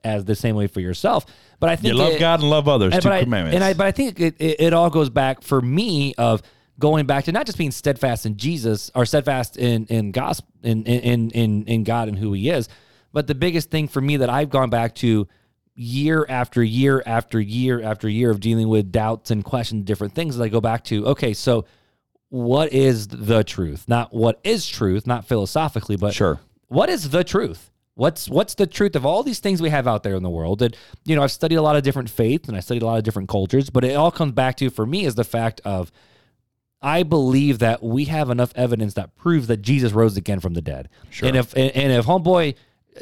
as 0.07 0.25
the 0.25 0.35
same 0.35 0.55
way 0.55 0.67
for 0.67 0.79
yourself. 0.79 1.25
But 1.59 1.69
I 1.69 1.75
think 1.75 1.93
You 1.93 1.99
love 1.99 2.13
it- 2.13 2.19
God 2.19 2.39
and 2.41 2.49
love 2.49 2.67
others. 2.67 2.93
and, 2.93 3.01
two 3.03 3.09
I, 3.09 3.23
commandments. 3.23 3.55
and 3.55 3.63
I, 3.63 3.73
but 3.73 3.87
I 3.87 3.91
think 3.91 4.19
it, 4.19 4.35
it, 4.39 4.59
it 4.59 4.73
all 4.73 4.89
goes 4.89 5.09
back 5.09 5.41
for 5.43 5.61
me 5.61 6.13
of 6.17 6.41
going 6.79 7.05
back 7.07 7.25
to 7.25 7.31
not 7.31 7.45
just 7.45 7.57
being 7.57 7.71
steadfast 7.71 8.25
in 8.25 8.37
Jesus 8.37 8.89
or 8.95 9.05
steadfast 9.05 9.57
in 9.57 9.85
in 9.87 10.11
gospel 10.11 10.47
in 10.63 10.83
in 10.85 11.31
in 11.31 11.63
in 11.65 11.83
God 11.83 12.07
and 12.07 12.17
who 12.17 12.33
He 12.33 12.49
is, 12.49 12.69
but 13.13 13.27
the 13.27 13.35
biggest 13.35 13.69
thing 13.71 13.87
for 13.87 13.99
me 14.01 14.17
that 14.17 14.29
I've 14.29 14.49
gone 14.49 14.69
back 14.69 14.93
to 14.95 15.27
year 15.79 16.25
after 16.29 16.63
year 16.63 17.03
after 17.05 17.39
year 17.39 17.81
after 17.81 18.07
year 18.09 18.29
of 18.31 18.39
dealing 18.39 18.67
with 18.69 18.91
doubts 18.91 19.29
and 19.31 19.43
questions, 19.43 19.85
different 19.85 20.13
things. 20.15 20.35
is 20.35 20.41
I 20.41 20.49
go 20.49 20.61
back 20.61 20.83
to 20.85 21.05
okay, 21.07 21.33
so 21.33 21.65
what 22.29 22.71
is 22.73 23.07
the 23.07 23.43
truth? 23.43 23.85
Not 23.87 24.13
what 24.13 24.39
is 24.43 24.67
truth, 24.67 25.07
not 25.07 25.25
philosophically, 25.25 25.95
but 25.95 26.13
Sure. 26.13 26.39
what 26.67 26.89
is 26.89 27.09
the 27.09 27.23
truth? 27.23 27.71
What's 27.97 28.29
what's 28.29 28.53
the 28.53 28.67
truth 28.67 28.95
of 28.95 29.07
all 29.07 29.23
these 29.23 29.39
things 29.39 29.59
we 29.59 29.71
have 29.71 29.87
out 29.87 30.03
there 30.03 30.15
in 30.15 30.21
the 30.21 30.29
world? 30.29 30.61
And 30.61 30.77
you 31.05 31.15
know, 31.15 31.23
I've 31.23 31.31
studied 31.31 31.55
a 31.55 31.63
lot 31.63 31.75
of 31.75 31.81
different 31.81 32.11
faiths 32.11 32.47
and 32.47 32.55
I 32.55 32.59
studied 32.59 32.83
a 32.83 32.85
lot 32.85 32.99
of 32.99 33.03
different 33.03 33.27
cultures, 33.27 33.71
but 33.71 33.83
it 33.83 33.95
all 33.95 34.11
comes 34.11 34.33
back 34.33 34.55
to 34.57 34.69
for 34.69 34.85
me 34.85 35.03
is 35.03 35.15
the 35.15 35.23
fact 35.23 35.61
of 35.65 35.91
I 36.79 37.01
believe 37.01 37.57
that 37.57 37.81
we 37.81 38.05
have 38.05 38.29
enough 38.29 38.53
evidence 38.55 38.93
that 38.93 39.15
proves 39.15 39.47
that 39.47 39.63
Jesus 39.63 39.93
rose 39.93 40.15
again 40.15 40.39
from 40.39 40.53
the 40.53 40.61
dead. 40.61 40.89
Sure. 41.09 41.27
And 41.27 41.35
if 41.35 41.53
and, 41.55 41.75
and 41.75 41.91
if 41.91 42.05
homeboy 42.05 42.53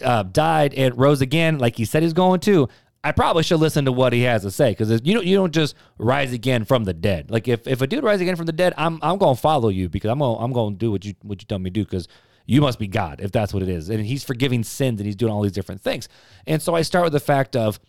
uh, 0.01 0.23
died 0.23 0.73
and 0.73 0.97
rose 0.97 1.19
again 1.19 1.59
like 1.59 1.75
he 1.75 1.83
said 1.83 2.01
he's 2.01 2.13
going 2.13 2.39
to, 2.41 2.69
I 3.03 3.11
probably 3.11 3.43
should 3.43 3.59
listen 3.59 3.83
to 3.85 3.91
what 3.91 4.13
he 4.13 4.21
has 4.21 4.43
to 4.43 4.49
say 4.49 4.71
because 4.71 4.89
you 5.03 5.13
don't 5.13 5.25
you 5.25 5.35
don't 5.35 5.53
just 5.53 5.75
rise 5.97 6.31
again 6.31 6.63
from 6.63 6.85
the 6.85 6.93
dead. 6.93 7.29
Like 7.29 7.49
if, 7.49 7.67
if 7.67 7.81
a 7.81 7.87
dude 7.87 8.03
rises 8.03 8.21
again 8.21 8.37
from 8.37 8.45
the 8.45 8.53
dead, 8.53 8.73
I'm 8.77 8.97
I'm 9.01 9.17
gonna 9.17 9.35
follow 9.35 9.67
you 9.67 9.89
because 9.89 10.09
I'm 10.09 10.19
gonna 10.19 10.39
I'm 10.39 10.53
gonna 10.53 10.77
do 10.77 10.89
what 10.89 11.03
you 11.03 11.15
what 11.21 11.41
you 11.41 11.45
tell 11.45 11.59
me 11.59 11.69
to 11.69 11.73
do 11.73 11.83
because 11.83 12.07
you 12.45 12.61
must 12.61 12.79
be 12.79 12.87
God 12.87 13.21
if 13.21 13.31
that's 13.31 13.53
what 13.53 13.63
it 13.63 13.69
is. 13.69 13.89
And 13.89 14.05
he's 14.05 14.23
forgiving 14.23 14.63
sins 14.63 14.99
and 14.99 15.05
he's 15.05 15.15
doing 15.15 15.31
all 15.31 15.41
these 15.41 15.51
different 15.51 15.81
things. 15.81 16.07
And 16.45 16.61
so 16.61 16.75
I 16.75 16.81
start 16.81 17.03
with 17.03 17.13
the 17.13 17.19
fact 17.19 17.55
of 17.55 17.79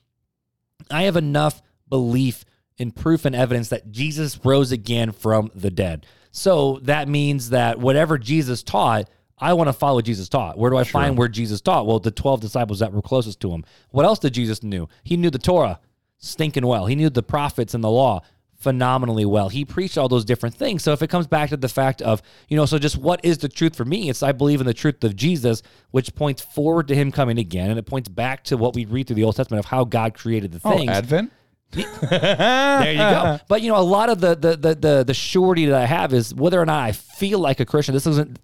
I 0.90 1.02
have 1.02 1.16
enough 1.16 1.62
belief 1.88 2.44
in 2.78 2.90
proof 2.90 3.24
and 3.24 3.34
evidence 3.34 3.68
that 3.70 3.90
Jesus 3.90 4.38
rose 4.44 4.72
again 4.72 5.12
from 5.12 5.50
the 5.54 5.70
dead. 5.70 6.06
So 6.30 6.80
that 6.82 7.08
means 7.08 7.50
that 7.50 7.78
whatever 7.78 8.18
Jesus 8.18 8.62
taught, 8.62 9.08
I 9.38 9.52
want 9.54 9.68
to 9.68 9.72
follow 9.72 10.00
Jesus 10.00 10.28
taught. 10.28 10.58
Where 10.58 10.70
do 10.70 10.76
I 10.76 10.84
find 10.84 11.16
where 11.16 11.28
Jesus 11.28 11.60
taught? 11.60 11.86
Well, 11.86 11.98
the 11.98 12.10
12 12.10 12.40
disciples 12.40 12.78
that 12.80 12.92
were 12.92 13.02
closest 13.02 13.40
to 13.40 13.50
him. 13.52 13.64
What 13.90 14.04
else 14.04 14.18
did 14.18 14.34
Jesus 14.34 14.62
knew? 14.62 14.88
He 15.04 15.16
knew 15.16 15.30
the 15.30 15.38
Torah 15.38 15.80
stinking 16.18 16.66
well. 16.66 16.86
He 16.86 16.94
knew 16.94 17.10
the 17.10 17.22
prophets 17.22 17.74
and 17.74 17.84
the 17.84 17.90
law 17.90 18.22
phenomenally 18.58 19.24
well. 19.24 19.48
He 19.48 19.64
preached 19.64 19.98
all 19.98 20.08
those 20.08 20.24
different 20.24 20.54
things. 20.54 20.82
So 20.82 20.92
if 20.92 21.02
it 21.02 21.08
comes 21.08 21.26
back 21.26 21.50
to 21.50 21.56
the 21.56 21.68
fact 21.68 22.00
of, 22.02 22.22
you 22.48 22.56
know, 22.56 22.66
so 22.66 22.78
just 22.78 22.96
what 22.96 23.24
is 23.24 23.38
the 23.38 23.48
truth 23.48 23.76
for 23.76 23.84
me? 23.84 24.08
It's 24.08 24.22
I 24.22 24.32
believe 24.32 24.60
in 24.60 24.66
the 24.66 24.74
truth 24.74 25.04
of 25.04 25.14
Jesus, 25.14 25.62
which 25.90 26.14
points 26.14 26.42
forward 26.42 26.88
to 26.88 26.94
him 26.94 27.12
coming 27.12 27.38
again 27.38 27.70
and 27.70 27.78
it 27.78 27.84
points 27.86 28.08
back 28.08 28.44
to 28.44 28.56
what 28.56 28.74
we 28.74 28.84
read 28.86 29.06
through 29.06 29.16
the 29.16 29.24
Old 29.24 29.36
Testament 29.36 29.58
of 29.58 29.66
how 29.66 29.84
God 29.84 30.14
created 30.14 30.52
the 30.52 30.60
Oh, 30.64 30.76
things. 30.76 30.90
Advent? 30.90 31.32
There 31.72 32.92
you 32.92 32.98
go. 32.98 33.38
But 33.48 33.62
you 33.62 33.70
know, 33.70 33.78
a 33.78 33.82
lot 33.82 34.08
of 34.08 34.20
the 34.20 34.34
the 34.36 34.56
the 34.56 34.74
the, 34.74 35.04
the 35.04 35.14
surety 35.14 35.66
that 35.66 35.80
I 35.80 35.84
have 35.86 36.12
is 36.12 36.32
whether 36.34 36.60
or 36.60 36.66
not 36.66 36.82
I 36.82 36.92
feel 36.92 37.38
like 37.38 37.60
a 37.60 37.64
Christian. 37.66 37.92
This 37.94 38.06
isn't. 38.06 38.38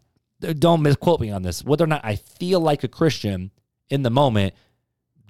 Don't 0.59 0.83
misquote 0.83 1.21
me 1.21 1.31
on 1.31 1.43
this. 1.43 1.65
Whether 1.65 1.85
or 1.85 1.87
not 1.87 2.05
I 2.05 2.17
feel 2.17 2.59
like 2.61 2.83
a 2.83 2.89
Christian 2.89 3.53
in 3.89 4.03
the 4.03 4.11
moment 4.11 4.55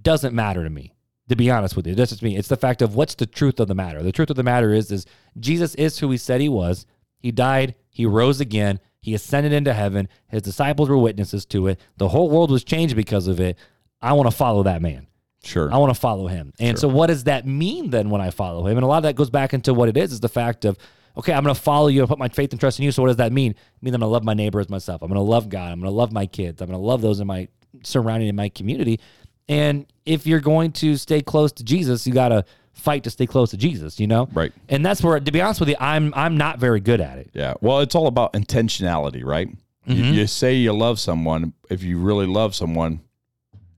doesn't 0.03 0.35
matter 0.35 0.64
to 0.64 0.70
me. 0.70 0.95
To 1.28 1.36
be 1.36 1.50
honest 1.50 1.76
with 1.76 1.86
you, 1.86 1.94
that's 1.94 2.10
just 2.10 2.22
me. 2.22 2.36
It's 2.36 2.48
the 2.48 2.56
fact 2.56 2.82
of 2.82 2.94
what's 2.94 3.14
the 3.14 3.26
truth 3.26 3.60
of 3.60 3.68
the 3.68 3.74
matter. 3.74 4.02
The 4.02 4.12
truth 4.12 4.30
of 4.30 4.36
the 4.36 4.42
matter 4.42 4.74
is, 4.74 4.90
is 4.90 5.06
Jesus 5.38 5.74
is 5.76 5.98
who 5.98 6.10
he 6.10 6.16
said 6.16 6.40
he 6.40 6.48
was. 6.48 6.84
He 7.18 7.30
died. 7.30 7.76
He 7.90 8.06
rose 8.06 8.40
again. 8.40 8.80
He 9.00 9.14
ascended 9.14 9.52
into 9.52 9.72
heaven. 9.72 10.08
His 10.28 10.42
disciples 10.42 10.88
were 10.88 10.98
witnesses 10.98 11.46
to 11.46 11.68
it. 11.68 11.80
The 11.96 12.08
whole 12.08 12.28
world 12.28 12.50
was 12.50 12.64
changed 12.64 12.96
because 12.96 13.28
of 13.28 13.40
it. 13.40 13.56
I 14.00 14.12
want 14.14 14.30
to 14.30 14.36
follow 14.36 14.64
that 14.64 14.82
man. 14.82 15.06
Sure. 15.44 15.72
I 15.72 15.76
want 15.78 15.94
to 15.94 16.00
follow 16.00 16.26
him. 16.26 16.52
And 16.60 16.78
so 16.78 16.88
what 16.88 17.08
does 17.08 17.24
that 17.24 17.46
mean 17.46 17.90
then 17.90 18.10
when 18.10 18.20
I 18.20 18.30
follow 18.30 18.66
him? 18.66 18.76
And 18.76 18.84
a 18.84 18.86
lot 18.86 18.98
of 18.98 19.02
that 19.04 19.16
goes 19.16 19.30
back 19.30 19.54
into 19.54 19.74
what 19.74 19.88
it 19.88 19.96
is, 19.96 20.12
is 20.12 20.20
the 20.20 20.28
fact 20.28 20.64
of, 20.64 20.76
okay, 21.16 21.32
I'm 21.32 21.42
going 21.42 21.54
to 21.54 21.60
follow 21.60 21.88
you 21.88 22.00
and 22.00 22.08
put 22.08 22.18
my 22.18 22.28
faith 22.28 22.52
and 22.52 22.60
trust 22.60 22.78
in 22.78 22.84
you. 22.84 22.92
So 22.92 23.02
what 23.02 23.08
does 23.08 23.16
that 23.16 23.32
mean? 23.32 23.52
It 23.52 23.82
means 23.82 23.94
I'm 23.94 24.00
going 24.00 24.08
to 24.08 24.12
love 24.12 24.24
my 24.24 24.34
neighbor 24.34 24.60
as 24.60 24.68
myself. 24.68 25.02
I'm 25.02 25.08
going 25.08 25.18
to 25.18 25.22
love 25.22 25.48
God. 25.48 25.72
I'm 25.72 25.80
going 25.80 25.90
to 25.90 25.96
love 25.96 26.12
my 26.12 26.26
kids. 26.26 26.60
I'm 26.62 26.68
going 26.68 26.80
to 26.80 26.84
love 26.84 27.00
those 27.00 27.20
in 27.20 27.26
my 27.26 27.48
surrounding 27.82 28.28
in 28.28 28.36
my 28.36 28.48
community. 28.50 29.00
And 29.49 29.86
if 30.07 30.26
you're 30.26 30.40
going 30.40 30.72
to 30.72 30.97
stay 30.97 31.20
close 31.20 31.53
to 31.53 31.64
Jesus, 31.64 32.07
you 32.07 32.12
got 32.12 32.28
to 32.28 32.45
fight 32.72 33.05
to 33.05 33.11
stay 33.11 33.26
close 33.26 33.51
to 33.51 33.57
Jesus, 33.57 34.01
you 34.01 34.07
know? 34.07 34.28
Right. 34.32 34.53
And 34.68 34.84
that's 34.84 35.03
where, 35.03 35.18
to 35.20 35.32
be 35.32 35.40
honest 35.40 35.61
with 35.61 35.68
you, 35.68 35.76
I'm, 35.78 36.12
I'm 36.16 36.36
not 36.36 36.59
very 36.59 36.80
good 36.80 37.01
at 37.01 37.18
it. 37.18 37.30
Yeah. 37.34 37.55
Well, 37.61 37.80
it's 37.80 37.95
all 37.95 38.07
about 38.07 38.32
intentionality, 38.32 39.24
right? 39.24 39.49
You, 39.49 39.57
Mm-hmm. 40.05 40.14
you 40.14 40.26
say 40.28 40.55
you 40.55 40.72
love 40.72 41.01
someone. 41.01 41.55
If 41.68 41.82
you 41.82 41.99
really 41.99 42.26
love 42.26 42.55
someone, 42.55 43.01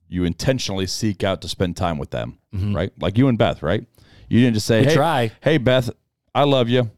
you 0.06 0.24
intentionally 0.24 0.86
seek 0.86 1.24
out 1.24 1.40
to 1.42 1.48
spend 1.48 1.76
time 1.78 1.96
with 1.98 2.10
them, 2.10 2.38
right? 2.52 2.92
Like 3.00 3.16
you 3.16 3.26
and 3.28 3.38
Beth, 3.38 3.62
right? 3.62 3.84
You 4.28 4.40
didn't 4.40 4.54
just 4.54 4.66
say, 4.66 4.80
Mm-hmm. 4.80 4.88
We 4.88 4.90
"Hey, 4.90 4.96
try. 4.96 5.32
hey, 5.40 5.58
Beth, 5.58 5.88
I 6.34 6.44
love 6.44 6.68
you," 6.68 6.90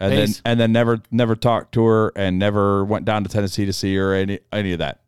and 0.00 0.12
then 0.12 0.28
and 0.44 0.58
then 0.58 0.72
never 0.72 1.00
never 1.12 1.36
talked 1.36 1.72
to 1.74 1.84
her 1.84 2.12
and 2.16 2.36
never 2.38 2.84
went 2.84 3.04
down 3.04 3.22
to 3.24 3.30
Tennessee 3.30 3.64
to 3.66 3.72
see 3.72 3.94
her 3.96 4.12
any 4.12 4.40
any 4.52 4.72
of 4.72 4.80
that. 4.80 5.00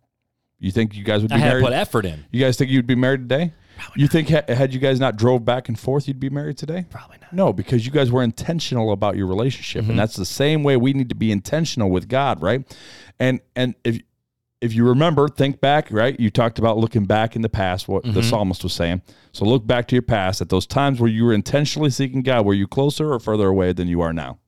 You 0.58 0.70
think 0.70 0.94
you 0.96 1.04
guys 1.04 1.20
would 1.22 1.28
be 1.30 1.34
I 1.34 1.38
had 1.38 1.48
married? 1.48 1.64
put 1.64 1.72
effort 1.72 2.06
in. 2.06 2.24
You 2.30 2.40
guys 2.42 2.56
think 2.56 2.70
you'd 2.70 2.86
be 2.86 2.94
married 2.94 3.28
today? 3.28 3.52
Probably 3.78 4.02
you 4.02 4.08
think 4.08 4.30
ha- 4.30 4.42
had 4.54 4.72
you 4.72 4.80
guys 4.80 4.98
not 4.98 5.16
drove 5.16 5.44
back 5.44 5.68
and 5.68 5.78
forth, 5.78 6.08
you'd 6.08 6.18
be 6.18 6.30
married 6.30 6.56
today? 6.56 6.86
Probably 6.88 7.18
not. 7.20 7.32
No, 7.34 7.52
because 7.52 7.84
you 7.84 7.92
guys 7.92 8.10
were 8.10 8.22
intentional 8.22 8.90
about 8.92 9.16
your 9.16 9.26
relationship, 9.26 9.82
Mm-hmm. 9.82 9.90
and 9.90 9.98
that's 9.98 10.16
the 10.16 10.24
same 10.24 10.62
way 10.62 10.78
we 10.78 10.94
need 10.94 11.10
to 11.10 11.14
be 11.14 11.30
intentional 11.30 11.90
with 11.90 12.08
God, 12.08 12.40
right? 12.42 12.64
And 13.18 13.40
and 13.54 13.74
if 13.84 14.00
if 14.62 14.72
you 14.72 14.88
remember, 14.88 15.28
think 15.28 15.60
back, 15.60 15.88
right? 15.90 16.18
You 16.18 16.30
talked 16.30 16.58
about 16.58 16.78
looking 16.78 17.04
back 17.04 17.36
in 17.36 17.42
the 17.42 17.50
past, 17.50 17.86
what 17.88 18.04
Mm-hmm. 18.04 18.14
the 18.14 18.22
psalmist 18.22 18.62
was 18.64 18.72
saying. 18.72 19.02
So 19.32 19.44
look 19.44 19.66
back 19.66 19.86
to 19.88 19.94
your 19.94 20.02
past 20.02 20.40
at 20.40 20.48
those 20.48 20.66
times 20.66 20.98
where 20.98 21.10
you 21.10 21.26
were 21.26 21.34
intentionally 21.34 21.90
seeking 21.90 22.22
God. 22.22 22.46
Were 22.46 22.54
you 22.54 22.66
closer 22.66 23.12
or 23.12 23.20
further 23.20 23.48
away 23.48 23.74
than 23.74 23.86
you 23.88 24.00
are 24.00 24.14
now? 24.14 24.38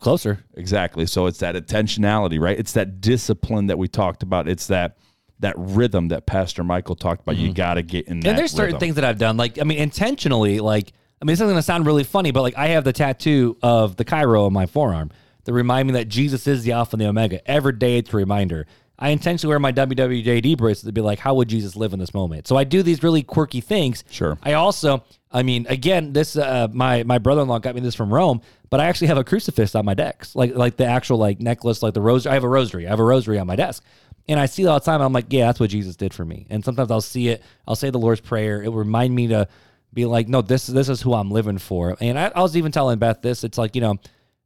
Closer. 0.00 0.44
Exactly. 0.54 1.06
So 1.06 1.26
it's 1.26 1.38
that 1.38 1.54
intentionality, 1.54 2.40
right? 2.40 2.58
It's 2.58 2.72
that 2.72 3.00
discipline 3.00 3.66
that 3.66 3.78
we 3.78 3.86
talked 3.88 4.22
about. 4.24 4.48
It's 4.48 4.66
that 4.68 4.96
that 5.40 5.54
rhythm 5.56 6.08
that 6.08 6.26
Pastor 6.26 6.64
Michael 6.64 6.96
talked 6.96 7.22
about. 7.22 7.36
You 7.36 7.52
got 7.52 7.74
to 7.74 7.82
get 7.82 8.06
in. 8.06 8.26
And 8.26 8.38
there's 8.38 8.50
certain 8.50 8.66
rhythm. 8.66 8.80
things 8.80 8.94
that 8.96 9.04
I've 9.04 9.18
done, 9.18 9.36
like 9.36 9.60
I 9.60 9.64
mean, 9.64 9.78
intentionally. 9.78 10.60
Like 10.60 10.92
I 11.20 11.24
mean, 11.24 11.32
this 11.32 11.40
is 11.40 11.44
going 11.44 11.56
to 11.56 11.62
sound 11.62 11.86
really 11.86 12.04
funny, 12.04 12.30
but 12.30 12.42
like 12.42 12.56
I 12.56 12.68
have 12.68 12.84
the 12.84 12.92
tattoo 12.92 13.56
of 13.62 13.96
the 13.96 14.04
Chi 14.04 14.24
Rho 14.24 14.46
on 14.46 14.52
my 14.52 14.66
forearm 14.66 15.10
that 15.44 15.52
remind 15.52 15.88
me 15.88 15.94
that 15.94 16.08
Jesus 16.08 16.46
is 16.46 16.62
the 16.62 16.72
Alpha 16.72 16.94
and 16.94 17.00
the 17.00 17.08
Omega. 17.08 17.48
Every 17.50 17.72
day, 17.72 17.98
it's 17.98 18.12
a 18.12 18.16
reminder. 18.16 18.66
I 18.98 19.10
intentionally 19.10 19.52
wear 19.52 19.60
my 19.60 19.72
WWJD 19.72 20.56
bracelet 20.56 20.88
to 20.88 20.92
be 20.92 21.00
like, 21.00 21.20
how 21.20 21.34
would 21.34 21.48
Jesus 21.48 21.76
live 21.76 21.92
in 21.92 22.00
this 22.00 22.12
moment? 22.12 22.48
So 22.48 22.56
I 22.56 22.64
do 22.64 22.82
these 22.82 23.02
really 23.02 23.22
quirky 23.22 23.60
things. 23.60 24.02
Sure. 24.10 24.36
I 24.42 24.54
also, 24.54 25.04
I 25.30 25.44
mean, 25.44 25.66
again, 25.68 26.12
this 26.12 26.36
uh, 26.36 26.66
my 26.72 27.04
my 27.04 27.18
brother 27.18 27.42
in 27.42 27.48
law 27.48 27.60
got 27.60 27.76
me 27.76 27.80
this 27.80 27.94
from 27.94 28.12
Rome, 28.12 28.40
but 28.70 28.80
I 28.80 28.86
actually 28.86 29.06
have 29.06 29.18
a 29.18 29.24
crucifix 29.24 29.74
on 29.74 29.84
my 29.84 29.94
desk, 29.94 30.34
like 30.34 30.54
like 30.54 30.76
the 30.76 30.86
actual 30.86 31.18
like 31.18 31.40
necklace, 31.40 31.82
like 31.82 31.94
the 31.94 32.00
rosary. 32.00 32.32
I 32.32 32.34
have 32.34 32.44
a 32.44 32.48
rosary. 32.48 32.86
I 32.86 32.90
have 32.90 33.00
a 33.00 33.04
rosary 33.04 33.38
on 33.38 33.46
my 33.46 33.56
desk, 33.56 33.84
and 34.28 34.38
I 34.38 34.46
see 34.46 34.64
it 34.64 34.66
all 34.66 34.78
the 34.78 34.84
time. 34.84 35.00
I'm 35.00 35.12
like, 35.12 35.26
yeah, 35.30 35.46
that's 35.46 35.58
what 35.58 35.70
Jesus 35.70 35.96
did 35.96 36.12
for 36.12 36.24
me. 36.24 36.46
And 36.50 36.64
sometimes 36.64 36.90
I'll 36.90 37.00
see 37.00 37.28
it. 37.28 37.42
I'll 37.66 37.76
say 37.76 37.90
the 37.90 37.98
Lord's 37.98 38.20
prayer. 38.20 38.62
It 38.62 38.68
will 38.68 38.78
remind 38.78 39.14
me 39.14 39.28
to 39.28 39.48
be 39.92 40.04
like, 40.04 40.28
no, 40.28 40.42
this 40.42 40.66
this 40.66 40.88
is 40.88 41.00
who 41.00 41.14
I'm 41.14 41.30
living 41.30 41.58
for. 41.58 41.96
And 42.00 42.18
I, 42.18 42.30
I 42.34 42.42
was 42.42 42.56
even 42.56 42.70
telling 42.70 42.98
Beth 42.98 43.22
this. 43.22 43.42
It's 43.42 43.58
like 43.58 43.74
you 43.74 43.80
know, 43.80 43.98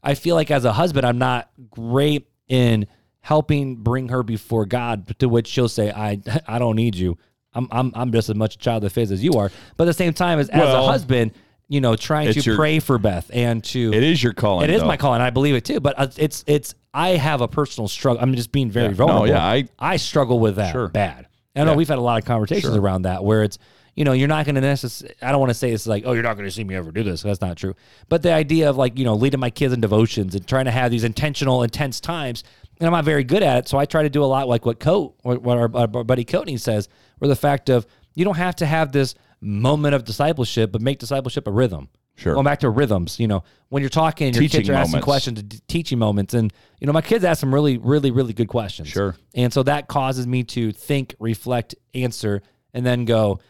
I 0.02 0.14
feel 0.14 0.36
like 0.36 0.50
as 0.50 0.64
a 0.64 0.72
husband, 0.72 1.04
I'm 1.04 1.18
not 1.18 1.50
great 1.70 2.28
in 2.48 2.86
helping 3.20 3.76
bring 3.76 4.08
her 4.08 4.22
before 4.22 4.66
God. 4.66 5.18
To 5.18 5.28
which 5.28 5.48
she'll 5.48 5.68
say, 5.68 5.90
I 5.90 6.20
I 6.46 6.58
don't 6.58 6.76
need 6.76 6.94
you. 6.94 7.18
I'm 7.54 7.68
I'm 7.70 7.92
I'm 7.94 8.12
just 8.12 8.28
as 8.28 8.36
much 8.36 8.54
a 8.54 8.58
child 8.58 8.84
of 8.84 8.94
His 8.94 9.10
as 9.10 9.22
you 9.22 9.32
are. 9.32 9.50
But 9.76 9.84
at 9.84 9.86
the 9.86 9.94
same 9.94 10.14
time, 10.14 10.38
as 10.38 10.48
as 10.48 10.62
a 10.62 10.82
husband, 10.82 11.32
you 11.72 11.80
know, 11.80 11.96
trying 11.96 12.28
it's 12.28 12.42
to 12.44 12.50
your- 12.50 12.56
pray 12.56 12.78
for 12.80 12.98
Beth 12.98 13.30
and 13.32 13.64
to 13.64 13.92
It 13.94 14.02
is 14.02 14.22
your 14.22 14.34
calling. 14.34 14.68
it 14.68 14.74
is 14.74 14.82
though. 14.82 14.86
my 14.88 14.96
calling. 14.98 15.20
I 15.22 15.30
believe 15.30 15.54
it 15.54 15.64
too. 15.64 15.80
But 15.80 15.94
uh, 15.98 16.08
it's 16.18 16.44
it's 16.46 16.74
I 16.92 17.10
have 17.10 17.40
a 17.40 17.48
personal 17.48 17.88
struggle. 17.88 18.22
I'm 18.22 18.34
just 18.34 18.52
being 18.52 18.70
very 18.70 18.88
Yeah. 18.88 18.92
vulnerable. 18.94 19.26
No, 19.26 19.32
yeah, 19.32 19.44
I- 19.44 19.68
I 19.78 19.96
struggle 19.96 20.38
with 20.38 20.56
that 20.56 20.72
Sure. 20.72 20.88
bad. 20.88 21.26
I 21.56 21.64
know 21.64 21.70
Yeah. 21.72 21.76
we've 21.76 21.88
had 21.88 21.98
a 21.98 22.02
lot 22.02 22.18
of 22.18 22.24
conversations 22.26 22.74
Sure. 22.74 22.80
around 22.82 23.02
that 23.02 23.24
where 23.24 23.42
it's 23.42 23.58
you 23.94 24.04
know 24.04 24.12
you're 24.12 24.28
not 24.28 24.44
going 24.46 24.54
to 24.54 24.60
necessarily. 24.60 25.14
I 25.22 25.30
don't 25.32 25.40
want 25.40 25.50
to 25.50 25.54
say 25.54 25.70
it's 25.72 25.86
like 25.86 26.04
oh 26.06 26.12
you're 26.12 26.22
not 26.22 26.34
going 26.36 26.46
to 26.46 26.50
see 26.54 26.64
me 26.64 26.74
ever 26.74 26.90
do 26.92 27.02
this. 27.02 27.22
That's 27.22 27.40
not 27.40 27.56
true. 27.56 27.74
But 28.10 28.22
the 28.22 28.32
idea 28.32 28.68
of 28.68 28.76
like 28.76 28.98
you 28.98 29.04
know 29.06 29.14
leading 29.14 29.40
my 29.40 29.50
kids 29.50 29.72
in 29.72 29.80
devotions 29.80 30.34
and 30.34 30.46
trying 30.46 30.66
to 30.66 30.70
have 30.70 30.90
these 30.90 31.04
intentional 31.04 31.62
intense 31.62 32.00
times. 32.00 32.44
And 32.80 32.86
I'm 32.86 32.92
not 32.92 33.04
very 33.04 33.22
good 33.24 33.42
at 33.42 33.58
it, 33.58 33.68
so 33.68 33.78
I 33.78 33.84
try 33.84 34.02
to 34.02 34.10
do 34.10 34.24
a 34.24 34.26
lot 34.26 34.48
like 34.48 34.66
what 34.66 34.80
Coat, 34.80 35.14
what 35.22 35.40
what 35.42 35.56
our, 35.56 35.70
our 35.74 35.86
buddy 36.04 36.24
Coatney 36.24 36.58
says, 36.58 36.88
where 37.18 37.28
the 37.28 37.36
fact 37.36 37.68
of 37.70 37.86
you 38.14 38.24
don't 38.24 38.36
have 38.36 38.56
to 38.56 38.66
have 38.66 38.92
this 38.92 39.14
moment 39.42 39.94
of 39.94 40.04
discipleship, 40.04 40.72
but 40.72 40.80
make 40.80 40.98
discipleship 40.98 41.46
a 41.46 41.50
rhythm. 41.50 41.88
Sure. 42.14 42.34
Going 42.34 42.44
back 42.44 42.60
to 42.60 42.70
rhythms, 42.70 43.18
you 43.18 43.26
know, 43.26 43.42
when 43.70 43.82
you're 43.82 43.88
talking, 43.90 44.32
your 44.34 44.42
Teaching 44.42 44.60
kids 44.60 44.70
are 44.70 44.74
asking 44.74 44.92
moments. 44.92 45.04
questions, 45.04 45.42
t- 45.42 45.60
teaching 45.66 45.98
moments, 45.98 46.34
and 46.34 46.52
you 46.78 46.86
know, 46.86 46.92
my 46.92 47.00
kids 47.00 47.24
ask 47.24 47.40
some 47.40 47.52
really, 47.52 47.78
really, 47.78 48.10
really 48.10 48.34
good 48.34 48.48
questions. 48.48 48.88
Sure. 48.88 49.16
And 49.34 49.52
so 49.52 49.62
that 49.62 49.88
causes 49.88 50.26
me 50.26 50.44
to 50.44 50.72
think, 50.72 51.14
reflect, 51.18 51.74
answer, 51.94 52.42
and 52.74 52.84
then 52.84 53.06
go, 53.06 53.40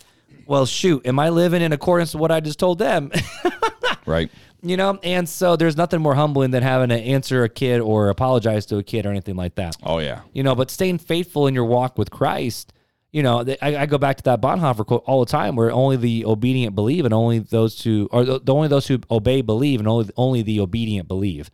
well, 0.47 0.65
shoot, 0.65 1.05
am 1.07 1.19
I 1.19 1.29
living 1.31 1.61
in 1.61 1.73
accordance 1.73 2.13
to 2.13 2.19
what 2.19 2.31
I 2.31 2.41
just 2.41 2.59
told 2.61 2.79
them? 2.79 3.11
right. 4.07 4.31
you 4.63 4.77
know, 4.77 4.99
and 5.03 5.29
so 5.29 5.57
there's 5.57 5.77
nothing 5.77 6.01
more 6.01 6.15
humbling 6.15 6.53
than 6.53 6.63
having 6.63 6.89
to 6.91 6.97
answer 6.97 7.43
a 7.43 7.49
kid 7.49 7.81
or 7.81 8.11
apologize 8.11 8.65
to 8.67 8.79
a 8.79 8.83
kid 8.83 9.07
or 9.07 9.11
anything 9.11 9.37
like 9.37 9.57
that. 9.57 9.77
Oh 9.83 9.99
yeah. 9.99 10.21
You 10.33 10.45
know, 10.45 10.55
but 10.55 10.71
staying 10.71 10.99
faithful 10.99 11.49
in 11.49 11.55
your 11.55 11.65
walk 11.65 11.99
with 11.99 12.11
Christ, 12.11 12.73
you 13.13 13.23
know, 13.23 13.45
I, 13.61 13.77
I 13.77 13.87
go 13.87 13.99
back 13.99 14.17
to 14.17 14.23
that 14.25 14.41
Bonhoeffer 14.41 14.87
quote 14.87 15.03
all 15.07 15.21
the 15.21 15.31
time, 15.31 15.55
where 15.55 15.71
only 15.71 15.97
the 15.97 16.25
obedient 16.25 16.75
believe, 16.75 17.05
and 17.05 17.13
only 17.13 17.41
those 17.41 17.83
who, 17.83 18.09
the, 18.11 18.41
the 18.43 18.55
only 18.55 18.69
those 18.69 18.87
who 18.89 18.99
obey 19.11 19.43
believe, 19.43 19.81
and 19.81 19.89
only 19.89 20.09
only 20.17 20.43
the 20.43 20.61
obedient 20.61 21.09
believe. 21.09 21.51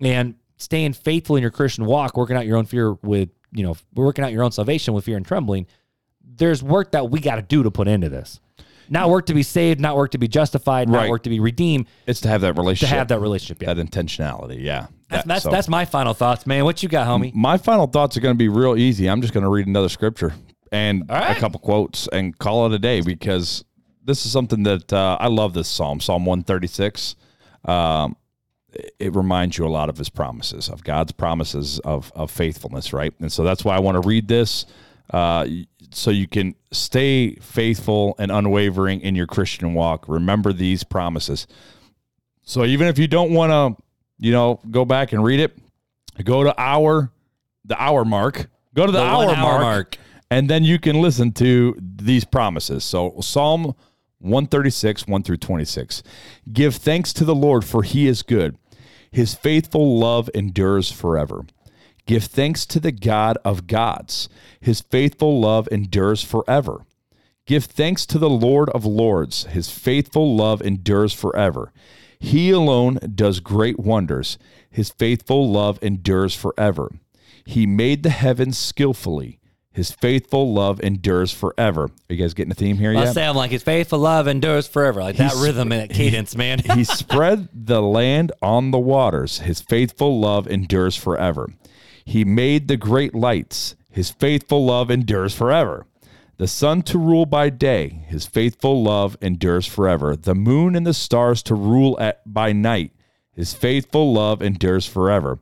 And 0.00 0.36
staying 0.56 0.92
faithful 0.92 1.36
in 1.36 1.42
your 1.42 1.50
Christian 1.50 1.84
walk, 1.86 2.16
working 2.16 2.36
out 2.36 2.46
your 2.46 2.56
own 2.56 2.66
fear 2.66 2.92
with, 3.02 3.30
you 3.52 3.64
know, 3.64 3.76
working 3.94 4.24
out 4.24 4.32
your 4.32 4.44
own 4.44 4.52
salvation 4.52 4.94
with 4.94 5.04
fear 5.04 5.16
and 5.16 5.26
trembling. 5.26 5.66
There's 6.24 6.62
work 6.62 6.92
that 6.92 7.10
we 7.10 7.18
got 7.20 7.36
to 7.36 7.42
do 7.42 7.64
to 7.64 7.70
put 7.70 7.88
into 7.88 8.08
this. 8.08 8.40
Not 8.88 9.10
work 9.10 9.26
to 9.26 9.34
be 9.34 9.42
saved, 9.42 9.80
not 9.80 9.96
work 9.96 10.10
to 10.12 10.18
be 10.18 10.28
justified, 10.28 10.88
not 10.88 10.98
Right. 10.98 11.10
work 11.10 11.22
to 11.24 11.30
be 11.30 11.40
redeemed, 11.40 11.86
It's 12.06 12.20
to 12.22 12.28
have 12.28 12.42
that 12.42 12.56
relationship. 12.56 12.90
to 12.92 12.98
have 12.98 13.08
that 13.08 13.20
relationship. 13.20 13.62
Yeah. 13.62 13.74
that 13.74 13.86
intentionality. 13.86 14.62
Yeah. 14.62 14.86
That's 15.08 15.26
that's, 15.26 15.42
so- 15.44 15.50
that's 15.50 15.68
my 15.68 15.84
final 15.84 16.14
thoughts, 16.14 16.46
man. 16.46 16.64
What 16.64 16.82
you 16.82 16.88
got, 16.88 17.06
homie? 17.06 17.34
My 17.34 17.56
final 17.58 17.86
thoughts 17.86 18.16
are 18.16 18.20
going 18.20 18.34
to 18.34 18.38
be 18.38 18.48
real 18.48 18.76
easy. 18.76 19.08
I'm 19.08 19.20
just 19.20 19.32
going 19.34 19.44
to 19.44 19.50
read 19.50 19.66
another 19.66 19.88
scripture 19.88 20.32
and 20.72 21.04
right. 21.08 21.36
a 21.36 21.40
couple 21.40 21.60
quotes 21.60 22.08
and 22.08 22.36
call 22.38 22.66
it 22.66 22.72
a 22.72 22.78
day 22.78 23.00
because 23.02 23.64
this 24.04 24.26
is 24.26 24.32
something 24.32 24.64
that 24.64 24.92
uh, 24.92 25.16
I 25.20 25.28
love. 25.28 25.54
This 25.54 25.68
psalm, 25.68 26.00
Psalm 26.00 26.24
136. 26.26 27.14
Um, 27.64 28.16
it- 28.72 28.94
it 28.98 29.14
reminds 29.14 29.58
you 29.58 29.66
a 29.66 29.68
lot 29.68 29.90
of 29.90 29.98
His 29.98 30.08
promises, 30.08 30.70
of 30.70 30.82
God's 30.82 31.12
promises 31.12 31.78
of 31.80 32.10
of 32.16 32.30
faithfulness, 32.30 32.92
right? 32.94 33.12
And 33.20 33.30
so 33.30 33.44
that's 33.44 33.64
why 33.64 33.76
I 33.76 33.80
want 33.80 34.00
to 34.02 34.08
read 34.08 34.28
this, 34.28 34.64
uh, 35.10 35.46
so 35.90 36.10
you 36.10 36.26
can 36.26 36.54
stay 36.70 37.34
faithful 37.34 38.14
and 38.18 38.32
unwavering 38.32 39.02
in 39.02 39.14
your 39.14 39.26
Christian 39.26 39.74
walk. 39.74 40.06
Remember 40.08 40.54
these 40.54 40.84
promises. 40.84 41.46
So 42.44 42.64
even 42.64 42.88
if 42.88 42.98
you 42.98 43.06
don't 43.06 43.32
want 43.34 43.52
to, 43.52 43.82
you 44.18 44.32
know, 44.32 44.58
go 44.70 44.86
back 44.86 45.12
and 45.12 45.22
read 45.22 45.38
it, 45.40 45.56
go 46.24 46.42
to 46.42 46.54
our 46.58 47.10
the 47.66 47.80
hour 47.80 48.04
mark. 48.06 48.48
Go 48.74 48.86
to 48.86 48.92
the, 48.92 48.98
The 48.98 49.04
hour, 49.04 49.24
hour 49.26 49.36
mark, 49.36 49.60
mark. 49.62 49.98
And 50.32 50.48
then 50.48 50.64
you 50.64 50.78
can 50.78 51.02
listen 51.02 51.30
to 51.32 51.76
these 51.78 52.24
promises. 52.24 52.84
So 52.84 53.16
Psalm 53.20 53.74
136, 54.20 55.06
1 55.06 55.22
through 55.22 55.36
26. 55.36 56.02
Give 56.50 56.74
thanks 56.74 57.12
to 57.12 57.26
the 57.26 57.34
Lord, 57.34 57.66
for 57.66 57.82
he 57.82 58.06
is 58.08 58.22
good. 58.22 58.56
His 59.10 59.34
faithful 59.34 59.98
love 59.98 60.30
endures 60.34 60.90
forever. 60.90 61.44
Give 62.06 62.24
thanks 62.24 62.64
to 62.66 62.80
the 62.80 62.92
God 62.92 63.36
of 63.44 63.66
gods. 63.66 64.30
His 64.58 64.80
faithful 64.80 65.38
love 65.38 65.68
endures 65.70 66.22
forever. 66.22 66.86
Give 67.44 67.64
thanks 67.64 68.06
to 68.06 68.18
the 68.18 68.30
Lord 68.30 68.70
of 68.70 68.86
lords. 68.86 69.44
His 69.44 69.70
faithful 69.70 70.34
love 70.34 70.62
endures 70.62 71.12
forever. 71.12 71.74
He 72.18 72.50
alone 72.50 73.00
does 73.14 73.40
great 73.40 73.78
wonders. 73.78 74.38
His 74.70 74.88
faithful 74.88 75.50
love 75.50 75.78
endures 75.82 76.34
forever. 76.34 76.90
He 77.44 77.66
made 77.66 78.02
the 78.02 78.10
heavens 78.10 78.56
skillfully. 78.56 79.40
His 79.72 79.90
faithful 79.90 80.52
love 80.52 80.80
endures 80.80 81.32
forever. 81.32 81.84
Are 81.84 82.14
you 82.14 82.16
guys 82.22 82.34
getting 82.34 82.52
a 82.52 82.54
theme 82.54 82.76
here 82.76 82.90
I 82.90 83.04
yet? 83.04 83.14
say 83.14 83.24
I'm 83.26 83.36
like 83.36 83.50
his 83.50 83.62
faithful 83.62 83.98
love 84.00 84.28
endures 84.28 84.66
forever. 84.66 85.00
Like 85.02 85.16
that 85.16 85.32
He's- 85.32 85.42
rhythm 85.42 85.72
and 85.72 85.80
that 85.88 85.94
cadence, 85.94 86.36
man. 86.36 86.58
he 86.58 86.84
spread 86.84 87.48
the 87.54 87.80
land 87.80 88.32
on 88.42 88.70
the 88.70 88.78
waters. 88.78 89.38
His 89.40 89.60
faithful 89.62 90.20
love 90.20 90.46
endures 90.46 90.94
forever. 90.96 91.48
He 92.04 92.24
made 92.24 92.68
the 92.68 92.76
great 92.76 93.14
lights. 93.14 93.74
His 93.90 94.10
faithful 94.10 94.64
love 94.66 94.90
endures 94.90 95.34
forever. 95.34 95.86
The 96.36 96.48
sun 96.48 96.82
to 96.82 96.98
rule 96.98 97.24
by 97.26 97.48
day. 97.50 98.04
His 98.08 98.26
faithful 98.26 98.82
love 98.82 99.16
endures 99.22 99.66
forever. 99.66 100.16
The 100.16 100.34
moon 100.34 100.74
and 100.74 100.86
the 100.86 100.94
stars 100.94 101.42
to 101.44 101.54
rule 101.54 101.96
at 102.00 102.20
by 102.30 102.52
night. 102.52 102.92
His 103.32 103.54
faithful 103.54 104.12
love 104.12 104.42
endures 104.42 104.86
forever. 104.86 105.38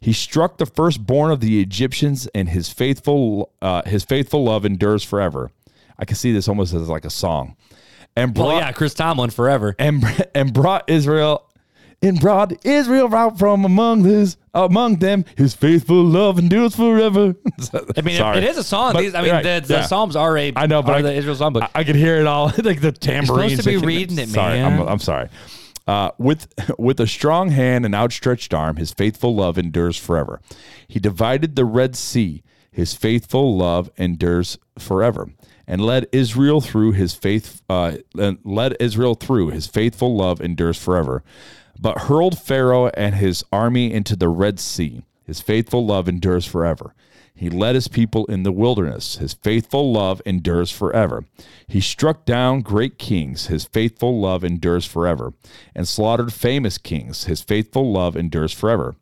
He 0.00 0.12
struck 0.12 0.58
the 0.58 0.66
firstborn 0.66 1.30
of 1.32 1.40
the 1.40 1.60
Egyptians, 1.60 2.28
and 2.34 2.48
his 2.48 2.68
faithful 2.72 3.52
uh, 3.60 3.82
his 3.86 4.04
faithful 4.04 4.44
love 4.44 4.64
endures 4.64 5.02
forever. 5.02 5.50
I 5.98 6.04
can 6.04 6.16
see 6.16 6.32
this 6.32 6.48
almost 6.48 6.72
as 6.74 6.88
like 6.88 7.04
a 7.04 7.10
song. 7.10 7.56
And 8.16 8.34
brought, 8.34 8.46
well, 8.48 8.56
yeah, 8.58 8.72
Chris 8.72 8.94
Tomlin 8.94 9.30
forever. 9.30 9.74
and 9.78 10.04
and 10.34 10.52
brought 10.52 10.88
Israel 10.88 11.44
and 12.00 12.20
brought 12.20 12.64
Israel 12.64 13.12
out 13.14 13.38
from 13.38 13.64
among 13.64 14.04
his 14.04 14.36
among 14.54 14.96
them. 14.96 15.24
His 15.36 15.54
faithful 15.54 16.04
love 16.04 16.38
endures 16.38 16.76
forever. 16.76 17.34
I 17.96 18.00
mean, 18.02 18.16
Sorry. 18.18 18.38
it 18.38 18.44
is 18.44 18.56
a 18.56 18.64
song. 18.64 18.92
But- 18.92 19.00
These, 19.00 19.14
I 19.14 19.22
mean, 19.22 19.32
right, 19.32 19.42
the, 19.42 19.64
the 19.66 19.74
yeah. 19.74 19.86
Psalms 19.86 20.14
are 20.16 20.36
a 20.38 20.52
I 20.54 20.66
know, 20.66 20.82
but 20.82 20.94
I- 20.96 21.02
the 21.02 21.12
Israel 21.12 21.34
song, 21.36 21.52
but 21.52 21.64
I, 21.64 21.80
I 21.80 21.84
could 21.84 21.96
hear 21.96 22.16
it 22.16 22.26
all, 22.26 22.46
like 22.62 22.80
the 22.80 22.92
tambourines. 22.92 23.58
to 23.58 23.64
be 23.64 23.76
reading 23.76 24.18
it, 24.18 24.28
sorry, 24.28 24.60
man. 24.60 24.80
I'm, 24.80 24.88
I'm 24.88 24.98
sorry. 25.00 25.28
Uh, 25.88 26.10
with 26.18 26.52
with 26.78 27.00
a 27.00 27.06
strong 27.06 27.50
hand 27.50 27.86
and 27.86 27.94
outstretched 27.94 28.52
arm, 28.52 28.76
his 28.76 28.92
faithful 28.92 29.34
love 29.34 29.56
endures 29.56 29.96
forever. 29.96 30.40
He 30.86 31.00
divided 31.00 31.56
the 31.56 31.64
Red 31.64 31.96
Sea. 31.96 32.44
His 32.70 32.94
faithful 32.94 33.56
love 33.56 33.90
endures 33.96 34.58
forever, 34.78 35.30
and 35.66 35.80
led 35.80 36.06
Israel 36.12 36.60
through 36.60 36.92
his 36.92 37.14
faith. 37.14 37.62
Uh, 37.70 37.96
led 38.14 38.76
Israel 38.78 39.14
through 39.14 39.48
his 39.48 39.66
faithful 39.66 40.14
love 40.14 40.42
endures 40.42 40.80
forever. 40.80 41.24
But 41.80 42.02
hurled 42.02 42.38
Pharaoh 42.38 42.88
and 42.88 43.14
his 43.14 43.42
army 43.50 43.92
into 43.92 44.14
the 44.14 44.28
Red 44.28 44.60
Sea. 44.60 45.04
His 45.24 45.40
faithful 45.40 45.86
love 45.86 46.08
endures 46.08 46.44
forever. 46.44 46.94
He 47.38 47.50
led 47.50 47.76
his 47.76 47.86
people 47.86 48.26
in 48.26 48.42
the 48.42 48.50
wilderness. 48.50 49.18
His 49.18 49.32
faithful 49.32 49.92
love 49.92 50.20
endures 50.26 50.72
forever. 50.72 51.24
He 51.68 51.80
struck 51.80 52.24
down 52.24 52.62
great 52.62 52.98
kings. 52.98 53.46
His 53.46 53.64
faithful 53.64 54.20
love 54.20 54.42
endures 54.42 54.84
forever. 54.84 55.34
And 55.72 55.86
slaughtered 55.86 56.32
famous 56.32 56.78
kings. 56.78 57.24
His 57.24 57.40
faithful 57.40 57.92
love 57.92 58.16
endures 58.16 58.52
forever. 58.52 58.96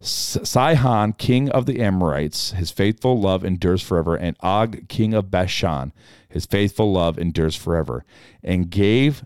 Sihon, 0.00 1.12
king 1.12 1.48
of 1.50 1.66
the 1.66 1.80
Amorites, 1.80 2.52
his 2.52 2.72
faithful 2.72 3.20
love 3.20 3.44
endures 3.44 3.82
forever. 3.82 4.16
And 4.16 4.36
Og, 4.40 4.88
king 4.88 5.14
of 5.14 5.30
Bashan, 5.30 5.92
his 6.28 6.46
faithful 6.46 6.90
love 6.90 7.18
endures 7.20 7.54
forever. 7.54 8.04
And 8.42 8.68
gave 8.68 9.24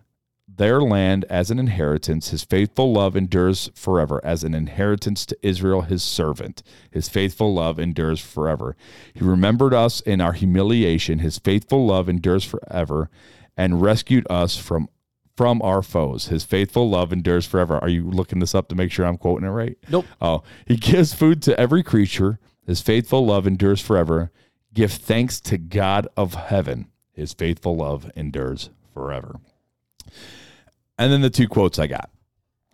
their 0.57 0.81
land 0.81 1.25
as 1.29 1.51
an 1.51 1.59
inheritance. 1.59 2.31
His 2.31 2.45
faithful 2.45 2.93
love 2.93 3.17
endures 3.17 3.71
forever, 3.75 4.21
as 4.25 4.45
an 4.45 4.55
inheritance 4.55 5.27
to 5.27 5.39
Israel, 5.43 5.83
his 5.83 6.03
servant. 6.03 6.63
His 6.91 7.09
faithful 7.09 7.55
love 7.55 7.79
endures 7.79 8.21
forever. 8.21 8.77
He 9.15 9.25
remembered 9.25 9.75
us 9.75 10.01
in 10.01 10.21
our 10.21 10.33
humiliation. 10.33 11.19
His 11.21 11.39
faithful 11.39 11.87
love 11.87 12.09
endures 12.09 12.45
forever, 12.45 13.11
and 13.57 13.83
rescued 13.83 14.27
us 14.31 14.57
from 14.57 14.89
from 15.37 15.61
our 15.63 15.83
foes. 15.83 16.29
His 16.29 16.45
faithful 16.45 16.89
love 16.89 17.13
endures 17.13 17.45
forever. 17.45 17.77
Are 17.79 17.89
you 17.89 18.09
looking 18.09 18.39
this 18.39 18.55
up 18.55 18.69
to 18.69 18.77
make 18.77 18.93
sure 18.93 19.05
I'm 19.05 19.19
quoting 19.19 19.49
it 19.49 19.51
right? 19.51 19.77
Nope. 19.89 20.07
Oh, 20.21 20.45
he 20.65 20.77
gives 20.77 21.13
food 21.13 21.43
to 21.43 21.59
every 21.59 21.83
creature. 21.83 22.39
His 22.67 22.81
faithful 22.81 23.27
love 23.27 23.47
endures 23.47 23.81
forever. 23.81 24.31
Give 24.73 24.93
thanks 24.93 25.41
to 25.43 25.59
God 25.59 26.07
of 26.17 26.35
heaven. 26.35 26.87
His 27.13 27.33
faithful 27.33 27.77
love 27.77 28.11
endures 28.15 28.71
forever. 28.93 29.41
And 30.99 31.13
then 31.13 31.21
the 31.21 31.31
two 31.31 31.49
quotes 31.49 31.79
I 31.79 31.87
got, 31.87 32.11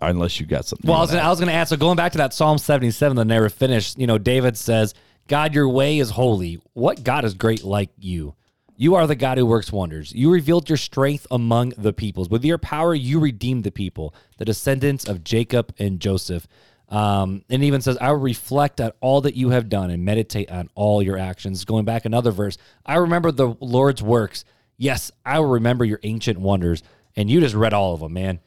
unless 0.00 0.40
you 0.40 0.46
got 0.46 0.66
something. 0.66 0.88
Well, 0.88 0.98
I 0.98 1.00
was, 1.00 1.10
gonna, 1.10 1.20
wanna 1.20 1.28
I 1.28 1.30
was 1.30 1.40
going 1.40 1.48
to 1.48 1.54
add. 1.54 1.68
So 1.68 1.76
going 1.76 1.96
back 1.96 2.12
to 2.12 2.18
that 2.18 2.34
Psalm 2.34 2.58
77 2.58 3.16
that 3.16 3.24
never 3.24 3.48
finished, 3.48 3.98
you 3.98 4.06
know, 4.06 4.18
David 4.18 4.56
says, 4.56 4.94
God, 5.28 5.54
your 5.54 5.68
way 5.68 5.98
is 5.98 6.10
holy. 6.10 6.60
What 6.72 7.02
God 7.04 7.24
is 7.24 7.34
great 7.34 7.64
like 7.64 7.90
you? 7.98 8.34
You 8.76 8.94
are 8.94 9.06
the 9.06 9.14
God 9.14 9.36
who 9.36 9.44
works 9.44 9.70
wonders. 9.70 10.10
You 10.14 10.30
revealed 10.30 10.68
your 10.68 10.78
strength 10.78 11.26
among 11.30 11.74
the 11.76 11.92
peoples. 11.92 12.30
With 12.30 12.44
your 12.44 12.56
power, 12.56 12.94
you 12.94 13.20
redeemed 13.20 13.62
the 13.62 13.70
people, 13.70 14.14
the 14.38 14.46
descendants 14.46 15.06
of 15.06 15.22
Jacob 15.22 15.74
and 15.78 16.00
Joseph. 16.00 16.48
Um, 16.88 17.44
and 17.48 17.62
even 17.62 17.82
says, 17.82 17.98
I 17.98 18.10
will 18.10 18.20
reflect 18.20 18.80
on 18.80 18.92
all 19.00 19.20
that 19.20 19.36
you 19.36 19.50
have 19.50 19.68
done 19.68 19.90
and 19.90 20.04
meditate 20.04 20.50
on 20.50 20.70
all 20.74 21.02
your 21.02 21.18
actions. 21.18 21.64
Going 21.64 21.84
back 21.84 22.04
another 22.04 22.30
verse, 22.30 22.58
I 22.84 22.96
remember 22.96 23.30
the 23.30 23.54
Lord's 23.60 24.02
works. 24.02 24.44
Yes, 24.76 25.12
I 25.24 25.38
will 25.40 25.50
remember 25.50 25.84
your 25.84 26.00
ancient 26.02 26.40
wonders. 26.40 26.82
And 27.20 27.30
you 27.30 27.40
just 27.40 27.54
read 27.54 27.74
all 27.74 27.92
of 27.92 28.00
them, 28.00 28.14
man. 28.14 28.40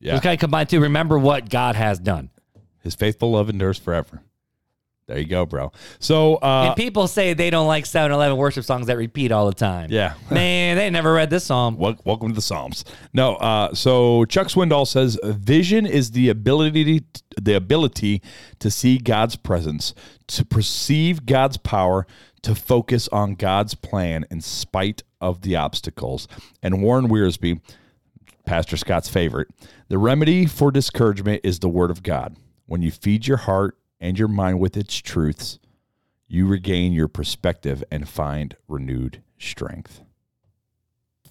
Yeah. 0.00 0.12
Just 0.12 0.24
kind 0.24 0.34
of 0.34 0.40
combine 0.40 0.66
to 0.66 0.80
remember 0.80 1.18
what 1.18 1.48
God 1.48 1.76
has 1.76 2.00
done. 2.00 2.30
His 2.82 2.96
faithful 2.96 3.30
love 3.30 3.48
endures 3.48 3.78
forever. 3.78 4.22
There 5.06 5.18
you 5.18 5.24
go, 5.24 5.46
bro. 5.46 5.72
So, 6.00 6.34
uh, 6.34 6.66
and 6.66 6.76
people 6.76 7.08
say 7.08 7.32
they 7.32 7.48
don't 7.48 7.68
like 7.68 7.86
7 7.86 8.10
Eleven 8.12 8.36
worship 8.36 8.64
songs 8.64 8.88
that 8.88 8.96
repeat 8.96 9.30
all 9.30 9.46
the 9.46 9.54
time. 9.54 9.90
Yeah. 9.90 10.14
Man, 10.30 10.76
they 10.76 10.90
never 10.90 11.14
read 11.14 11.30
this 11.30 11.44
psalm. 11.44 11.78
Wel- 11.78 11.98
welcome 12.04 12.28
to 12.28 12.34
the 12.34 12.42
Psalms. 12.42 12.84
No, 13.14 13.36
uh, 13.36 13.72
so 13.72 14.24
Chuck 14.26 14.48
Swindoll 14.48 14.86
says 14.86 15.18
vision 15.22 15.86
is 15.86 16.10
the 16.10 16.28
ability 16.28 17.04
the 17.40 17.54
ability 17.54 18.20
to 18.58 18.70
see 18.70 18.98
God's 18.98 19.36
presence, 19.36 19.94
to 20.26 20.44
perceive 20.44 21.24
God's 21.24 21.56
power, 21.56 22.04
to 22.42 22.54
focus 22.54 23.08
on 23.08 23.36
God's 23.36 23.74
plan 23.74 24.26
in 24.30 24.40
spite 24.40 25.04
of 25.20 25.42
the 25.42 25.56
obstacles. 25.56 26.28
And 26.62 26.82
Warren 26.82 27.08
Wiersbe, 27.08 27.60
Pastor 28.48 28.78
Scott's 28.78 29.10
favorite, 29.10 29.48
the 29.88 29.98
remedy 29.98 30.46
for 30.46 30.70
discouragement 30.70 31.42
is 31.44 31.58
the 31.58 31.68
Word 31.68 31.90
of 31.90 32.02
God. 32.02 32.38
When 32.64 32.80
you 32.80 32.90
feed 32.90 33.26
your 33.26 33.36
heart 33.36 33.76
and 34.00 34.18
your 34.18 34.26
mind 34.26 34.58
with 34.58 34.74
its 34.74 34.96
truths, 34.96 35.58
you 36.28 36.46
regain 36.46 36.94
your 36.94 37.08
perspective 37.08 37.84
and 37.90 38.08
find 38.08 38.56
renewed 38.66 39.20
strength. 39.38 40.00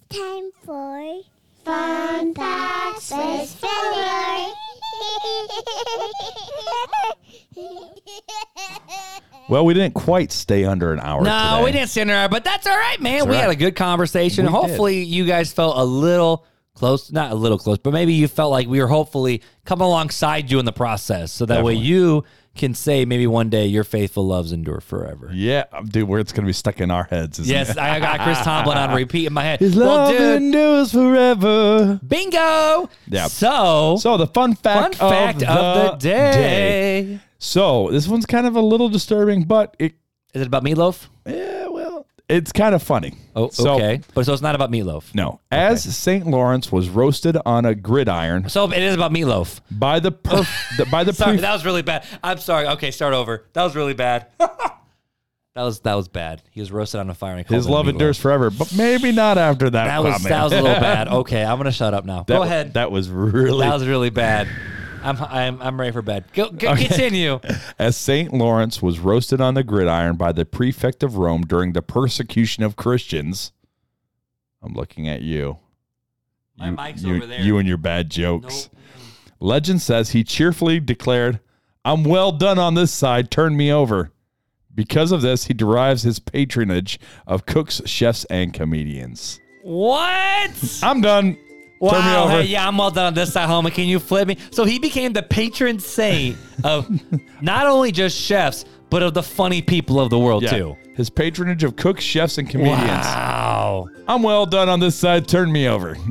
Time 0.08 0.52
for 0.64 1.22
Fun 1.64 2.34
Facts 2.36 3.10
with 3.10 3.50
Filler. 3.50 4.46
Well, 9.48 9.64
we 9.64 9.72
didn't 9.72 9.94
quite 9.94 10.30
stay 10.30 10.66
under 10.66 10.92
an 10.92 11.00
hour. 11.00 11.22
No, 11.22 11.30
today. 11.30 11.64
we 11.64 11.72
didn't 11.72 11.88
stand 11.88 12.10
there, 12.10 12.28
but 12.28 12.44
that's 12.44 12.66
all 12.66 12.76
right, 12.76 13.00
man. 13.00 13.26
we 13.26 13.34
all 13.34 13.40
had 13.40 13.50
a 13.50 13.56
good 13.56 13.74
conversation. 13.74 14.44
We 14.44 14.52
did. 14.52 14.56
hopefully, 14.56 15.02
you 15.02 15.24
guys 15.24 15.50
felt 15.52 15.78
a 15.78 15.84
little 15.84 16.44
close, 16.78 17.12
not 17.12 17.30
a 17.32 17.34
little 17.34 17.58
close, 17.58 17.78
but 17.78 17.92
maybe 17.92 18.12
you 18.14 18.28
felt 18.28 18.50
like 18.50 18.66
we 18.68 18.80
were 18.80 18.86
hopefully 18.88 19.42
coming 19.64 19.84
alongside 19.86 20.50
you 20.50 20.58
in 20.58 20.64
the 20.64 20.72
process, 20.72 21.32
so 21.32 21.44
that 21.46 21.62
way 21.64 21.74
you 21.74 22.24
can 22.56 22.74
say 22.74 23.04
maybe 23.04 23.24
one 23.26 23.48
day 23.48 23.66
your 23.66 23.84
faithful 23.84 24.26
loves 24.26 24.50
endure 24.52 24.80
forever. 24.80 25.30
Yeah, 25.32 25.64
um, 25.72 25.86
dude, 25.86 26.08
where 26.08 26.18
it's 26.18 26.32
gonna 26.32 26.46
be 26.46 26.52
stuck 26.52 26.80
in 26.80 26.90
our 26.90 27.04
heads. 27.04 27.38
Isn't 27.38 27.52
Yes, 27.54 27.70
it? 27.70 27.78
I 27.78 28.00
got 28.00 28.20
Chris 28.20 28.38
Tomlin 28.42 28.76
on 28.78 28.94
repeat 28.96 29.26
in 29.26 29.32
my 29.32 29.44
head. 29.44 29.60
His 29.60 29.76
well, 29.76 29.86
love 29.86 30.10
dude, 30.16 30.42
endures 30.42 30.90
forever. 30.92 32.00
bingo. 32.06 32.88
Yeah. 33.06 33.26
So, 33.28 33.96
So 34.00 34.16
the 34.16 34.26
fun 34.26 34.54
fun 34.54 34.92
fact, 34.92 34.96
fact 34.96 35.42
of 35.44 36.00
the, 36.00 36.08
day. 36.08 37.20
So 37.38 37.90
this 37.92 38.08
one's 38.08 38.26
kind 38.26 38.46
of 38.46 38.56
a 38.56 38.60
little 38.60 38.88
disturbing, 38.88 39.44
but 39.44 39.76
it, 39.78 39.94
Is 40.34 40.42
it 40.42 40.46
about 40.48 40.64
meatloaf? 40.64 41.06
yeah, 41.26 41.34
well, 41.34 41.57
it's 42.28 42.52
kind 42.52 42.74
of 42.74 42.82
funny. 42.82 43.14
Oh, 43.34 43.48
So- 43.50 43.74
okay. 43.76 44.00
But 44.14 44.26
so 44.26 44.32
it's 44.32 44.42
not 44.42 44.54
about 44.54 44.70
meatloaf. 44.70 45.14
No, 45.14 45.40
as 45.50 45.82
Saint 45.96 46.26
Lawrence 46.26 46.70
was 46.70 46.88
roasted 46.88 47.36
on 47.46 47.64
a 47.64 47.74
gridiron 47.74 48.48
So 48.48 48.70
it 48.70 48.82
is 48.82 48.94
about 48.94 49.12
meatloaf. 49.12 49.60
by 49.70 50.00
the 50.00 50.12
perf- 50.28 50.76
the- 50.76 50.86
by 50.86 51.04
the 51.04 51.12
Sorry, 51.12 51.36
that 51.38 51.52
was 51.52 51.64
really 51.64 51.82
bad. 51.82 52.04
I'm 52.22 52.38
sorry. 52.38 52.66
Okay, 52.68 52.90
start 52.90 53.14
over. 53.14 53.46
That 53.54 53.64
was 53.64 53.74
really 53.76 53.94
bad. 53.94 54.26
that 54.38 55.62
was 55.64 55.80
that 55.80 55.94
was 55.94 56.08
bad. 56.08 56.42
He 56.50 56.60
was 56.60 56.70
roasted 56.70 57.00
on 57.00 57.10
a 57.10 57.14
fire. 57.14 57.36
And 57.36 57.46
his 57.48 57.68
love 57.68 57.88
endures 57.88 58.18
forever, 58.18 58.50
but 58.50 58.72
maybe 58.76 59.10
not 59.12 59.38
after 59.38 59.68
that. 59.70 59.84
That 59.86 60.02
was 60.04 60.22
that 60.24 60.44
was 60.44 60.52
a 60.52 60.62
little 60.62 60.80
bad. 60.80 61.08
Okay, 61.08 61.44
I'm 61.44 61.56
gonna 61.58 61.72
shut 61.72 61.94
up 61.94 62.04
now. 62.04 62.18
That 62.24 62.28
Go 62.36 62.42
ahead. 62.42 62.74
That 62.74 62.90
was 62.92 63.08
really 63.10 63.66
That 63.66 63.74
was 63.74 63.86
really 63.86 64.10
bad. 64.10 64.48
I'm 65.02 65.16
I'm 65.22 65.62
I'm 65.62 65.80
ready 65.80 65.92
for 65.92 66.02
bed. 66.02 66.24
Go, 66.32 66.50
go 66.50 66.74
continue. 66.74 67.40
as 67.78 67.96
Saint 67.96 68.32
Lawrence 68.32 68.82
was 68.82 68.98
roasted 68.98 69.40
on 69.40 69.54
the 69.54 69.64
gridiron 69.64 70.16
by 70.16 70.32
the 70.32 70.44
prefect 70.44 71.02
of 71.02 71.16
Rome 71.16 71.42
during 71.42 71.72
the 71.72 71.82
persecution 71.82 72.62
of 72.62 72.76
Christians. 72.76 73.52
I'm 74.62 74.74
looking 74.74 75.08
at 75.08 75.22
you. 75.22 75.58
My 76.56 76.70
you, 76.70 76.76
mic's 76.76 77.02
you, 77.02 77.16
over 77.16 77.26
there. 77.26 77.40
You 77.40 77.58
and 77.58 77.68
your 77.68 77.76
bad 77.76 78.10
jokes. 78.10 78.70
Legend 79.40 79.80
says 79.80 80.10
he 80.10 80.24
cheerfully 80.24 80.80
declared, 80.80 81.40
I'm 81.84 82.02
well 82.02 82.32
done 82.32 82.58
on 82.58 82.74
this 82.74 82.92
side, 82.92 83.30
turn 83.30 83.56
me 83.56 83.72
over. 83.72 84.10
Because 84.74 85.12
of 85.12 85.22
this, 85.22 85.46
he 85.46 85.54
derives 85.54 86.02
his 86.02 86.18
patronage 86.18 86.98
of 87.26 87.46
cooks, 87.46 87.80
chefs, 87.84 88.24
and 88.26 88.52
comedians. 88.52 89.40
What? 89.62 90.80
I'm 90.82 91.00
done. 91.00 91.36
Turn 91.80 91.90
me 91.90 91.98
Wow. 91.98 92.24
over. 92.24 92.32
Hey, 92.42 92.44
yeah, 92.48 92.66
I'm 92.66 92.76
well 92.76 92.90
done 92.90 93.06
on 93.06 93.14
this 93.14 93.32
side, 93.32 93.48
homie. 93.48 93.72
Can 93.72 93.84
you 93.86 93.98
flip 93.98 94.26
me? 94.28 94.36
So 94.50 94.64
he 94.64 94.78
became 94.78 95.12
the 95.12 95.22
patron 95.22 95.78
saint 95.78 96.36
of 96.64 96.88
not 97.42 97.66
only 97.66 97.92
just 97.92 98.16
chefs, 98.18 98.64
but 98.90 99.02
of 99.02 99.14
the 99.14 99.22
funny 99.22 99.60
people 99.62 100.00
of 100.00 100.10
the 100.10 100.18
world 100.18 100.42
Yeah. 100.42 100.50
too. 100.50 100.76
His 100.96 101.10
patronage 101.10 101.62
of 101.62 101.76
cooks, 101.76 102.02
chefs, 102.02 102.38
and 102.38 102.48
comedians. 102.50 102.80
Wow. 102.88 103.88
I'm 104.08 104.22
well 104.22 104.46
done 104.46 104.68
on 104.68 104.80
this 104.80 104.96
side, 104.96 105.28
turn 105.28 105.52
me 105.52 105.68
over. 105.68 105.96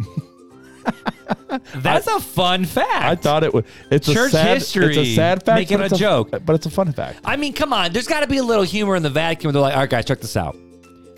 That's 1.75 2.07
a 2.07 2.19
fun 2.19 2.63
fact. 2.65 3.03
I 3.03 3.15
thought 3.15 3.43
it 3.43 3.53
was. 3.53 3.65
It's 3.91 4.07
Church 4.11 4.29
a 4.29 4.37
sad, 4.37 4.57
history, 4.57 4.87
It's 4.87 4.97
a 4.97 5.15
sad 5.15 5.43
fact. 5.43 5.57
making 5.59 5.77
but 5.77 5.83
a 5.83 5.85
it's 5.87 5.99
joke. 5.99 6.29
but 6.45 6.53
it's 6.53 6.65
a 6.65 6.69
fun 6.69 6.91
fact. 6.93 7.19
I 7.25 7.35
mean, 7.35 7.53
come 7.53 7.73
on. 7.73 7.91
There's 7.91 8.07
got 8.07 8.21
to 8.21 8.27
be 8.27 8.37
a 8.37 8.43
little 8.43 8.63
humor 8.63 8.95
in 8.95 9.03
the 9.03 9.09
Vatican 9.09 9.47
where 9.47 9.53
they're 9.53 9.61
like, 9.61 9.73
"All 9.73 9.81
right, 9.81 9.89
guys, 9.89 10.05
check 10.05 10.21
this 10.21 10.37
out. 10.37 10.55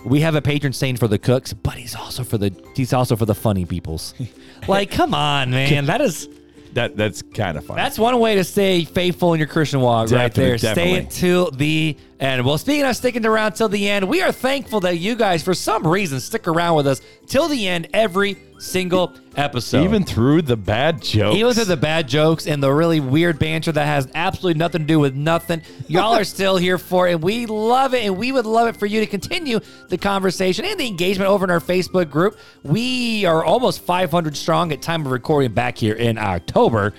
We 0.05 0.21
have 0.21 0.35
a 0.35 0.41
patron 0.41 0.73
saint 0.73 0.97
for 0.99 1.07
the 1.07 1.19
cooks, 1.19 1.53
but 1.53 1.73
he's 1.73 1.95
also 1.95 2.23
for 2.23 2.37
the 2.37 2.53
he's 2.75 2.93
also 2.93 3.15
for 3.15 3.25
the 3.25 3.35
funny 3.35 3.65
peoples." 3.65 4.13
like, 4.67 4.91
come 4.91 5.13
on, 5.13 5.51
man. 5.51 5.85
That 5.85 6.01
is 6.01 6.29
That 6.73 6.95
that's 6.95 7.21
kind 7.21 7.57
of 7.57 7.65
fun. 7.65 7.77
that's 7.77 7.99
one 7.99 8.17
way 8.19 8.35
to 8.35 8.43
stay 8.43 8.85
faithful 8.85 9.33
in 9.33 9.39
your 9.39 9.47
Christian 9.47 9.81
walk, 9.81 10.09
right 10.11 10.33
there. 10.33 10.57
Stay 10.57 10.67
definitely. 10.73 10.93
it 10.99 11.09
till 11.09 11.51
the 11.51 11.97
end. 12.19 12.45
Well, 12.45 12.57
speaking 12.57 12.85
of 12.85 12.95
sticking 12.95 13.25
around 13.25 13.53
till 13.53 13.69
the 13.69 13.89
end, 13.89 14.07
we 14.07 14.21
are 14.21 14.31
thankful 14.31 14.79
that 14.81 14.97
you 14.97 15.15
guys, 15.15 15.43
for 15.43 15.53
some 15.53 15.85
reason, 15.87 16.19
stick 16.19 16.47
around 16.47 16.75
with 16.75 16.87
us 16.87 17.01
till 17.27 17.47
the 17.47 17.67
end 17.67 17.87
every 17.93 18.37
single 18.59 19.13
episode. 19.37 19.85
even 19.85 20.03
through 20.03 20.41
the 20.41 20.57
bad 20.57 21.01
jokes. 21.01 21.37
Even 21.37 21.53
through 21.53 21.65
the 21.65 21.77
bad 21.77 22.09
jokes 22.09 22.45
and 22.45 22.61
the 22.61 22.71
really 22.71 22.99
weird 22.99 23.39
banter 23.39 23.71
that 23.71 23.85
has 23.85 24.09
absolutely 24.13 24.59
nothing 24.59 24.81
to 24.81 24.87
do 24.87 24.99
with 24.99 25.15
nothing, 25.15 25.61
y'all 25.87 26.13
are 26.13 26.23
still 26.25 26.57
here 26.57 26.77
for 26.77 27.07
it. 27.07 27.13
And 27.13 27.23
we 27.23 27.45
love 27.45 27.93
it. 27.93 28.03
And 28.03 28.17
we 28.17 28.31
would 28.33 28.45
love 28.45 28.67
it 28.67 28.75
for 28.75 28.85
you 28.85 28.99
to 28.99 29.07
continue 29.07 29.59
the 29.87 29.97
conversation 29.97 30.65
and 30.65 30.77
the 30.79 30.87
engagement 30.87 31.29
over 31.29 31.45
in 31.45 31.51
our 31.51 31.61
Facebook 31.61 32.09
group. 32.09 32.37
We 32.63 33.25
are 33.25 33.45
almost 33.45 33.81
500 33.81 34.35
strong 34.35 34.73
at 34.73 34.81
time 34.81 35.05
of 35.05 35.11
recording 35.11 35.53
back 35.53 35.77
here 35.77 35.95
in 35.95 36.17
October. 36.17 36.93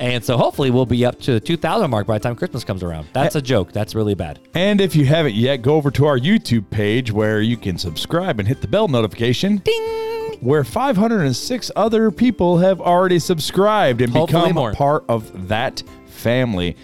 And 0.00 0.24
so 0.24 0.36
hopefully 0.36 0.70
we'll 0.70 0.86
be 0.86 1.04
up 1.04 1.20
to 1.20 1.32
the 1.34 1.40
2,000 1.40 1.90
mark 1.90 2.06
by 2.06 2.18
the 2.18 2.22
time 2.22 2.36
Christmas 2.36 2.64
comes 2.64 2.82
around. 2.82 3.06
That's 3.12 3.36
a 3.36 3.42
joke. 3.42 3.72
That's 3.72 3.94
really 3.94 4.14
bad. 4.14 4.40
And 4.54 4.80
if 4.80 4.94
you 4.96 5.04
haven't 5.06 5.34
yet, 5.34 5.58
go 5.62 5.76
over 5.76 5.90
to 5.92 6.06
our 6.06 6.18
YouTube 6.18 6.68
page 6.70 7.12
where 7.12 7.40
you 7.40 7.56
can 7.56 7.78
subscribe 7.78 8.38
and 8.38 8.48
hit 8.48 8.60
the 8.60 8.68
bell 8.68 8.88
notification. 8.88 9.58
Ding! 9.58 10.38
Where 10.40 10.64
506 10.64 11.70
other 11.76 12.10
people 12.10 12.58
have 12.58 12.80
already 12.80 13.18
subscribed 13.18 14.00
and 14.02 14.12
Hopefully 14.12 14.42
become 14.42 14.54
more. 14.54 14.72
part 14.72 15.04
of 15.08 15.48
that 15.48 15.82
family. 16.06 16.76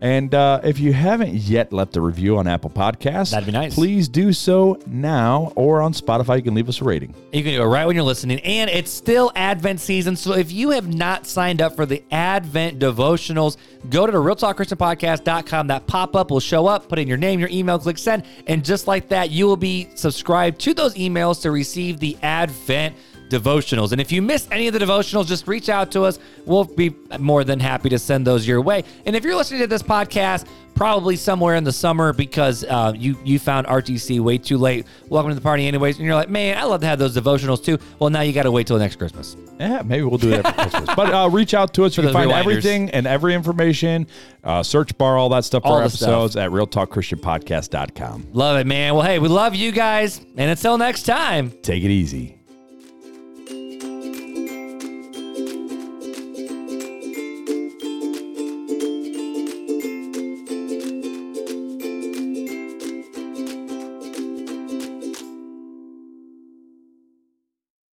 And 0.00 0.34
uh, 0.34 0.60
if 0.62 0.78
you 0.78 0.92
haven't 0.92 1.34
yet 1.34 1.72
left 1.72 1.96
a 1.96 2.00
review 2.00 2.36
on 2.36 2.46
Apple 2.46 2.68
Podcasts, 2.68 3.30
That'd 3.30 3.46
be 3.46 3.52
nice. 3.52 3.74
Please 3.74 4.08
do 4.08 4.32
so 4.32 4.78
now, 4.86 5.52
or 5.56 5.80
on 5.80 5.92
Spotify, 5.92 6.36
you 6.36 6.42
can 6.42 6.54
leave 6.54 6.68
us 6.68 6.80
a 6.80 6.84
rating. 6.84 7.14
You 7.32 7.42
can 7.42 7.54
do 7.54 7.62
it 7.62 7.66
right 7.66 7.86
when 7.86 7.96
you're 7.96 8.04
listening. 8.04 8.40
And 8.40 8.68
it's 8.68 8.90
still 8.90 9.32
Advent 9.34 9.80
season. 9.80 10.16
So 10.16 10.34
if 10.34 10.52
you 10.52 10.70
have 10.70 10.92
not 10.92 11.26
signed 11.26 11.62
up 11.62 11.74
for 11.74 11.86
the 11.86 12.02
Advent 12.10 12.78
devotionals, 12.78 13.56
go 13.88 14.04
to 14.04 14.12
the 14.12 14.18
realtalkchristianpodcast.com. 14.18 15.68
That 15.68 15.86
pop 15.86 16.16
up 16.16 16.30
will 16.30 16.40
show 16.40 16.66
up, 16.66 16.88
put 16.88 16.98
in 16.98 17.08
your 17.08 17.16
name, 17.16 17.40
your 17.40 17.48
email, 17.50 17.78
click 17.78 17.98
send. 17.98 18.24
And 18.46 18.64
just 18.64 18.86
like 18.86 19.08
that, 19.08 19.30
you 19.30 19.46
will 19.46 19.56
be 19.56 19.88
subscribed 19.94 20.60
to 20.60 20.74
those 20.74 20.94
emails 20.94 21.40
to 21.42 21.50
receive 21.50 21.98
the 21.98 22.16
Advent 22.22 22.96
devotionals. 23.28 23.92
And 23.92 24.00
if 24.00 24.12
you 24.12 24.22
missed 24.22 24.48
any 24.52 24.68
of 24.68 24.72
the 24.74 24.78
devotionals, 24.80 25.26
just 25.26 25.46
reach 25.48 25.68
out 25.68 25.90
to 25.92 26.02
us. 26.02 26.18
We'll 26.44 26.64
be 26.64 26.94
more 27.18 27.44
than 27.44 27.60
happy 27.60 27.88
to 27.90 27.98
send 27.98 28.26
those 28.26 28.46
your 28.46 28.60
way. 28.60 28.84
And 29.06 29.16
if 29.16 29.24
you're 29.24 29.36
listening 29.36 29.60
to 29.60 29.66
this 29.66 29.82
podcast, 29.82 30.46
probably 30.74 31.14
somewhere 31.14 31.54
in 31.54 31.62
the 31.64 31.72
summer 31.72 32.12
because 32.12 32.64
uh, 32.64 32.92
you 32.96 33.16
you 33.24 33.38
found 33.38 33.66
RTC 33.66 34.20
way 34.20 34.38
too 34.38 34.58
late. 34.58 34.86
Welcome 35.08 35.30
to 35.30 35.34
the 35.34 35.40
party, 35.40 35.66
anyways. 35.66 35.96
And 35.96 36.04
you're 36.04 36.14
like, 36.16 36.28
man, 36.28 36.58
I 36.58 36.64
love 36.64 36.80
to 36.80 36.86
have 36.86 36.98
those 36.98 37.16
devotionals 37.16 37.64
too. 37.64 37.78
Well, 37.98 38.10
now 38.10 38.22
you 38.22 38.32
got 38.32 38.42
to 38.42 38.50
wait 38.50 38.66
till 38.66 38.78
next 38.78 38.96
Christmas. 38.96 39.36
Yeah, 39.58 39.82
maybe 39.84 40.02
we'll 40.02 40.18
do 40.18 40.32
it 40.32 40.44
after 40.44 40.62
Christmas. 40.62 40.96
But 40.96 41.14
uh, 41.14 41.28
reach 41.30 41.54
out 41.54 41.72
to 41.74 41.84
us. 41.84 41.96
You 41.96 42.02
can 42.02 42.12
find 42.12 42.26
reminders. 42.26 42.56
everything 42.56 42.90
and 42.90 43.06
every 43.06 43.34
information, 43.34 44.06
uh, 44.42 44.62
search 44.64 44.96
bar, 44.98 45.16
all 45.16 45.28
that 45.28 45.44
stuff 45.44 45.62
for 45.62 45.68
All 45.68 45.74
our 45.76 45.84
the 45.84 45.90
stuff. 45.90 46.08
episodes 46.08 46.36
at 46.36 46.50
realtalkchristianpodcast.com. 46.50 48.28
Love 48.32 48.58
it, 48.58 48.66
man. 48.66 48.94
Well, 48.94 49.04
hey, 49.04 49.18
we 49.20 49.28
love 49.28 49.54
you 49.54 49.70
guys. 49.70 50.18
And 50.36 50.50
until 50.50 50.76
next 50.76 51.04
time. 51.04 51.52
Take 51.62 51.84
it 51.84 51.90
easy. 51.90 52.38